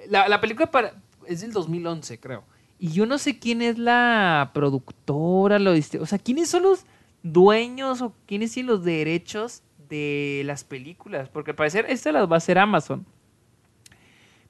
La, 0.09 0.29
la 0.29 0.41
película 0.41 0.71
para, 0.71 0.95
es 1.27 1.41
del 1.41 1.53
2011, 1.53 2.19
creo. 2.21 2.45
Y 2.79 2.91
yo 2.91 3.07
no 3.07 3.19
sé 3.19 3.39
quién 3.39 3.63
es 3.63 3.79
la 3.79 4.51
productora, 4.53 5.59
lo 5.59 5.73
o 5.73 6.07
sea, 6.07 6.19
quiénes 6.19 6.51
son 6.51 6.65
los 6.65 6.85
dueños 7.23 8.03
o 8.03 8.13
quiénes 8.27 8.53
tienen 8.53 8.73
los 8.73 8.85
derechos 8.85 9.63
de 9.89 10.43
las 10.45 10.65
películas. 10.65 11.29
Porque 11.29 11.53
al 11.53 11.57
parecer 11.57 11.87
esta 11.89 12.13
las 12.13 12.31
va 12.31 12.35
a 12.35 12.39
hacer 12.39 12.59
Amazon. 12.59 13.07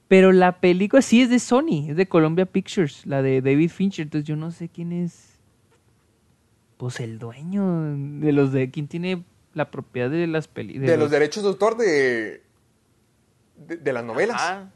Pero 0.08 0.32
la 0.32 0.60
película 0.60 1.02
sí 1.02 1.22
es 1.22 1.30
de 1.30 1.38
Sony, 1.38 1.88
es 1.88 1.96
de 1.96 2.06
Columbia 2.06 2.46
Pictures, 2.46 3.06
la 3.06 3.22
de 3.22 3.40
David 3.42 3.70
Fincher. 3.70 4.04
Entonces 4.04 4.26
yo 4.26 4.36
no 4.36 4.50
sé 4.50 4.68
quién 4.68 4.92
es. 4.92 5.38
Pues 6.76 7.00
el 7.00 7.18
dueño 7.18 7.96
de 8.20 8.32
los 8.32 8.52
de. 8.52 8.70
¿Quién 8.70 8.86
tiene 8.86 9.24
la 9.54 9.70
propiedad 9.70 10.10
de 10.10 10.26
las 10.26 10.48
películas. 10.48 10.90
De 10.90 10.96
los 10.98 11.10
derechos 11.10 11.42
de 11.42 11.48
autor 11.48 11.76
de, 11.78 12.42
de, 13.56 13.76
de 13.78 13.92
las 13.92 14.04
novelas. 14.04 14.36
Ajá. 14.36 14.70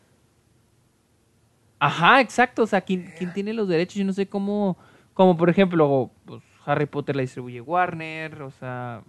Ajá, 1.81 2.21
exacto. 2.21 2.63
O 2.63 2.67
sea, 2.67 2.83
¿quién, 2.83 3.13
quién 3.19 3.33
tiene 3.33 3.53
los 3.55 3.67
derechos? 3.67 3.97
Yo 3.97 4.05
no 4.05 4.13
sé 4.13 4.29
cómo. 4.29 4.77
Como 5.15 5.37
por 5.37 5.51
ejemplo, 5.51 6.11
pues, 6.25 6.43
Harry 6.65 6.87
Potter 6.87 7.17
la 7.17 7.23
distribuye 7.23 7.61
Warner. 7.61 8.43
O 8.43 8.51
sea, 8.51 9.03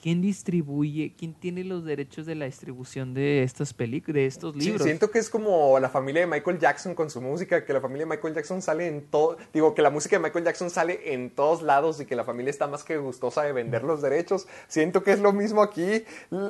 ¿quién 0.00 0.20
distribuye? 0.22 1.14
¿Quién 1.18 1.34
tiene 1.34 1.64
los 1.64 1.84
derechos 1.84 2.26
de 2.26 2.34
la 2.34 2.44
distribución 2.44 3.14
de 3.14 3.42
estas 3.42 3.72
películas, 3.72 4.14
de 4.14 4.26
estos 4.26 4.54
Sí, 4.54 4.60
libros? 4.66 4.82
siento 4.82 5.10
que 5.10 5.18
es 5.18 5.30
como 5.30 5.78
la 5.80 5.88
familia 5.88 6.20
de 6.20 6.26
Michael 6.26 6.58
Jackson 6.58 6.94
con 6.94 7.10
su 7.10 7.20
música, 7.20 7.64
que 7.64 7.72
la 7.72 7.80
familia 7.80 8.04
de 8.06 8.10
Michael 8.10 8.34
Jackson 8.34 8.62
sale 8.62 8.86
en 8.86 9.06
todo, 9.06 9.36
digo, 9.52 9.74
que 9.74 9.82
la 9.82 9.90
música 9.90 10.16
de 10.16 10.22
Michael 10.22 10.44
Jackson 10.44 10.70
sale 10.70 11.12
en 11.12 11.30
todos 11.30 11.62
lados 11.62 12.00
y 12.00 12.06
que 12.06 12.14
la 12.14 12.24
familia 12.24 12.50
está 12.50 12.66
más 12.66 12.84
que 12.84 12.98
gustosa 12.98 13.42
de 13.42 13.52
vender 13.52 13.82
los 13.82 14.02
derechos. 14.02 14.46
Siento 14.68 15.02
que 15.02 15.12
es 15.12 15.20
lo 15.20 15.32
mismo 15.32 15.62
aquí. 15.62 16.04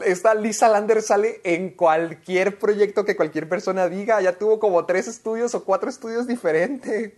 Esta 0.05 0.35
Lisa 0.35 0.69
Lander 0.69 1.03
sale 1.03 1.41
en 1.45 1.71
cualquier 1.71 2.59
proyecto 2.59 3.05
que 3.05 3.17
cualquier 3.17 3.49
persona 3.49 3.89
diga. 3.89 4.21
Ya 4.21 4.37
tuvo 4.39 4.59
como 4.59 4.85
tres 4.87 5.09
estudios 5.09 5.55
o 5.55 5.65
cuatro 5.65 5.89
estudios 5.89 6.27
diferentes. 6.27 7.13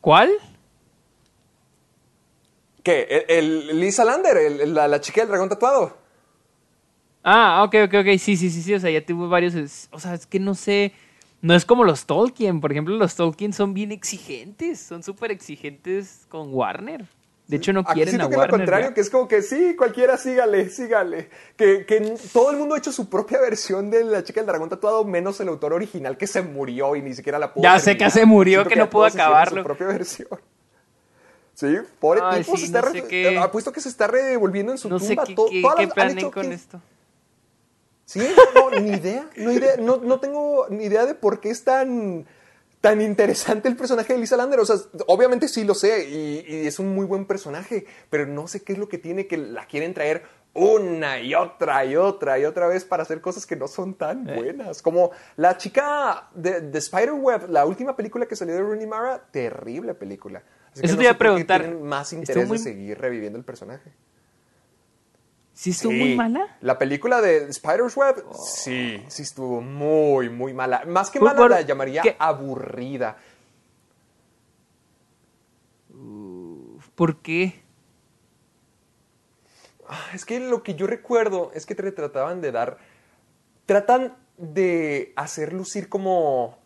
¿Cuál? 0.00 0.30
¿Qué? 2.82 3.24
¿El, 3.28 3.70
el 3.70 3.80
Lisa 3.80 4.04
Lander? 4.04 4.36
el- 4.36 4.74
la, 4.74 4.88
la 4.88 5.00
chica 5.00 5.20
del 5.20 5.28
dragón 5.30 5.48
tatuado? 5.48 5.96
Ah, 7.24 7.62
ok, 7.64 7.74
ok, 7.86 7.94
ok. 8.00 8.06
Sí, 8.18 8.36
sí, 8.36 8.50
sí, 8.50 8.62
sí. 8.62 8.74
O 8.74 8.80
sea, 8.80 8.90
ya 8.90 9.04
tuvo 9.04 9.28
varios. 9.28 9.54
O 9.92 10.00
sea, 10.00 10.14
es 10.14 10.26
que 10.26 10.40
no 10.40 10.54
sé. 10.54 10.92
No 11.40 11.54
es 11.54 11.64
como 11.64 11.84
los 11.84 12.06
Tolkien. 12.06 12.60
Por 12.60 12.72
ejemplo, 12.72 12.96
los 12.96 13.14
Tolkien 13.14 13.52
son 13.52 13.74
bien 13.74 13.92
exigentes. 13.92 14.80
Son 14.80 15.02
súper 15.02 15.30
exigentes 15.30 16.26
con 16.28 16.52
Warner. 16.52 17.04
De 17.46 17.56
hecho, 17.56 17.72
no 17.72 17.80
Aquí 17.80 17.94
quieren 17.94 18.14
a 18.14 18.24
siento 18.24 18.28
que 18.30 18.34
lo 18.36 18.40
Warner. 18.40 18.56
contrario, 18.58 18.88
ya. 18.88 18.94
que 18.94 19.00
es 19.02 19.10
como 19.10 19.28
que 19.28 19.42
sí, 19.42 19.74
cualquiera 19.76 20.16
sígale, 20.16 20.70
sígale. 20.70 21.28
Que, 21.56 21.84
que 21.84 22.14
todo 22.32 22.50
el 22.50 22.56
mundo 22.56 22.74
ha 22.74 22.78
hecho 22.78 22.92
su 22.92 23.10
propia 23.10 23.40
versión 23.40 23.90
de 23.90 24.04
la 24.04 24.24
chica 24.24 24.40
del 24.40 24.46
dragón 24.46 24.68
tatuado, 24.68 25.04
menos 25.04 25.38
el 25.40 25.48
autor 25.48 25.72
original 25.74 26.16
que 26.16 26.26
se 26.26 26.40
murió 26.42 26.96
y 26.96 27.02
ni 27.02 27.12
siquiera 27.14 27.38
la 27.38 27.52
pudo 27.52 27.64
Ya 27.64 27.78
sé 27.78 27.96
que 27.96 28.08
se 28.10 28.24
murió, 28.24 28.60
Siento 28.60 28.70
que 28.70 28.76
no 28.76 28.88
pudo 28.90 29.04
acabarlo. 29.04 29.60
Su 29.60 29.64
propia 29.66 29.86
versión. 29.88 30.28
Sí, 31.54 31.76
pobre 32.00 32.20
Ay, 32.22 32.42
tipo, 32.42 32.56
sí, 32.56 32.60
se 32.62 32.66
está 32.66 32.80
no 32.80 32.88
re- 32.88 33.00
sé 33.02 33.08
qué- 33.08 33.38
apuesto 33.38 33.72
que 33.72 33.80
se 33.80 33.88
está 33.88 34.06
revolviendo 34.06 34.72
en 34.72 34.78
su 34.78 34.88
No 34.88 34.98
sé 34.98 35.08
tumba. 35.08 35.24
qué, 35.24 35.34
To- 35.34 35.46
qué, 35.50 35.60
todas 35.62 35.76
qué 35.76 35.82
las- 35.82 35.90
han 35.90 35.94
planen 35.94 36.18
hecho 36.18 36.30
con 36.30 36.48
que- 36.48 36.54
esto. 36.54 36.80
Sí, 38.04 38.20
no, 38.54 38.70
no, 38.70 38.80
ni 38.80 38.90
idea, 38.90 39.26
no, 39.36 39.52
idea 39.52 39.76
no, 39.78 39.96
no 39.98 40.18
tengo 40.20 40.66
ni 40.70 40.84
idea 40.84 41.06
de 41.06 41.14
por 41.14 41.40
qué 41.40 41.50
es 41.50 41.64
tan, 41.64 42.26
tan 42.80 43.00
interesante 43.00 43.68
el 43.68 43.76
personaje 43.76 44.12
de 44.12 44.18
Lisa 44.18 44.36
Lander. 44.36 44.60
O 44.60 44.66
sea, 44.66 44.76
obviamente 45.06 45.46
sí 45.48 45.64
lo 45.64 45.74
sé 45.74 46.08
y, 46.08 46.44
y 46.46 46.66
es 46.66 46.78
un 46.78 46.94
muy 46.94 47.06
buen 47.06 47.26
personaje, 47.26 47.86
pero 48.10 48.26
no 48.26 48.48
sé 48.48 48.62
qué 48.62 48.72
es 48.72 48.78
lo 48.78 48.88
que 48.88 48.98
tiene 48.98 49.26
que 49.26 49.36
la 49.36 49.66
quieren 49.66 49.94
traer 49.94 50.24
una 50.54 51.18
y 51.20 51.34
otra 51.34 51.84
y 51.86 51.96
otra 51.96 52.38
y 52.38 52.44
otra 52.44 52.66
vez 52.66 52.84
para 52.84 53.02
hacer 53.04 53.20
cosas 53.20 53.46
que 53.46 53.56
no 53.56 53.68
son 53.68 53.94
tan 53.94 54.28
Eh. 54.28 54.34
buenas. 54.36 54.82
Como 54.82 55.10
la 55.36 55.56
chica 55.56 56.28
de, 56.34 56.60
de 56.60 56.80
Spiderweb, 56.80 57.48
la 57.48 57.64
última 57.64 57.96
película 57.96 58.26
que 58.26 58.36
salió 58.36 58.54
de 58.54 58.60
Rooney 58.60 58.86
Mara, 58.86 59.22
terrible 59.30 59.94
película. 59.94 60.42
Así 60.72 60.80
que 60.80 60.86
Eso 60.86 60.94
no 60.96 60.98
te 60.98 61.04
iba 61.04 61.12
a 61.12 61.18
preguntar. 61.18 61.74
más 61.76 62.12
interés 62.12 62.46
muy- 62.48 62.58
de 62.58 62.64
seguir 62.64 62.98
reviviendo 62.98 63.38
el 63.38 63.44
personaje. 63.44 63.92
¿Sí 65.54 65.70
estuvo 65.70 65.92
Sí. 65.92 65.98
muy 65.98 66.14
mala? 66.16 66.56
La 66.62 66.78
película 66.78 67.20
de 67.20 67.52
Spider's 67.52 67.94
Web, 67.96 68.24
sí, 68.42 69.02
sí 69.08 69.22
estuvo 69.22 69.60
muy, 69.60 70.28
muy 70.30 70.54
mala. 70.54 70.82
Más 70.86 71.10
que 71.10 71.20
mala, 71.20 71.36
por- 71.38 71.50
la 71.50 71.60
llamaría 71.60 72.00
¿qué? 72.02 72.16
aburrida. 72.18 73.16
¿Por 76.94 77.16
qué? 77.22 77.61
Ah, 79.94 80.10
Es 80.14 80.24
que 80.24 80.40
lo 80.40 80.62
que 80.62 80.74
yo 80.74 80.86
recuerdo 80.86 81.50
es 81.54 81.66
que 81.66 81.74
te 81.74 81.90
trataban 81.92 82.40
de 82.40 82.50
dar. 82.52 82.78
Tratan 83.66 84.16
de 84.38 85.12
hacer 85.16 85.52
lucir 85.52 85.88
como. 85.88 86.58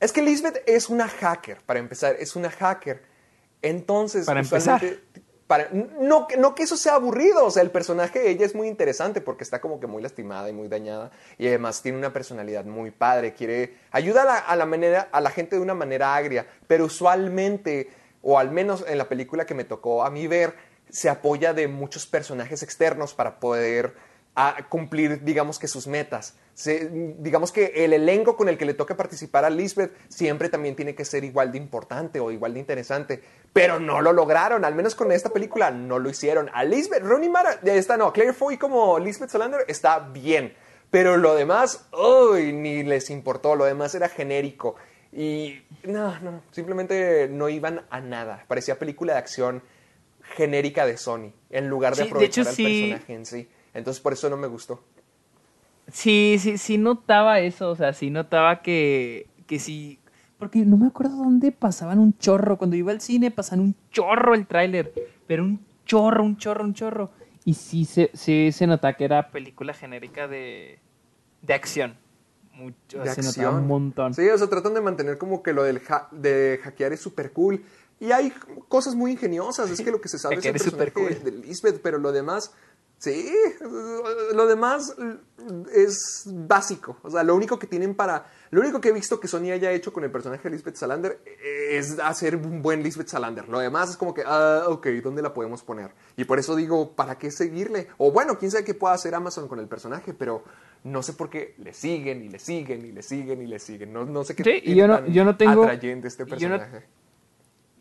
Es 0.00 0.12
que 0.12 0.20
Lisbeth 0.22 0.62
es 0.66 0.88
una 0.88 1.08
hacker, 1.08 1.58
para 1.64 1.78
empezar, 1.78 2.16
es 2.18 2.34
una 2.34 2.50
hacker. 2.50 3.02
Entonces, 3.62 4.26
Para 4.26 4.40
para- 5.46 5.68
no, 6.00 6.26
que- 6.26 6.36
no 6.38 6.54
que 6.54 6.62
eso 6.64 6.76
sea 6.76 6.94
aburrido, 6.94 7.44
o 7.44 7.50
sea, 7.50 7.62
el 7.62 7.70
personaje 7.70 8.18
de 8.20 8.30
ella 8.30 8.46
es 8.46 8.54
muy 8.54 8.68
interesante 8.68 9.20
porque 9.20 9.44
está 9.44 9.60
como 9.60 9.78
que 9.78 9.86
muy 9.86 10.02
lastimada 10.02 10.48
y 10.48 10.52
muy 10.52 10.66
dañada 10.66 11.10
y 11.38 11.46
además 11.46 11.82
tiene 11.82 11.98
una 11.98 12.12
personalidad 12.12 12.64
muy 12.64 12.90
padre, 12.90 13.34
quiere 13.34 13.76
ayuda 13.90 14.22
a 14.22 14.24
la, 14.24 14.38
a 14.38 14.56
la 14.56 14.64
manera 14.66 15.08
a 15.12 15.20
la 15.20 15.30
gente 15.30 15.56
de 15.56 15.62
una 15.62 15.74
manera 15.74 16.16
agria, 16.16 16.46
pero 16.66 16.86
usualmente 16.86 17.90
o 18.22 18.38
al 18.38 18.50
menos 18.50 18.84
en 18.88 18.96
la 18.98 19.08
película 19.08 19.44
que 19.44 19.54
me 19.54 19.64
tocó 19.64 20.04
a 20.04 20.10
mí 20.10 20.26
ver 20.26 20.54
se 20.92 21.08
apoya 21.08 21.54
de 21.54 21.66
muchos 21.66 22.06
personajes 22.06 22.62
externos 22.62 23.14
para 23.14 23.40
poder 23.40 23.94
a 24.34 24.66
cumplir, 24.68 25.22
digamos 25.24 25.58
que 25.58 25.68
sus 25.68 25.86
metas. 25.86 26.34
Digamos 27.18 27.50
que 27.50 27.84
el 27.84 27.92
elenco 27.92 28.36
con 28.36 28.48
el 28.48 28.56
que 28.56 28.64
le 28.64 28.74
toca 28.74 28.96
participar 28.96 29.44
a 29.44 29.50
Lisbeth 29.50 29.92
siempre 30.08 30.48
también 30.48 30.76
tiene 30.76 30.94
que 30.94 31.04
ser 31.04 31.24
igual 31.24 31.50
de 31.50 31.58
importante 31.58 32.20
o 32.20 32.30
igual 32.30 32.54
de 32.54 32.60
interesante, 32.60 33.22
pero 33.52 33.78
no 33.78 34.00
lo 34.00 34.12
lograron, 34.12 34.64
al 34.64 34.74
menos 34.74 34.94
con 34.94 35.12
esta 35.12 35.30
película 35.30 35.70
no 35.70 35.98
lo 35.98 36.08
hicieron. 36.08 36.50
A 36.52 36.64
Lisbeth, 36.64 37.02
Ronnie 37.02 37.30
Mara, 37.30 37.58
ya 37.62 37.74
está, 37.74 37.96
no, 37.96 38.12
Claire 38.12 38.32
Foy 38.32 38.58
como 38.58 38.98
Lisbeth 38.98 39.30
Solander 39.30 39.64
está 39.68 39.98
bien, 39.98 40.54
pero 40.90 41.16
lo 41.16 41.34
demás, 41.34 41.86
uy, 41.92 42.52
ni 42.52 42.82
les 42.82 43.10
importó, 43.10 43.56
lo 43.56 43.64
demás 43.64 43.94
era 43.94 44.08
genérico. 44.08 44.76
Y 45.10 45.62
no, 45.84 46.18
no, 46.20 46.42
simplemente 46.52 47.28
no 47.30 47.50
iban 47.50 47.84
a 47.90 48.00
nada. 48.00 48.44
Parecía 48.48 48.78
película 48.78 49.12
de 49.12 49.18
acción 49.18 49.62
genérica 50.36 50.86
de 50.86 50.96
Sony, 50.96 51.32
en 51.50 51.68
lugar 51.68 51.96
de 51.96 52.02
Sí, 52.02 52.04
de 52.04 52.10
aprovechar 52.10 52.24
hecho, 52.24 52.50
al 52.50 52.56
sí. 52.56 52.64
personaje 52.64 53.14
en 53.14 53.26
sí. 53.26 53.48
Entonces 53.74 54.00
por 54.02 54.12
eso 54.12 54.28
no 54.30 54.36
me 54.36 54.46
gustó. 54.48 54.82
Sí, 55.92 56.36
sí, 56.38 56.58
sí 56.58 56.78
notaba 56.78 57.40
eso, 57.40 57.70
o 57.70 57.76
sea, 57.76 57.92
sí 57.92 58.08
notaba 58.10 58.62
que, 58.62 59.26
que 59.46 59.58
sí, 59.58 59.98
porque 60.38 60.60
no 60.60 60.76
me 60.76 60.86
acuerdo 60.86 61.16
dónde 61.16 61.50
pasaban 61.52 61.98
un 61.98 62.16
chorro, 62.18 62.56
cuando 62.56 62.76
iba 62.76 62.92
al 62.92 63.00
cine 63.00 63.30
pasaban 63.30 63.60
un 63.64 63.76
chorro 63.90 64.34
el 64.34 64.46
tráiler, 64.46 64.92
pero 65.26 65.42
un 65.42 65.60
chorro, 65.84 66.22
un 66.22 66.36
chorro, 66.36 66.64
un 66.64 66.74
chorro, 66.74 67.10
y 67.44 67.54
sí 67.54 67.84
se, 67.84 68.10
sí 68.14 68.52
se 68.52 68.66
notaba 68.66 68.94
que 68.94 69.04
era 69.04 69.30
película 69.30 69.74
genérica 69.74 70.28
de, 70.28 70.78
de 71.42 71.54
acción, 71.54 71.96
Mucho, 72.54 73.00
de 73.00 73.10
se 73.10 73.22
notaba 73.22 73.50
un 73.50 73.66
montón. 73.66 74.14
Sí, 74.14 74.28
o 74.28 74.38
sea, 74.38 74.46
tratan 74.48 74.74
de 74.74 74.80
mantener 74.80 75.18
como 75.18 75.42
que 75.42 75.52
lo 75.52 75.64
del 75.64 75.80
ha- 75.88 76.08
de 76.12 76.60
hackear 76.62 76.92
es 76.92 77.00
súper 77.00 77.32
cool. 77.32 77.64
Y 78.02 78.10
hay 78.10 78.32
cosas 78.68 78.94
muy 78.96 79.12
ingeniosas. 79.12 79.70
Es 79.70 79.80
que 79.80 79.90
lo 79.92 80.00
que 80.00 80.08
se 80.08 80.18
sabe 80.18 80.34
es 80.36 80.44
el 80.44 80.52
personaje 80.52 80.90
cool. 80.92 81.22
de 81.22 81.30
Lisbeth, 81.30 81.80
pero 81.80 81.98
lo 81.98 82.10
demás, 82.10 82.52
sí, 82.98 83.32
lo 84.34 84.46
demás 84.48 84.94
es 85.72 86.24
básico. 86.26 86.96
O 87.02 87.10
sea, 87.10 87.22
lo 87.22 87.36
único 87.36 87.58
que 87.60 87.66
tienen 87.68 87.94
para. 87.94 88.26
Lo 88.50 88.60
único 88.60 88.80
que 88.80 88.88
he 88.88 88.92
visto 88.92 89.20
que 89.20 89.28
Sony 89.28 89.52
haya 89.52 89.70
hecho 89.70 89.92
con 89.92 90.02
el 90.02 90.10
personaje 90.10 90.42
de 90.42 90.50
Lisbeth 90.50 90.74
Salander 90.76 91.20
es 91.70 91.96
hacer 92.00 92.36
un 92.36 92.60
buen 92.60 92.82
Lisbeth 92.82 93.06
Salander. 93.08 93.48
Lo 93.48 93.60
demás 93.60 93.90
es 93.90 93.96
como 93.96 94.12
que, 94.12 94.24
ah, 94.26 94.64
ok, 94.68 94.86
¿dónde 95.02 95.22
la 95.22 95.32
podemos 95.32 95.62
poner? 95.62 95.92
Y 96.16 96.24
por 96.24 96.38
eso 96.40 96.56
digo, 96.56 96.96
¿para 96.96 97.16
qué 97.18 97.30
seguirle? 97.30 97.86
O 97.98 98.10
bueno, 98.10 98.36
quién 98.36 98.50
sabe 98.50 98.64
qué 98.64 98.74
pueda 98.74 98.94
hacer 98.94 99.14
Amazon 99.14 99.46
con 99.46 99.58
el 99.60 99.68
personaje, 99.68 100.12
pero 100.12 100.42
no 100.84 101.02
sé 101.04 101.12
por 101.12 101.30
qué 101.30 101.54
le 101.58 101.72
siguen 101.72 102.22
y 102.24 102.28
le 102.28 102.38
siguen 102.40 102.84
y 102.84 102.90
le 102.92 103.02
siguen 103.02 103.42
y 103.42 103.46
le 103.46 103.58
siguen. 103.60 103.92
No, 103.92 104.04
no 104.04 104.24
sé 104.24 104.34
qué 104.34 104.42
Sí, 104.42 104.60
y 104.64 104.74
yo 104.74 104.88
no- 104.88 105.06
yo 105.06 105.24
no 105.24 105.36
tengo- 105.36 105.62
atrayente 105.62 106.08
este 106.08 106.24
y 106.24 106.36
yo 106.36 106.48
no- 106.48 106.58
personaje. 106.58 106.86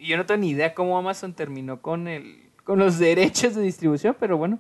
Yo 0.02 0.18
no 0.18 0.26
tengo 0.26 0.42
ni 0.42 0.50
idea 0.50 0.74
cómo 0.74 0.98
Amazon 0.98 1.34
terminó 1.34 1.82
con 1.82 2.08
el 2.08 2.50
con 2.64 2.80
los 2.80 2.98
derechos 3.00 3.56
de 3.56 3.62
distribución, 3.62 4.16
pero 4.20 4.38
bueno, 4.38 4.60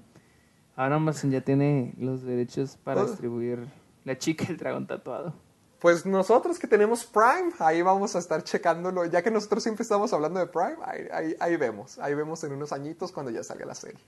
ahora 0.76 0.96
Amazon 0.96 1.32
ya 1.32 1.42
tiene 1.42 1.94
los 1.98 2.24
derechos 2.24 2.78
para 2.84 3.02
Oh. 3.02 3.06
distribuir 3.08 3.68
La 4.04 4.18
chica 4.18 4.46
el 4.50 4.58
dragón 4.58 4.88
tatuado. 4.88 5.34
Pues 5.80 6.06
nosotros 6.06 6.60
que 6.60 6.68
tenemos 6.68 7.06
Prime, 7.06 7.52
ahí 7.60 7.82
vamos 7.82 8.16
a 8.16 8.20
estar 8.20 8.44
checándolo. 8.44 9.06
Ya 9.06 9.22
que 9.24 9.32
nosotros 9.32 9.64
siempre 9.64 9.82
estamos 9.84 10.14
hablando 10.14 10.40
de 10.40 10.46
Prime, 10.48 10.78
ahí, 10.86 11.08
ahí- 11.12 11.36
ahí 11.40 11.56
vemos. 11.58 11.98
Ahí 12.00 12.14
vemos 12.14 12.44
en 12.44 12.54
unos 12.54 12.72
añitos 12.72 13.12
cuando 13.12 13.32
ya 13.32 13.44
salga 13.44 13.66
la 13.66 13.74
serie. 13.76 14.00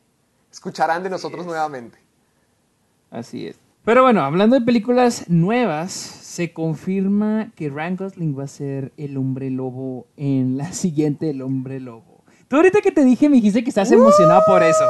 Escucharán 0.52 1.02
de 1.02 1.10
nosotros 1.10 1.46
nuevamente. 1.48 1.98
Así 3.10 3.48
es. 3.48 3.60
Pero 3.86 4.02
bueno, 4.04 4.22
hablando 4.22 4.58
de 4.58 4.66
películas 4.66 5.30
nuevas, 5.30 5.92
se 5.92 6.54
confirma 6.54 7.52
que 7.56 7.70
Ryan 7.70 7.98
Gosling 7.98 8.38
va 8.38 8.44
a 8.46 8.48
ser 8.48 8.94
el 8.98 9.18
hombre 9.18 9.50
lobo 9.50 10.08
en 10.16 10.58
la 10.58 10.72
siguiente 10.74 11.30
El 11.30 11.42
hombre 11.42 11.80
lobo. 11.80 12.24
Tú 12.48 12.56
ahorita 12.58 12.82
que 12.82 12.92
te 12.92 13.04
dije 13.04 13.30
me 13.30 13.36
dijiste 13.38 13.64
que 13.64 13.70
estás 13.70 13.92
emocionado 13.92 14.44
por 14.48 14.64
eso. 14.64 14.86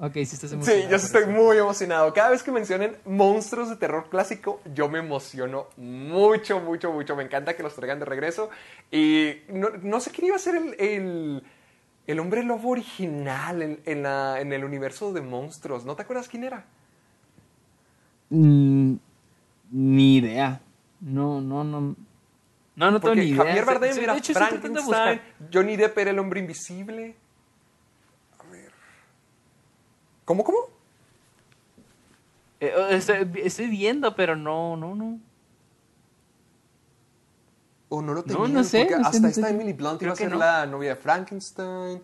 Ok, 0.00 0.12
sí 0.14 0.20
estás 0.34 0.52
emocionado. 0.52 0.82
Sí, 0.84 0.88
yo 0.90 0.96
estoy 0.96 1.22
eso. 1.22 1.30
muy 1.30 1.56
emocionado. 1.56 2.12
Cada 2.12 2.30
vez 2.30 2.42
que 2.42 2.52
mencionen 2.52 2.96
monstruos 3.04 3.68
de 3.68 3.76
terror 3.76 4.08
clásico, 4.10 4.60
yo 4.74 4.88
me 4.88 4.98
emociono 5.00 5.66
mucho, 5.76 6.60
mucho, 6.60 6.92
mucho. 6.92 7.16
Me 7.16 7.24
encanta 7.24 7.56
que 7.56 7.62
los 7.64 7.74
traigan 7.74 7.98
de 7.98 8.04
regreso. 8.04 8.50
Y 8.92 9.30
no, 9.48 9.70
no 9.82 9.98
sé 10.00 10.10
quién 10.10 10.26
iba 10.28 10.36
a 10.36 10.40
ser 10.40 10.54
el, 10.56 10.74
el, 10.78 11.42
el 12.06 12.20
hombre 12.20 12.44
lobo 12.44 12.70
original 12.70 13.62
en, 13.62 13.80
en 13.86 14.02
la- 14.04 14.40
en 14.40 14.52
el 14.52 14.64
universo 14.64 15.12
de 15.12 15.20
monstruos. 15.20 15.84
¿No 15.84 15.96
te 15.96 16.02
acuerdas 16.02 16.28
quién 16.28 16.44
era? 16.44 16.64
Mm, 18.30 18.94
ni 19.70 20.16
idea. 20.16 20.60
No, 21.00 21.40
no, 21.40 21.64
no. 21.64 21.96
No, 22.76 22.90
no 22.90 23.00
tengo 23.00 23.14
ni 23.14 23.22
idea. 23.22 23.44
Javier 23.44 23.64
Bardem 23.64 23.92
Sí, 23.94 24.00
era 24.00 24.12
de 24.12 24.18
hecho, 24.18 24.34
Frankenstein. 24.34 25.20
Johnny 25.52 25.76
Depp 25.76 25.98
era 25.98 26.10
el 26.10 26.18
hombre 26.18 26.40
invisible. 26.40 27.16
¿Cómo, 30.24 30.44
cómo? 30.44 30.58
Eh, 32.60 32.72
estoy, 32.90 33.30
estoy 33.42 33.66
viendo, 33.68 34.14
pero 34.14 34.36
no, 34.36 34.76
no, 34.76 34.94
no. 34.94 35.18
O 37.88 38.02
no 38.02 38.12
lo 38.12 38.20
No, 38.20 38.26
tenían, 38.26 38.52
no 38.52 38.64
sé, 38.64 38.80
porque 38.80 38.96
no 38.96 39.04
sé, 39.04 39.08
hasta 39.08 39.20
no 39.20 39.28
esta 39.28 39.46
sé. 39.46 39.54
Emily 39.54 39.72
Blunt 39.72 40.02
iba 40.02 40.12
a 40.12 40.16
ser 40.16 40.36
la 40.36 40.66
novia 40.66 40.90
de 40.90 40.96
Frankenstein, 40.96 42.02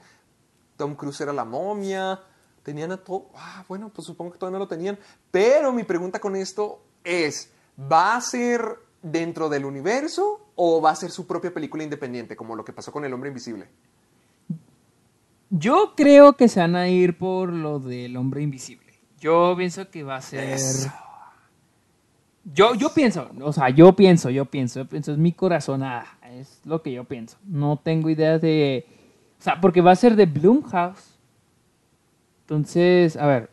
Tom 0.79 0.95
Cruise 0.95 1.21
era 1.21 1.35
la 1.35 1.45
momia, 1.45 2.19
tenían 2.65 2.91
a 2.91 2.97
todo... 2.97 3.31
Ah, 3.37 3.65
bueno, 3.69 3.91
pues 3.95 4.07
supongo 4.07 4.33
que 4.33 4.39
todavía 4.39 4.59
no 4.59 4.65
lo 4.65 4.69
tenían. 4.69 4.99
Pero 5.31 5.73
mi 5.73 5.85
pregunta 5.85 6.19
con 6.19 6.35
esto 6.35 6.83
es, 7.05 7.53
¿va 7.81 8.17
a 8.17 8.21
ser 8.21 8.65
dentro 9.03 9.49
del 9.49 9.65
universo 9.65 10.49
o 10.57 10.83
va 10.83 10.91
a 10.91 10.97
ser 10.97 11.13
su 11.13 11.27
propia 11.29 11.55
película 11.55 11.85
independiente, 11.85 12.35
como 12.35 12.57
lo 12.57 12.65
que 12.65 12.73
pasó 12.73 12.91
con 12.91 13.05
El 13.05 13.13
Hombre 13.13 13.29
Invisible? 13.29 13.69
Yo 15.57 15.93
creo 15.95 16.33
que 16.33 16.49
se 16.49 16.59
van 16.59 16.75
a 16.75 16.89
ir 16.89 17.17
por 17.17 17.53
lo 17.53 17.79
del 17.79 18.17
hombre 18.17 18.43
invisible. 18.43 18.93
Yo 19.21 19.55
pienso 19.57 19.89
que 19.89 20.03
va 20.03 20.17
a 20.17 20.21
ser. 20.21 20.55
Eso. 20.55 20.91
Yo, 22.53 22.75
yo 22.75 22.93
pienso, 22.93 23.31
o 23.41 23.53
sea, 23.53 23.71
yo 23.71 23.95
pienso, 23.95 24.31
yo 24.31 24.47
pienso, 24.47 24.81
yo 24.81 24.89
pienso, 24.89 25.13
es 25.13 25.19
mi 25.19 25.33
corazonada, 25.33 26.19
es 26.25 26.61
lo 26.65 26.83
que 26.83 26.93
yo 26.93 27.05
pienso. 27.05 27.39
No 27.45 27.81
tengo 27.83 28.11
idea 28.11 28.39
de. 28.41 28.85
O 29.39 29.43
sea, 29.43 29.61
porque 29.61 29.81
va 29.81 29.93
a 29.93 29.97
ser 29.97 30.17
de 30.17 30.27
Bloomhouse. 30.27 31.14
Entonces, 32.45 33.17
a 33.17 33.27
ver. 33.27 33.49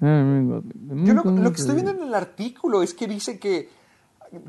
Yo 0.00 1.14
lo, 1.14 1.24
lo 1.24 1.52
que 1.52 1.60
estoy 1.60 1.74
viendo 1.74 1.92
en 1.92 2.02
el 2.02 2.14
artículo 2.14 2.82
es 2.82 2.92
que 2.92 3.06
dice 3.06 3.38
que, 3.38 3.70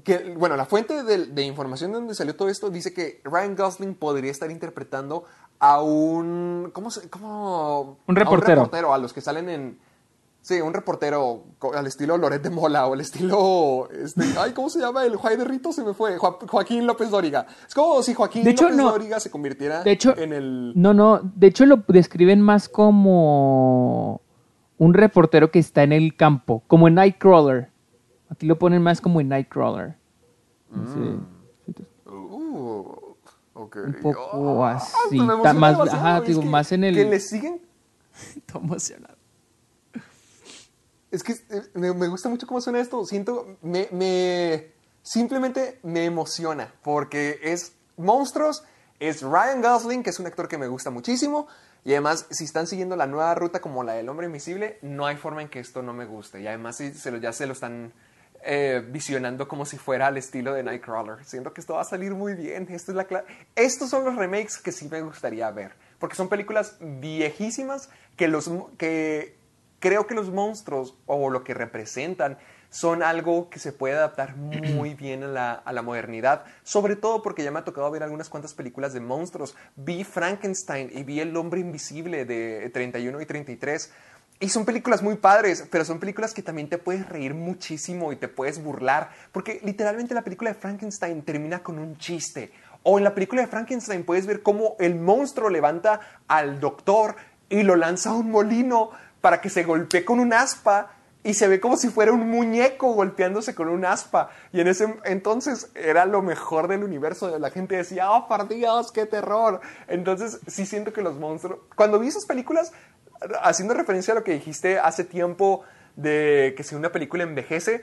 que 0.04 0.36
bueno, 0.38 0.58
la 0.58 0.66
fuente 0.66 1.04
de, 1.04 1.28
de 1.28 1.42
información 1.44 1.92
de 1.92 2.00
donde 2.00 2.16
salió 2.16 2.36
todo 2.36 2.50
esto 2.50 2.70
dice 2.70 2.94
que 2.94 3.22
Ryan 3.24 3.56
Gosling 3.56 3.96
podría 3.96 4.32
estar 4.32 4.52
interpretando 4.52 5.24
a 5.60 5.82
un, 5.82 6.72
¿cómo 6.74 6.92
se, 6.92 7.10
cómo? 7.10 7.98
Un 8.08 8.18
A 8.18 8.20
reportero. 8.20 8.62
un 8.62 8.66
reportero, 8.66 8.94
a 8.94 8.98
los 8.98 9.14
que 9.14 9.22
salen 9.22 9.50
en, 9.50 9.80
sí, 10.48 10.62
un 10.62 10.74
reportero 10.74 11.44
al 11.76 11.88
estilo 11.88 12.18
Loret 12.18 12.42
de 12.42 12.50
Mola 12.50 12.88
o 12.88 12.94
al 12.94 13.02
estilo, 13.02 13.90
este, 13.92 14.24
ay, 14.40 14.54
¿cómo 14.54 14.70
se 14.70 14.80
llama? 14.80 15.04
El 15.06 15.18
Juay 15.18 15.36
de 15.36 15.44
Rito 15.44 15.74
se 15.74 15.84
me 15.84 15.94
fue, 15.94 16.18
Jo- 16.18 16.40
Joaquín 16.48 16.88
López 16.88 17.10
Dóriga. 17.10 17.46
Es 17.68 17.74
como 17.74 18.02
si 18.02 18.14
Joaquín 18.14 18.44
De 18.46 18.52
hecho, 18.52 18.64
López 18.64 18.78
no. 18.78 18.92
Dóriga 18.92 19.20
se 19.20 19.30
convirtiera 19.30 19.84
De 19.84 19.92
hecho, 19.92 20.16
en 20.18 20.32
el... 20.32 20.72
No, 20.76 20.94
no, 20.94 21.20
de 21.22 21.48
hecho 21.48 21.66
lo 21.66 21.84
describen 21.88 22.42
más 22.42 22.70
como 22.70 24.22
un 24.78 24.94
reportero 24.94 25.52
que 25.52 25.60
está 25.60 25.84
en 25.84 25.92
el 25.92 26.16
campo, 26.16 26.64
como 26.68 26.88
en 26.88 26.96
Nightcrawler. 26.96 27.70
Aquí 28.30 28.46
lo 28.46 28.58
ponen 28.60 28.82
más 28.82 29.02
como 29.02 29.20
en 29.22 29.30
Nightcrawler. 29.30 29.96
Sí. 30.72 31.20
Uh, 32.10 32.86
ok. 33.54 33.78
Un 33.86 33.94
poco 34.02 34.66
Ah, 34.66 34.76
así, 34.76 35.18
más- 35.20 35.80
ajá, 35.90 36.18
es 36.20 36.28
digo, 36.28 36.42
que- 36.42 36.48
más 36.48 36.72
en 36.72 36.84
el- 36.84 36.96
Que 36.96 37.06
le 37.06 37.20
siguen 37.20 37.62
emocionado. 38.54 39.17
Es 41.12 41.24
que 41.24 41.34
eh, 41.34 41.62
me, 41.74 42.08
gusta 42.08 42.30
mucho 42.30 42.48
cómo 42.48 42.62
suena 42.62 42.80
esto. 42.80 43.06
Siento, 43.06 43.58
me, 43.62 43.88
me- 43.92 44.72
simplemente 45.02 45.80
me 45.84 46.06
emociona 46.06 46.74
porque 46.84 47.40
es 47.44 47.74
monstruos, 47.96 48.64
es 49.00 49.22
Ryan 49.22 49.62
Gosling, 49.62 50.04
que 50.04 50.10
es 50.10 50.20
un 50.20 50.28
actor 50.28 50.48
que 50.48 50.58
me 50.58 50.68
gusta 50.68 50.90
muchísimo. 50.90 51.48
Y 51.86 51.92
además, 51.92 52.26
si 52.32 52.44
están 52.44 52.68
siguiendo 52.68 52.98
la 52.98 53.08
nueva 53.08 53.34
ruta 53.36 53.62
como 53.62 53.84
la 53.84 53.94
del 53.94 54.10
hombre 54.10 54.26
invisible, 54.26 54.78
no 54.82 55.06
hay 55.06 55.16
forma 55.16 55.42
en 55.42 55.48
que 55.48 55.60
esto 55.60 55.82
no 55.82 55.94
me 55.94 56.06
guste. 56.06 56.42
Y 56.42 56.48
además, 56.48 56.76
sí, 56.76 56.94
se 56.94 57.12
lo, 57.12 57.18
ya 57.18 57.32
se 57.32 57.46
lo 57.46 57.54
están 57.54 57.94
eh, 58.44 58.86
visionando 58.92 59.48
como 59.48 59.66
si 59.66 59.78
fuera 59.78 60.08
al 60.08 60.18
estilo 60.18 60.54
de 60.54 60.64
Nightcrawler. 60.64 61.24
Siento 61.24 61.54
que 61.54 61.62
esto 61.62 61.76
va 61.76 61.82
a 61.82 61.86
salir 61.86 62.14
muy 62.14 62.34
bien. 62.34 62.68
Esto 62.70 62.92
es 62.92 62.98
la 62.98 63.08
Estos 63.56 63.90
son 63.90 64.04
los 64.04 64.18
remakes 64.18 64.58
que 64.58 64.74
sí 64.74 64.90
me 64.90 65.02
gustaría 65.02 65.50
ver. 65.52 65.72
Porque 66.00 66.16
son 66.18 66.28
películas 66.28 66.76
viejísimas 66.82 67.90
que, 68.18 68.28
los, 68.28 68.52
que 68.78 69.37
creo 69.80 70.08
que 70.08 70.16
los 70.16 70.32
monstruos 70.32 70.96
o 71.06 71.30
lo 71.30 71.44
que 71.44 71.54
representan 71.54 72.38
son 72.70 73.02
algo 73.02 73.50
que 73.50 73.60
se 73.60 73.72
puede 73.72 73.96
adaptar 73.96 74.36
muy 74.36 74.94
bien 74.96 75.24
a 75.24 75.28
la, 75.28 75.54
a 75.54 75.74
la 75.74 75.82
modernidad, 75.82 76.46
sobre 76.64 76.96
todo 76.96 77.22
porque 77.22 77.44
ya 77.44 77.52
me 77.52 77.60
ha 77.60 77.64
tocado 77.66 77.90
ver 77.92 78.04
algunas 78.04 78.30
cuantas 78.30 78.54
películas 78.54 78.94
de 78.94 79.00
monstruos. 79.00 79.56
Vi 79.76 80.04
Frankenstein 80.04 80.92
y 80.94 81.04
vi 81.04 81.20
El 81.20 81.36
hombre 81.38 81.62
invisible 81.62 82.26
de 82.26 82.70
31 82.74 83.22
y 83.22 83.26
33. 83.26 83.92
Y 84.40 84.50
son 84.50 84.66
películas 84.66 85.02
muy 85.02 85.16
padres, 85.16 85.66
pero 85.72 85.84
son 85.84 86.00
películas 86.00 86.32
que 86.34 86.44
también 86.44 86.70
te 86.70 86.78
puedes 86.78 87.10
reír 87.10 87.34
muchísimo 87.34 88.12
y 88.12 88.18
te 88.18 88.28
puedes 88.28 88.64
burlar, 88.64 89.10
porque 89.32 89.60
literalmente 89.64 90.14
la 90.14 90.22
película 90.22 90.52
de 90.52 90.60
Frankenstein 90.60 91.24
termina 91.24 91.64
con 91.64 91.80
un 91.80 91.98
chiste. 91.98 92.52
O 92.84 93.00
en 93.00 93.04
la 93.04 93.16
película 93.16 93.42
de 93.42 93.48
Frankenstein 93.48 94.04
puedes 94.04 94.28
ver 94.28 94.44
cómo 94.44 94.76
el 94.78 94.94
monstruo 94.94 95.50
levanta 95.50 96.02
al 96.28 96.60
doctor 96.60 97.16
y 97.50 97.64
lo 97.64 97.76
lanza 97.76 98.12
a 98.12 98.14
un 98.14 98.30
molino 98.30 98.92
para 99.22 99.42
que 99.42 99.50
se 99.50 99.64
golpee 99.64 100.06
con 100.06 100.20
un 100.20 100.34
aspa 100.34 100.92
y 101.24 101.34
se 101.34 101.48
ve 101.48 101.60
como 101.60 101.76
si 101.76 101.90
fuera 101.90 102.14
un 102.14 102.30
muñeco 102.30 102.94
golpeándose 102.94 103.54
con 103.54 103.68
un 103.68 103.84
aspa. 103.84 104.30
Y 104.54 104.62
en 104.62 104.68
ese 104.68 104.96
entonces 105.04 105.70
era 105.76 106.06
lo 106.06 106.22
mejor 106.22 106.68
del 106.68 106.84
universo. 106.84 107.38
La 107.38 107.50
gente 107.50 107.76
decía, 107.76 108.12
oh, 108.12 108.28
por 108.28 108.48
Dios, 108.48 108.92
qué 108.92 109.06
terror. 109.06 109.60
Entonces 109.88 110.40
sí 110.48 110.66
siento 110.66 110.94
que 110.94 111.02
los 111.02 111.16
monstruos... 111.16 111.60
Cuando 111.76 112.00
vi 112.00 112.08
esas 112.08 112.26
películas, 112.26 112.72
haciendo 113.42 113.74
referencia 113.74 114.14
a 114.14 114.16
lo 114.16 114.24
que 114.24 114.34
dijiste 114.34 114.80
hace 114.80 115.04
tiempo 115.04 115.64
de 115.98 116.54
que 116.56 116.64
si 116.64 116.76
una 116.76 116.92
película 116.92 117.24
envejece, 117.24 117.82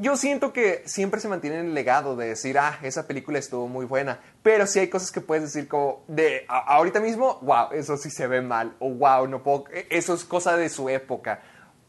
yo 0.00 0.16
siento 0.16 0.52
que 0.52 0.82
siempre 0.86 1.20
se 1.20 1.28
mantiene 1.28 1.60
el 1.60 1.74
legado 1.74 2.14
de 2.16 2.28
decir, 2.28 2.58
ah, 2.58 2.78
esa 2.82 3.06
película 3.06 3.38
estuvo 3.38 3.66
muy 3.68 3.86
buena. 3.86 4.20
Pero 4.42 4.66
sí 4.66 4.78
hay 4.78 4.88
cosas 4.88 5.10
que 5.10 5.20
puedes 5.20 5.44
decir 5.44 5.68
como 5.68 6.04
de 6.08 6.44
a- 6.48 6.74
ahorita 6.76 7.00
mismo, 7.00 7.38
wow, 7.42 7.72
eso 7.72 7.96
sí 7.96 8.10
se 8.10 8.26
ve 8.26 8.40
mal. 8.42 8.76
O 8.78 8.90
wow, 8.90 9.26
no 9.26 9.42
puedo, 9.42 9.64
e- 9.72 9.86
eso 9.90 10.14
es 10.14 10.24
cosa 10.24 10.56
de 10.56 10.68
su 10.68 10.88
época. 10.88 11.40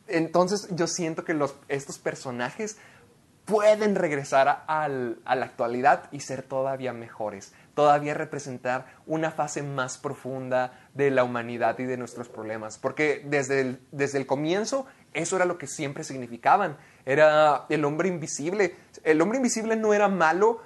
Entonces 0.08 0.68
yo 0.72 0.88
siento 0.88 1.24
que 1.24 1.34
los, 1.34 1.56
estos 1.68 2.00
personajes 2.00 2.78
pueden 3.46 3.96
regresar 3.96 4.48
a, 4.48 4.52
al- 4.68 5.20
a 5.26 5.36
la 5.36 5.46
actualidad 5.46 6.04
y 6.12 6.20
ser 6.22 6.44
todavía 6.44 6.94
mejores, 6.94 7.54
todavía 7.74 8.14
representar 8.14 8.86
una 9.06 9.32
fase 9.32 9.64
más 9.64 9.98
profunda 9.98 10.80
de 10.94 11.12
la 11.12 11.24
humanidad 11.24 11.78
y 11.80 11.86
de 11.86 11.98
nuestros 11.98 12.30
problemas, 12.30 12.78
porque 12.78 13.24
desde 13.26 13.62
el, 13.62 13.82
desde 13.92 14.20
el 14.20 14.26
comienzo 14.28 14.86
eso 15.14 15.36
era 15.36 15.46
lo 15.46 15.58
que 15.58 15.68
siempre 15.68 16.04
significaban, 16.04 16.78
era 17.06 17.66
el 17.70 17.86
hombre 17.86 18.10
invisible. 18.10 18.76
El 19.04 19.22
hombre 19.22 19.38
invisible 19.38 19.76
no 19.76 19.94
era 19.94 20.08
malo, 20.08 20.62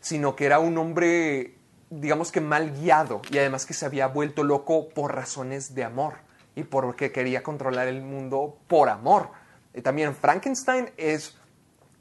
sino 0.00 0.36
que 0.36 0.46
era 0.46 0.58
un 0.58 0.76
hombre, 0.78 1.54
digamos 1.90 2.32
que 2.32 2.40
mal 2.40 2.72
guiado 2.80 3.22
y 3.30 3.38
además 3.38 3.66
que 3.66 3.74
se 3.74 3.86
había 3.86 4.06
vuelto 4.08 4.44
loco 4.44 4.88
por 4.88 5.14
razones 5.14 5.74
de 5.74 5.84
amor 5.84 6.14
y 6.54 6.64
porque 6.64 7.12
quería 7.12 7.42
controlar 7.42 7.88
el 7.88 8.02
mundo 8.02 8.58
por 8.66 8.88
amor. 8.88 9.30
Y 9.74 9.82
también 9.82 10.14
Frankenstein 10.14 10.90
es 10.96 11.36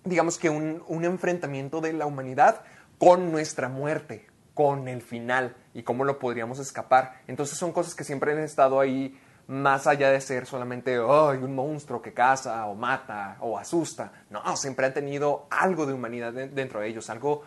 digamos 0.08 0.38
que 0.38 0.50
un, 0.50 0.84
un 0.88 1.06
enfrentamiento 1.06 1.82
de 1.82 1.94
la 1.94 2.06
humanidad 2.06 2.62
con 2.98 3.32
nuestra 3.32 3.70
muerte, 3.70 4.26
con 4.54 4.88
el 4.88 5.02
final 5.02 5.56
y 5.74 5.84
cómo 5.84 6.04
lo 6.04 6.18
podríamos 6.18 6.60
escapar. 6.60 7.22
Entonces 7.28 7.58
son 7.58 7.72
cosas 7.72 7.94
que 7.94 8.04
siempre 8.04 8.32
han 8.32 8.40
estado 8.40 8.80
ahí 8.80 9.20
más 9.48 9.88
allá 9.88 10.10
de 10.12 10.20
ser 10.22 10.46
solamente 10.46 10.96
"Ay, 10.96 11.38
un 11.38 11.56
monstruo 11.56 12.02
que 12.02 12.14
caza 12.14 12.66
o 12.66 12.76
mata 12.76 13.38
o 13.40 13.58
asusta. 13.58 14.12
No, 14.30 14.58
siempre 14.58 14.86
han 14.86 14.94
tenido 14.94 15.48
algo 15.50 15.86
de 15.86 15.94
humanidad 15.94 16.34
de- 16.34 16.50
dentro 16.50 16.80
de 16.82 16.88
ellos, 16.90 17.10
algo, 17.10 17.44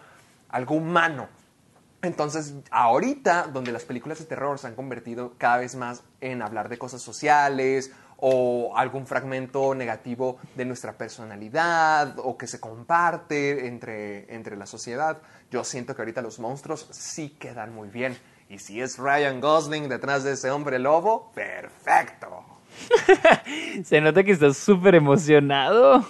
algo 0.48 0.74
humano. 0.76 1.28
Entonces, 2.02 2.54
ahorita, 2.70 3.48
donde 3.52 3.72
las 3.72 3.84
películas 3.84 4.18
de 4.18 4.24
terror 4.24 4.58
se 4.58 4.66
han 4.66 4.74
convertido 4.74 5.34
cada 5.36 5.58
vez 5.58 5.74
más 5.74 6.02
en 6.22 6.40
hablar 6.40 6.70
de 6.70 6.78
cosas 6.78 7.02
sociales 7.02 7.92
o 8.16 8.74
algún 8.76 9.06
fragmento 9.06 9.74
negativo 9.74 10.38
de 10.54 10.64
nuestra 10.64 10.92
personalidad 10.94 12.18
o 12.18 12.38
que 12.38 12.46
se 12.46 12.58
comparte 12.60 13.66
entre, 13.66 14.34
entre 14.34 14.56
la 14.56 14.64
sociedad, 14.66 15.18
yo 15.50 15.64
siento 15.64 15.94
que 15.94 16.02
ahorita 16.02 16.22
los 16.22 16.38
monstruos 16.38 16.86
sí 16.90 17.30
quedan 17.38 17.74
muy 17.74 17.88
bien. 17.88 18.16
Y 18.50 18.58
si 18.58 18.80
es 18.80 18.98
Ryan 18.98 19.40
Gosling 19.40 19.88
detrás 19.88 20.24
de 20.24 20.32
ese 20.32 20.50
hombre 20.50 20.78
lobo, 20.78 21.30
perfecto. 21.34 22.44
Se 23.84 24.00
nota 24.00 24.22
que 24.24 24.32
estás 24.32 24.56
súper 24.58 24.94
emocionado. 24.96 26.04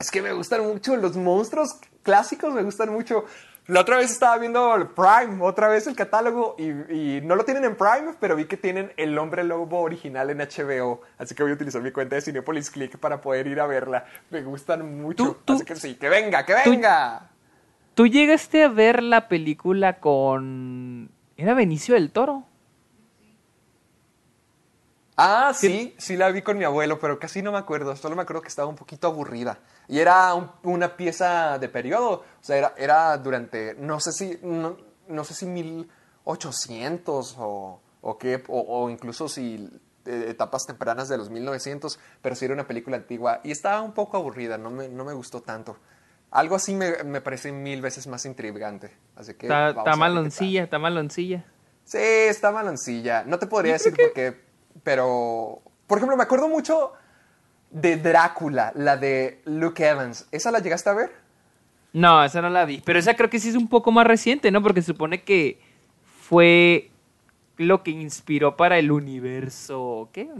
Es 0.00 0.10
que 0.10 0.20
me 0.22 0.32
gustan 0.32 0.62
mucho 0.66 0.96
los 0.96 1.16
monstruos 1.16 1.78
clásicos, 2.02 2.52
me 2.52 2.62
gustan 2.62 2.90
mucho. 2.90 3.24
La 3.66 3.80
otra 3.80 3.98
vez 3.98 4.10
estaba 4.10 4.38
viendo 4.38 4.74
el 4.76 4.86
Prime, 4.88 5.40
otra 5.44 5.68
vez 5.68 5.86
el 5.86 5.94
catálogo, 5.94 6.56
y, 6.58 6.64
y 7.18 7.20
no 7.22 7.36
lo 7.36 7.44
tienen 7.44 7.64
en 7.64 7.76
Prime, 7.76 8.14
pero 8.18 8.34
vi 8.34 8.46
que 8.46 8.56
tienen 8.56 8.92
el 8.96 9.18
hombre 9.18 9.44
lobo 9.44 9.80
original 9.82 10.30
en 10.30 10.38
HBO. 10.38 11.02
Así 11.18 11.34
que 11.34 11.42
voy 11.42 11.52
a 11.52 11.54
utilizar 11.54 11.82
mi 11.82 11.90
cuenta 11.92 12.16
de 12.16 12.22
Cinepolis 12.22 12.70
Click 12.70 12.96
para 12.98 13.20
poder 13.20 13.46
ir 13.46 13.60
a 13.60 13.66
verla. 13.66 14.06
Me 14.30 14.40
gustan 14.42 15.00
mucho. 15.00 15.24
Tú- 15.24 15.36
tú- 15.44 15.52
Así 15.54 15.64
que 15.64 15.76
sí, 15.76 15.94
que 15.96 16.08
venga, 16.08 16.44
que 16.46 16.54
venga. 16.54 17.18
¿Tú 17.20 17.37
llegaste 18.06 18.62
a 18.64 18.68
ver 18.68 19.02
la 19.02 19.28
película 19.28 20.00
con... 20.00 21.10
¿Era 21.36 21.54
Benicio 21.54 21.94
del 21.94 22.10
Toro? 22.10 22.44
Ah, 25.20 25.52
sí, 25.52 25.94
sí 25.98 26.16
la 26.16 26.30
vi 26.30 26.42
con 26.42 26.58
mi 26.58 26.64
abuelo, 26.64 27.00
pero 27.00 27.18
casi 27.18 27.42
no 27.42 27.50
me 27.50 27.58
acuerdo. 27.58 27.96
Solo 27.96 28.14
me 28.14 28.22
acuerdo 28.22 28.42
que 28.42 28.48
estaba 28.48 28.68
un 28.68 28.76
poquito 28.76 29.08
aburrida. 29.08 29.58
Y 29.88 29.98
era 29.98 30.32
un- 30.34 30.48
una 30.62 30.96
pieza 30.96 31.58
de 31.58 31.68
periodo. 31.68 32.10
O 32.40 32.44
sea, 32.44 32.56
era, 32.56 32.74
era 32.76 33.16
durante, 33.18 33.74
no 33.74 33.98
sé 33.98 34.12
si, 34.12 34.38
no, 34.42 34.76
no 35.08 35.24
sé 35.24 35.34
si 35.34 35.46
1800 35.46 37.34
o 37.38 37.80
o, 38.00 38.16
qué, 38.16 38.44
o, 38.46 38.60
o 38.84 38.90
incluso 38.90 39.28
si 39.28 39.68
eh, 40.06 40.26
etapas 40.28 40.64
tempranas 40.66 41.08
de 41.08 41.18
los 41.18 41.30
1900, 41.30 41.98
pero 42.22 42.36
sí 42.36 42.44
era 42.44 42.54
una 42.54 42.66
película 42.68 42.96
antigua 42.96 43.40
y 43.42 43.50
estaba 43.50 43.82
un 43.82 43.92
poco 43.92 44.16
aburrida, 44.16 44.56
no 44.56 44.70
me, 44.70 44.88
no 44.88 45.04
me 45.04 45.12
gustó 45.14 45.42
tanto. 45.42 45.76
Algo 46.30 46.56
así 46.56 46.74
me, 46.74 47.02
me 47.04 47.20
parece 47.20 47.52
mil 47.52 47.80
veces 47.80 48.06
más 48.06 48.26
intrigante. 48.26 48.92
Así 49.16 49.34
que 49.34 49.46
Está, 49.46 49.96
maloncilla, 49.96 50.64
está 50.64 50.78
maloncilla. 50.78 51.44
Sí, 51.84 51.98
está 51.98 52.52
maloncilla. 52.52 53.24
No 53.24 53.38
te 53.38 53.46
podría 53.46 53.74
decir 53.74 53.94
por 53.94 54.12
qué, 54.12 54.38
pero... 54.82 55.62
Por 55.86 55.98
ejemplo, 55.98 56.18
me 56.18 56.22
acuerdo 56.22 56.48
mucho 56.48 56.92
de 57.70 57.96
Drácula, 57.96 58.72
la 58.74 58.98
de 58.98 59.40
Luke 59.46 59.86
Evans. 59.86 60.26
¿Esa 60.30 60.50
la 60.50 60.58
llegaste 60.58 60.90
a 60.90 60.94
ver? 60.94 61.12
No, 61.94 62.22
esa 62.22 62.42
no 62.42 62.50
la 62.50 62.66
vi. 62.66 62.82
Pero 62.84 62.98
esa 62.98 63.14
creo 63.14 63.30
que 63.30 63.40
sí 63.40 63.48
es 63.48 63.56
un 63.56 63.68
poco 63.68 63.90
más 63.90 64.06
reciente, 64.06 64.50
¿no? 64.50 64.62
Porque 64.62 64.82
se 64.82 64.88
supone 64.88 65.22
que 65.22 65.58
fue 66.20 66.90
lo 67.58 67.82
que 67.82 67.90
inspiró 67.90 68.56
para 68.56 68.78
el 68.78 68.90
universo. 68.90 70.08
¿Qué? 70.12 70.30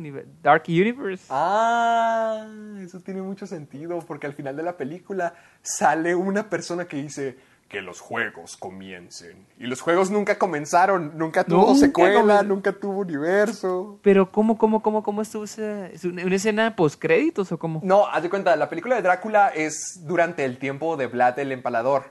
Dark 0.43 0.65
Universe. 0.69 1.27
Ah, 1.31 2.47
eso 2.81 3.01
tiene 3.01 3.23
mucho 3.23 3.47
sentido, 3.47 3.99
porque 4.01 4.27
al 4.27 4.33
final 4.35 4.57
de 4.57 4.63
la 4.63 4.77
película 4.77 5.35
sale 5.63 6.15
una 6.15 6.49
persona 6.49 6.87
que 6.87 6.97
dice 6.97 7.37
que 7.69 7.83
los 7.83 8.01
juegos 8.01 8.57
comiencen. 8.57 9.47
Y 9.59 9.67
los 9.67 9.83
juegos 9.83 10.11
nunca 10.11 10.39
comenzaron, 10.39 11.19
nunca 11.19 11.45
tuvo 11.45 11.67
Nunca 11.67 11.79
secuela, 11.81 12.41
comen- 12.41 12.47
nunca 12.47 12.73
tuvo 12.73 13.01
universo. 13.01 13.99
Pero 14.03 14.33
¿cómo, 14.33 14.57
cómo, 14.57 14.81
cómo, 14.83 15.03
cómo 15.03 15.21
estuvo 15.21 15.45
esa, 15.45 15.89
es 15.89 16.03
una, 16.05 16.23
escena 16.35 16.75
post 16.77 16.99
créditos 16.99 17.53
o 17.53 17.59
cómo? 17.59 17.81
No, 17.85 18.07
haz 18.07 18.23
de 18.23 18.31
cuenta, 18.31 18.57
la 18.57 18.71
película 18.71 18.97
de 18.97 19.03
Drácula 19.03 19.49
es 19.49 20.01
durante 20.07 20.47
el 20.47 20.57
tiempo 20.59 20.97
de 20.97 21.09
Vlad 21.09 21.39
el 21.41 21.53
Empalador. 21.53 22.05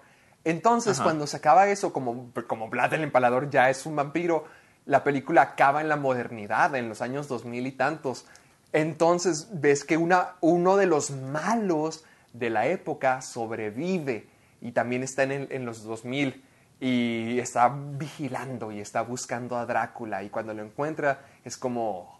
Entonces, 0.44 0.98
Ajá. 0.98 1.06
cuando 1.06 1.26
se 1.26 1.38
acaba 1.38 1.68
eso, 1.70 1.92
como, 1.92 2.32
como 2.46 2.70
Vlad 2.70 2.94
el 2.94 3.02
Empalador 3.04 3.50
ya 3.50 3.72
es 3.72 3.86
un 3.88 3.96
vampiro, 3.96 4.46
la 4.88 5.04
película 5.04 5.42
acaba 5.44 5.82
en 5.82 5.90
la 5.90 5.96
modernidad, 5.98 6.74
en 6.76 6.90
los 6.90 7.02
años 7.02 7.28
2000 7.28 7.68
y 7.68 7.72
tantos. 7.74 8.26
Entonces, 8.74 9.48
ves 9.54 9.84
que 9.84 9.98
una, 9.98 10.34
uno 10.42 10.76
de 10.78 10.88
los 10.88 11.12
malos 11.12 12.04
de 12.34 12.50
la 12.50 12.68
época 12.68 13.22
sobrevive 13.22 14.28
y 14.62 14.72
también 14.72 15.04
está 15.04 15.24
en, 15.24 15.32
el- 15.32 15.48
en 15.52 15.66
los 15.66 15.84
2000 15.84 16.44
y 16.80 17.40
está 17.40 17.70
vigilando 17.74 18.72
y 18.72 18.80
está 18.80 19.02
buscando 19.02 19.58
a 19.58 19.66
Drácula 19.66 20.24
y 20.24 20.30
cuando 20.30 20.54
lo 20.54 20.64
encuentra 20.64 21.22
es 21.44 21.58
como, 21.58 22.20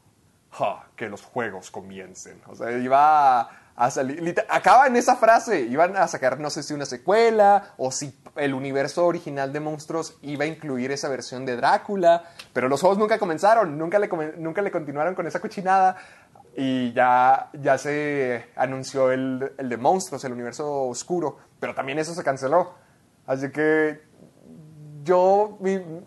"Ja, 0.52 0.88
que 0.96 1.10
los 1.10 1.22
juegos 1.22 1.70
comiencen. 1.72 2.42
O 2.48 2.56
sea, 2.56 2.72
iba 2.78 3.50
a, 3.78 3.92
salir, 3.92 4.36
acaba 4.50 4.88
en 4.88 4.96
esa 4.96 5.16
frase, 5.16 5.62
iban 5.62 5.96
a 5.96 6.08
sacar 6.08 6.40
no 6.40 6.50
sé 6.50 6.64
si 6.64 6.74
una 6.74 6.88
secuela 6.88 7.76
o 7.78 7.92
si 7.92 8.20
el 8.36 8.56
universo 8.56 9.06
original 9.06 9.54
de 9.54 9.60
monstruos 9.60 10.18
iba 10.24 10.46
a 10.46 10.48
incluir 10.48 10.92
esa 10.92 11.10
versión 11.10 11.46
de 11.46 11.56
Drácula, 11.56 12.24
pero 12.54 12.70
los 12.70 12.82
juegos 12.82 12.98
nunca 12.98 13.20
comenzaron, 13.20 13.78
nunca 13.78 14.00
le, 14.00 14.10
nunca 14.38 14.64
le 14.64 14.72
continuaron 14.72 15.14
con 15.14 15.28
esa 15.28 15.40
cochinada 15.40 15.96
y 16.56 16.92
ya, 16.94 17.52
ya 17.54 17.78
se 17.78 18.48
anunció 18.56 19.12
el, 19.12 19.54
el 19.60 19.70
de 19.70 19.78
monstruos, 19.78 20.24
el 20.26 20.34
universo 20.34 20.86
oscuro, 20.86 21.38
pero 21.60 21.76
también 21.76 22.00
eso 22.00 22.16
se 22.16 22.24
canceló. 22.24 22.74
Así 23.28 23.52
que 23.52 24.07
yo, 25.08 25.58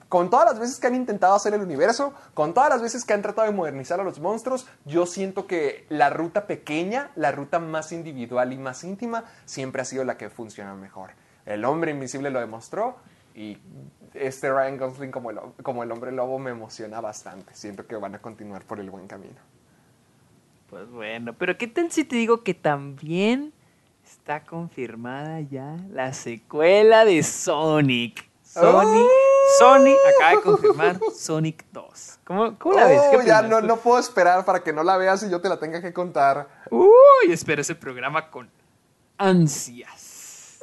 con 0.08 0.30
todas 0.30 0.44
las 0.44 0.60
veces 0.60 0.78
que 0.78 0.86
han 0.86 0.94
intentado 0.94 1.34
hacer 1.34 1.54
el 1.54 1.62
universo, 1.62 2.12
con 2.34 2.52
todas 2.54 2.68
las 2.68 2.82
veces 2.82 3.04
que 3.04 3.14
han 3.14 3.22
tratado 3.22 3.48
de 3.48 3.56
modernizar 3.56 3.98
a 3.98 4.04
los 4.04 4.20
monstruos, 4.20 4.68
yo 4.84 5.06
siento 5.06 5.46
que 5.46 5.86
la 5.88 6.10
ruta 6.10 6.46
pequeña, 6.46 7.10
la 7.16 7.32
ruta 7.32 7.58
más 7.58 7.90
individual 7.92 8.52
y 8.52 8.58
más 8.58 8.84
íntima, 8.84 9.24
siempre 9.46 9.82
ha 9.82 9.84
sido 9.84 10.04
la 10.04 10.18
que 10.18 10.28
funciona 10.28 10.74
mejor. 10.74 11.12
El 11.46 11.64
hombre 11.64 11.90
invisible 11.90 12.30
lo 12.30 12.40
demostró 12.40 12.96
y 13.34 13.56
este 14.14 14.52
Ryan 14.52 14.76
Gosling 14.76 15.10
como 15.10 15.30
el, 15.30 15.38
como 15.62 15.82
el 15.82 15.90
hombre 15.90 16.12
lobo 16.12 16.38
me 16.38 16.50
emociona 16.50 17.00
bastante. 17.00 17.54
Siento 17.54 17.86
que 17.86 17.96
van 17.96 18.14
a 18.14 18.18
continuar 18.20 18.64
por 18.64 18.78
el 18.80 18.90
buen 18.90 19.06
camino. 19.06 19.40
Pues 20.68 20.88
bueno, 20.90 21.32
pero 21.32 21.56
¿qué 21.56 21.66
tal 21.66 21.90
si 21.90 22.04
te 22.04 22.16
digo 22.16 22.44
que 22.44 22.54
también 22.54 23.52
está 24.04 24.44
confirmada 24.44 25.40
ya 25.40 25.76
la 25.90 26.12
secuela 26.12 27.04
de 27.04 27.22
Sonic? 27.22 28.29
Sonic, 28.52 29.02
¡Oh! 29.04 29.08
Sonic 29.58 29.96
acaba 30.16 30.30
de 30.32 30.40
confirmar 30.42 31.00
Sonic 31.14 31.64
2. 31.72 32.18
¿Cómo, 32.24 32.58
cómo 32.58 32.74
la 32.74 32.86
ves? 32.86 33.00
¿Qué 33.12 33.24
ya 33.26 33.42
no, 33.42 33.60
no 33.60 33.76
puedo 33.76 33.98
esperar 34.00 34.44
para 34.44 34.62
que 34.64 34.72
no 34.72 34.82
la 34.82 34.96
veas 34.96 35.22
y 35.22 35.30
yo 35.30 35.40
te 35.40 35.48
la 35.48 35.58
tenga 35.58 35.80
que 35.80 35.92
contar. 35.92 36.48
Uy, 36.70 37.30
espero 37.30 37.62
ese 37.62 37.74
programa 37.76 38.28
con 38.30 38.50
ansias. 39.18 40.58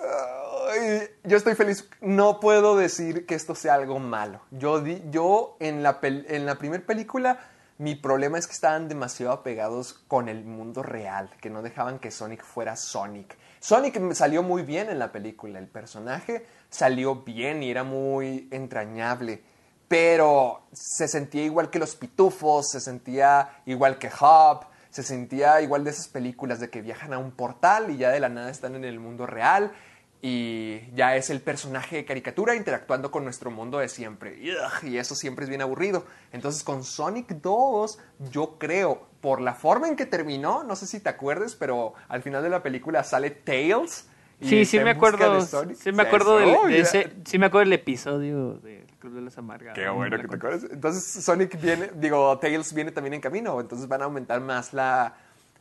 Yo 1.24 1.38
estoy 1.38 1.56
feliz. 1.56 1.90
No 2.02 2.40
puedo 2.40 2.76
decir 2.76 3.26
que 3.26 3.36
esto 3.36 3.56
sea 3.56 3.76
algo 3.76 4.00
malo. 4.00 4.42
Yo, 4.52 4.82
di- 4.82 5.02
yo 5.10 5.56
en 5.60 5.82
la, 5.82 6.02
pel- 6.02 6.26
en 6.28 6.46
la 6.46 6.56
primera 6.56 6.86
película, 6.86 7.40
mi 7.78 7.96
problema 7.96 8.38
es 8.38 8.48
que 8.48 8.54
estaban 8.54 8.90
demasiado 8.90 9.32
apegados 9.32 9.94
con 10.08 10.28
el 10.30 10.44
mundo 10.44 10.84
real, 10.84 11.30
que 11.42 11.50
no 11.50 11.62
dejaban 11.62 12.00
que 12.00 12.12
Sonic 12.12 12.44
fuera 12.44 12.76
Sonic. 12.76 13.38
Sonic 13.68 14.14
salió 14.14 14.44
muy 14.44 14.64
bien 14.64 14.90
en 14.90 14.98
la 14.98 15.12
película, 15.12 15.60
el 15.60 15.68
personaje 15.68 16.46
salió 16.70 17.16
bien 17.16 17.62
y 17.62 17.70
era 17.70 17.84
muy 17.84 18.48
entrañable, 18.50 19.44
pero 19.90 20.68
se 20.72 21.10
sentía 21.10 21.44
igual 21.44 21.70
que 21.70 21.78
los 21.78 21.98
pitufos, 21.98 22.70
se 22.70 22.80
sentía 22.80 23.62
igual 23.66 23.98
que 23.98 24.10
Hop, 24.22 24.68
se 24.90 25.04
sentía 25.04 25.60
igual 25.60 25.84
de 25.84 25.90
esas 25.90 26.08
películas 26.08 26.62
de 26.62 26.70
que 26.70 26.82
viajan 26.82 27.12
a 27.12 27.18
un 27.18 27.32
portal 27.32 27.90
y 27.90 27.98
ya 27.98 28.10
de 28.10 28.22
la 28.22 28.30
nada 28.30 28.50
están 28.50 28.74
en 28.76 28.86
el 28.86 29.02
mundo 29.02 29.28
real 29.28 29.74
y 30.22 30.90
ya 30.96 31.18
es 31.18 31.30
el 31.30 31.42
personaje 31.42 31.98
de 31.98 32.06
caricatura 32.06 32.56
interactuando 32.56 33.12
con 33.12 33.26
nuestro 33.26 33.52
mundo 33.52 33.80
de 33.80 33.90
siempre. 33.90 34.40
Y 34.84 34.98
eso 34.98 35.14
siempre 35.14 35.44
es 35.44 35.50
bien 35.50 35.62
aburrido. 35.62 36.06
Entonces 36.32 36.64
con 36.64 36.86
Sonic 36.86 37.28
2 37.42 38.00
yo 38.32 38.58
creo, 38.58 39.08
por 39.28 39.42
la 39.42 39.54
forma 39.54 39.90
en 39.90 39.98
que 39.98 40.06
terminó, 40.06 40.64
no 40.64 40.78
sé 40.78 40.88
si 40.88 41.02
te 41.02 41.10
acuerdes, 41.10 41.54
pero 41.54 41.96
al 42.08 42.22
final 42.22 42.42
de 42.42 42.50
la 42.50 42.64
película 42.64 43.04
sale 43.04 43.30
Tails. 43.30 44.08
y 44.40 44.48
Sí, 44.48 44.64
sí 44.64 44.80
me 44.80 44.92
acuerdo. 44.92 45.34
de 45.34 45.42
Sonic. 45.42 45.76
Sí 45.76 45.92
me 45.92 46.04
acuerdo 46.04 46.38
del, 46.38 46.56
oh, 46.56 46.66
de 46.66 46.80
ese, 46.80 47.12
sí 47.26 47.38
me 47.38 47.48
acuerdo 47.48 47.66
del 47.66 47.74
episodio 47.74 48.54
del 48.60 48.86
Club 49.00 49.16
de 49.16 49.22
las 49.24 49.38
Amargadas. 49.38 49.78
Qué 49.78 49.90
bueno 49.90 50.18
que 50.18 50.30
te 50.30 50.36
acuerdas. 50.38 50.66
Entonces 50.72 51.26
Sonic 51.26 51.60
viene, 51.60 51.90
digo, 51.96 52.40
Tails 52.40 52.74
viene 52.74 52.94
también 52.94 53.16
en 53.16 53.20
camino, 53.20 53.60
entonces 53.60 53.90
van 53.90 54.02
a 54.02 54.06
aumentar 54.06 54.40
más 54.40 54.72
la, 54.72 55.18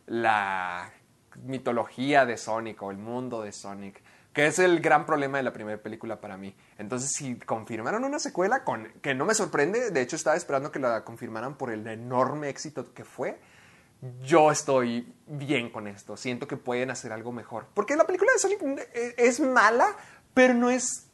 la 0.07 0.89
mitología 1.43 2.25
de 2.25 2.37
Sonic 2.37 2.81
o 2.85 2.93
el 2.93 2.99
mundo 2.99 3.43
de 3.43 3.51
Sonic, 3.51 4.01
que 4.33 4.47
es 4.47 4.61
el 4.61 4.79
gran 4.79 5.07
problema 5.07 5.39
de 5.39 5.43
la 5.43 5.53
primera 5.53 5.79
película 5.83 6.21
para 6.21 6.37
mí. 6.37 6.55
Entonces 6.79 7.11
si 7.11 7.35
confirmaron 7.35 8.05
una 8.05 8.21
secuela, 8.21 8.63
con, 8.63 8.93
que 9.03 9.13
no 9.13 9.25
me 9.25 9.35
sorprende, 9.35 9.91
de 9.91 10.01
hecho 10.03 10.15
estaba 10.15 10.37
esperando 10.37 10.71
que 10.71 10.79
la 10.79 11.03
confirmaran 11.03 11.57
por 11.59 11.73
el 11.73 11.85
enorme 11.89 12.49
éxito 12.49 12.95
que 12.95 13.05
fue, 13.05 13.41
yo 14.23 14.51
estoy 14.51 15.13
bien 15.27 15.71
con 15.71 15.87
esto. 15.87 16.17
Siento 16.17 16.47
que 16.47 16.57
pueden 16.57 16.91
hacer 16.91 17.13
algo 17.13 17.33
mejor. 17.33 17.67
Porque 17.75 17.97
la 17.97 18.05
película 18.05 18.33
de 18.33 18.39
Sonic 18.39 18.63
eh, 18.63 19.15
es 19.17 19.41
mala, 19.41 19.97
pero 20.35 20.55
no 20.55 20.71
es 20.71 21.07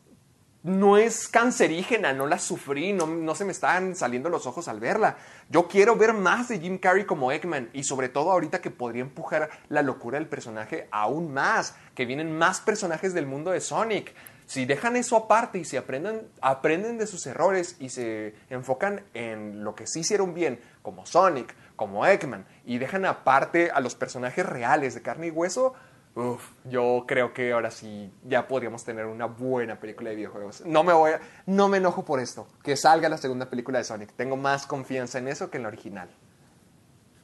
no 0.62 0.96
es 0.96 1.26
cancerígena, 1.26 2.12
no 2.12 2.26
la 2.26 2.38
sufrí, 2.38 2.92
no, 2.92 3.06
no 3.06 3.34
se 3.34 3.44
me 3.44 3.52
están 3.52 3.96
saliendo 3.96 4.28
los 4.28 4.46
ojos 4.46 4.68
al 4.68 4.78
verla. 4.78 5.16
Yo 5.50 5.66
quiero 5.66 5.96
ver 5.96 6.12
más 6.12 6.48
de 6.48 6.60
Jim 6.60 6.78
Carrey 6.78 7.04
como 7.04 7.32
Eggman 7.32 7.70
y 7.72 7.82
sobre 7.82 8.08
todo 8.08 8.30
ahorita 8.30 8.60
que 8.60 8.70
podría 8.70 9.02
empujar 9.02 9.50
la 9.68 9.82
locura 9.82 10.18
del 10.18 10.28
personaje 10.28 10.88
aún 10.92 11.32
más, 11.32 11.74
que 11.94 12.06
vienen 12.06 12.36
más 12.38 12.60
personajes 12.60 13.12
del 13.12 13.26
mundo 13.26 13.50
de 13.50 13.60
Sonic. 13.60 14.14
Si 14.46 14.64
dejan 14.64 14.96
eso 14.96 15.16
aparte 15.16 15.58
y 15.58 15.64
se 15.64 15.78
aprenden, 15.78 16.28
aprenden 16.40 16.98
de 16.98 17.06
sus 17.06 17.26
errores 17.26 17.76
y 17.80 17.88
se 17.88 18.34
enfocan 18.50 19.02
en 19.14 19.64
lo 19.64 19.74
que 19.74 19.86
sí 19.86 20.00
hicieron 20.00 20.34
bien, 20.34 20.60
como 20.82 21.06
Sonic, 21.06 21.54
como 21.82 22.06
Eggman, 22.06 22.44
y 22.64 22.78
dejan 22.78 23.04
aparte 23.04 23.70
a 23.70 23.80
los 23.80 23.94
personajes 23.94 24.44
reales 24.46 24.94
de 24.94 25.02
carne 25.02 25.26
y 25.28 25.30
hueso, 25.30 25.74
Uf, 26.14 26.50
yo 26.64 27.04
creo 27.08 27.32
que 27.32 27.52
ahora 27.52 27.70
sí 27.70 28.12
ya 28.24 28.46
podríamos 28.46 28.84
tener 28.84 29.06
una 29.06 29.24
buena 29.24 29.80
película 29.80 30.10
de 30.10 30.16
videojuegos. 30.16 30.60
No 30.66 30.84
me 30.84 30.92
voy 30.92 31.12
a- 31.12 31.20
no 31.46 31.70
me 31.70 31.78
enojo 31.78 32.04
por 32.04 32.20
esto, 32.20 32.46
que 32.62 32.76
salga 32.76 33.08
la 33.08 33.16
segunda 33.16 33.48
película 33.48 33.78
de 33.78 33.84
Sonic. 33.84 34.12
Tengo 34.12 34.36
más 34.36 34.66
confianza 34.66 35.16
en 35.16 35.28
eso 35.28 35.50
que 35.50 35.56
en 35.56 35.62
la 35.62 35.68
original. 35.70 36.10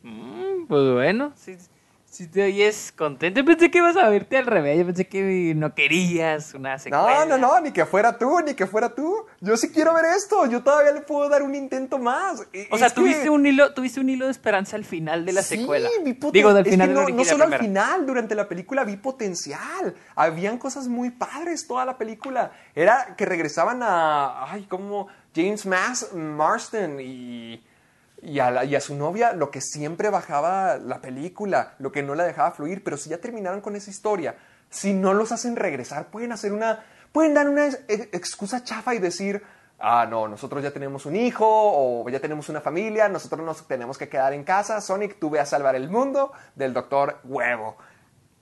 Mm, 0.03 0.67
pues 0.69 0.93
bueno, 0.93 1.33
si, 1.37 1.57
si 2.11 2.27
te 2.27 2.43
oyes 2.45 2.93
contento. 2.97 3.45
Pensé 3.45 3.71
que 3.71 3.79
ibas 3.79 3.97
a 3.97 4.09
verte 4.09 4.39
al 4.39 4.47
revés. 4.47 4.79
Yo 4.79 4.87
pensé 4.87 5.07
que 5.07 5.53
no 5.55 5.75
querías 5.75 6.53
una 6.55 6.79
secuela. 6.79 7.25
No, 7.27 7.37
no, 7.37 7.49
no, 7.55 7.61
ni 7.61 7.71
que 7.71 7.85
fuera 7.87 8.17
tú, 8.19 8.41
ni 8.41 8.55
que 8.55 8.67
fuera 8.67 8.95
tú. 8.95 9.15
Yo 9.41 9.57
sí 9.57 9.71
quiero 9.71 9.95
ver 9.95 10.07
esto. 10.17 10.47
Yo 10.47 10.63
todavía 10.63 10.93
le 10.93 11.03
puedo 11.03 11.29
dar 11.29 11.43
un 11.43 11.55
intento 11.55 11.99
más. 11.99 12.43
E- 12.53 12.67
O 12.71 12.79
sea, 12.79 12.89
es 12.89 12.93
que- 12.93 13.01
tuviste 13.01 13.31
un 13.31 13.47
hilo, 13.47 13.73
tuviste 13.75 14.01
un 14.01 14.09
hilo 14.09 14.25
de 14.25 14.33
esperanza 14.33 14.75
al 14.77 14.85
final 14.85 15.25
de 15.27 15.33
la 15.33 15.43
Sí, 15.43 15.59
secuela. 15.59 15.89
vi 16.05 16.19
Digo, 16.33 16.55
del 16.55 16.67
es 16.67 16.73
final 16.73 16.89
que 16.89 16.95
de 16.95 17.01
la 17.01 17.09
no, 17.11 17.17
no 17.17 17.25
solo 17.25 17.45
al 17.45 17.59
final, 17.59 18.07
durante 18.07 18.35
la 18.35 18.49
película 18.49 18.85
vi 18.85 18.97
potencial. 18.97 19.95
Habían 20.17 20.59
cosas 20.59 20.89
muy 20.89 21.11
padres 21.11 21.67
toda 21.69 21.85
la 21.85 21.99
película. 21.99 22.53
Era 22.75 23.15
que 23.17 23.27
regresaban 23.27 23.83
a, 23.83 24.51
ay, 24.51 24.65
como 24.65 25.09
James 25.37 25.67
Mas 25.67 26.13
Marston 26.15 26.99
y, 27.01 27.63
y, 28.23 28.41
a 28.41 28.81
su 28.81 28.95
novia, 28.95 29.33
lo 29.33 29.51
que 29.51 29.61
siempre 29.61 30.11
bajaba 30.11 30.77
la 30.77 31.01
película, 31.01 31.75
lo 31.79 31.93
que 31.93 32.03
no 32.03 32.15
la 32.15 32.25
dejaba 32.25 32.51
fluir. 32.51 32.83
Pero 32.83 32.97
si 32.97 33.11
ya 33.11 33.19
terminaron 33.19 33.61
con 33.61 33.77
esa 33.77 33.91
historia, 33.91 34.37
si 34.71 34.93
no 34.93 35.15
los 35.15 35.33
hacen 35.33 35.57
regresar, 35.57 36.07
pueden 36.11 36.33
hacer 36.33 36.53
una, 36.53 36.85
pueden 37.13 37.35
dar 37.35 37.49
una 37.49 37.67
ex- 37.67 37.81
excusa 38.13 38.65
chafa 38.65 38.95
y 38.95 38.99
decir, 38.99 39.43
ah, 39.79 40.07
no, 40.09 40.27
nosotros 40.29 40.63
ya 40.63 40.73
tenemos 40.73 41.07
un 41.07 41.17
hijo 41.17 41.47
o 41.47 42.09
ya 42.09 42.21
tenemos 42.21 42.49
una 42.49 42.61
familia, 42.61 43.09
nosotros 43.09 43.45
nos 43.45 43.67
tenemos 43.69 43.97
que 43.97 44.09
quedar 44.09 44.33
en 44.33 44.45
casa, 44.45 44.81
Sonic, 44.81 45.19
tú 45.19 45.31
ve 45.31 45.41
a 45.41 45.47
salvar 45.47 45.77
el 45.77 45.89
mundo 45.89 46.33
del 46.57 46.75
doctor 46.75 47.21
Huevo. 47.25 47.77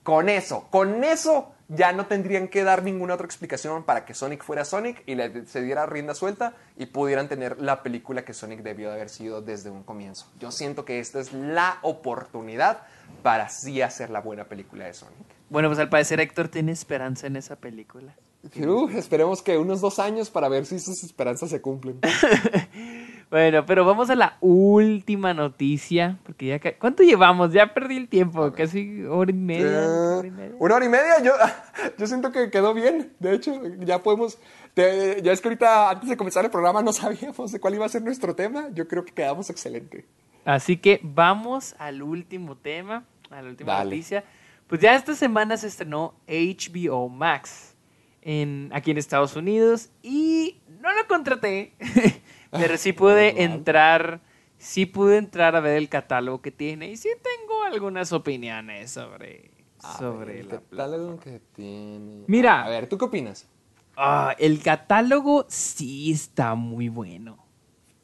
Con 0.03 0.29
eso, 0.29 0.67
con 0.71 1.03
eso 1.03 1.53
ya 1.69 1.91
no 1.91 2.05
tendrían 2.05 2.47
que 2.47 2.63
dar 2.63 2.83
ninguna 2.83 3.15
otra 3.15 3.25
explicación 3.25 3.83
para 3.83 4.05
que 4.05 4.13
Sonic 4.13 4.43
fuera 4.43 4.63
Sonic 4.63 5.03
y 5.05 5.15
le 5.15 5.45
se 5.45 5.61
diera 5.61 5.85
rienda 5.85 6.13
suelta 6.13 6.53
y 6.77 6.87
pudieran 6.87 7.27
tener 7.27 7.61
la 7.61 7.83
película 7.83 8.23
que 8.23 8.33
Sonic 8.33 8.61
debió 8.61 8.89
de 8.89 8.95
haber 8.95 9.09
sido 9.09 9.41
desde 9.41 9.69
un 9.69 9.83
comienzo. 9.83 10.27
Yo 10.39 10.51
siento 10.51 10.85
que 10.85 10.99
esta 10.99 11.19
es 11.19 11.33
la 11.33 11.79
oportunidad 11.81 12.83
para 13.23 13.45
así 13.45 13.81
hacer 13.81 14.09
la 14.09 14.21
buena 14.21 14.45
película 14.45 14.85
de 14.85 14.93
Sonic. 14.93 15.17
Bueno, 15.49 15.69
pues 15.69 15.79
al 15.79 15.89
parecer 15.89 16.19
Héctor 16.19 16.47
tiene 16.47 16.71
esperanza 16.71 17.27
en 17.27 17.35
esa 17.35 17.55
película. 17.57 18.15
Uh, 18.55 18.89
esperemos 18.89 19.41
que 19.41 19.57
unos 19.57 19.81
dos 19.81 19.99
años 19.99 20.29
para 20.29 20.47
ver 20.47 20.65
si 20.65 20.79
sus 20.79 21.03
esperanzas 21.03 21.49
se 21.49 21.61
cumplen. 21.61 21.99
Bueno, 23.29 23.65
pero 23.65 23.83
vamos 23.83 24.09
a 24.09 24.15
la 24.15 24.37
última 24.39 25.33
noticia, 25.33 26.17
porque 26.23 26.45
ya 26.47 26.59
ca- 26.59 26.77
¿cuánto 26.79 27.03
llevamos? 27.03 27.51
Ya 27.51 27.73
perdí 27.73 27.97
el 27.97 28.07
tiempo, 28.07 28.53
casi 28.53 29.03
hora 29.03 29.31
y 29.31 29.33
media. 29.33 29.81
Hora 30.17 30.27
y 30.27 30.31
media. 30.31 30.55
Una 30.59 30.75
hora 30.75 30.85
y 30.85 30.89
media, 30.89 31.21
yo, 31.23 31.33
yo 31.97 32.07
siento 32.07 32.31
que 32.31 32.49
quedó 32.49 32.73
bien. 32.73 33.11
De 33.19 33.33
hecho, 33.33 33.61
ya 33.79 33.99
podemos. 34.01 34.37
te- 34.73 35.21
ya 35.21 35.33
es 35.33 35.41
que 35.41 35.49
ahorita, 35.49 35.89
antes 35.89 36.07
de 36.09 36.15
comenzar 36.15 36.45
el 36.45 36.51
programa, 36.51 36.81
no 36.81 36.93
sabíamos 36.93 37.51
de 37.51 37.59
cuál 37.59 37.75
iba 37.75 37.85
a 37.85 37.89
ser 37.89 38.01
nuestro 38.01 38.33
tema. 38.33 38.69
Yo 38.73 38.87
creo 38.87 39.03
que 39.03 39.11
quedamos 39.13 39.49
excelente. 39.49 40.05
Así 40.45 40.77
que 40.77 41.01
vamos 41.03 41.75
al 41.79 42.01
último 42.03 42.55
tema, 42.55 43.03
a 43.29 43.41
la 43.41 43.49
última 43.49 43.73
Dale. 43.73 43.89
noticia. 43.89 44.23
Pues 44.67 44.79
ya 44.79 44.95
esta 44.95 45.13
semana 45.15 45.57
se 45.57 45.67
estrenó 45.67 46.13
HBO 46.27 47.09
Max 47.09 47.75
en, 48.21 48.69
aquí 48.73 48.91
en 48.91 48.97
Estados 48.97 49.35
Unidos 49.35 49.89
y 50.01 50.61
no 50.81 50.93
lo 50.93 51.05
contraté, 51.07 51.73
pero 52.51 52.77
sí 52.77 52.93
pude 52.93 53.33
normal. 53.33 53.51
entrar, 53.51 54.21
sí 54.57 54.85
pude 54.85 55.17
entrar 55.17 55.55
a 55.55 55.59
ver 55.59 55.77
el 55.77 55.89
catálogo 55.89 56.41
que 56.41 56.51
tiene 56.51 56.89
y 56.91 56.97
sí 56.97 57.09
tengo 57.21 57.63
algunas 57.63 58.11
opiniones 58.13 58.91
sobre, 58.91 59.51
sobre 59.97 60.43
la 60.43 60.59
catálogo 60.61 61.19
que 61.19 61.39
tiene. 61.55 62.23
Mira. 62.27 62.63
A 62.63 62.69
ver, 62.69 62.87
¿tú 62.87 62.97
qué 62.97 63.05
opinas? 63.05 63.47
Ah, 63.95 64.35
el 64.37 64.61
catálogo 64.61 65.45
sí 65.49 66.11
está 66.11 66.53
muy 66.55 66.87
bueno. 66.89 67.37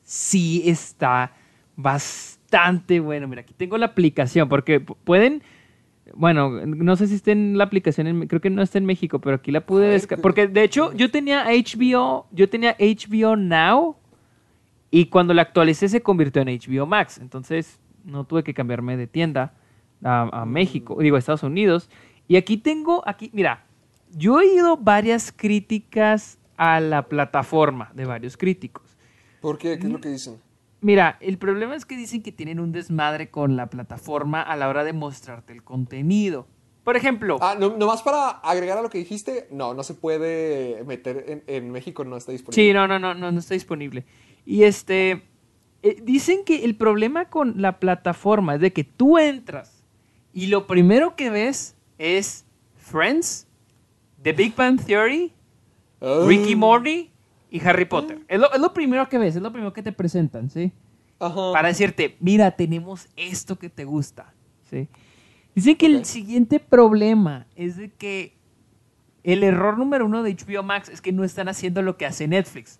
Sí 0.03 0.63
está 0.65 1.33
bastante 1.75 2.99
bueno. 2.99 3.27
Mira, 3.27 3.41
aquí 3.41 3.53
tengo 3.53 3.77
la 3.77 3.87
aplicación 3.87 4.49
porque 4.49 4.79
pueden... 4.79 5.43
Bueno, 6.15 6.49
no 6.65 6.95
sé 6.95 7.07
si 7.07 7.15
está 7.15 7.31
en 7.31 7.57
la 7.57 7.63
aplicación, 7.63 8.05
en- 8.07 8.27
creo 8.27 8.41
que 8.41 8.49
no 8.49 8.61
está 8.61 8.77
en 8.77 8.85
México, 8.85 9.19
pero 9.19 9.37
aquí 9.37 9.51
la 9.51 9.65
pude 9.65 9.87
descargar. 9.87 10.17
¿qué- 10.19 10.21
Porque 10.21 10.47
de 10.47 10.63
hecho 10.63 10.91
yo 10.93 11.09
tenía 11.09 11.45
HBO, 11.47 12.27
yo 12.31 12.49
tenía 12.49 12.75
HBO 12.77 13.35
Now 13.37 13.95
y 14.93 15.07
cuando 15.07 15.33
la 15.33 15.41
actualicé 15.41 15.89
se 15.89 16.03
convirtió 16.03 16.43
en 16.43 16.49
HBO 16.49 16.85
Max. 16.85 17.17
Entonces 17.17 17.79
no 18.03 18.25
tuve 18.25 18.43
que 18.43 18.53
cambiarme 18.53 18.95
de 18.95 19.07
tienda 19.07 19.55
a, 20.03 20.41
a 20.41 20.45
México, 20.45 20.95
digo 20.99 21.15
a 21.15 21.19
Estados 21.19 21.41
Unidos. 21.41 21.89
Y 22.27 22.35
aquí 22.35 22.57
tengo, 22.57 23.01
aquí, 23.07 23.31
mira, 23.33 23.65
yo 24.11 24.39
he 24.39 24.45
oído 24.45 24.77
varias 24.77 25.31
críticas 25.31 26.37
a 26.57 26.79
la 26.79 27.07
plataforma 27.07 27.89
de 27.95 28.05
varios 28.05 28.37
críticos. 28.37 28.95
¿Por 29.41 29.57
qué? 29.57 29.77
Mm. 29.77 29.79
¿Qué 29.79 29.87
es 29.87 29.93
lo 29.93 29.99
que 29.99 30.09
dicen? 30.09 30.39
Mira, 30.81 31.17
el 31.21 31.39
problema 31.39 31.75
es 31.75 31.85
que 31.85 31.97
dicen 31.97 32.21
que 32.21 32.31
tienen 32.31 32.59
un 32.59 32.71
desmadre 32.71 33.31
con 33.31 33.55
la 33.55 33.71
plataforma 33.71 34.43
a 34.43 34.55
la 34.55 34.69
hora 34.69 34.83
de 34.83 34.93
mostrarte 34.93 35.53
el 35.53 35.63
contenido. 35.63 36.45
Por 36.83 36.97
ejemplo, 36.97 37.39
Ah, 37.41 37.55
no, 37.59 37.75
nomás 37.77 38.03
para 38.03 38.29
agregar 38.29 38.77
a 38.77 38.83
lo 38.83 38.91
que 38.91 38.99
dijiste, 38.99 39.47
no, 39.49 39.73
no 39.73 39.81
se 39.81 39.95
puede 39.95 40.83
meter 40.83 41.25
en, 41.27 41.43
en 41.47 41.71
México, 41.71 42.03
no 42.03 42.15
está 42.15 42.31
disponible. 42.31 42.61
Sí, 42.61 42.73
no, 42.73 42.87
no, 42.87 42.99
no, 42.99 43.15
no, 43.15 43.31
no 43.31 43.39
está 43.39 43.55
disponible. 43.55 44.05
Y 44.45 44.63
este, 44.63 45.23
eh, 45.81 45.97
dicen 46.03 46.43
que 46.45 46.65
el 46.65 46.75
problema 46.75 47.25
con 47.25 47.61
la 47.61 47.79
plataforma 47.79 48.55
es 48.55 48.61
de 48.61 48.73
que 48.73 48.83
tú 48.83 49.17
entras 49.17 49.83
y 50.33 50.47
lo 50.47 50.67
primero 50.67 51.15
que 51.15 51.29
ves 51.29 51.75
es 51.97 52.45
Friends, 52.77 53.47
The 54.21 54.33
Big 54.33 54.55
Bang 54.55 54.83
Theory, 54.83 55.33
Ah. 56.03 56.25
Ricky 56.27 56.55
Morty 56.55 57.09
y 57.49 57.65
Harry 57.65 57.85
Potter. 57.85 58.19
Es 58.27 58.37
lo, 58.37 58.51
es 58.51 58.59
lo 58.59 58.73
primero 58.73 59.07
que 59.07 59.17
ves, 59.17 59.37
es 59.37 59.41
lo 59.41 59.51
primero 59.51 59.71
que 59.71 59.81
te 59.81 59.93
presentan, 59.93 60.49
¿sí? 60.49 60.73
Ajá. 61.17 61.53
Para 61.53 61.69
decirte, 61.69 62.17
mira, 62.19 62.51
tenemos 62.51 63.07
esto 63.15 63.57
que 63.57 63.69
te 63.69 63.85
gusta, 63.85 64.33
¿sí? 64.69 64.89
Dicen 65.55 65.77
que 65.77 65.85
el 65.85 66.03
siguiente 66.03 66.59
problema 66.59 67.47
es 67.55 67.77
de 67.77 67.89
que 67.89 68.33
el 69.23 69.43
error 69.43 69.77
número 69.77 70.05
uno 70.05 70.23
de 70.23 70.35
HBO 70.35 70.61
Max 70.61 70.89
es 70.89 70.99
que 70.99 71.13
no 71.13 71.23
están 71.23 71.47
haciendo 71.47 71.81
lo 71.81 71.95
que 71.95 72.05
hace 72.05 72.27
Netflix. 72.27 72.79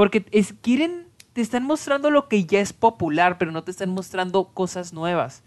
Porque 0.00 0.24
es, 0.30 0.54
quieren, 0.62 1.08
te 1.34 1.42
están 1.42 1.64
mostrando 1.64 2.10
lo 2.10 2.26
que 2.26 2.46
ya 2.46 2.60
es 2.60 2.72
popular, 2.72 3.36
pero 3.36 3.52
no 3.52 3.64
te 3.64 3.70
están 3.70 3.90
mostrando 3.90 4.46
cosas 4.46 4.94
nuevas. 4.94 5.42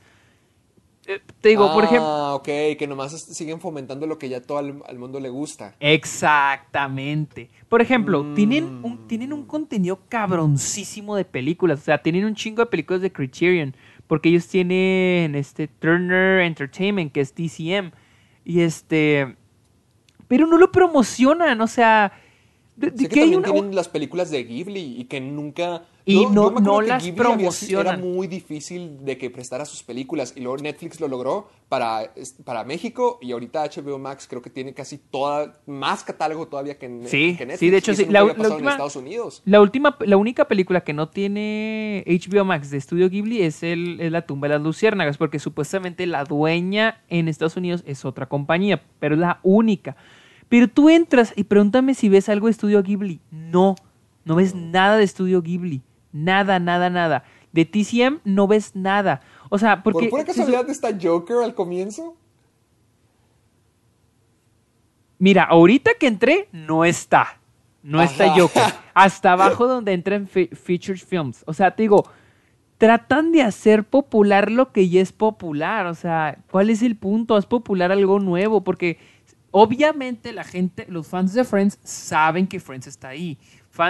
Eh, 1.08 1.20
te 1.42 1.50
digo, 1.50 1.74
por 1.74 1.86
ejemplo... 1.86 2.06
Ah, 2.08 2.36
ok, 2.36 2.46
que 2.78 2.86
nomás 2.88 3.20
siguen 3.20 3.60
fomentando 3.60 4.06
lo 4.06 4.20
que 4.20 4.30
ya 4.30 4.44
todo 4.44 4.60
al, 4.60 4.84
al 4.88 5.00
mundo 5.00 5.20
le 5.20 5.30
gusta. 5.30 5.74
Exactamente. 5.80 7.50
Por 7.68 7.82
ejemplo, 7.82 8.24
Mm. 8.24 8.36
tienen, 8.36 8.86
un, 8.86 9.08
tienen 9.08 9.34
un 9.34 9.48
contenido 9.48 10.02
cabroncísimo 10.08 11.16
de 11.16 11.26
películas. 11.26 11.80
O 11.80 11.84
sea, 11.86 12.04
tienen 12.04 12.24
un 12.24 12.36
chingo 12.36 12.62
de 12.62 12.68
películas 12.68 13.02
de 13.02 13.12
Criterion. 13.12 13.76
Porque 14.06 14.30
ellos 14.30 14.48
tienen 14.48 15.34
este 15.34 15.68
Turner 15.68 16.42
Entertainment, 16.42 17.12
que 17.12 17.22
es 17.22 17.34
TCM. 17.34 17.92
Y 18.46 18.62
este. 18.62 19.36
Pero 20.28 20.46
no 20.46 20.60
lo 20.60 20.72
promocionan. 20.72 21.60
O 21.60 21.66
sea. 21.66 22.14
De- 22.76 22.92
de 22.92 22.98
Sé 22.98 23.04
que 23.04 23.10
que 23.16 23.20
también 23.22 23.40
una- 23.40 23.52
tienen 23.52 23.76
las 23.76 23.88
películas 23.88 24.32
de 24.32 24.44
Ghibli 24.44 25.00
y 25.00 25.04
que 25.06 25.20
nunca... 25.22 25.84
Y 26.06 26.26
no- 26.26 26.50
las 26.82 27.02
Ghibli 27.02 27.22
había- 27.22 27.36
promocionan. 27.38 27.96
Era 27.96 27.98
muy 28.06 28.28
difícil 28.28 29.06
de 29.06 29.18
que 29.18 29.30
prestara 29.30 29.64
sus 29.64 29.84
películas 29.84 30.34
y 30.36 30.42
luego 30.42 30.58
Netflix 30.58 31.00
lo 31.00 31.08
logró 31.08 31.48
para, 31.70 32.12
para 32.44 32.66
México 32.66 33.20
y 33.22 33.32
ahorita 33.32 33.64
HBO 33.64 33.98
Max 34.00 34.28
creo 34.30 34.42
que 34.42 34.50
tiene 34.50 34.74
casi 34.74 34.98
toda, 34.98 35.60
más 35.66 36.04
catálogo 36.04 36.48
todavía 36.50 36.78
que, 36.78 36.88
Sí, 37.06 37.36
que 37.38 37.46
Netflix. 37.46 37.60
sí, 37.60 37.70
de 37.70 37.78
hecho, 37.78 37.94
sí. 37.94 38.06
La- 38.10 38.26
última- 38.26 38.48
en 38.50 38.68
Estados 38.68 38.98
Unidos. 38.98 39.42
La 39.46 39.62
última, 39.62 39.98
la 40.02 40.18
única 40.18 40.46
película 40.50 40.82
que 40.84 40.92
no 40.92 41.08
tiene 41.08 42.04
HBO 42.06 42.44
Max 42.44 42.70
de 42.70 42.78
Estudio 42.80 43.10
Ghibli 43.10 43.42
es, 43.42 43.64
el, 43.64 44.02
es 44.02 44.12
La 44.12 44.26
tumba 44.26 44.48
de 44.50 44.56
las 44.56 44.64
luciérnagas, 44.64 45.18
porque 45.18 45.40
supuestamente 45.40 46.06
la 46.06 46.26
dueña 46.26 47.02
en 47.08 47.28
Estados 47.30 47.56
Unidos 47.56 47.82
es 47.88 48.04
otra 48.04 48.28
compañía, 48.28 48.82
pero 49.00 49.16
es 49.16 49.22
la 49.22 49.40
única. 49.44 49.96
Pero 50.54 50.68
tú 50.68 50.88
entras 50.88 51.34
y 51.36 51.46
pregúntame 51.46 51.96
si 51.96 52.10
ves 52.10 52.30
algo 52.30 52.46
de 52.46 52.52
Estudio 52.52 52.84
Ghibli. 52.84 53.20
No, 53.32 53.74
no 54.24 54.36
ves 54.36 54.54
nada 54.54 54.98
de 54.98 55.04
Estudio 55.04 55.42
Ghibli. 55.42 55.82
Nada, 56.12 56.60
nada, 56.60 56.92
nada. 56.92 57.24
De 57.52 57.66
TCM 57.66 58.20
no 58.24 58.46
ves 58.46 58.76
nada. 58.76 59.22
O 59.50 59.58
sea, 59.58 59.82
porque... 59.82 60.02
¿Por 60.02 60.10
pura 60.12 60.26
casualidad 60.26 60.70
está 60.70 60.90
Joker 61.02 61.38
al 61.38 61.56
comienzo? 61.56 62.16
Mira, 65.18 65.42
ahorita 65.46 65.96
que 66.00 66.06
entré, 66.06 66.50
no 66.52 66.86
está. 66.86 67.40
No 67.82 68.00
está. 68.00 68.30
Joker. 68.40 68.62
Hasta 68.94 69.32
abajo 69.32 69.66
donde 69.66 69.94
entran 69.94 70.28
fe- 70.28 70.52
Featured 70.54 71.00
Films. 71.00 71.44
O 71.48 71.54
sea, 71.54 71.72
te 71.76 71.82
digo, 71.82 72.06
tratan 72.78 73.32
de 73.32 73.42
hacer 73.42 73.86
popular 73.86 74.52
lo 74.52 74.72
que 74.72 74.88
ya 74.88 75.02
es 75.02 75.12
popular. 75.14 75.88
O 75.88 75.96
sea, 75.96 76.38
¿cuál 76.52 76.70
es 76.70 76.84
el 76.84 76.96
punto? 76.96 77.36
Haz 77.36 77.48
popular 77.48 77.92
algo 77.92 78.20
nuevo. 78.20 78.64
Porque 78.64 79.00
obviamente 79.54 80.34
la 80.34 80.44
gente, 80.44 80.86
los 80.90 81.08
fans 81.08 81.34
de 81.34 81.44
Friends 81.44 81.80
saben 81.84 82.48
que 82.48 82.60
Friends 82.60 82.88
está 82.88 83.10
ahí. 83.10 83.38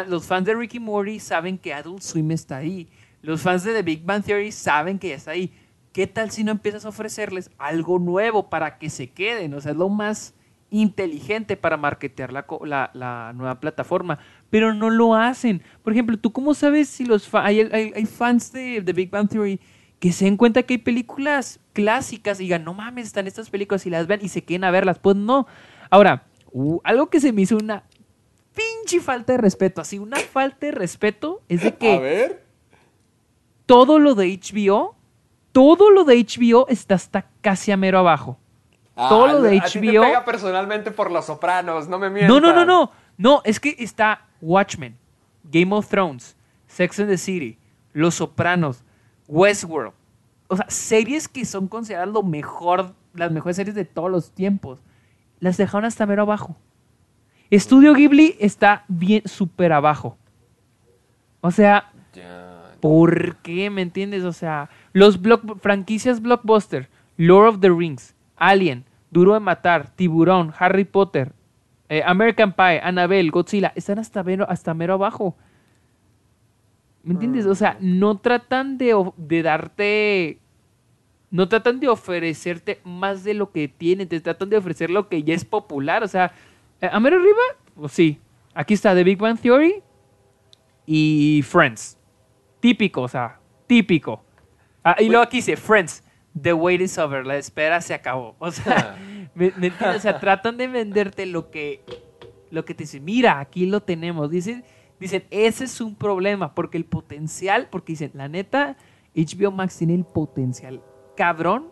Los 0.07 0.25
fans 0.27 0.45
de 0.45 0.53
Ricky 0.53 0.79
Morty 0.79 1.19
saben 1.19 1.57
que 1.57 1.73
Adult 1.73 2.01
Swim 2.01 2.31
está 2.31 2.57
ahí. 2.57 2.87
Los 3.21 3.41
fans 3.41 3.63
de 3.63 3.73
The 3.73 3.81
Big 3.81 4.03
Bang 4.05 4.23
Theory 4.23 4.51
saben 4.51 4.99
que 4.99 5.09
ya 5.09 5.15
está 5.15 5.31
ahí. 5.31 5.53
¿Qué 5.93 6.05
tal 6.07 6.31
si 6.31 6.43
no 6.43 6.51
empiezas 6.51 6.85
a 6.85 6.89
ofrecerles 6.89 7.49
algo 7.57 7.97
nuevo 7.99 8.49
para 8.49 8.77
que 8.77 8.89
se 8.89 9.09
queden? 9.11 9.53
O 9.53 9.61
sea, 9.61 9.73
lo 9.73 9.89
más 9.89 10.33
inteligente 10.69 11.55
para 11.55 11.77
marketear 11.77 12.33
la, 12.33 12.45
la- 12.93 13.31
nueva 13.33 13.59
plataforma, 13.59 14.17
pero 14.49 14.73
no 14.73 14.89
lo 14.89 15.13
hacen. 15.15 15.61
Por 15.83 15.93
ejemplo, 15.93 16.17
¿tú 16.17 16.31
cómo 16.33 16.53
sabes 16.53 16.89
si 16.89 17.05
los 17.05 17.33
hay, 17.33 17.61
hay- 17.61 17.93
hay 17.95 18.05
fans 18.05 18.51
de 18.51 18.81
The 18.83 18.91
Big 18.93 19.09
Bang 19.11 19.29
Theory 19.29 19.59
que 20.03 20.11
se 20.11 20.25
den 20.25 20.35
cuenta 20.35 20.63
que 20.63 20.73
hay 20.73 20.77
películas 20.79 21.61
clásicas 21.71 22.37
y 22.41 22.43
digan, 22.43 22.65
no 22.65 22.73
mames, 22.73 23.07
están 23.07 23.25
estas 23.25 23.49
películas 23.49 23.85
y 23.85 23.89
las 23.89 24.05
vean 24.05 24.19
y 24.21 24.27
se 24.27 24.43
queden 24.43 24.65
a 24.65 24.69
verlas? 24.69 24.99
Pues 24.99 25.15
no. 25.15 25.47
Ahora, 25.89 26.25
uh, 26.51 26.81
algo 26.83 27.09
que 27.09 27.21
se 27.21 27.31
me 27.31 27.43
hizo 27.43 27.55
una 27.55 27.83
pinche 28.53 28.99
falta 28.99 29.31
de 29.31 29.37
respeto, 29.37 29.79
así, 29.79 29.99
una 29.99 30.17
falta 30.17 30.65
de 30.65 30.73
respeto 30.73 31.41
es 31.47 31.61
de 31.61 31.69
A 31.69 31.77
que 31.77 31.99
ver. 31.99 32.43
todo 33.65 33.97
lo 33.97 34.13
de 34.13 34.37
HBO, 34.37 34.97
todo 35.53 35.89
lo 35.89 36.03
de 36.03 36.17
HBO 36.21 36.67
está 36.67 36.95
hasta 36.95 37.29
casi 37.39 37.71
a 37.71 37.77
mero 37.77 37.99
abajo. 37.99 38.37
Todo 38.95 39.27
lo 39.27 39.41
de 39.41 39.57
Ah, 39.57 39.63
a 39.63 39.67
ti 39.69 39.79
te 39.79 39.87
HBO. 39.87 40.01
pega 40.01 40.25
personalmente 40.25 40.91
por 40.91 41.11
Los 41.11 41.27
Sopranos, 41.27 41.87
no 41.87 41.97
me 41.97 42.09
mientas. 42.09 42.27
No, 42.27 42.41
no, 42.41 42.53
no, 42.53 42.65
no. 42.65 42.91
No, 43.17 43.41
es 43.45 43.57
que 43.57 43.73
está 43.79 44.27
Watchmen, 44.41 44.97
Game 45.45 45.73
of 45.73 45.87
Thrones, 45.87 46.35
Sex 46.67 46.99
and 46.99 47.09
the 47.09 47.17
City, 47.17 47.57
Los 47.93 48.15
Sopranos, 48.15 48.83
Westworld. 49.27 49.93
O 50.47 50.55
sea, 50.57 50.65
series 50.69 51.27
que 51.27 51.45
son 51.45 51.67
consideradas 51.67 52.13
lo 52.13 52.23
mejor, 52.23 52.93
las 53.13 53.31
mejores 53.31 53.55
series 53.55 53.75
de 53.75 53.85
todos 53.85 54.11
los 54.11 54.31
tiempos. 54.31 54.79
Las 55.39 55.57
dejaron 55.57 55.85
hasta 55.85 56.05
mero 56.05 56.23
abajo. 56.23 56.55
Estudio 57.49 57.93
Ghibli 57.93 58.35
está 58.39 58.83
bien 58.87 59.23
súper 59.25 59.73
abajo. 59.73 60.17
O 61.41 61.51
sea. 61.51 61.91
¿por 62.79 63.37
qué? 63.37 63.69
¿Me 63.69 63.81
entiendes? 63.81 64.23
O 64.25 64.33
sea, 64.33 64.69
los 64.91 65.21
block- 65.21 65.59
franquicias 65.61 66.21
blockbuster, 66.21 66.89
Lord 67.17 67.47
of 67.47 67.59
the 67.61 67.69
Rings, 67.69 68.13
Alien, 68.35 68.83
Duro 69.09 69.33
de 69.33 69.39
Matar, 69.39 69.89
Tiburón, 69.95 70.53
Harry 70.59 70.83
Potter, 70.83 71.31
eh, 71.87 72.03
American 72.05 72.51
Pie, 72.53 72.81
Annabelle, 72.83 73.29
Godzilla, 73.29 73.71
están 73.75 73.99
hasta 73.99 74.21
mero, 74.23 74.45
hasta 74.49 74.73
mero 74.73 74.95
abajo. 74.95 75.35
¿Me 77.03 77.13
entiendes? 77.13 77.45
O 77.45 77.55
sea, 77.55 77.77
no 77.79 78.17
tratan 78.17 78.77
de, 78.77 78.95
de 79.17 79.43
darte... 79.43 80.39
No 81.29 81.49
tratan 81.49 81.79
de 81.79 81.89
ofrecerte 81.89 82.79
más 82.83 83.23
de 83.23 83.33
lo 83.33 83.51
que 83.51 83.67
tienen, 83.67 84.07
te 84.07 84.19
tratan 84.21 84.49
de 84.49 84.57
ofrecer 84.57 84.89
lo 84.89 85.09
que 85.09 85.23
ya 85.23 85.33
es 85.33 85.43
popular. 85.43 86.03
O 86.03 86.07
sea, 86.07 86.31
eh, 86.79 86.89
a 86.91 86.99
mero 86.99 87.17
arriba, 87.17 87.41
pues 87.75 87.91
sí. 87.91 88.19
Aquí 88.53 88.75
está 88.75 88.93
The 88.93 89.03
Big 89.03 89.17
Bang 89.17 89.39
Theory 89.39 89.81
y 90.85 91.41
Friends. 91.43 91.97
Típico, 92.59 93.01
o 93.01 93.07
sea, 93.07 93.39
típico. 93.67 94.23
Ah, 94.83 94.95
y 94.99 95.07
luego 95.07 95.23
aquí 95.23 95.37
dice 95.37 95.57
Friends. 95.57 96.03
The 96.39 96.53
wait 96.53 96.81
is 96.81 96.97
over. 96.97 97.25
La 97.25 97.37
espera 97.37 97.81
se 97.81 97.93
acabó. 97.93 98.35
O 98.39 98.51
sea, 98.51 98.95
¿me, 99.35 99.51
me 99.57 99.67
entiendes? 99.67 99.97
O 99.97 99.99
sea, 99.99 100.19
tratan 100.19 100.55
de 100.57 100.67
venderte 100.67 101.25
lo 101.25 101.49
que, 101.49 101.81
lo 102.51 102.63
que 102.63 102.75
te 102.75 102.83
dice. 102.83 102.99
Mira, 102.99 103.39
aquí 103.39 103.65
lo 103.65 103.81
tenemos. 103.81 104.29
Dicen, 104.29 104.63
dicen, 105.03 105.25
ese 105.31 105.65
es 105.65 105.79
un 105.81 105.95
problema. 105.95 106.53
Porque 106.55 106.77
el 106.77 106.85
potencial, 106.85 107.67
porque 107.71 107.93
dicen, 107.93 108.11
la 108.13 108.27
neta, 108.27 108.77
HBO 109.15 109.51
Max 109.51 109.77
tiene 109.77 109.95
el 109.95 110.05
potencial 110.05 110.81
cabrón 111.15 111.69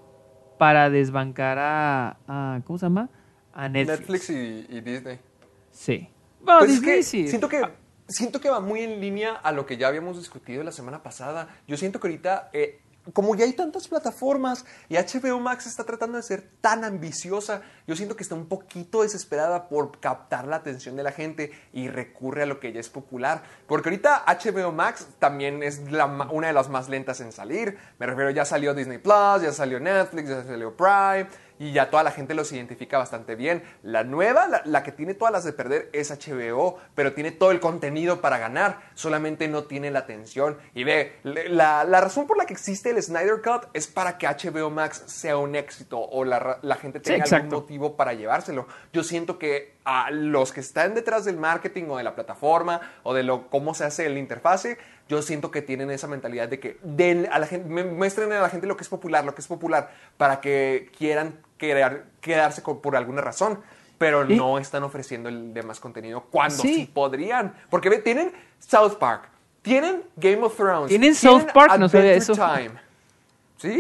para 0.59 0.89
desbancar 0.89 1.57
a, 1.59 2.17
a- 2.27 2.61
¿cómo 2.65 2.77
se 2.77 2.85
llama? 2.85 3.09
A 3.53 3.67
Netflix. 3.67 3.99
Netflix 3.99 4.29
y, 4.29 4.77
y 4.77 4.81
Disney. 4.81 5.19
Sí. 5.71 6.07
Bueno, 6.43 6.59
Pues 6.59 6.71
es 6.71 6.77
Disney 6.81 6.95
que 6.97 7.03
sí. 7.03 7.27
siento 7.27 7.49
que 7.49 7.61
siento 8.07 8.41
que 8.41 8.49
va 8.49 8.59
muy 8.59 8.81
en 8.81 8.99
línea 8.99 9.33
a 9.33 9.51
lo 9.51 9.65
que 9.65 9.77
ya 9.77 9.87
habíamos 9.87 10.17
discutido 10.17 10.63
la 10.63 10.71
semana 10.71 11.01
pasada. 11.01 11.47
Yo 11.67 11.77
siento 11.77 11.99
que 11.99 12.07
ahorita, 12.07 12.49
eh, 12.53 12.81
como 13.13 13.35
ya 13.35 13.45
hay 13.45 13.53
tantas 13.53 13.87
plataformas 13.87 14.65
y 14.87 14.95
HBO 14.95 15.39
Max 15.39 15.65
está 15.65 15.83
tratando 15.83 16.17
de 16.17 16.23
ser 16.23 16.47
tan 16.61 16.83
ambiciosa, 16.83 17.61
yo 17.87 17.95
siento 17.95 18.15
que 18.15 18.23
está 18.23 18.35
un 18.35 18.47
poquito 18.47 19.01
desesperada 19.01 19.69
por 19.69 19.99
captar 19.99 20.47
la 20.47 20.57
atención 20.57 20.95
de 20.95 21.03
la 21.03 21.11
gente 21.11 21.51
y 21.73 21.87
recurre 21.87 22.43
a 22.43 22.45
lo 22.45 22.59
que 22.59 22.71
ya 22.71 22.79
es 22.79 22.89
popular. 22.89 23.43
Porque 23.67 23.89
ahorita 23.89 24.23
HBO 24.27 24.71
Max 24.71 25.07
también 25.19 25.63
es 25.63 25.81
una 26.31 26.47
de 26.47 26.53
las 26.53 26.69
más 26.69 26.89
lentas 26.89 27.21
en 27.21 27.31
salir. 27.31 27.77
Me 27.97 28.05
refiero, 28.05 28.29
ya 28.29 28.45
salió 28.45 28.73
Disney 28.73 28.99
Plus, 28.99 29.41
ya 29.41 29.51
salió 29.51 29.79
Netflix, 29.79 30.29
ya 30.29 30.43
salió 30.43 30.75
Prime 30.75 31.27
y 31.61 31.73
ya 31.73 31.91
toda 31.91 32.01
la 32.01 32.09
gente 32.09 32.33
los 32.33 32.51
identifica 32.51 32.97
bastante 32.97 33.35
bien. 33.35 33.61
La 33.83 34.03
nueva, 34.03 34.47
la, 34.47 34.63
la 34.65 34.81
que 34.81 34.91
tiene 34.91 35.13
todas 35.13 35.31
las 35.31 35.43
de 35.43 35.53
perder 35.53 35.91
es 35.93 36.09
HBO, 36.09 36.79
pero 36.95 37.13
tiene 37.13 37.29
todo 37.29 37.51
el 37.51 37.59
contenido 37.59 38.19
para 38.19 38.39
ganar, 38.39 38.79
solamente 38.95 39.47
no 39.47 39.65
tiene 39.65 39.91
la 39.91 39.99
atención. 39.99 40.57
Y 40.73 40.85
ve, 40.85 41.19
la, 41.21 41.83
la 41.83 42.01
razón 42.01 42.25
por 42.25 42.37
la 42.37 42.47
que 42.47 42.53
existe 42.53 42.89
el 42.89 43.03
Snyder 43.03 43.43
Cut 43.43 43.69
es 43.73 43.85
para 43.85 44.17
que 44.17 44.25
HBO 44.25 44.71
Max 44.71 45.03
sea 45.05 45.37
un 45.37 45.55
éxito 45.55 45.99
o 45.99 46.25
la, 46.25 46.57
la 46.63 46.75
gente 46.77 46.99
tenga 46.99 47.25
algún 47.25 47.35
exacto. 47.35 47.61
motivo 47.61 47.95
para 47.95 48.15
llevárselo. 48.15 48.65
Yo 48.91 49.03
siento 49.03 49.37
que 49.37 49.75
a 49.83 50.09
los 50.09 50.51
que 50.51 50.61
están 50.61 50.95
detrás 50.95 51.25
del 51.25 51.37
marketing 51.37 51.83
o 51.89 51.97
de 51.97 52.03
la 52.03 52.15
plataforma 52.15 52.81
o 53.03 53.13
de 53.13 53.21
lo, 53.21 53.49
cómo 53.49 53.75
se 53.75 53.83
hace 53.83 54.09
la 54.09 54.17
interfase, 54.17 54.79
yo 55.07 55.21
siento 55.21 55.51
que 55.51 55.61
tienen 55.61 55.91
esa 55.91 56.07
mentalidad 56.07 56.47
de 56.47 56.59
que 56.59 56.77
den 56.83 57.27
a 57.31 57.39
la 57.39 57.47
gente, 57.47 57.83
muestren 57.83 58.31
a 58.31 58.41
la 58.41 58.49
gente 58.49 58.67
lo 58.67 58.77
que 58.77 58.83
es 58.83 58.89
popular, 58.89 59.25
lo 59.25 59.35
que 59.35 59.41
es 59.41 59.47
popular, 59.47 59.91
para 60.17 60.39
que 60.39 60.89
quieran 60.97 61.39
querer- 61.61 62.05
quedarse 62.19 62.63
con- 62.63 62.81
por 62.81 62.95
alguna 62.95 63.21
razón. 63.21 63.59
Pero 63.97 64.25
no 64.25 64.57
están 64.57 64.81
ofreciendo 64.81 65.29
el 65.29 65.53
demás 65.53 65.79
contenido 65.79 66.21
cuando 66.31 66.55
Sí. 66.63 66.73
sí, 66.73 66.85
podrían. 66.91 67.53
Porque 67.69 67.87
ve, 67.87 67.99
tienen 67.99 68.33
South 68.57 68.95
Park, 68.99 69.29
tienen 69.61 70.01
Game 70.15 70.41
of 70.41 70.55
Thrones, 70.57 70.87
Tienen 70.89 71.13
South 71.13 71.45
Park, 71.53 71.77
no 71.77 71.87
sabía 71.87 72.13
eso. 72.13 72.33
Time. 72.33 72.71
Sí, 73.57 73.79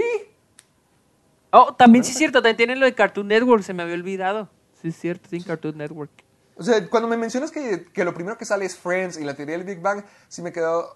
Oh, 1.53 1.73
también 1.73 2.03
sí 2.05 2.11
es 2.11 2.17
cierto, 2.17 2.37
también 2.41 2.55
tienen 2.57 2.79
lo 2.79 2.85
de 2.85 2.93
Cartoon 2.95 3.27
Network, 3.27 3.63
se 3.63 3.73
me 3.73 3.83
había 3.83 3.95
olvidado. 3.95 4.47
Sí 4.81 4.87
es 4.89 4.95
cierto, 4.95 5.27
sí, 5.29 5.41
Cartoon 5.43 5.77
Network. 5.77 6.11
O 6.55 6.63
sea, 6.63 6.87
cuando 6.87 7.09
me 7.09 7.17
mencionas 7.17 7.51
que, 7.51 7.85
que 7.91 8.05
lo 8.05 8.13
primero 8.13 8.37
que 8.37 8.45
sale 8.45 8.63
es 8.65 8.77
Friends 8.77 9.17
y 9.19 9.23
la 9.25 9.33
teoría 9.33 9.57
del 9.57 9.65
Big 9.65 9.81
Bang, 9.81 10.03
sí 10.29 10.41
me 10.41 10.53
quedo 10.53 10.95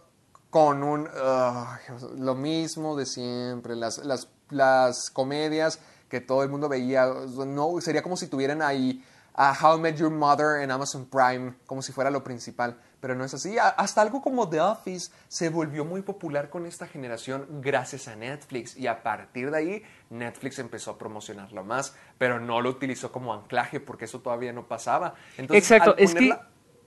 con 0.49 0.81
un... 0.83 1.09
ah, 1.17 1.77
lo 2.17 2.35
mismo 2.35 2.95
de 2.95 3.05
siempre, 3.05 3.75
las, 3.75 3.97
las, 4.05 4.29
las 4.49 5.09
comedias 5.09 5.79
que 6.15 6.21
todo 6.21 6.43
el 6.43 6.49
mundo 6.49 6.69
veía. 6.69 7.05
No, 7.45 7.81
sería 7.81 8.01
como 8.01 8.15
si 8.15 8.27
tuvieran 8.27 8.61
ahí 8.61 9.03
a 9.33 9.53
How 9.61 9.77
I 9.77 9.81
Met 9.81 9.97
Your 9.97 10.09
Mother 10.11 10.61
en 10.61 10.71
Amazon 10.71 11.05
Prime, 11.07 11.53
como 11.65 11.81
si 11.81 11.91
fuera 11.91 12.09
lo 12.09 12.23
principal. 12.23 12.77
Pero 13.01 13.15
no 13.15 13.25
es 13.25 13.33
así. 13.33 13.57
Hasta 13.59 14.01
algo 14.01 14.21
como 14.21 14.47
The 14.47 14.61
Office 14.61 15.11
se 15.27 15.49
volvió 15.49 15.83
muy 15.83 16.01
popular 16.03 16.49
con 16.49 16.65
esta 16.65 16.87
generación 16.87 17.45
gracias 17.61 18.07
a 18.07 18.15
Netflix. 18.15 18.77
Y 18.77 18.87
a 18.87 19.03
partir 19.03 19.51
de 19.51 19.57
ahí, 19.57 19.83
Netflix 20.09 20.57
empezó 20.59 20.91
a 20.91 20.97
promocionarlo 20.97 21.65
más, 21.65 21.93
pero 22.17 22.39
no 22.39 22.61
lo 22.61 22.69
utilizó 22.69 23.11
como 23.11 23.33
anclaje 23.33 23.81
porque 23.81 24.05
eso 24.05 24.21
todavía 24.21 24.53
no 24.53 24.69
pasaba. 24.69 25.15
Entonces, 25.37 25.69
Exacto, 25.69 25.91
al 25.91 25.99
es 25.99 26.15
que- 26.15 26.39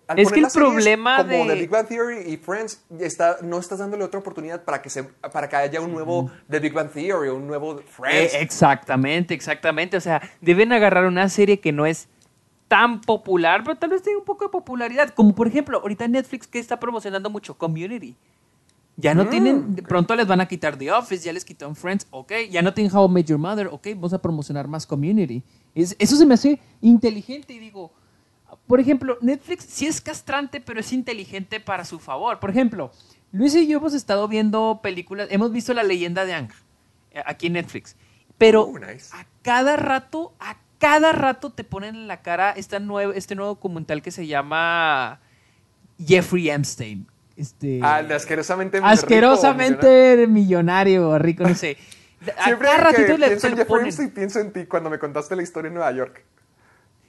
al 0.08 0.18
es 0.18 0.32
que 0.32 0.40
el 0.40 0.46
problema 0.52 1.18
como 1.18 1.28
de- 1.44 1.46
The 1.46 1.60
Big 1.60 1.70
Bang 1.70 1.86
Theory 1.86 2.18
y 2.32 2.36
Friends 2.38 2.82
está, 2.98 3.36
no 3.42 3.58
estás 3.58 3.78
dándole 3.78 4.02
otra 4.04 4.18
oportunidad 4.20 4.64
para 4.64 4.82
que 4.82 4.90
se 4.90 5.04
para 5.04 5.48
que 5.48 5.56
haya 5.56 5.80
un 5.80 5.92
nuevo 5.92 6.30
The 6.50 6.58
Big 6.58 6.72
Bang 6.72 6.90
Theory 6.90 7.28
o 7.28 7.36
un 7.36 7.46
nuevo 7.46 7.78
Friends. 7.86 8.34
Eh, 8.34 8.40
exactamente, 8.40 9.34
exactamente. 9.34 9.96
O 9.96 10.00
sea, 10.00 10.20
deben 10.40 10.72
agarrar 10.72 11.04
una 11.06 11.28
serie 11.28 11.60
que 11.60 11.70
no 11.72 11.86
es 11.86 12.08
tan 12.66 13.00
popular, 13.00 13.62
pero 13.64 13.76
tal 13.76 13.90
vez 13.90 14.02
tenga 14.02 14.18
un 14.18 14.24
poco 14.24 14.44
de 14.44 14.50
popularidad. 14.50 15.10
Como 15.14 15.34
por 15.34 15.46
ejemplo, 15.46 15.78
ahorita 15.80 16.08
Netflix 16.08 16.46
que 16.46 16.58
está 16.58 16.78
promocionando 16.80 17.30
mucho 17.30 17.56
Community. 17.56 18.16
Ya 19.00 19.14
no 19.14 19.24
Mm, 19.26 19.30
tienen, 19.30 19.76
de 19.76 19.82
pronto 19.84 20.16
les 20.16 20.26
van 20.26 20.40
a 20.40 20.48
quitar 20.48 20.76
The 20.76 20.90
Office, 20.90 21.24
ya 21.24 21.32
les 21.32 21.44
quitaron 21.44 21.76
Friends, 21.76 22.08
ok. 22.10 22.32
Ya 22.50 22.62
no 22.62 22.74
tienen 22.74 22.92
How 22.94 23.08
I 23.08 23.12
Met 23.12 23.26
Your 23.26 23.38
Mother, 23.38 23.68
ok, 23.70 23.86
vamos 23.94 24.12
a 24.12 24.20
promocionar 24.20 24.66
más 24.66 24.86
Community. 24.86 25.42
Es- 25.72 25.94
eso 26.00 26.16
se 26.16 26.26
me 26.26 26.34
hace 26.34 26.58
inteligente 26.80 27.52
y 27.52 27.60
digo, 27.60 27.92
por 28.68 28.78
ejemplo, 28.78 29.18
Netflix 29.22 29.64
sí 29.68 29.86
es 29.86 30.00
castrante, 30.00 30.60
pero 30.60 30.78
es 30.78 30.92
inteligente 30.92 31.58
para 31.58 31.84
su 31.84 31.98
favor. 31.98 32.38
Por 32.38 32.50
ejemplo, 32.50 32.92
Luis 33.32 33.54
y 33.56 33.66
yo 33.66 33.78
hemos 33.78 33.94
estado 33.94 34.28
viendo 34.28 34.80
películas, 34.82 35.26
hemos 35.30 35.50
visto 35.52 35.74
La 35.74 35.82
leyenda 35.82 36.24
de 36.24 36.34
Ang 36.34 36.50
eh, 37.12 37.22
aquí 37.26 37.48
en 37.48 37.54
Netflix. 37.54 37.96
Pero 38.36 38.62
Oh, 38.64 38.78
nice. 38.78 39.08
a 39.16 39.26
cada 39.42 39.76
rato, 39.76 40.32
a 40.38 40.56
cada 40.78 41.10
rato 41.12 41.50
te 41.50 41.64
ponen 41.64 41.96
en 41.96 42.06
la 42.06 42.22
cara 42.22 42.52
esta 42.52 42.78
nuevo, 42.78 43.12
este 43.12 43.34
nuevo 43.34 43.54
documental 43.54 44.00
que 44.02 44.10
se 44.12 44.26
llama 44.26 45.18
Jeffrey 45.98 46.48
Epstein. 46.50 47.06
Este, 47.36 47.80
Ah, 47.82 48.02
de 48.02 48.14
asquerosamente 48.14 48.78
rico, 48.78 48.88
asquerosamente 48.88 50.26
millonario, 50.26 51.18
rico, 51.18 51.44
no 51.44 51.54
sé. 51.54 51.76
A 52.36 52.44
Siempre 52.44 52.68
cada 52.68 52.78
que 52.78 52.84
ratito 52.84 53.16
le 53.18 53.26
pienso 53.28 53.46
en 53.46 53.56
Jeffrey. 53.56 53.84
Epstein, 53.86 54.10
pienso 54.10 54.40
en 54.40 54.52
ti 54.52 54.66
cuando 54.66 54.90
me 54.90 54.98
contaste 54.98 55.36
la 55.36 55.42
historia 55.42 55.68
en 55.68 55.74
Nueva 55.74 55.92
York. 55.92 56.24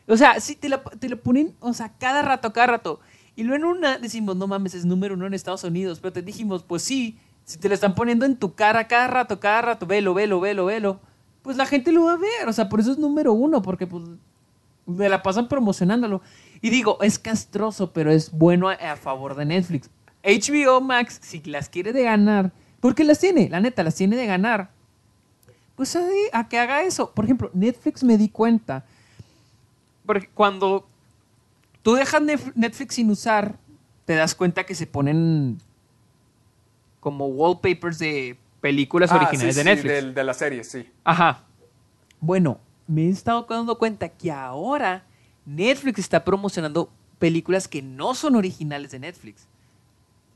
O 0.09 0.17
sea, 0.17 0.39
sí, 0.39 0.55
te 0.55 0.69
lo, 0.69 0.79
te 0.81 1.07
lo 1.07 1.21
ponen, 1.21 1.55
o 1.59 1.73
sea, 1.73 1.93
cada 1.97 2.21
rato, 2.21 2.51
cada 2.51 2.67
rato. 2.67 2.99
Y 3.35 3.43
luego 3.43 3.67
en 3.67 3.77
una 3.77 3.97
decimos, 3.99 4.35
no 4.35 4.47
mames, 4.47 4.73
es 4.73 4.83
número 4.83 5.13
uno 5.13 5.27
en 5.27 5.33
Estados 5.33 5.63
Unidos. 5.63 5.99
Pero 6.01 6.11
te 6.11 6.21
dijimos, 6.21 6.63
pues 6.63 6.83
sí, 6.83 7.17
si 7.45 7.57
te 7.57 7.69
lo 7.69 7.75
están 7.75 7.95
poniendo 7.95 8.25
en 8.25 8.35
tu 8.35 8.55
cara 8.55 8.87
cada 8.87 9.07
rato, 9.07 9.39
cada 9.39 9.61
rato, 9.61 9.85
velo, 9.85 10.13
velo, 10.13 10.39
velo, 10.39 10.65
velo, 10.65 10.99
pues 11.41 11.55
la 11.55 11.65
gente 11.65 11.91
lo 11.91 12.05
va 12.05 12.13
a 12.13 12.17
ver. 12.17 12.47
O 12.47 12.53
sea, 12.53 12.67
por 12.67 12.79
eso 12.79 12.91
es 12.91 12.97
número 12.97 13.33
uno, 13.33 13.61
porque 13.61 13.87
pues 13.87 14.03
me 14.85 15.07
la 15.07 15.21
pasan 15.21 15.47
promocionándolo. 15.47 16.21
Y 16.61 16.69
digo, 16.69 16.97
es 17.01 17.19
castroso, 17.19 17.93
pero 17.93 18.11
es 18.11 18.31
bueno 18.31 18.67
a, 18.67 18.73
a 18.73 18.95
favor 18.97 19.35
de 19.35 19.45
Netflix. 19.45 19.89
HBO 20.23 20.81
Max, 20.81 21.19
si 21.21 21.39
las 21.43 21.69
quiere 21.69 21.93
de 21.93 22.03
ganar, 22.03 22.51
porque 22.79 23.03
las 23.03 23.19
tiene, 23.19 23.47
la 23.47 23.59
neta, 23.59 23.83
las 23.83 23.95
tiene 23.95 24.15
de 24.15 24.25
ganar. 24.25 24.71
Pues 25.75 25.97
a 26.33 26.49
que 26.49 26.59
haga 26.59 26.81
eso. 26.81 27.11
Por 27.13 27.23
ejemplo, 27.23 27.49
Netflix 27.53 28.03
me 28.03 28.17
di 28.17 28.27
cuenta. 28.27 28.85
Porque 30.09 30.27
cuando 30.33 30.87
tú 31.83 31.93
dejas 31.93 32.19
Netflix 32.55 32.95
sin 32.95 33.11
usar, 33.11 33.59
te 34.05 34.15
das 34.15 34.33
cuenta 34.33 34.63
que 34.65 34.73
se 34.73 34.87
ponen 34.87 35.59
como 36.99 37.27
wallpapers 37.27 37.99
de 37.99 38.35
películas 38.59 39.11
Ah, 39.11 39.17
originales 39.17 39.53
sí, 39.55 39.59
de 39.59 39.63
sí, 39.63 39.69
Netflix. 39.69 39.93
del- 39.93 40.13
de 40.15 40.23
la 40.23 40.33
serie, 40.33 40.63
sí. 40.63 40.89
Ajá. 41.03 41.43
Bueno, 42.19 42.57
me 42.87 43.03
he 43.05 43.09
estado 43.09 43.45
dando 43.47 43.77
cuenta 43.77 44.09
que 44.09 44.31
ahora 44.31 45.03
Netflix 45.45 45.99
está 45.99 46.25
promocionando 46.25 46.89
películas 47.19 47.67
que 47.67 47.83
no 47.83 48.15
son 48.15 48.35
originales 48.35 48.89
de 48.89 48.97
Netflix. 48.97 49.45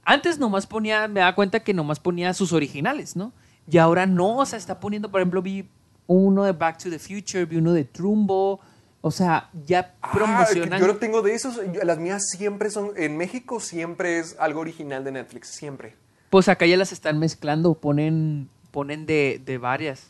Antes 0.05 0.37
nomás 0.37 0.67
ponía, 0.67 1.07
me 1.07 1.21
daba 1.21 1.33
cuenta 1.33 1.61
que 1.61 1.73
nomás 1.73 1.99
ponía 1.99 2.31
sus 2.35 2.53
originales, 2.53 3.15
¿no? 3.15 3.33
Y 3.67 3.79
ahora 3.79 4.05
no, 4.05 4.37
o 4.37 4.45
sea, 4.45 4.59
está 4.59 4.79
poniendo, 4.79 5.09
por 5.09 5.19
ejemplo, 5.21 5.41
vi 5.41 5.67
uno 6.05 6.43
de 6.43 6.51
Back 6.51 6.77
to 6.77 6.91
the 6.91 6.99
Future, 6.99 7.45
vi 7.45 7.55
uno 7.55 7.73
de 7.73 7.85
Trumbo, 7.85 8.59
o 9.05 9.11
sea, 9.11 9.49
ya 9.65 9.93
Ah, 10.01 10.11
promocionan. 10.13 10.79
yo 10.79 10.87
no 10.87 10.95
tengo 10.95 11.21
de 11.21 11.33
esos. 11.35 11.59
las 11.83 11.97
mías 11.99 12.23
siempre 12.29 12.69
son. 12.71 12.91
En 12.95 13.17
México 13.17 13.59
siempre 13.59 14.17
es 14.19 14.35
algo 14.39 14.61
original 14.61 15.03
de 15.03 15.11
Netflix. 15.11 15.49
Siempre. 15.49 15.95
Pues 16.29 16.47
acá 16.47 16.65
ya 16.65 16.77
las 16.77 16.91
están 16.93 17.19
mezclando, 17.19 17.73
ponen, 17.75 18.49
ponen 18.71 19.05
de, 19.05 19.41
de 19.45 19.57
varias. 19.57 20.07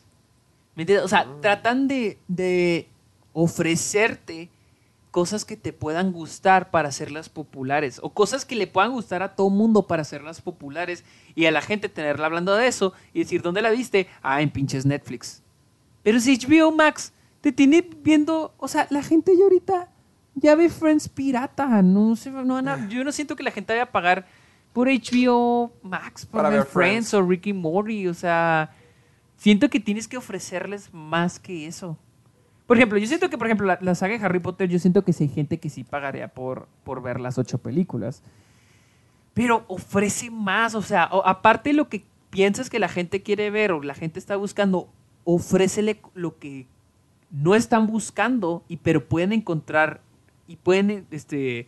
¿Me 0.76 0.84
entiendes? 0.84 1.03
O 1.06 1.07
sea, 1.10 1.28
tratan 1.41 1.88
de, 1.88 2.18
de 2.28 2.88
ofrecerte 3.34 4.49
cosas 5.11 5.45
que 5.45 5.57
te 5.57 5.74
puedan 5.74 6.11
gustar 6.11 6.72
para 6.72 6.90
hacerlas 6.90 7.30
populares 7.30 7.99
o 8.02 8.10
cosas 8.14 8.45
que 8.45 8.56
le 8.56 8.65
puedan 8.65 8.91
gustar 8.91 9.22
a 9.22 9.36
todo 9.36 9.49
mundo 9.52 9.86
para 9.86 10.02
hacerlas 10.02 10.41
populares 10.41 11.03
y 11.36 11.45
a 11.45 11.52
la 11.52 11.61
gente 11.61 11.88
tenerla 11.90 12.26
hablando 12.26 12.56
de 12.56 12.65
eso 12.68 12.94
y 13.14 13.20
decir, 13.20 13.41
¿dónde 13.44 13.61
la 13.61 13.70
viste? 13.70 14.07
Ah, 14.24 14.41
en 14.41 14.49
pinches 14.49 14.86
Netflix. 14.88 15.44
Pero 16.02 16.20
si 16.20 16.38
HBO 16.38 16.72
Max 16.72 17.14
te 17.44 17.52
tiene 17.52 17.86
viendo, 18.03 18.53
o 18.57 18.70
sea, 18.70 18.88
la 18.90 19.03
gente 19.03 19.34
ya 19.38 19.44
ahorita 19.44 19.90
ya 20.36 20.56
ve 20.56 20.70
Friends 20.70 21.10
pirata, 21.10 21.82
no 21.82 22.15
sé, 22.15 22.32
no 22.32 22.53
van 22.53 22.70
a- 22.70 22.88
yo 22.88 23.03
no 23.03 23.11
siento 23.11 23.36
que 23.36 23.44
la 23.44 23.52
gente 23.52 23.74
vaya 23.74 23.84
a 23.84 23.91
pagar 23.91 24.26
por 24.72 24.88
HBO 24.88 25.74
Max 25.84 26.26
para, 26.26 26.44
Para 26.44 26.49
ver 26.49 26.60
ver 26.60 26.68
Friends, 26.68 27.10
Friends. 27.10 27.14
o 27.14 27.22
Ricky 27.30 27.52
Morty, 27.52 28.07
o 28.07 28.14
sea, 28.14 28.72
siento 29.36 29.70
que 29.70 29.82
tienes 29.82 30.07
que 30.07 30.15
ofrecerles 30.15 30.94
más 30.94 31.38
que 31.38 31.68
eso. 31.68 31.98
Por 32.65 32.78
ejemplo, 32.78 32.98
yo 32.98 33.06
siento 33.07 33.30
que, 33.30 33.38
por 33.38 33.48
ejemplo, 33.48 33.68
la, 33.68 33.78
la 33.82 33.94
saga 33.94 34.18
de 34.18 34.24
Harry 34.24 34.40
Potter, 34.40 34.70
yo 34.70 34.80
siento 34.80 35.03
que 35.03 35.11
sí 35.11 35.26
hay 35.26 35.30
gente 35.30 35.60
que 35.60 35.70
sí 35.70 35.84
pagaría 35.84 36.30
por, 36.30 36.70
por 36.86 37.02
ver 37.03 37.20
las 37.20 37.38
ocho 37.38 37.57
películas. 37.57 38.24
Pero 39.34 39.65
ofrece 39.68 40.32
más, 40.32 40.76
o 40.76 40.82
sea, 40.82 41.10
o- 41.11 41.26
aparte 41.28 41.72
de 41.72 41.74
lo 41.76 41.90
que 41.90 42.06
piensas 42.30 42.70
que 42.70 42.80
la 42.80 42.88
gente 42.88 43.22
quiere 43.22 43.49
ver 43.52 43.74
o 43.74 43.84
la 43.84 43.94
gente 43.95 44.18
está 44.18 44.38
buscando, 44.38 44.90
ofrécele 45.26 46.02
lo 46.14 46.38
que 46.40 46.68
no 47.34 47.55
están 47.55 47.88
buscando, 47.88 48.64
y, 48.69 48.77
pero 48.77 49.03
pueden 49.03 49.34
encontrar 49.34 49.99
y 50.47 50.55
pueden 50.55 51.05
este, 51.11 51.68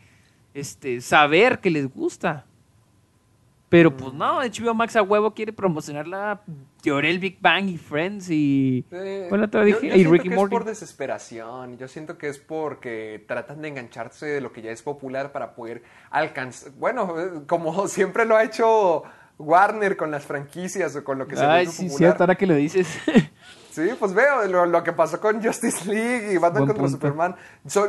este, 0.53 1.01
saber 1.01 1.59
que 1.59 1.69
les 1.71 1.93
gusta. 1.93 2.45
Pero 3.67 3.97
pues 3.97 4.13
no, 4.13 4.39
HBO 4.41 4.73
Max 4.75 4.95
a 4.95 5.01
huevo 5.01 5.33
quiere 5.33 5.51
promocionar 5.51 6.07
la 6.07 6.39
teoría 6.81 7.09
del 7.09 7.19
Big 7.19 7.39
Bang 7.41 7.67
y 7.67 7.77
Friends 7.77 8.29
y... 8.29 8.85
Eh, 8.91 9.25
Bueno, 9.27 9.49
te 9.49 9.57
yo- 9.57 9.65
dije, 9.65 9.79
yo 9.81 9.87
y 9.87 9.91
siento 9.95 10.11
Ricky 10.13 10.29
que 10.29 10.35
Morty. 10.35 10.53
es 10.55 10.59
por 10.59 10.65
desesperación. 10.65 11.77
Yo 11.79 11.87
siento 11.87 12.17
que 12.19 12.29
es 12.29 12.37
porque 12.37 13.25
tratan 13.27 13.63
de 13.63 13.69
engancharse 13.69 14.27
de 14.27 14.39
lo 14.39 14.53
que 14.53 14.61
ya 14.61 14.71
es 14.71 14.83
popular 14.83 15.31
para 15.31 15.55
poder 15.55 15.81
alcanzar. 16.11 16.71
Bueno, 16.73 17.19
eh, 17.19 17.29
como 17.47 17.87
siempre 17.87 18.25
lo 18.25 18.37
ha 18.37 18.43
hecho 18.43 19.03
Warner 19.39 19.97
con 19.97 20.11
las 20.11 20.25
franquicias 20.25 20.95
o 20.95 21.03
con 21.03 21.17
lo 21.17 21.27
que 21.27 21.35
se 21.35 21.43
Ay, 21.43 21.65
sí, 21.65 21.83
popular. 21.85 21.97
cierto, 21.97 22.23
ahora 22.23 22.35
que 22.35 22.45
lo 22.45 22.55
dices. 22.55 22.87
Sí, 23.75 23.89
pues 23.99 24.13
veo 24.13 24.47
lo, 24.47 24.65
lo 24.65 24.83
que 24.83 24.93
pasó 24.93 25.19
con 25.19 25.43
Justice 25.43 25.83
League 25.83 26.31
y 26.31 26.37
Batman 26.37 26.65
Buen 26.65 26.77
contra 26.77 26.83
punto. 26.83 26.97
Superman. 26.97 27.35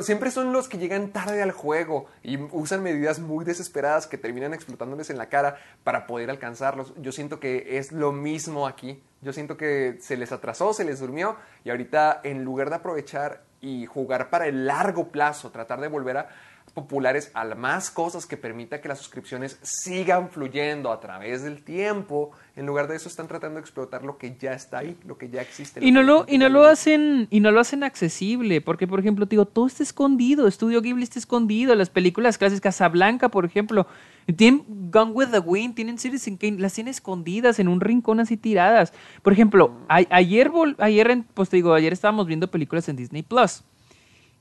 Siempre 0.02 0.32
son 0.32 0.52
los 0.52 0.68
que 0.68 0.78
llegan 0.78 1.12
tarde 1.12 1.40
al 1.40 1.52
juego 1.52 2.06
y 2.24 2.38
usan 2.50 2.82
medidas 2.82 3.20
muy 3.20 3.44
desesperadas 3.44 4.08
que 4.08 4.18
terminan 4.18 4.52
explotándoles 4.52 5.10
en 5.10 5.16
la 5.16 5.28
cara 5.28 5.58
para 5.84 6.08
poder 6.08 6.28
alcanzarlos. 6.28 6.92
Yo 6.96 7.12
siento 7.12 7.38
que 7.38 7.78
es 7.78 7.92
lo 7.92 8.10
mismo 8.10 8.66
aquí. 8.66 9.00
Yo 9.22 9.32
siento 9.32 9.56
que 9.56 9.96
se 10.00 10.16
les 10.16 10.32
atrasó, 10.32 10.72
se 10.72 10.84
les 10.84 10.98
durmió 10.98 11.36
y 11.62 11.70
ahorita 11.70 12.20
en 12.24 12.42
lugar 12.42 12.68
de 12.70 12.76
aprovechar 12.76 13.44
y 13.60 13.86
jugar 13.86 14.28
para 14.28 14.48
el 14.48 14.66
largo 14.66 15.12
plazo, 15.12 15.52
tratar 15.52 15.80
de 15.80 15.86
volver 15.86 16.16
a 16.16 16.28
populares 16.76 17.30
a 17.32 17.42
más 17.54 17.90
cosas 17.90 18.26
que 18.26 18.36
permita 18.36 18.82
que 18.82 18.88
las 18.88 18.98
suscripciones 18.98 19.58
sigan 19.62 20.28
fluyendo 20.28 20.92
a 20.92 21.00
través 21.00 21.42
del 21.42 21.62
tiempo. 21.64 22.32
En 22.54 22.66
lugar 22.66 22.86
de 22.86 22.96
eso 22.96 23.08
están 23.08 23.28
tratando 23.28 23.54
de 23.56 23.62
explotar 23.62 24.04
lo 24.04 24.18
que 24.18 24.36
ya 24.38 24.52
está 24.52 24.78
ahí, 24.78 24.94
lo 25.06 25.16
que 25.16 25.30
ya 25.30 25.40
existe. 25.40 25.82
Y 25.84 25.90
no 25.90 26.02
lo, 26.02 26.26
y 26.28 26.36
no 26.36 26.50
lo 26.50 26.66
hacen, 26.66 27.28
y 27.30 27.40
no 27.40 27.50
lo 27.50 27.60
hacen 27.60 27.82
accesible, 27.82 28.60
porque 28.60 28.86
por 28.86 29.00
ejemplo, 29.00 29.24
te 29.26 29.30
digo, 29.30 29.46
todo 29.46 29.66
está 29.66 29.82
escondido, 29.82 30.46
Estudio 30.46 30.82
Ghibli 30.82 31.02
está 31.02 31.18
escondido, 31.18 31.74
las 31.74 31.88
películas 31.88 32.36
clásicas, 32.36 32.60
Casablanca, 32.60 33.30
por 33.30 33.46
ejemplo, 33.46 33.86
tienen 34.36 34.90
Gone 34.90 35.12
with 35.12 35.28
the 35.28 35.38
Wind, 35.38 35.74
tienen 35.76 35.98
Citizen 35.98 36.36
Kane, 36.36 36.58
las 36.58 36.74
tienen 36.74 36.90
escondidas 36.90 37.58
en 37.58 37.68
un 37.68 37.80
rincón 37.80 38.20
así 38.20 38.36
tiradas. 38.36 38.92
Por 39.22 39.32
ejemplo, 39.32 39.72
a- 39.88 40.02
ayer, 40.10 40.50
ayer, 40.78 41.10
en- 41.10 41.22
pues 41.22 41.48
te 41.48 41.56
digo, 41.56 41.72
ayer 41.72 41.94
estábamos 41.94 42.26
viendo 42.26 42.50
películas 42.50 42.86
en 42.90 42.96
Disney 42.96 43.22
Plus. 43.22 43.62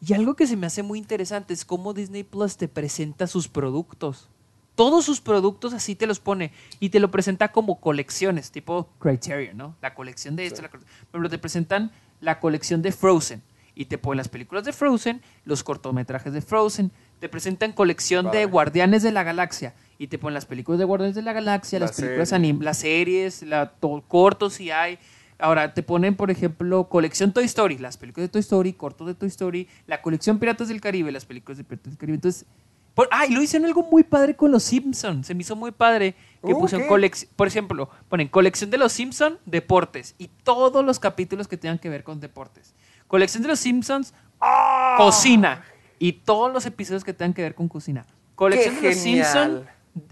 Y 0.02 0.14
algo 0.14 0.36
que 0.36 0.46
se 0.48 0.56
me 0.58 0.68
hace 0.68 0.84
muy 0.84 1.00
interesante 1.00 1.54
es 1.54 1.66
cómo 1.66 1.94
Disney 1.94 2.24
Plus 2.24 2.58
te 2.58 2.68
presenta 2.68 3.28
sus 3.28 3.48
productos. 3.48 4.30
Todos 4.76 5.06
sus 5.06 5.22
productos 5.22 5.74
así 5.74 5.96
te 5.96 6.06
los 6.06 6.20
pone 6.20 6.52
y 6.82 6.90
te 6.90 7.00
lo 7.00 7.10
presenta 7.10 7.52
como 7.54 7.80
colecciones, 7.80 8.52
tipo 8.52 8.90
Criterion, 9.00 9.56
¿no? 9.58 9.76
La 9.82 9.96
colección 9.96 10.36
de 10.36 10.46
esto, 10.48 10.62
la 10.62 10.70
cole- 10.70 10.84
por 10.84 11.10
ejemplo, 11.20 11.30
te 11.30 11.38
presentan 11.38 11.92
la 12.20 12.42
colección 12.42 12.82
de 12.82 12.92
Frozen 12.92 13.42
y 13.74 13.86
te 13.86 13.98
ponen 13.98 14.18
las 14.18 14.28
películas 14.28 14.66
de 14.66 14.74
Frozen, 14.74 15.22
los 15.46 15.64
cortometrajes 15.64 16.34
de 16.34 16.42
Frozen, 16.42 16.92
te 17.20 17.30
presentan 17.30 17.72
colección 17.72 18.32
de. 18.32 18.46
Guardianes 18.46 19.02
de 19.02 19.14
la 19.14 19.24
Galaxia 19.24 19.74
y 19.98 20.08
te 20.08 20.18
ponen 20.18 20.34
las 20.34 20.46
películas 20.46 20.78
de 20.80 20.86
Guardianes 20.86 21.16
de 21.16 21.22
la 21.22 21.32
Galaxia, 21.32 21.80
Las 21.80 21.92
las 21.92 21.96
películas 22.02 22.30
series. 22.30 22.56
anim- 22.56 22.62
las 22.62 22.78
series, 22.78 23.44
la, 23.44 23.72
to- 23.72 24.04
cortos 24.10 24.56
si 24.56 24.72
hay. 24.72 25.00
Ahora 25.38 25.74
te 25.74 25.84
ponen, 25.84 26.16
por 26.16 26.32
ejemplo, 26.32 26.88
colección 26.88 27.34
Toy 27.34 27.46
Story, 27.46 27.78
las 27.78 27.98
películas 27.98 28.30
de 28.30 28.32
Toy 28.32 28.42
Story, 28.42 28.74
cortos 28.74 29.08
de 29.08 29.16
Toy 29.16 29.28
Story, 29.28 29.68
la 29.86 30.02
colección 30.02 30.40
Piratas 30.40 30.70
del 30.70 30.80
Caribe, 30.80 31.12
las 31.12 31.26
películas 31.26 31.58
de 31.58 31.64
Piratas 31.66 31.92
del 31.92 31.98
Caribe. 31.98 32.16
Entonces, 32.16 32.46
por, 32.94 33.10
ah, 33.12 33.26
y 33.26 33.34
lo 33.34 33.42
hicieron 33.42 33.66
algo 33.66 33.84
muy 33.84 34.04
padre 34.04 34.38
con 34.38 34.52
los 34.52 34.64
Simpsons. 34.64 35.28
Se 35.28 35.36
me 35.36 35.42
hizo 35.42 35.58
muy 35.58 35.72
padre 35.72 36.16
que 36.46 36.54
Uh, 36.54 36.60
pusieron 36.60 36.88
colección, 36.88 37.30
por 37.36 37.48
ejemplo, 37.48 37.90
ponen 38.08 38.30
colección 38.30 38.70
de 38.70 38.78
los 38.78 38.94
Simpsons, 38.94 39.38
deportes 39.46 40.16
y 40.18 40.30
todos 40.44 40.86
los 40.86 41.00
capítulos 41.00 41.50
que 41.50 41.58
tengan 41.58 41.80
que 41.80 41.90
ver 41.90 42.06
con 42.06 42.22
deportes. 42.22 42.74
Colección 43.08 43.44
de 43.44 43.50
los 43.50 43.60
Simpsons, 43.60 44.14
¡Ah! 44.40 44.96
cocina 44.98 45.66
y 46.00 46.14
todos 46.14 46.54
los 46.54 46.66
episodios 46.66 47.04
que 47.04 47.14
tengan 47.14 47.34
que 47.34 47.42
ver 47.42 47.56
con 47.56 47.68
cocina. 47.68 48.06
Colección 48.36 48.76
¡Qué 48.76 48.90
de 48.90 48.96
los! 48.96 49.04
Simpsons, 49.04 49.62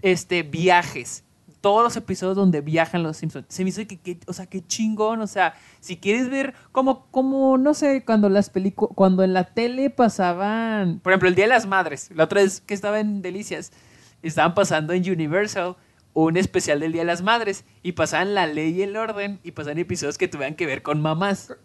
este, 0.02 0.42
viajes. 0.42 1.24
Todos 1.64 1.82
los 1.82 1.96
episodios 1.96 2.36
donde 2.36 2.60
viajan 2.60 3.02
los 3.02 3.16
Simpsons. 3.16 3.46
Se 3.48 3.62
me 3.64 3.70
hizo 3.70 3.86
que, 3.86 3.98
que- 3.98 4.18
o 4.26 4.34
sea, 4.34 4.44
qué 4.44 4.60
chingón. 4.66 5.22
O 5.22 5.26
sea, 5.26 5.54
si 5.80 5.96
quieres 5.96 6.28
ver 6.28 6.52
como, 6.72 7.06
como 7.10 7.56
no 7.56 7.72
sé, 7.72 8.04
cuando 8.04 8.28
las 8.28 8.50
películas, 8.50 8.92
cuando 8.94 9.22
en 9.22 9.32
la 9.32 9.44
tele 9.54 9.88
pasaban, 9.88 11.00
por 11.02 11.12
ejemplo, 11.12 11.26
el 11.30 11.34
Día 11.34 11.46
de 11.46 11.48
las 11.48 11.64
Madres, 11.64 12.10
la 12.14 12.24
otra 12.24 12.42
vez 12.42 12.60
que 12.60 12.74
estaba 12.74 13.00
en 13.00 13.22
Delicias, 13.22 13.72
estaban 14.22 14.52
pasando 14.54 14.92
en 14.92 15.10
Universal 15.10 15.76
un 16.12 16.36
especial 16.36 16.80
del 16.80 16.92
Día 16.92 17.00
de 17.00 17.06
las 17.06 17.22
Madres 17.22 17.64
y 17.82 17.92
pasaban 17.92 18.34
la 18.34 18.46
ley 18.46 18.74
y 18.74 18.82
el 18.82 18.94
orden 18.98 19.40
y 19.42 19.52
pasaban 19.52 19.78
episodios 19.78 20.18
que 20.18 20.28
tuvieran 20.28 20.56
que 20.56 20.66
ver 20.66 20.82
con 20.82 21.00
mamás. 21.00 21.54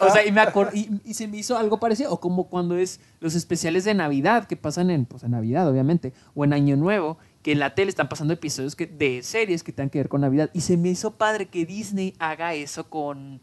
O 0.00 0.10
sea, 0.12 0.24
y 0.24 0.30
me 0.30 0.42
y, 0.72 1.00
y 1.04 1.14
se 1.14 1.26
me 1.26 1.38
hizo 1.38 1.58
algo 1.58 1.80
parecido, 1.80 2.12
o 2.12 2.20
como 2.20 2.44
cuando 2.48 2.76
es 2.76 3.00
los 3.18 3.34
especiales 3.34 3.84
de 3.84 3.92
Navidad 3.92 4.46
que 4.46 4.56
pasan 4.56 4.90
en, 4.90 5.06
pues, 5.06 5.24
en 5.24 5.32
Navidad, 5.32 5.68
obviamente, 5.68 6.12
o 6.36 6.44
en 6.44 6.52
Año 6.52 6.76
Nuevo, 6.76 7.18
que 7.44 7.52
en 7.52 7.58
la 7.58 7.74
tele 7.74 7.90
están 7.90 8.08
pasando 8.08 8.32
episodios 8.32 8.74
que, 8.74 8.86
de 8.86 9.22
series 9.22 9.62
que 9.62 9.70
tengan 9.70 9.90
que 9.90 9.98
ver 9.98 10.08
con 10.08 10.22
Navidad. 10.22 10.48
Y 10.54 10.62
se 10.62 10.78
me 10.78 10.88
hizo 10.88 11.16
padre 11.16 11.46
que 11.46 11.66
Disney 11.66 12.14
haga 12.18 12.54
eso 12.54 12.88
con, 12.88 13.42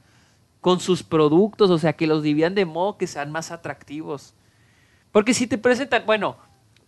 con 0.59 0.79
sus 0.79 1.03
productos, 1.03 1.69
o 1.69 1.77
sea, 1.77 1.93
que 1.93 2.07
los 2.07 2.23
dividan 2.23 2.55
de 2.55 2.65
modo 2.65 2.97
que 2.97 3.05
sean 3.05 3.31
más 3.31 3.51
atractivos. 3.51 4.33
Porque 5.11 5.35
si 5.35 5.45
te 5.45 5.59
presentan, 5.59 6.03
bueno, 6.07 6.35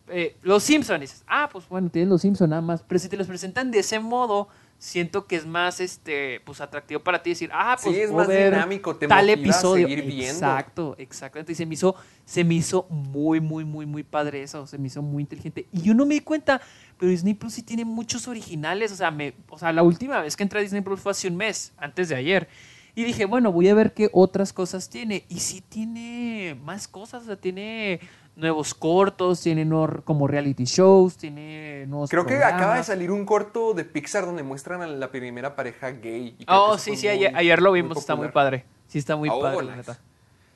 eh, 0.07 0.37
los 0.41 0.63
Simpsons, 0.63 1.01
dices, 1.01 1.23
ah, 1.27 1.49
pues 1.51 1.69
bueno, 1.69 1.91
tienes 1.91 2.09
los 2.09 2.21
Simpsons 2.21 2.49
nada 2.49 2.63
más, 2.63 2.81
pero 2.81 2.97
si 2.97 3.07
te 3.07 3.15
los 3.15 3.27
presentan 3.27 3.69
de 3.69 3.77
ese 3.77 3.99
modo, 3.99 4.47
siento 4.83 5.27
que 5.27 5.37
es 5.37 5.45
más, 5.45 5.79
este, 5.79 6.41
pues 6.41 6.59
atractivo 6.59 7.01
para 7.01 7.23
ti 7.23 7.29
decir, 7.29 7.49
ah, 7.53 7.77
Sí, 7.79 7.85
pues 7.85 7.97
es 7.99 8.11
puedo 8.11 8.27
más 8.27 8.37
dinámico, 8.37 8.97
te 8.97 9.07
tal 9.07 9.25
motiva 9.27 9.39
a 9.39 9.41
episodio. 9.41 9.87
seguir 9.87 10.05
viendo. 10.05 10.33
Exacto, 10.33 10.95
exactamente. 10.97 11.53
Y 11.53 11.55
se 11.55 11.65
me 11.65 11.75
hizo, 11.75 11.95
se 12.25 12.43
me 12.43 12.55
hizo 12.55 12.85
muy, 12.89 13.39
muy, 13.39 13.63
muy, 13.63 13.85
muy 13.85 14.03
padre 14.03 14.43
eso, 14.43 14.67
se 14.67 14.77
me 14.77 14.87
hizo 14.87 15.01
muy 15.01 15.23
inteligente. 15.23 15.67
Y 15.71 15.83
yo 15.83 15.93
no 15.93 16.05
me 16.05 16.15
di 16.15 16.19
cuenta, 16.19 16.59
pero 16.99 17.09
Disney 17.09 17.33
Plus 17.33 17.53
sí 17.53 17.63
tiene 17.63 17.85
muchos 17.85 18.27
originales, 18.27 18.91
o 18.91 18.95
sea, 18.97 19.09
me, 19.09 19.33
o 19.47 19.57
sea, 19.57 19.71
la 19.71 19.83
última 19.83 20.19
vez 20.21 20.35
que 20.35 20.43
entré 20.43 20.59
a 20.59 20.63
Disney 20.63 20.81
Plus 20.81 20.99
fue 20.99 21.13
hace 21.13 21.29
un 21.29 21.37
mes, 21.37 21.71
antes 21.77 22.09
de 22.09 22.15
ayer. 22.15 22.49
Y 22.93 23.05
dije, 23.05 23.23
bueno, 23.23 23.53
voy 23.53 23.69
a 23.69 23.73
ver 23.73 23.93
qué 23.93 24.09
otras 24.11 24.51
cosas 24.51 24.89
tiene. 24.89 25.25
Y 25.29 25.39
sí 25.39 25.61
tiene 25.61 26.57
más 26.61 26.89
cosas, 26.89 27.23
o 27.23 27.25
sea, 27.25 27.37
tiene 27.37 28.01
nuevos 28.35 28.73
cortos, 28.73 29.41
tiene 29.41 29.63
nuevos- 29.65 30.01
como 30.05 30.27
reality 30.27 30.63
shows, 30.65 31.17
tiene 31.17 31.85
nuevos 31.87 32.09
Creo 32.09 32.25
que 32.25 32.43
acaba 32.43 32.77
de 32.77 32.83
salir 32.83 33.11
un 33.11 33.25
corto 33.25 33.73
de 33.73 33.85
Pixar 33.85 34.25
donde 34.25 34.43
muestran 34.43 34.81
a 34.81 34.87
la 34.87 35.11
primera 35.11 35.55
pareja 35.55 35.91
gay. 35.91 36.35
y 36.39 36.45
Oh, 36.47 36.77
sí, 36.77 36.95
sí, 36.95 37.07
muy- 37.07 37.25
ayer, 37.27 37.61
lo 37.61 37.71
vimos, 37.71 37.97
está 37.97 38.15
muy 38.15 38.29
padre. 38.29 38.65
Sí, 38.87 38.97
está 38.99 39.15
muy 39.15 39.29
Oh, 39.31 39.39
padre, 39.41 39.63
la 39.65 39.75
neta. 39.75 39.99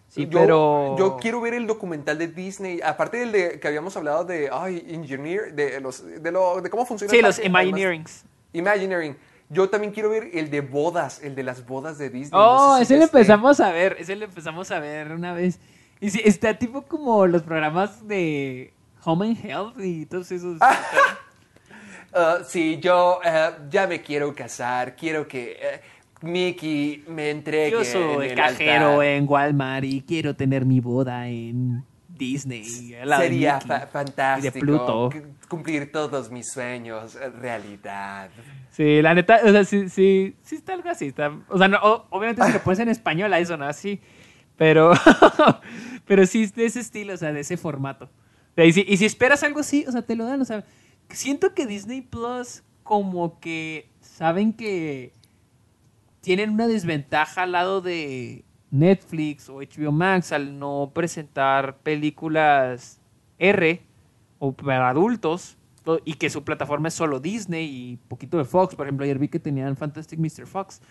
Sí, 0.10 0.26
yo, 0.28 0.40
pero... 0.40 0.96
yo 0.98 1.18
quiero 1.18 1.42
ver 1.42 1.54
el 1.54 1.68
documental 1.68 2.18
de 2.18 2.28
Disney, 2.30 2.80
aparte 2.82 3.18
del 3.18 3.32
de 3.32 3.60
que 3.60 3.68
habíamos 3.68 3.96
hablado 3.98 4.24
de 4.24 4.50
ay, 4.52 4.84
engineer, 4.90 5.54
de 5.54 5.82
los 5.82 6.04
de 6.24 6.32
lo 6.32 6.62
de 6.62 6.70
cómo 6.70 6.86
funciona 6.86 7.12
Sí, 7.12 7.18
el 7.18 7.26
los 7.26 7.44
Imagineerings. 7.44 8.24
Imagineering. 8.54 9.18
Yo 9.50 9.70
también 9.70 9.94
quiero 9.94 10.10
ver 10.10 10.30
el 10.34 10.50
de 10.50 10.62
bodas, 10.62 11.22
el 11.24 11.36
de 11.36 11.44
las 11.44 11.66
bodas 11.66 11.98
de 11.98 12.10
Disney. 12.10 12.32
Oh, 12.42 12.56
No 12.74 12.78
sé 12.80 12.86
si 12.86 12.94
ese 12.96 13.04
esté. 13.04 13.18
empezamos 13.18 13.60
a 13.60 13.72
ver, 13.72 13.98
ese 14.00 14.16
lo 14.16 14.26
empezamos 14.26 14.72
a 14.72 14.80
ver 14.80 15.12
una 15.12 15.34
vez. 15.34 15.60
Y 16.00 16.10
sí, 16.10 16.22
está 16.24 16.54
tipo 16.58 16.84
como 16.84 17.26
los 17.28 17.42
programas 17.44 18.08
de 18.08 18.74
Home 19.04 19.28
and 19.28 19.46
Health 19.46 19.80
y 19.80 20.06
todos 20.06 20.32
esos. 20.32 20.60
Ah, 22.14 22.38
sí, 22.48 22.80
yo 22.82 23.20
eh, 23.24 23.50
ya 23.70 23.86
me 23.86 24.02
quiero 24.02 24.34
casar, 24.34 24.96
quiero 24.96 25.28
que 25.28 25.52
eh, 25.62 25.82
Mickey 26.22 27.04
me 27.08 27.30
entregue 27.30 27.72
Yo 27.72 27.84
soy 27.84 28.30
en 28.30 28.36
cajero 28.36 28.88
altar. 28.92 29.06
en 29.06 29.26
Walmart 29.28 29.84
y 29.86 30.02
quiero 30.02 30.34
tener 30.36 30.66
mi 30.66 30.80
boda 30.80 31.28
en 31.28 31.84
Disney. 32.08 32.64
Sería 32.64 33.60
fa- 33.60 33.86
fantástico 33.88 34.54
de 34.56 34.60
Pluto. 34.60 35.10
cumplir 35.48 35.92
todos 35.92 36.32
mis 36.32 36.50
sueños 36.52 37.16
eh, 37.18 37.30
realidad. 37.30 38.30
Sí, 38.72 39.02
la 39.02 39.14
neta, 39.14 39.42
o 39.44 39.52
sea, 39.52 39.64
sí, 39.66 39.90
sí, 39.90 40.36
sí 40.42 40.56
está 40.56 40.74
algo 40.74 40.90
así. 40.90 41.08
Está, 41.08 41.32
o 41.50 41.58
sea, 41.58 41.68
no, 41.68 41.78
obviamente 42.10 42.42
si 42.46 42.54
lo 42.54 42.60
pones 42.64 42.80
en 42.80 42.90
español 42.90 43.32
a 43.34 43.40
eso, 43.40 43.58
¿no? 43.58 43.66
Así. 43.66 44.00
Pero, 44.56 44.94
Pero 46.08 46.26
sí 46.26 46.46
de 46.48 46.66
ese 46.66 46.80
estilo, 46.80 47.14
o 47.14 47.18
sea, 47.18 47.32
de 47.34 47.42
ese 47.42 47.58
formato. 47.58 48.10
Y 48.56 48.74
si, 48.74 48.86
y 48.88 48.98
si 48.98 49.06
esperas 49.06 49.44
algo 49.44 49.60
así, 49.60 49.86
o 49.88 49.92
sea, 49.92 50.02
te 50.02 50.16
lo 50.16 50.26
dan, 50.26 50.42
o 50.42 50.46
sea, 50.46 50.66
siento 51.10 51.54
que 51.54 51.68
Disney 51.68 52.02
Plus 52.02 52.64
como 52.84 53.40
que 53.40 53.90
saben 54.02 54.54
que 54.54 55.14
tienen 56.22 56.50
una 56.52 56.68
desventaja 56.68 57.44
al 57.44 57.52
lado 57.52 57.82
de 57.82 58.44
Netflix 58.72 59.50
o 59.50 59.58
HBO 59.62 59.92
Max 59.92 60.32
al 60.32 60.58
no 60.58 60.92
presentar 60.94 61.78
películas 61.80 63.00
R 63.38 63.82
o 64.40 64.52
para 64.54 64.90
adultos 64.90 65.58
to- 65.84 66.02
y 66.04 66.14
que 66.16 66.30
su 66.30 66.44
plataforma 66.44 66.88
es 66.90 66.94
solo 66.94 67.20
Disney 67.20 67.66
y 67.66 67.98
poquito 68.08 68.38
de 68.38 68.46
Fox. 68.46 68.76
Por 68.76 68.88
ejemplo, 68.88 69.04
ayer 69.04 69.20
vi 69.20 69.28
que 69.30 69.40
tenían 69.40 69.78
Fantastic 69.78 70.20
Mr. 70.20 70.48
Fox. 70.48 70.82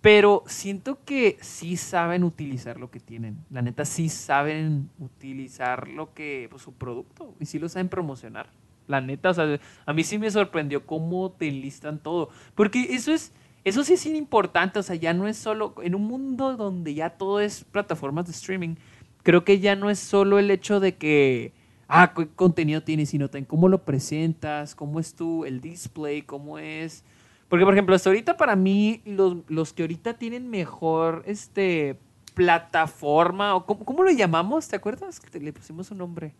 Pero 0.00 0.44
siento 0.46 0.98
que 1.04 1.36
sí 1.42 1.76
saben 1.76 2.24
utilizar 2.24 2.80
lo 2.80 2.90
que 2.90 3.00
tienen. 3.00 3.36
La 3.50 3.60
neta, 3.60 3.84
sí 3.84 4.08
saben 4.08 4.88
utilizar 4.98 5.88
lo 5.88 6.14
que, 6.14 6.46
pues, 6.50 6.62
su 6.62 6.72
producto. 6.72 7.34
Y 7.38 7.46
sí 7.46 7.58
lo 7.58 7.68
saben 7.68 7.88
promocionar. 7.88 8.48
La 8.86 9.00
neta, 9.02 9.30
o 9.30 9.34
sea, 9.34 9.60
a 9.84 9.92
mí 9.92 10.02
sí 10.02 10.18
me 10.18 10.30
sorprendió 10.30 10.86
cómo 10.86 11.30
te 11.32 11.48
enlistan 11.48 11.98
todo. 11.98 12.30
Porque 12.54 12.94
eso 12.94 13.12
es, 13.12 13.32
eso 13.62 13.84
sí 13.84 13.94
es 13.94 14.06
importante. 14.06 14.78
O 14.78 14.82
sea, 14.82 14.96
ya 14.96 15.12
no 15.12 15.28
es 15.28 15.36
solo, 15.36 15.74
en 15.82 15.94
un 15.94 16.06
mundo 16.06 16.56
donde 16.56 16.94
ya 16.94 17.10
todo 17.10 17.40
es 17.40 17.64
plataformas 17.64 18.24
de 18.24 18.32
streaming, 18.32 18.76
creo 19.22 19.44
que 19.44 19.60
ya 19.60 19.76
no 19.76 19.90
es 19.90 19.98
solo 19.98 20.38
el 20.38 20.50
hecho 20.50 20.80
de 20.80 20.96
que, 20.96 21.52
ah, 21.88 22.14
qué 22.16 22.26
contenido 22.28 22.82
tienes, 22.82 23.10
sino 23.10 23.28
también 23.28 23.44
cómo 23.44 23.68
lo 23.68 23.84
presentas, 23.84 24.74
cómo 24.74 24.98
es 24.98 25.14
tu, 25.14 25.44
el 25.44 25.60
display, 25.60 26.22
cómo 26.22 26.58
es... 26.58 27.04
Porque, 27.50 27.64
por 27.66 27.74
ejemplo, 27.74 27.94
hasta 27.94 28.08
ahorita 28.08 28.36
para 28.38 28.56
mí, 28.56 29.02
los, 29.04 29.36
los 29.48 29.72
que 29.74 29.82
ahorita 29.82 30.14
tienen 30.14 30.48
mejor 30.48 31.22
este 31.26 31.98
plataforma, 32.32 33.54
o 33.56 33.66
¿cómo, 33.66 33.84
cómo 33.84 34.02
lo 34.02 34.10
llamamos? 34.10 34.66
¿Te 34.68 34.76
acuerdas? 34.76 35.20
Que 35.20 35.28
te- 35.28 35.40
le 35.40 35.52
pusimos 35.52 35.90
un 35.90 35.98
nombre. 35.98 36.32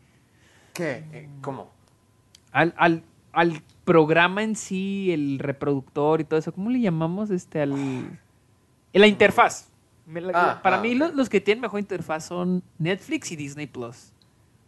¿Qué? 0.72 1.04
Eh, 1.12 1.28
¿Cómo? 1.42 1.68
Al, 2.52 2.72
al, 2.78 3.02
al 3.32 3.60
programa 3.84 4.42
en 4.42 4.54
sí, 4.56 5.10
el 5.12 5.38
reproductor 5.40 6.20
y 6.20 6.24
todo 6.24 6.38
eso, 6.38 6.52
¿cómo 6.52 6.70
le 6.70 6.80
llamamos 6.80 7.30
este 7.30 7.60
al. 7.60 8.18
La 8.92 9.06
interfaz. 9.06 9.68
Ah, 10.34 10.60
para 10.62 10.78
ah, 10.78 10.80
mí, 10.82 10.92
ok. 10.92 10.98
lo- 10.98 11.12
los, 11.12 11.28
que 11.28 11.40
tienen 11.40 11.60
mejor 11.62 11.78
interfaz 11.80 12.24
son 12.26 12.62
Netflix 12.78 13.30
y 13.32 13.36
Disney 13.36 13.66
Plus. 13.66 14.12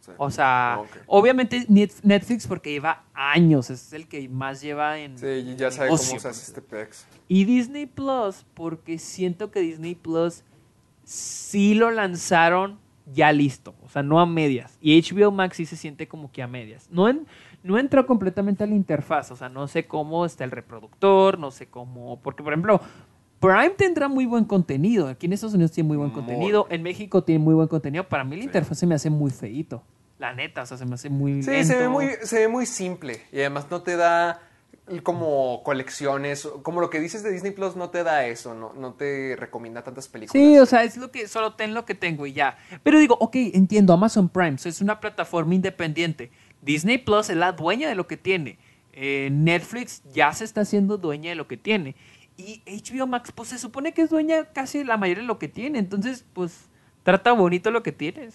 Sí. 0.04 0.10
O 0.18 0.30
sea, 0.32 0.78
Ok. 0.80 0.88
obviamente 1.06 1.64
Net- 1.68 2.00
Netflix 2.02 2.46
porque 2.48 2.72
lleva 2.72 3.04
años, 3.14 3.70
es 3.70 3.92
el 3.92 4.08
que 4.08 4.28
más 4.28 4.60
lleva 4.60 4.98
en. 4.98 5.16
Sí, 5.16 5.26
y 5.26 5.54
ya 5.56 5.66
en 5.68 5.72
sabe 5.72 5.88
cómo 5.90 5.98
se 5.98 6.16
hace 6.16 6.28
este 6.42 6.60
pex. 6.60 7.06
Y 7.28 7.44
Disney 7.44 7.86
Plus, 7.86 8.44
porque 8.54 8.98
siento 8.98 9.50
que 9.52 9.60
Disney 9.60 9.94
Plus 9.94 10.42
sí 11.04 11.74
lo 11.74 11.90
lanzaron 11.90 12.78
ya 13.12 13.32
listo, 13.32 13.74
o 13.84 13.88
sea, 13.88 14.02
no 14.02 14.20
a 14.20 14.26
medias. 14.26 14.76
Y 14.80 15.00
HBO 15.00 15.30
Max 15.30 15.56
sí 15.56 15.66
se 15.66 15.76
siente 15.76 16.06
como 16.08 16.30
que 16.30 16.42
a 16.42 16.46
medias. 16.46 16.88
No, 16.90 17.08
en, 17.08 17.26
no 17.62 17.78
entró 17.78 18.06
completamente 18.06 18.64
a 18.64 18.66
la 18.66 18.74
interfaz, 18.74 19.30
o 19.30 19.36
sea, 19.36 19.48
no 19.48 19.66
sé 19.68 19.86
cómo 19.86 20.24
está 20.24 20.44
el 20.44 20.50
reproductor, 20.52 21.38
no 21.38 21.50
sé 21.50 21.66
cómo, 21.66 22.20
porque 22.22 22.42
por 22.42 22.52
ejemplo, 22.52 22.80
Prime 23.42 23.70
tendrá 23.70 24.06
muy 24.08 24.24
buen 24.24 24.44
contenido. 24.44 25.08
Aquí 25.08 25.26
en 25.26 25.32
Estados 25.32 25.54
Unidos 25.54 25.72
tiene 25.72 25.88
muy 25.88 25.96
buen 25.96 26.10
contenido, 26.10 26.66
en 26.70 26.82
México 26.82 27.24
tiene 27.24 27.42
muy 27.44 27.54
buen 27.54 27.66
contenido. 27.68 28.08
Para 28.08 28.22
mí 28.24 28.36
la 28.36 28.42
Sí. 28.42 28.46
interfaz 28.46 28.78
se 28.78 28.86
me 28.86 28.94
hace 28.94 29.10
muy 29.10 29.30
feíto. 29.32 29.82
La 30.20 30.32
neta, 30.32 30.62
o 30.62 30.66
sea, 30.66 30.76
se 30.76 30.86
me 30.86 30.94
hace 30.94 31.10
muy 31.10 31.42
Sí, 31.42 31.50
lento. 31.50 31.66
se 31.66 31.76
ve, 31.78 31.88
muy, 31.88 32.06
se 32.22 32.38
ve 32.38 32.48
muy 32.48 32.64
simple. 32.66 33.20
Y 33.32 33.40
además 33.40 33.66
no 33.68 33.82
te 33.82 33.96
da 33.96 34.40
como 35.02 35.62
colecciones. 35.64 36.48
Como 36.62 36.80
lo 36.80 36.88
que 36.90 37.00
dices 37.00 37.24
de 37.24 37.32
Disney 37.32 37.50
Plus 37.50 37.74
no 37.74 37.90
te 37.90 38.04
da 38.04 38.26
eso. 38.26 38.54
No, 38.54 38.72
no 38.74 38.94
te 38.94 39.34
recomienda 39.36 39.82
tantas 39.82 40.06
películas. 40.06 40.32
Sí, 40.40 40.58
o 40.58 40.66
sea, 40.66 40.84
es 40.84 40.96
lo 40.96 41.10
que 41.10 41.26
solo 41.26 41.54
ten 41.54 41.74
lo 41.74 41.84
que 41.84 41.96
tengo 41.96 42.26
y 42.26 42.32
ya. 42.32 42.56
Pero 42.84 43.00
digo, 43.00 43.16
ok, 43.20 43.34
entiendo, 43.54 43.92
Amazon 43.92 44.28
Prime 44.28 44.58
so 44.58 44.68
es 44.68 44.80
una 44.80 45.00
plataforma 45.00 45.54
independiente. 45.54 46.30
Disney 46.60 46.98
Plus 46.98 47.28
es 47.30 47.36
la 47.36 47.50
dueña 47.52 47.88
de 47.88 47.96
lo 47.96 48.06
que 48.06 48.16
tiene. 48.16 48.58
Eh, 48.92 49.30
Netflix 49.32 50.02
ya 50.12 50.32
se 50.32 50.44
está 50.44 50.60
haciendo 50.60 50.98
dueña 50.98 51.30
de 51.30 51.36
lo 51.36 51.48
que 51.48 51.56
tiene. 51.56 51.96
Y 52.36 52.62
HBO 52.66 53.06
Max, 53.06 53.30
pues 53.32 53.50
se 53.50 53.58
supone 53.58 53.92
que 53.94 54.02
es 54.02 54.10
dueña 54.10 54.46
casi 54.52 54.84
la 54.84 54.96
mayoría 54.96 55.22
de 55.22 55.26
lo 55.28 55.38
que 55.38 55.48
tiene. 55.48 55.78
Entonces, 55.78 56.24
pues, 56.32 56.66
trata 57.02 57.32
bonito 57.32 57.70
lo 57.70 57.82
que 57.82 57.92
tienes. 57.92 58.34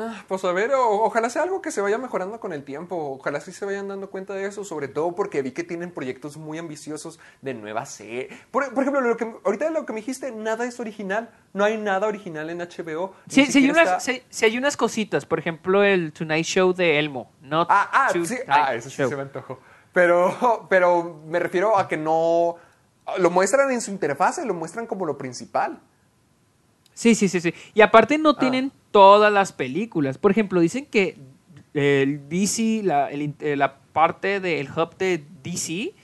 Ah, 0.00 0.22
pues 0.28 0.44
a 0.44 0.52
ver, 0.52 0.70
o- 0.74 1.02
ojalá 1.02 1.28
sea 1.28 1.42
algo 1.42 1.60
que 1.60 1.72
se 1.72 1.80
vaya 1.80 1.98
mejorando 1.98 2.38
con 2.38 2.52
el 2.52 2.62
tiempo. 2.62 3.16
Ojalá 3.18 3.40
sí 3.40 3.50
se 3.50 3.64
vayan 3.64 3.88
dando 3.88 4.08
cuenta 4.10 4.32
de 4.32 4.44
eso. 4.46 4.62
Sobre 4.62 4.86
todo 4.86 5.16
porque 5.16 5.42
vi 5.42 5.50
que 5.50 5.64
tienen 5.64 5.90
proyectos 5.90 6.36
muy 6.36 6.56
ambiciosos 6.56 7.18
de 7.42 7.54
nuevas 7.54 7.90
series. 7.90 8.28
Por, 8.52 8.72
por 8.72 8.84
ejemplo, 8.84 9.00
lo 9.00 9.16
que, 9.16 9.24
ahorita 9.44 9.70
lo 9.70 9.84
que 9.86 9.92
me 9.92 9.98
dijiste, 9.98 10.30
nada 10.30 10.64
es 10.66 10.78
original. 10.78 11.30
No 11.52 11.64
hay 11.64 11.78
nada 11.78 12.06
original 12.06 12.48
en 12.48 12.60
HBO. 12.60 13.12
Sí, 13.28 13.46
sí 13.46 13.58
hay, 13.58 13.70
unas, 13.70 14.06
está- 14.06 14.46
hay 14.46 14.56
unas 14.56 14.76
cositas. 14.76 15.26
Por 15.26 15.40
ejemplo, 15.40 15.82
el 15.82 16.12
Tonight 16.12 16.44
Show 16.46 16.72
de 16.74 17.00
Elmo. 17.00 17.32
Not 17.42 17.66
Ah, 17.68 17.90
ah, 17.92 18.08
sí. 18.12 18.36
Ah, 18.46 18.76
eso 18.76 18.90
sí 18.90 18.96
se 19.04 19.16
me 19.16 19.22
antojó. 19.22 19.58
Pero, 19.98 20.66
pero 20.70 21.20
me 21.26 21.40
refiero 21.40 21.76
a 21.76 21.88
que 21.88 21.96
no... 21.96 22.54
Lo 23.18 23.30
muestran 23.30 23.72
en 23.72 23.80
su 23.80 23.90
interfase, 23.90 24.46
lo 24.46 24.54
muestran 24.54 24.86
como 24.86 25.04
lo 25.04 25.18
principal. 25.18 25.80
Sí, 26.94 27.16
sí, 27.16 27.28
sí, 27.28 27.40
sí. 27.40 27.52
Y 27.74 27.80
aparte 27.80 28.16
no 28.16 28.30
Ah. 28.30 28.38
tienen 28.38 28.70
todas 28.92 29.32
las 29.32 29.50
películas. 29.50 30.16
Por 30.16 30.30
ejemplo, 30.30 30.60
dicen 30.60 30.86
que 30.86 31.16
el 31.74 32.28
DC, 32.28 32.82
la, 32.84 33.10
el 33.10 33.34
eh, 33.40 33.56
la 33.56 33.78
parte 33.92 34.38
del 34.38 34.68
hub 34.70 34.96
de 34.98 35.24
DC 35.42 35.94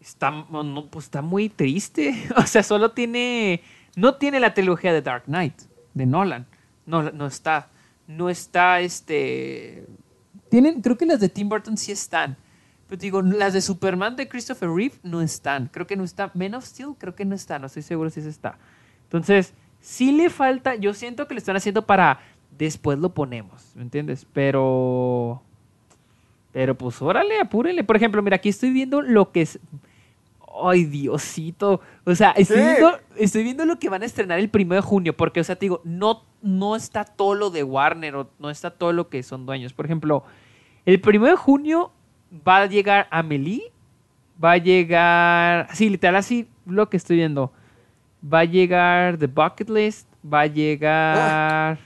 está, 0.00 0.30
no, 0.30 0.62
no, 0.62 0.86
pues 0.86 1.06
está 1.06 1.20
muy 1.20 1.48
triste. 1.48 2.14
O 2.36 2.46
sea, 2.46 2.62
solo 2.62 2.92
tiene... 2.92 3.60
No 3.96 4.14
tiene 4.14 4.38
la 4.38 4.54
trilogía 4.54 4.92
de 4.92 5.02
Dark 5.02 5.24
Knight, 5.24 5.62
de 5.94 6.06
Nolan. 6.06 6.46
No, 6.84 7.02
no 7.10 7.26
está. 7.26 7.70
No 8.06 8.30
está 8.30 8.78
este... 8.80 9.84
Tienen, 10.48 10.80
creo 10.80 10.96
que 10.96 11.06
las 11.06 11.18
de 11.18 11.28
Tim 11.28 11.48
Burton 11.48 11.76
sí 11.76 11.90
están. 11.90 12.36
Pero 12.88 13.00
digo, 13.00 13.22
las 13.22 13.52
de 13.52 13.60
Superman 13.60 14.16
de 14.16 14.28
Christopher 14.28 14.70
Reeve 14.70 14.94
no 15.02 15.20
están. 15.20 15.68
Creo 15.72 15.86
que 15.86 15.96
no 15.96 16.04
está. 16.04 16.30
Men 16.34 16.54
of 16.54 16.64
Steel 16.64 16.94
creo 16.98 17.14
que 17.14 17.24
no 17.24 17.34
está. 17.34 17.58
No 17.58 17.66
estoy 17.66 17.82
seguro 17.82 18.10
si 18.10 18.22
se 18.22 18.28
está. 18.28 18.58
Entonces, 19.04 19.54
sí 19.80 20.12
le 20.12 20.30
falta. 20.30 20.76
Yo 20.76 20.94
siento 20.94 21.26
que 21.26 21.34
lo 21.34 21.38
están 21.38 21.56
haciendo 21.56 21.86
para 21.86 22.20
después 22.56 22.98
lo 22.98 23.10
ponemos. 23.10 23.72
¿Me 23.74 23.82
entiendes? 23.82 24.26
Pero. 24.32 25.42
Pero 26.52 26.74
pues 26.76 27.02
órale, 27.02 27.38
apúrele. 27.40 27.84
Por 27.84 27.96
ejemplo, 27.96 28.22
mira, 28.22 28.36
aquí 28.36 28.48
estoy 28.48 28.70
viendo 28.70 29.02
lo 29.02 29.32
que 29.32 29.42
es. 29.42 29.58
Ay, 30.62 30.84
Diosito. 30.84 31.80
O 32.04 32.14
sea, 32.14 32.30
estoy, 32.30 32.56
¿Qué? 32.56 32.64
viendo, 32.64 32.98
estoy 33.16 33.42
viendo 33.42 33.66
lo 33.66 33.78
que 33.78 33.90
van 33.90 34.02
a 34.02 34.06
estrenar 34.06 34.38
el 34.38 34.48
primero 34.48 34.80
de 34.80 34.86
junio. 34.86 35.14
Porque, 35.16 35.40
o 35.40 35.44
sea, 35.44 35.56
te 35.56 35.66
digo, 35.66 35.82
no, 35.84 36.22
no 36.40 36.76
está 36.76 37.04
todo 37.04 37.34
lo 37.34 37.50
de 37.50 37.62
Warner 37.62 38.16
o 38.16 38.30
no 38.38 38.48
está 38.48 38.70
todo 38.70 38.92
lo 38.92 39.08
que 39.08 39.22
son 39.22 39.44
dueños. 39.44 39.74
Por 39.74 39.84
ejemplo, 39.84 40.24
el 40.86 41.00
primero 41.00 41.32
de 41.32 41.36
junio 41.36 41.92
va 42.46 42.58
a 42.58 42.66
llegar 42.66 43.06
Amelie. 43.10 43.72
Va 44.42 44.52
a 44.52 44.56
llegar. 44.58 45.68
Sí, 45.74 45.88
literal, 45.88 46.16
así 46.16 46.48
lo 46.66 46.88
que 46.88 46.96
estoy 46.96 47.16
viendo. 47.16 47.52
Va 48.22 48.40
a 48.40 48.44
llegar 48.44 49.16
The 49.16 49.26
Bucket 49.26 49.70
List. 49.70 50.08
Va 50.24 50.40
a 50.42 50.46
llegar. 50.46 51.78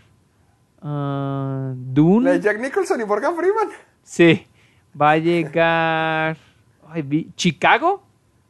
ah, 0.82 1.72
Dune. 1.76 2.24
La 2.24 2.32
de 2.32 2.40
Jack 2.40 2.58
Nicholson 2.60 3.00
y 3.00 3.04
Morgan 3.04 3.36
Freeman. 3.36 3.68
Sí. 4.02 4.46
Va 5.00 5.12
a 5.12 5.16
llegar. 5.18 6.36
ay, 6.88 7.30
Chicago. 7.36 8.02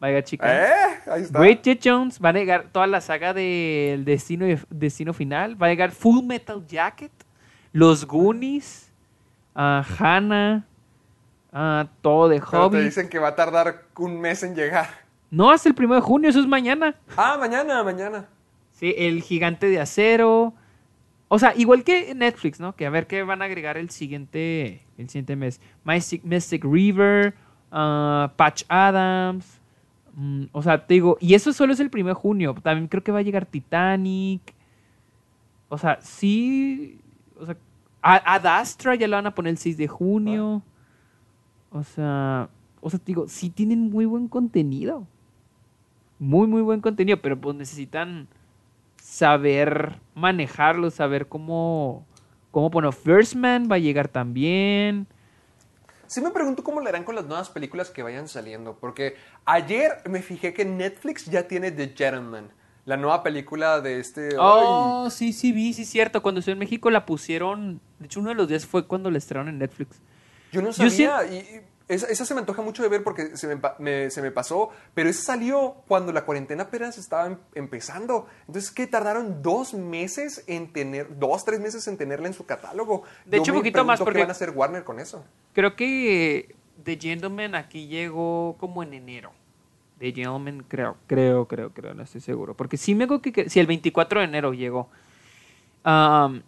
Va 0.03 0.07
a 0.07 0.11
llegar 0.11 0.25
Chicago. 0.25 0.53
¿Eh? 0.53 1.11
Ahí 1.11 1.23
está. 1.23 1.39
Bridget 1.39 1.81
Jones. 1.85 2.19
Va 2.25 2.31
a 2.31 2.33
llegar 2.33 2.69
toda 2.73 2.87
la 2.87 3.01
saga 3.03 3.35
del 3.35 4.05
destino, 4.05 4.47
destino 4.71 5.13
final. 5.13 5.61
Va 5.61 5.67
a 5.67 5.71
llegar 5.71 5.91
Full 5.91 6.25
Metal 6.25 6.65
Jacket. 6.67 7.13
Los 7.73 8.07
Goonies. 8.07 8.91
ah, 9.55 9.85
Hannah. 9.99 10.65
Ah, 11.53 11.87
todo 12.03 12.29
de 12.29 12.41
Pero 12.51 12.71
te 12.71 12.83
dicen 12.83 13.09
que 13.09 13.19
va 13.19 13.29
a 13.29 13.37
tardar 13.37 13.85
un 13.99 14.21
mes 14.21 14.43
en 14.43 14.55
llegar. 14.55 14.89
No, 15.31 15.51
hasta 15.51 15.69
el 15.69 15.75
primero 15.75 15.97
de 15.97 16.01
junio. 16.07 16.29
Eso 16.31 16.41
es 16.41 16.47
mañana. 16.47 16.95
Ah, 17.17 17.37
mañana, 17.39 17.83
mañana. 17.85 18.27
Sí, 18.73 18.95
el 18.97 19.23
gigante 19.23 19.67
de 19.69 19.81
acero. 19.81 20.53
O 21.29 21.39
sea, 21.39 21.55
igual 21.57 21.85
que 21.85 22.13
Netflix, 22.15 22.59
¿no? 22.59 22.75
Que 22.75 22.87
a 22.87 22.91
ver 22.91 23.07
qué 23.07 23.23
van 23.23 23.41
a 23.41 23.45
agregar 23.45 23.77
el 23.77 23.91
siguiente, 23.91 24.83
el 24.99 25.09
siguiente 25.09 25.37
mes. 25.37 25.61
Mystic, 25.85 26.25
Mystic 26.25 26.65
River, 26.65 27.35
ah, 27.71 28.33
Patch 28.37 28.65
Adams. 28.69 29.61
mm, 30.15 30.47
o 30.51 30.63
sea, 30.63 30.85
te 30.85 30.95
digo, 30.95 31.17
y 31.21 31.35
eso 31.35 31.53
solo 31.53 31.73
es 31.73 31.79
el 31.79 31.89
1 31.95 32.09
de 32.09 32.15
junio. 32.15 32.55
También 32.61 32.89
creo 32.89 33.05
que 33.05 33.13
va 33.13 33.21
a 33.21 33.23
llegar 33.23 33.47
Titanic. 33.47 34.43
O 35.69 35.79
sea, 35.79 36.01
sí. 36.01 36.99
O 37.39 37.47
sea, 37.47 37.57
a- 38.03 38.35
Ad 38.35 38.47
Astra 38.47 38.97
ya 38.97 39.07
la 39.07 39.19
van 39.19 39.27
a 39.29 39.35
poner 39.35 39.51
el 39.51 39.59
6 39.59 39.77
de 39.77 39.87
junio. 39.87 40.63
O 41.71 41.83
sea, 41.85 42.49
o 42.81 42.91
sea, 42.91 42.99
te 42.99 43.07
digo, 43.07 43.29
sí 43.29 43.51
tienen 43.51 43.91
muy 43.91 44.07
buen 44.07 44.29
contenido. 44.29 45.07
Muy, 46.19 46.47
muy 46.47 46.63
buen 46.63 46.81
contenido, 46.81 47.21
pero 47.23 47.41
pues 47.41 47.57
necesitan 47.57 48.29
saber 49.01 49.99
manejarlo, 50.15 50.91
saber 50.91 51.29
cómo, 51.29 52.05
cómo 52.51 52.71
bueno, 52.71 52.93
First 52.93 53.35
Man 53.35 53.69
va 53.71 53.77
a 53.77 53.79
llegar 53.79 54.09
también. 54.09 55.07
Sí 56.07 56.21
me 56.21 56.31
pregunto 56.31 56.65
cómo 56.65 56.81
le 56.81 56.89
harán 56.89 57.05
con 57.05 57.15
las 57.15 57.27
nuevas 57.27 57.49
películas 57.49 57.89
que 57.91 58.03
vayan 58.03 58.29
saliendo, 58.29 58.77
porque 58.79 59.15
ayer 59.45 60.03
me 60.09 60.23
fijé 60.23 60.53
que 60.53 60.65
Netflix 60.65 61.27
ya 61.27 61.47
tiene 61.47 61.71
The 61.71 61.95
Gentleman, 61.97 62.51
la 62.85 62.97
nueva 62.97 63.23
película 63.23 63.81
de 63.81 64.01
este... 64.01 64.31
Oh, 64.39 65.09
sí, 65.09 65.33
sí, 65.33 65.53
vi, 65.53 65.73
sí, 65.73 65.85
cierto. 65.85 66.21
Cuando 66.21 66.41
estuve 66.41 66.55
en 66.55 66.59
México 66.59 66.91
la 66.91 67.07
pusieron. 67.07 67.81
De 67.99 68.07
hecho, 68.07 68.21
uno 68.21 68.31
de 68.31 68.35
los 68.35 68.49
días 68.49 68.67
fue 68.67 68.87
cuando 68.87 69.11
la 69.11 69.19
estrenaron 69.19 69.49
en 69.49 69.59
Netflix. 69.59 70.01
Yo 70.53 70.63
no 70.63 70.71
Yo 70.71 70.89
sabía. 70.91 71.25
y, 71.27 71.37
y 71.37 71.61
esa, 71.89 72.07
esa 72.07 72.25
se 72.25 72.35
me 72.35 72.41
antoja 72.41 72.63
mucho 72.63 72.83
de 72.85 72.89
ver 72.89 73.03
porque 73.03 73.37
se 73.37 73.49
me, 73.49 73.61
me- 73.81 74.11
se 74.11 74.23
me 74.23 74.31
pasó. 74.31 74.71
Pero 74.95 75.09
esa 75.11 75.23
salió 75.23 75.77
cuando 75.89 76.13
la 76.13 76.25
cuarentena 76.25 76.65
apenas 76.65 76.99
estaba 76.99 77.27
em- 77.27 77.39
empezando. 77.57 78.29
Entonces, 78.47 78.71
¿qué? 78.71 78.87
Tardaron 78.87 79.43
dos 79.43 79.75
meses 79.75 80.45
en 80.47 80.73
tener... 80.73 81.19
Dos, 81.19 81.45
tres 81.45 81.59
meses 81.61 81.87
en 81.89 81.97
tenerla 81.97 82.29
en 82.29 82.35
su 82.35 82.47
catálogo. 82.47 83.03
De 83.25 83.39
Yo 83.39 83.43
hecho, 83.43 83.53
me 83.53 83.59
poquito 83.59 83.85
más, 83.85 83.99
porque- 83.99 84.15
¿Qué 84.19 84.21
van 84.23 84.29
a 84.31 84.33
hacer 84.33 84.51
Warner 84.51 84.85
con 84.85 85.01
eso? 85.01 85.25
Creo 85.53 85.75
que 85.75 86.55
The 86.85 86.97
Gentleman 86.97 87.55
aquí 87.57 87.89
llegó 87.89 88.57
como 88.61 88.83
en 88.85 88.95
enero. 88.95 89.33
The 89.99 90.13
Gentleman, 90.13 90.65
creo, 90.69 90.97
creo, 91.09 91.47
creo, 91.47 91.71
creo, 91.75 91.93
no 91.93 92.05
estoy 92.05 92.21
seguro. 92.21 92.55
Porque 92.55 92.77
sí 92.77 92.95
me 92.95 93.05
acuerdo 93.05 93.21
que, 93.23 93.51
sí, 93.51 93.59
el 93.61 93.67
24 93.67 94.21
de 94.21 94.27
enero 94.27 94.53
llegó. 94.55 94.89
Am, 95.83 96.43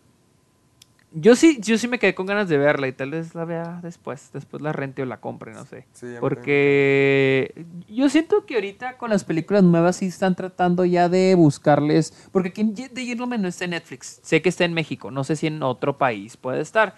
yo 1.14 1.36
sí, 1.36 1.58
yo 1.60 1.78
sí 1.78 1.88
me 1.88 1.98
quedé 1.98 2.14
con 2.14 2.26
ganas 2.26 2.48
de 2.48 2.58
verla 2.58 2.88
y 2.88 2.92
tal 2.92 3.10
vez 3.10 3.34
la 3.34 3.44
vea 3.44 3.80
después, 3.82 4.30
después 4.32 4.62
la 4.62 4.72
rente 4.72 5.02
o 5.02 5.06
la 5.06 5.20
compre, 5.20 5.52
no 5.52 5.64
sé. 5.64 5.86
Sí, 5.92 6.06
porque 6.20 7.66
yo 7.88 8.08
siento 8.08 8.46
que 8.46 8.54
ahorita 8.54 8.96
con 8.96 9.10
las 9.10 9.24
películas 9.24 9.62
nuevas 9.62 9.96
sí 9.96 10.06
están 10.06 10.34
tratando 10.34 10.84
ya 10.84 11.08
de 11.08 11.34
buscarles, 11.34 12.28
porque 12.32 12.48
aquí 12.48 12.64
The 12.64 13.04
Gentleman 13.04 13.42
no 13.42 13.48
está 13.48 13.64
en 13.64 13.70
Netflix, 13.70 14.20
sé 14.22 14.42
que 14.42 14.48
está 14.48 14.64
en 14.64 14.74
México, 14.74 15.10
no 15.10 15.24
sé 15.24 15.36
si 15.36 15.46
en 15.46 15.62
otro 15.62 15.98
país 15.98 16.36
puede 16.36 16.60
estar. 16.60 16.94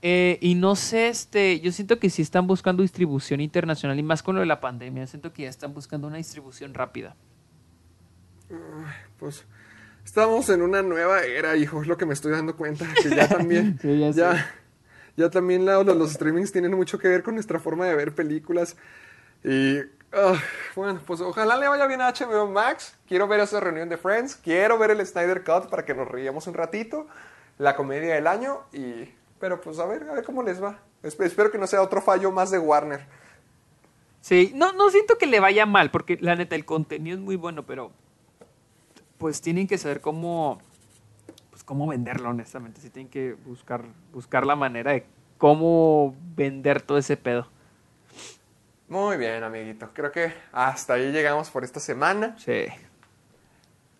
Eh, 0.00 0.38
y 0.40 0.54
no 0.54 0.76
sé, 0.76 1.08
este, 1.08 1.58
yo 1.60 1.72
siento 1.72 1.98
que 1.98 2.08
sí 2.08 2.22
están 2.22 2.46
buscando 2.46 2.82
distribución 2.82 3.40
internacional 3.40 3.98
y 3.98 4.02
más 4.02 4.22
con 4.22 4.36
lo 4.36 4.40
de 4.40 4.46
la 4.46 4.60
pandemia, 4.60 5.06
siento 5.06 5.32
que 5.32 5.42
ya 5.42 5.48
están 5.48 5.74
buscando 5.74 6.06
una 6.06 6.18
distribución 6.18 6.72
rápida. 6.72 7.16
Pues 9.18 9.44
estamos 10.08 10.48
en 10.48 10.62
una 10.62 10.80
nueva 10.82 11.22
era, 11.22 11.54
hijo, 11.56 11.82
es 11.82 11.86
lo 11.86 11.96
que 11.98 12.06
me 12.06 12.14
estoy 12.14 12.32
dando 12.32 12.56
cuenta. 12.56 12.86
Que 13.02 13.10
ya 13.10 13.28
también, 13.28 13.78
Sí, 13.82 13.98
ya 14.00 14.10
ya, 14.10 14.32
sé. 14.36 14.44
ya 15.16 15.30
también 15.30 15.66
la- 15.66 15.82
los, 15.82 15.96
los 15.96 16.12
streamings 16.12 16.50
tienen 16.50 16.72
mucho 16.74 16.98
que 16.98 17.08
ver 17.08 17.22
con 17.22 17.34
nuestra 17.34 17.58
forma 17.60 17.86
de 17.86 17.94
ver 17.94 18.14
películas. 18.14 18.76
Y 19.44 19.78
ah, 20.12 20.34
bueno, 20.74 21.00
pues 21.06 21.20
ojalá 21.20 21.56
le 21.58 21.68
vaya 21.68 21.86
bien 21.86 22.00
a 22.00 22.10
HBO 22.12 22.46
Max. 22.50 22.96
Quiero 23.06 23.28
ver 23.28 23.40
esa 23.40 23.60
reunión 23.60 23.88
de 23.90 23.98
Friends. 23.98 24.36
Quiero 24.36 24.78
ver 24.78 24.90
el 24.92 25.06
Snyder 25.06 25.44
Cut 25.44 25.68
para 25.68 25.84
que 25.84 25.94
nos 25.94 26.08
reíamos 26.08 26.46
un 26.46 26.54
ratito. 26.54 27.06
La 27.58 27.76
comedia 27.76 28.14
del 28.14 28.26
año. 28.26 28.60
Y, 28.72 29.12
pero 29.38 29.60
pues 29.60 29.78
a 29.78 29.84
ver, 29.86 30.04
a 30.08 30.14
ver 30.14 30.24
cómo 30.24 30.42
les 30.42 30.60
va. 30.62 30.78
Espe- 31.02 31.26
espero 31.26 31.50
que 31.50 31.58
no 31.58 31.66
sea 31.66 31.82
otro 31.82 32.00
fallo 32.00 32.32
más 32.32 32.50
de 32.50 32.58
Warner. 32.58 33.06
Sí, 34.20 34.52
no, 34.54 34.72
no 34.72 34.90
siento 34.90 35.16
que 35.18 35.26
le 35.26 35.38
vaya 35.38 35.64
mal, 35.66 35.90
porque 35.90 36.16
la 36.20 36.34
neta, 36.34 36.56
el 36.56 36.64
contenido 36.64 37.16
es 37.16 37.22
muy 37.22 37.36
bueno, 37.36 37.64
pero 37.66 37.92
pues 39.18 39.40
tienen 39.40 39.66
que 39.66 39.76
saber 39.78 40.00
cómo, 40.00 40.60
pues 41.50 41.62
cómo 41.64 41.86
venderlo, 41.86 42.30
honestamente. 42.30 42.80
Sí 42.80 42.90
tienen 42.90 43.10
que 43.10 43.34
buscar, 43.46 43.84
buscar 44.12 44.46
la 44.46 44.56
manera 44.56 44.92
de 44.92 45.04
cómo 45.38 46.14
vender 46.36 46.80
todo 46.82 46.98
ese 46.98 47.16
pedo. 47.16 47.46
Muy 48.88 49.16
bien, 49.18 49.42
amiguito. 49.44 49.90
Creo 49.92 50.10
que 50.10 50.32
hasta 50.52 50.94
ahí 50.94 51.12
llegamos 51.12 51.50
por 51.50 51.62
esta 51.64 51.78
semana. 51.80 52.34
Sí. 52.38 52.64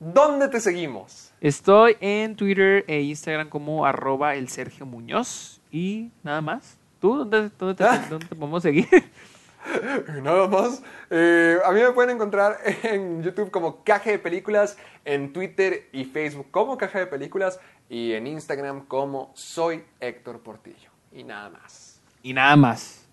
¿Dónde 0.00 0.48
te 0.48 0.60
seguimos? 0.60 1.32
Estoy 1.40 1.96
en 2.00 2.36
Twitter 2.36 2.84
e 2.86 3.00
Instagram 3.02 3.48
como 3.48 3.84
arroba 3.84 4.34
el 4.36 4.48
Sergio 4.48 4.86
Muñoz 4.86 5.60
y 5.70 6.10
nada 6.22 6.40
más. 6.40 6.78
¿Tú 7.00 7.16
dónde, 7.18 7.50
dónde, 7.58 7.74
te, 7.74 7.84
Ah. 7.84 8.06
dónde 8.08 8.26
te 8.26 8.34
podemos 8.34 8.62
seguir? 8.62 8.88
Nada 10.22 10.48
más. 10.48 10.82
Eh, 11.10 11.58
a 11.64 11.72
mí 11.72 11.80
me 11.80 11.92
pueden 11.92 12.16
encontrar 12.16 12.58
en 12.82 13.22
YouTube 13.22 13.50
como 13.50 13.82
Caja 13.84 14.10
de 14.10 14.18
Películas, 14.18 14.76
en 15.04 15.32
Twitter 15.32 15.88
y 15.92 16.04
Facebook 16.04 16.50
como 16.50 16.76
Caja 16.78 16.98
de 17.00 17.06
Películas 17.06 17.60
y 17.88 18.12
en 18.12 18.26
Instagram 18.26 18.86
como 18.86 19.30
Soy 19.34 19.84
Héctor 20.00 20.40
Portillo. 20.40 20.90
Y 21.12 21.24
nada 21.24 21.50
más. 21.50 22.00
y 22.22 22.32
nada 22.32 22.56
más. 22.56 23.04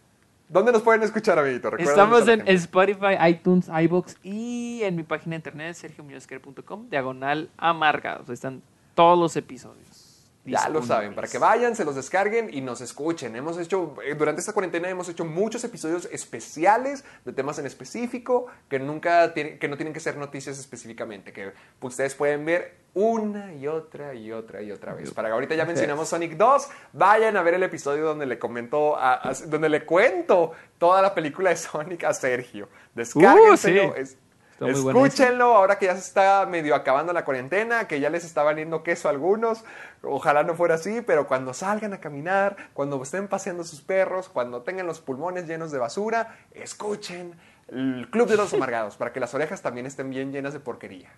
¿Dónde 0.47 0.71
nos 0.71 0.83
pueden 0.83 1.01
escuchar, 1.01 1.39
amiguito? 1.39 1.75
Estamos 1.77 2.27
en. 2.27 2.47
Spotify, 2.47 3.15
iTunes, 3.27 3.67
iBox 3.67 4.17
y 4.21 4.81
en 4.83 4.95
mi 4.95 5.03
página 5.03 5.31
de 5.31 5.37
internet 5.37 5.75
sergiomuñozquer.com, 5.75 6.89
diagonal 6.89 7.49
amargados. 7.57 8.29
Están 8.29 8.61
todos 8.93 9.17
los 9.17 9.35
episodios. 9.35 10.04
Ya 10.45 10.69
lo 10.69 10.83
saben, 10.83 11.15
para 11.15 11.27
que 11.27 11.37
vayan, 11.39 11.75
se 11.75 11.83
los 11.83 11.95
descarguen 11.95 12.53
y 12.53 12.61
nos 12.61 12.79
escuchen. 12.79 13.35
Hemos 13.35 13.57
hecho, 13.57 13.95
eh, 14.05 14.13
durante 14.13 14.41
esta 14.41 14.53
cuarentena 14.53 14.87
hemos 14.89 15.09
hecho 15.09 15.25
muchos 15.25 15.63
episodios 15.63 16.07
especiales 16.11 17.03
de 17.25 17.33
temas 17.33 17.57
en 17.59 17.65
específico 17.65 18.45
que 18.69 18.77
nunca 18.79 19.33
tienen, 19.33 19.57
que 19.57 19.67
no 19.67 19.75
tienen 19.75 19.93
que 19.93 19.99
ser 19.99 20.17
noticias 20.17 20.59
específicamente, 20.59 21.33
que 21.33 21.51
ustedes 21.81 22.13
pueden 22.13 22.45
ver 22.45 22.85
una 22.93 23.53
y 23.55 23.67
otra 23.67 24.13
y 24.13 24.31
otra 24.31 24.61
y 24.61 24.71
otra 24.71 24.93
vez. 24.93 25.11
Para 25.11 25.29
que 25.29 25.33
ahorita 25.33 25.55
ya 25.55 25.65
mencionamos 25.97 26.07
Sonic 26.09 26.37
2, 26.37 26.67
vayan 26.93 27.35
a 27.37 27.41
ver 27.41 27.55
el 27.55 27.63
episodio 27.63 28.05
donde 28.05 28.25
le 28.25 28.37
comento, 28.39 28.95
a- 28.95 29.29
a- 29.29 29.33
donde 29.47 29.67
le 29.67 29.83
cuento 29.85 30.51
toda 30.77 31.01
la 31.01 31.13
película 31.15 31.49
de 31.49 31.57
Sonic 31.57 32.03
a 32.03 32.13
Sergio. 32.13 32.69
Descárguenselo, 32.93 33.89
Uh, 33.89 33.93
sí. 33.95 33.99
es- 34.01 34.17
Está 34.55 34.67
muy 34.67 34.81
buena 34.81 34.99
esa. 34.99 35.07
Escúchenlo 35.07 35.55
ahora 35.55 35.77
que 35.77 35.87
ya 35.87 35.93
se 35.93 35.99
está 35.99 36.45
medio 36.45 36.75
acabando 36.75 37.11
la 37.11 37.25
cuarentena, 37.25 37.87
que 37.89 37.99
ya 37.99 38.09
les 38.09 38.23
está 38.23 38.41
valiendo 38.41 38.83
queso 38.83 39.09
a 39.09 39.11
algunos. 39.11 39.65
Ojalá 40.01 40.43
no 40.43 40.55
fuera 40.55 40.75
así, 40.75 41.01
pero 41.01 41.27
cuando 41.27 41.53
salgan 41.53 41.93
a 41.93 41.99
caminar, 41.99 42.55
cuando 42.73 43.01
estén 43.03 43.27
paseando 43.27 43.65
sus 43.65 43.81
perros, 43.81 44.29
cuando 44.29 44.61
tengan 44.61 44.87
los 44.87 45.01
pulmones 45.01 45.45
llenos 45.45 45.71
de 45.71 45.79
basura, 45.79 46.37
escuchen 46.53 47.33
el 47.67 48.07
Club 48.09 48.29
de 48.29 48.37
los 48.37 48.53
Amargados 48.53 48.95
para 48.95 49.11
que 49.11 49.19
las 49.19 49.33
orejas 49.33 49.61
también 49.61 49.85
estén 49.85 50.09
bien 50.09 50.31
llenas 50.31 50.53
de 50.53 50.61
porquería. 50.61 51.11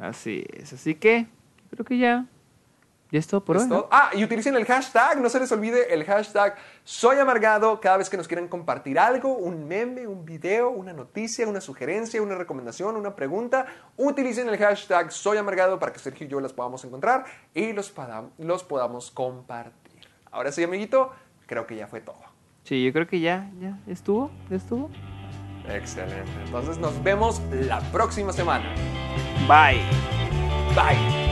Así 0.00 0.46
es. 0.54 0.72
Así 0.72 0.94
que 0.94 1.26
creo 1.70 1.84
que 1.84 1.98
ya. 1.98 2.24
Ya 3.10 3.18
es 3.18 3.26
todo 3.26 3.42
por 3.42 3.56
¿Es 3.56 3.70
hoy. 3.70 3.84
Ah, 3.90 4.10
y 4.14 4.22
utilicen 4.22 4.54
el 4.54 4.66
hashtag, 4.66 5.20
no 5.20 5.30
se 5.30 5.40
les 5.40 5.50
olvide 5.50 5.94
el 5.94 6.04
hashtag 6.04 6.56
Soy 6.84 7.18
Amargado 7.18 7.80
cada 7.80 7.96
vez 7.96 8.10
que 8.10 8.18
nos 8.18 8.28
quieran 8.28 8.48
compartir 8.48 8.98
algo, 8.98 9.34
un 9.34 9.66
meme, 9.66 10.06
un 10.06 10.26
video, 10.26 10.68
una 10.70 10.92
noticia, 10.92 11.48
una 11.48 11.60
sugerencia, 11.62 12.20
una 12.20 12.34
recomendación, 12.34 12.96
una 12.96 13.16
pregunta. 13.16 13.66
Utilicen 13.96 14.48
el 14.48 14.58
hashtag 14.58 15.10
Soy 15.10 15.38
Amargado 15.38 15.78
para 15.78 15.92
que 15.92 15.98
Sergio 15.98 16.26
y 16.26 16.30
yo 16.30 16.40
las 16.40 16.52
podamos 16.52 16.84
encontrar 16.84 17.24
y 17.54 17.72
los, 17.72 17.94
los 18.38 18.64
podamos 18.64 19.10
compartir. 19.10 20.06
Ahora 20.30 20.52
sí, 20.52 20.62
amiguito, 20.62 21.10
creo 21.46 21.66
que 21.66 21.76
ya 21.76 21.86
fue 21.86 22.02
todo. 22.02 22.20
Sí, 22.64 22.84
yo 22.84 22.92
creo 22.92 23.06
que 23.06 23.20
ya, 23.20 23.50
ya 23.58 23.78
estuvo, 23.86 24.30
ya 24.50 24.56
estuvo. 24.56 24.90
Excelente. 25.66 26.30
Entonces 26.44 26.76
nos 26.78 27.02
vemos 27.02 27.40
la 27.52 27.80
próxima 27.90 28.32
semana. 28.34 28.74
Bye. 29.46 29.80
Bye. 30.74 31.27